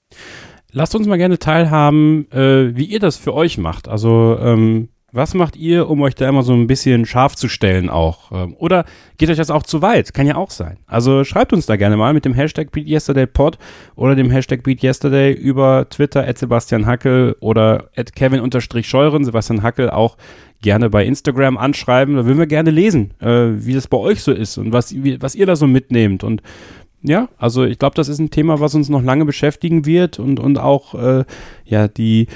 Lasst 0.73 0.95
uns 0.95 1.07
mal 1.07 1.17
gerne 1.17 1.37
teilhaben, 1.37 2.31
äh, 2.31 2.75
wie 2.75 2.85
ihr 2.85 2.99
das 2.99 3.17
für 3.17 3.33
euch 3.33 3.57
macht. 3.57 3.87
Also 3.87 4.37
ähm, 4.39 4.89
was 5.13 5.33
macht 5.33 5.57
ihr, 5.57 5.89
um 5.89 6.01
euch 6.01 6.15
da 6.15 6.29
immer 6.29 6.41
so 6.41 6.53
ein 6.53 6.67
bisschen 6.67 7.05
scharf 7.05 7.35
zu 7.35 7.49
stellen 7.49 7.89
auch? 7.89 8.31
Ähm, 8.31 8.55
oder 8.57 8.85
geht 9.17 9.29
euch 9.29 9.35
das 9.35 9.51
auch 9.51 9.63
zu 9.63 9.81
weit? 9.81 10.13
Kann 10.13 10.25
ja 10.25 10.35
auch 10.35 10.51
sein. 10.51 10.77
Also 10.87 11.25
schreibt 11.25 11.51
uns 11.51 11.65
da 11.65 11.75
gerne 11.75 11.97
mal 11.97 12.13
mit 12.13 12.23
dem 12.23 12.33
Hashtag 12.33 12.71
BeatYesterdayPod 12.71 13.57
oder 13.95 14.15
dem 14.15 14.29
Hashtag 14.29 14.63
BeatYesterday 14.63 15.33
über 15.33 15.89
Twitter 15.89 16.25
at 16.25 16.37
Sebastian 16.37 16.85
Hackel 16.85 17.35
oder 17.41 17.89
at 17.97 18.15
Kevin-Scheuren, 18.15 19.25
Sebastian 19.25 19.63
Hackel 19.63 19.89
auch 19.89 20.15
gerne 20.61 20.89
bei 20.89 21.05
Instagram 21.05 21.57
anschreiben. 21.57 22.15
Da 22.15 22.25
würden 22.25 22.39
wir 22.39 22.47
gerne 22.47 22.71
lesen, 22.71 23.13
äh, 23.19 23.49
wie 23.65 23.73
das 23.73 23.87
bei 23.87 23.97
euch 23.97 24.23
so 24.23 24.31
ist 24.31 24.57
und 24.57 24.71
was, 24.71 24.93
wie, 24.93 25.21
was 25.21 25.35
ihr 25.35 25.45
da 25.45 25.57
so 25.57 25.67
mitnehmt 25.67 26.23
und 26.23 26.41
ja, 27.03 27.29
also 27.37 27.63
ich 27.63 27.79
glaube, 27.79 27.95
das 27.95 28.09
ist 28.09 28.19
ein 28.19 28.29
Thema, 28.29 28.59
was 28.59 28.75
uns 28.75 28.89
noch 28.89 29.01
lange 29.01 29.25
beschäftigen 29.25 29.85
wird 29.85 30.19
und, 30.19 30.39
und 30.39 30.57
auch 30.57 30.93
äh, 30.95 31.25
ja 31.65 31.87
die 31.87 32.27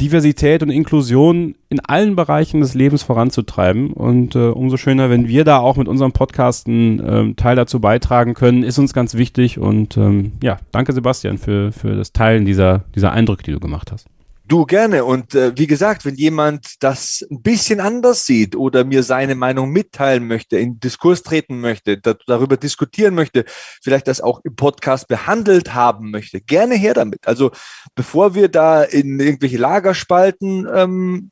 Diversität 0.00 0.62
und 0.62 0.70
Inklusion 0.70 1.54
in 1.68 1.80
allen 1.80 2.16
Bereichen 2.16 2.60
des 2.60 2.74
Lebens 2.74 3.02
voranzutreiben. 3.02 3.92
Und 3.92 4.34
äh, 4.34 4.48
umso 4.48 4.78
schöner, 4.78 5.10
wenn 5.10 5.28
wir 5.28 5.44
da 5.44 5.58
auch 5.58 5.76
mit 5.76 5.88
unserem 5.88 6.12
Podcast 6.12 6.66
einen 6.66 7.00
äh, 7.00 7.34
Teil 7.34 7.56
dazu 7.56 7.80
beitragen 7.80 8.32
können, 8.32 8.62
ist 8.62 8.78
uns 8.78 8.94
ganz 8.94 9.14
wichtig. 9.14 9.58
Und 9.58 9.98
ähm, 9.98 10.32
ja, 10.42 10.58
danke 10.72 10.94
Sebastian 10.94 11.36
für, 11.36 11.70
für 11.70 11.94
das 11.96 12.12
Teilen 12.12 12.46
dieser, 12.46 12.84
dieser 12.94 13.12
Eindrücke, 13.12 13.42
die 13.42 13.52
du 13.52 13.60
gemacht 13.60 13.92
hast. 13.92 14.06
Du 14.50 14.66
gerne. 14.66 15.04
Und 15.04 15.36
äh, 15.36 15.56
wie 15.56 15.68
gesagt, 15.68 16.04
wenn 16.04 16.16
jemand 16.16 16.82
das 16.82 17.24
ein 17.30 17.40
bisschen 17.40 17.78
anders 17.78 18.26
sieht 18.26 18.56
oder 18.56 18.82
mir 18.82 19.04
seine 19.04 19.36
Meinung 19.36 19.70
mitteilen 19.70 20.26
möchte, 20.26 20.58
in 20.58 20.80
Diskurs 20.80 21.22
treten 21.22 21.60
möchte, 21.60 21.98
da, 21.98 22.16
darüber 22.26 22.56
diskutieren 22.56 23.14
möchte, 23.14 23.44
vielleicht 23.80 24.08
das 24.08 24.20
auch 24.20 24.40
im 24.42 24.56
Podcast 24.56 25.06
behandelt 25.06 25.72
haben 25.72 26.10
möchte, 26.10 26.40
gerne 26.40 26.74
her 26.74 26.94
damit. 26.94 27.28
Also 27.28 27.52
bevor 27.94 28.34
wir 28.34 28.48
da 28.48 28.82
in 28.82 29.20
irgendwelche 29.20 29.56
Lagerspalten 29.56 30.66
ähm, 30.74 31.30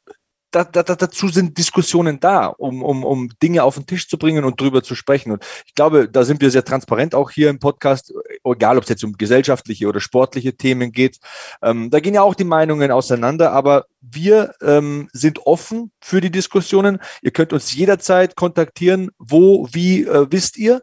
da, 0.51 0.65
da, 0.65 0.83
dazu 0.83 1.29
sind 1.29 1.59
Diskussionen 1.59 2.21
da, 2.21 2.47
um, 2.47 2.83
um, 2.83 3.05
um 3.05 3.29
Dinge 3.43 3.63
auf 3.65 3.75
den 3.75 3.87
Tisch 3.87 4.09
zu 4.09 4.17
bringen 4.17 4.45
und 4.45 4.61
drüber 4.61 4.83
zu 4.83 4.95
sprechen. 4.95 5.33
Und 5.33 5.45
ich 5.67 5.75
glaube, 5.75 6.09
da 6.09 6.25
sind 6.25 6.41
wir 6.41 6.51
sehr 6.51 6.65
transparent 6.65 7.15
auch 7.15 7.31
hier 7.31 7.51
im 7.51 7.59
Podcast, 7.59 8.13
egal 8.45 8.79
ob 8.79 8.85
es 8.85 8.89
jetzt 8.89 9.05
um 9.05 9.13
gesellschaftliche 9.13 9.87
oder 9.87 10.01
sportliche 10.01 10.57
Themen 10.57 10.93
geht. 10.93 11.19
Ähm, 11.63 11.91
da 11.91 12.01
gehen 12.01 12.15
ja 12.15 12.23
auch 12.23 12.35
die 12.35 12.45
Meinungen 12.45 12.91
auseinander, 12.91 13.53
aber 13.53 13.87
wir 14.01 14.55
ähm, 14.63 15.09
sind 15.13 15.41
offen 15.47 15.93
für 16.01 16.21
die 16.21 16.31
Diskussionen. 16.31 16.99
Ihr 17.21 17.31
könnt 17.31 17.53
uns 17.53 17.75
jederzeit 17.75 18.35
kontaktieren. 18.37 19.11
Wo, 19.19 19.69
wie 19.73 20.05
äh, 20.05 20.27
wisst 20.31 20.57
ihr? 20.57 20.83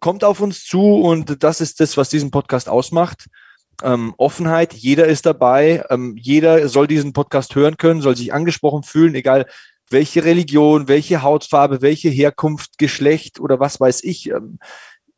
Kommt 0.00 0.24
auf 0.24 0.40
uns 0.40 0.64
zu 0.64 0.80
und 0.96 1.44
das 1.44 1.60
ist 1.60 1.78
das, 1.78 1.96
was 1.96 2.08
diesen 2.08 2.32
Podcast 2.32 2.68
ausmacht 2.68 3.28
ähm, 3.82 4.14
Offenheit, 4.16 4.72
jeder 4.72 5.06
ist 5.06 5.26
dabei, 5.26 5.84
ähm, 5.90 6.16
jeder 6.18 6.68
soll 6.68 6.86
diesen 6.86 7.12
Podcast 7.12 7.54
hören 7.54 7.76
können, 7.76 8.02
soll 8.02 8.16
sich 8.16 8.32
angesprochen 8.32 8.82
fühlen, 8.82 9.14
egal 9.14 9.46
welche 9.90 10.24
Religion, 10.24 10.88
welche 10.88 11.22
Hautfarbe, 11.22 11.82
welche 11.82 12.08
Herkunft, 12.08 12.78
Geschlecht 12.78 13.40
oder 13.40 13.60
was 13.60 13.80
weiß 13.80 14.04
ich. 14.04 14.30
Ähm, 14.30 14.58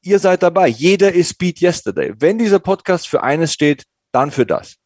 ihr 0.02 0.18
seid 0.18 0.43
dabei. 0.43 0.68
Jeder 0.68 1.12
ist 1.12 1.39
Beat 1.39 1.60
Yesterday. 1.60 2.12
Wenn 2.18 2.39
dieser 2.39 2.59
Podcast 2.59 3.09
für 3.09 3.22
eines 3.22 3.52
steht, 3.52 3.85
dann 4.12 4.30
für 4.30 4.47
das. 4.47 4.76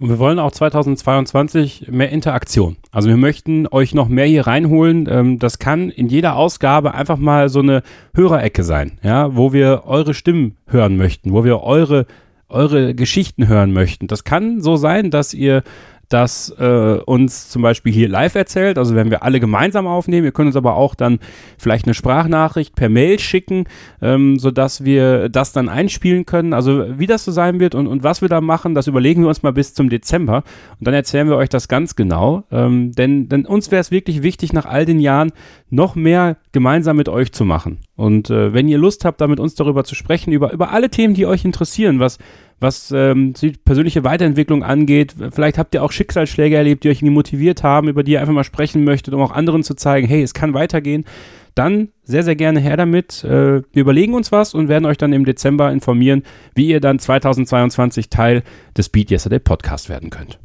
Und 0.00 0.08
wir 0.08 0.18
wollen 0.18 0.40
auch 0.40 0.50
2022 0.50 1.86
mehr 1.88 2.10
Interaktion. 2.10 2.76
Also 2.90 3.08
wir 3.08 3.16
möchten 3.16 3.68
euch 3.68 3.94
noch 3.94 4.08
mehr 4.08 4.26
hier 4.26 4.46
reinholen. 4.46 5.08
Ähm, 5.08 5.38
das 5.38 5.58
kann 5.58 5.90
in 5.90 6.08
jeder 6.08 6.36
Ausgabe 6.36 6.94
einfach 6.94 7.16
mal 7.16 7.48
so 7.48 7.60
eine 7.60 7.82
Hörerecke 8.14 8.64
sein, 8.64 8.98
ja, 9.02 9.36
wo 9.36 9.52
wir 9.52 9.84
eure 9.86 10.14
Stimmen 10.14 10.56
hören 10.66 10.96
möchten, 10.96 11.32
wo 11.32 11.44
wir 11.44 11.60
eure 11.60 12.06
eure 12.48 12.94
Geschichten 12.94 13.48
hören 13.48 13.72
möchten. 13.72 14.06
Das 14.06 14.24
kann 14.24 14.60
so 14.60 14.76
sein, 14.76 15.10
dass 15.10 15.34
ihr 15.34 15.62
das 16.08 16.50
äh, 16.58 16.98
uns 17.06 17.48
zum 17.48 17.62
Beispiel 17.62 17.92
hier 17.92 18.08
live 18.08 18.34
erzählt. 18.34 18.78
Also 18.78 18.94
wenn 18.94 19.10
wir 19.10 19.22
alle 19.22 19.40
gemeinsam 19.40 19.86
aufnehmen. 19.86 20.24
Ihr 20.24 20.32
könnt 20.32 20.48
uns 20.48 20.56
aber 20.56 20.76
auch 20.76 20.94
dann 20.94 21.18
vielleicht 21.58 21.86
eine 21.86 21.94
Sprachnachricht 21.94 22.74
per 22.74 22.88
Mail 22.88 23.18
schicken, 23.18 23.64
ähm, 24.00 24.38
sodass 24.38 24.84
wir 24.84 25.28
das 25.28 25.52
dann 25.52 25.68
einspielen 25.68 26.26
können. 26.26 26.52
Also 26.52 26.98
wie 26.98 27.06
das 27.06 27.24
so 27.24 27.32
sein 27.32 27.60
wird 27.60 27.74
und, 27.74 27.86
und 27.86 28.02
was 28.02 28.22
wir 28.22 28.28
da 28.28 28.40
machen, 28.40 28.74
das 28.74 28.86
überlegen 28.86 29.22
wir 29.22 29.28
uns 29.28 29.42
mal 29.42 29.52
bis 29.52 29.74
zum 29.74 29.88
Dezember. 29.88 30.44
Und 30.78 30.86
dann 30.86 30.94
erzählen 30.94 31.28
wir 31.28 31.36
euch 31.36 31.48
das 31.48 31.68
ganz 31.68 31.96
genau. 31.96 32.44
Ähm, 32.50 32.92
denn, 32.92 33.28
denn 33.28 33.46
uns 33.46 33.70
wäre 33.70 33.80
es 33.80 33.90
wirklich 33.90 34.22
wichtig, 34.22 34.52
nach 34.52 34.66
all 34.66 34.84
den 34.84 35.00
Jahren 35.00 35.32
noch 35.70 35.94
mehr 35.94 36.36
gemeinsam 36.52 36.96
mit 36.96 37.08
euch 37.08 37.32
zu 37.32 37.44
machen. 37.44 37.78
Und 37.96 38.30
äh, 38.30 38.52
wenn 38.52 38.68
ihr 38.68 38.78
Lust 38.78 39.04
habt, 39.04 39.20
da 39.20 39.28
mit 39.28 39.38
uns 39.38 39.54
darüber 39.54 39.84
zu 39.84 39.94
sprechen, 39.94 40.32
über, 40.32 40.52
über 40.52 40.72
alle 40.72 40.90
Themen, 40.90 41.14
die 41.14 41.26
euch 41.26 41.44
interessieren, 41.44 42.00
was 42.00 42.18
was 42.60 42.92
ähm, 42.92 43.34
die 43.34 43.52
persönliche 43.52 44.04
Weiterentwicklung 44.04 44.62
angeht. 44.62 45.14
Vielleicht 45.32 45.58
habt 45.58 45.74
ihr 45.74 45.82
auch 45.82 45.92
Schicksalsschläge 45.92 46.56
erlebt, 46.56 46.84
die 46.84 46.88
euch 46.88 46.98
irgendwie 46.98 47.14
motiviert 47.14 47.62
haben, 47.62 47.88
über 47.88 48.02
die 48.02 48.12
ihr 48.12 48.20
einfach 48.20 48.32
mal 48.32 48.44
sprechen 48.44 48.84
möchtet, 48.84 49.14
um 49.14 49.20
auch 49.20 49.32
anderen 49.32 49.62
zu 49.62 49.74
zeigen, 49.74 50.06
hey, 50.06 50.22
es 50.22 50.34
kann 50.34 50.54
weitergehen. 50.54 51.04
Dann 51.54 51.90
sehr, 52.02 52.24
sehr 52.24 52.34
gerne 52.34 52.58
her 52.60 52.76
damit. 52.76 53.22
Äh, 53.22 53.62
wir 53.72 53.80
überlegen 53.82 54.14
uns 54.14 54.32
was 54.32 54.54
und 54.54 54.68
werden 54.68 54.86
euch 54.86 54.98
dann 54.98 55.12
im 55.12 55.24
Dezember 55.24 55.70
informieren, 55.70 56.22
wie 56.54 56.66
ihr 56.66 56.80
dann 56.80 56.98
2022 56.98 58.08
Teil 58.08 58.42
des 58.76 58.88
Beat 58.88 59.10
Yesterday 59.10 59.38
Podcast 59.38 59.88
werden 59.88 60.10
könnt 60.10 60.38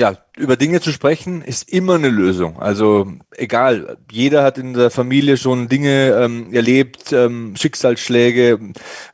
ja, 0.00 0.16
über 0.34 0.56
Dinge 0.56 0.80
zu 0.80 0.92
sprechen 0.92 1.42
ist 1.42 1.68
immer 1.68 1.96
eine 1.96 2.08
Lösung. 2.08 2.58
Also 2.58 3.12
egal, 3.36 3.98
jeder 4.10 4.42
hat 4.42 4.56
in 4.56 4.72
der 4.72 4.90
Familie 4.90 5.36
schon 5.36 5.68
Dinge 5.68 6.14
ähm, 6.18 6.54
erlebt, 6.54 7.12
ähm, 7.12 7.54
Schicksalsschläge, 7.54 8.58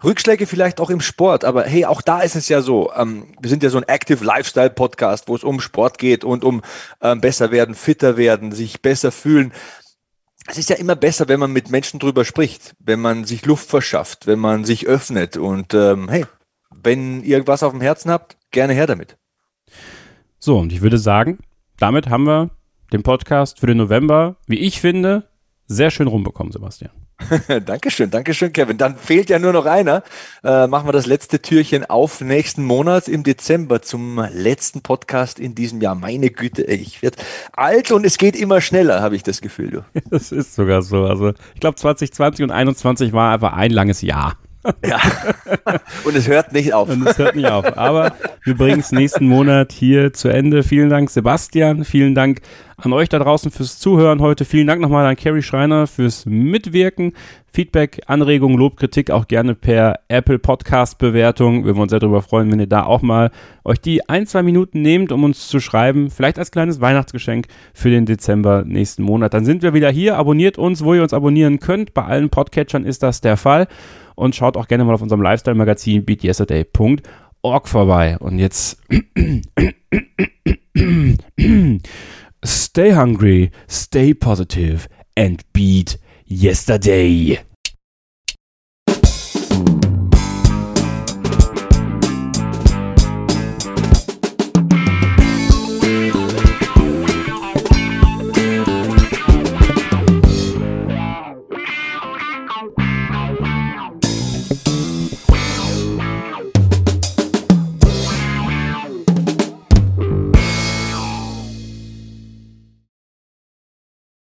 Rückschläge 0.05 0.47
vielleicht 0.47 0.79
auch 0.79 0.89
im 0.89 1.01
Sport. 1.01 1.45
Aber 1.45 1.65
hey, 1.65 1.87
auch 1.87 2.03
da 2.03 2.21
ist 2.21 2.37
es 2.37 2.49
ja 2.49 2.61
so, 2.61 2.93
ähm, 2.95 3.35
wir 3.41 3.51
sind 3.51 3.65
ja 3.65 3.71
so 3.71 3.79
ein 3.79 3.89
Active 3.89 4.25
Lifestyle 4.25 4.71
Podcast, 4.71 5.27
wo 5.27 5.35
es 5.35 5.43
um 5.43 5.59
Sport 5.59 5.99
geht 5.99 6.23
und 6.23 6.45
um 6.45 6.63
ähm, 7.03 7.21
besser 7.21 7.51
werden, 7.51 7.75
fitter 7.75 8.17
werden, 8.17 8.53
sich 8.53 8.81
besser 8.81 9.11
fühlen. 9.11 9.53
Es 10.47 10.57
ist 10.57 10.71
ja 10.71 10.77
immer 10.77 10.95
besser, 10.95 11.27
wenn 11.27 11.41
man 11.41 11.51
mit 11.51 11.69
Menschen 11.69 11.99
drüber 11.99 12.25
spricht, 12.25 12.77
wenn 12.79 13.01
man 13.01 13.25
sich 13.25 13.45
Luft 13.45 13.69
verschafft, 13.69 14.29
wenn 14.29 14.39
man 14.39 14.65
sich 14.65 14.87
öffnet. 14.87 15.37
Und 15.37 15.75
ähm, 15.75 16.09
hey, 16.09 16.27
wenn 16.71 17.25
ihr 17.25 17.45
was 17.49 17.65
auf 17.65 17.73
dem 17.73 17.81
Herzen 17.81 18.09
habt, 18.09 18.37
gerne 18.53 18.73
her 18.73 18.87
damit. 18.87 19.17
So, 20.47 20.59
und 20.61 20.73
ich 20.73 20.81
würde 20.81 20.97
sagen, 20.97 21.39
damit 21.77 22.09
haben 22.09 22.23
wir 22.23 22.51
den 22.93 23.03
Podcast 23.03 23.59
für 23.59 23.67
den 23.67 23.79
November, 23.79 24.37
wie 24.47 24.61
ich 24.61 24.81
finde, 24.81 25.25
sehr 25.67 25.91
schön 25.91 26.07
rumbekommen, 26.07 26.53
Sebastian. 26.53 26.93
Dankeschön, 27.67 28.11
Dankeschön, 28.11 28.53
Kevin. 28.53 28.79
Dann 28.79 28.95
fehlt 28.95 29.29
ja 29.29 29.41
nur 29.41 29.53
noch 29.53 29.67
einer. 29.67 30.05
Äh, 30.45 30.69
machen 30.69 30.87
wir 30.87 30.93
das 30.93 31.07
letzte 31.07 31.43
Türchen 31.43 31.85
auf 31.85 32.21
nächsten 32.21 32.65
Monat 32.65 33.09
im 33.09 33.25
Dezember 33.25 33.83
zum 33.83 34.25
letzten 34.33 34.83
Podcast 34.83 35.41
in 35.41 35.57
diesem 35.57 35.81
Jahr. 35.81 35.97
Meine 35.97 36.31
Güte, 36.31 36.63
ich 36.63 37.03
werde 37.03 37.17
alt 37.53 37.91
und 37.91 38.07
es 38.07 38.17
geht 38.17 38.37
immer 38.37 38.61
schneller, 38.61 39.03
habe 39.03 39.17
ich 39.17 39.25
das 39.25 39.41
Gefühl. 39.41 39.71
Du. 39.71 40.01
Das 40.11 40.31
ist 40.31 40.55
sogar 40.55 40.83
so. 40.83 41.07
Also 41.07 41.31
ich 41.55 41.61
glaube 41.61 41.75
2020 41.75 42.45
und 42.45 42.51
2021 42.51 43.13
war 43.13 43.35
einfach 43.35 43.55
ein 43.55 43.73
langes 43.73 44.01
Jahr. 44.01 44.37
Ja. 44.85 45.01
Und 46.05 46.17
es 46.17 46.29
hört 46.29 46.53
nicht 46.53 46.73
auf. 46.73 46.89
Und 46.89 47.07
es 47.07 47.19
hört 47.19 47.37
nicht 47.37 47.49
auf. 47.49 47.77
Aber 47.77 48.13
wir 48.45 48.57
bringen 48.57 48.81
es 48.81 48.93
nächsten 48.93 49.27
Monat 49.27 49.73
hier 49.73 50.13
zu 50.13 50.29
Ende. 50.29 50.63
Vielen 50.63 50.91
Dank, 50.91 51.11
Sebastian. 51.11 51.85
Vielen 51.85 52.15
Dank 52.15 52.41
an 52.77 52.93
euch 52.93 53.09
da 53.09 53.19
draußen 53.19 53.51
fürs 53.51 53.79
Zuhören 53.79 54.21
heute. 54.21 54.45
Vielen 54.45 54.67
Dank 54.67 54.81
nochmal 54.81 55.07
an 55.07 55.17
Carrie 55.17 55.43
Schreiner 55.43 55.87
fürs 55.87 56.27
Mitwirken. 56.27 57.13
Feedback, 57.53 58.03
Anregungen, 58.07 58.59
Lob, 58.59 58.77
Kritik 58.77 59.11
auch 59.11 59.29
gerne 59.29 59.55
per 59.55 60.01
Apple 60.09 60.39
Podcast 60.39 60.99
Bewertung. 60.99 61.65
Wir 61.65 61.69
würden 61.69 61.81
uns 61.81 61.91
sehr 61.91 62.01
darüber 62.01 62.21
freuen, 62.21 62.53
wenn 62.53 62.61
ihr 62.61 62.67
da 62.67 62.85
auch 62.85 63.01
mal 63.01 63.31
euch 63.65 63.81
die 63.81 64.07
ein, 64.11 64.27
zwei 64.27 64.43
Minuten 64.43 64.83
nehmt, 64.83 65.11
um 65.11 65.25
uns 65.25 65.49
zu 65.49 65.59
schreiben. 65.59 66.11
Vielleicht 66.11 66.39
als 66.39 66.51
kleines 66.51 66.83
Weihnachtsgeschenk 66.83 67.47
für 67.73 67.89
den 67.89 68.05
Dezember 68.05 68.63
nächsten 68.67 69.03
Monat. 69.03 69.33
Dann 69.33 69.47
sind 69.47 69.63
wir 69.63 69.73
wieder 69.73 69.91
hier. 69.91 70.19
Abonniert 70.19 70.59
uns, 70.59 70.85
wo 70.85 70.93
ihr 70.93 71.03
uns 71.03 71.15
abonnieren 71.15 71.59
könnt. 71.59 71.95
Bei 71.95 72.05
allen 72.05 72.29
Podcatchern 72.29 72.85
ist 72.85 73.03
das 73.03 73.23
der 73.23 73.39
Fall 73.39 73.69
und 74.17 74.35
schaut 74.35 74.57
auch 74.57 74.67
gerne 74.67 74.85
mal 74.85 74.95
auf 74.95 75.03
unserem 75.03 75.23
Lifestyle-Magazin 75.23 76.05
beatyesterday.org 76.05 77.69
vorbei. 77.69 78.19
Und 78.19 78.41
jetzt 78.41 78.83
stay 82.45 82.95
hungry, 82.95 83.53
stay 83.71 84.13
positive 84.15 84.89
and 85.17 85.41
beat 85.53 86.01
yesterday. 86.27 87.39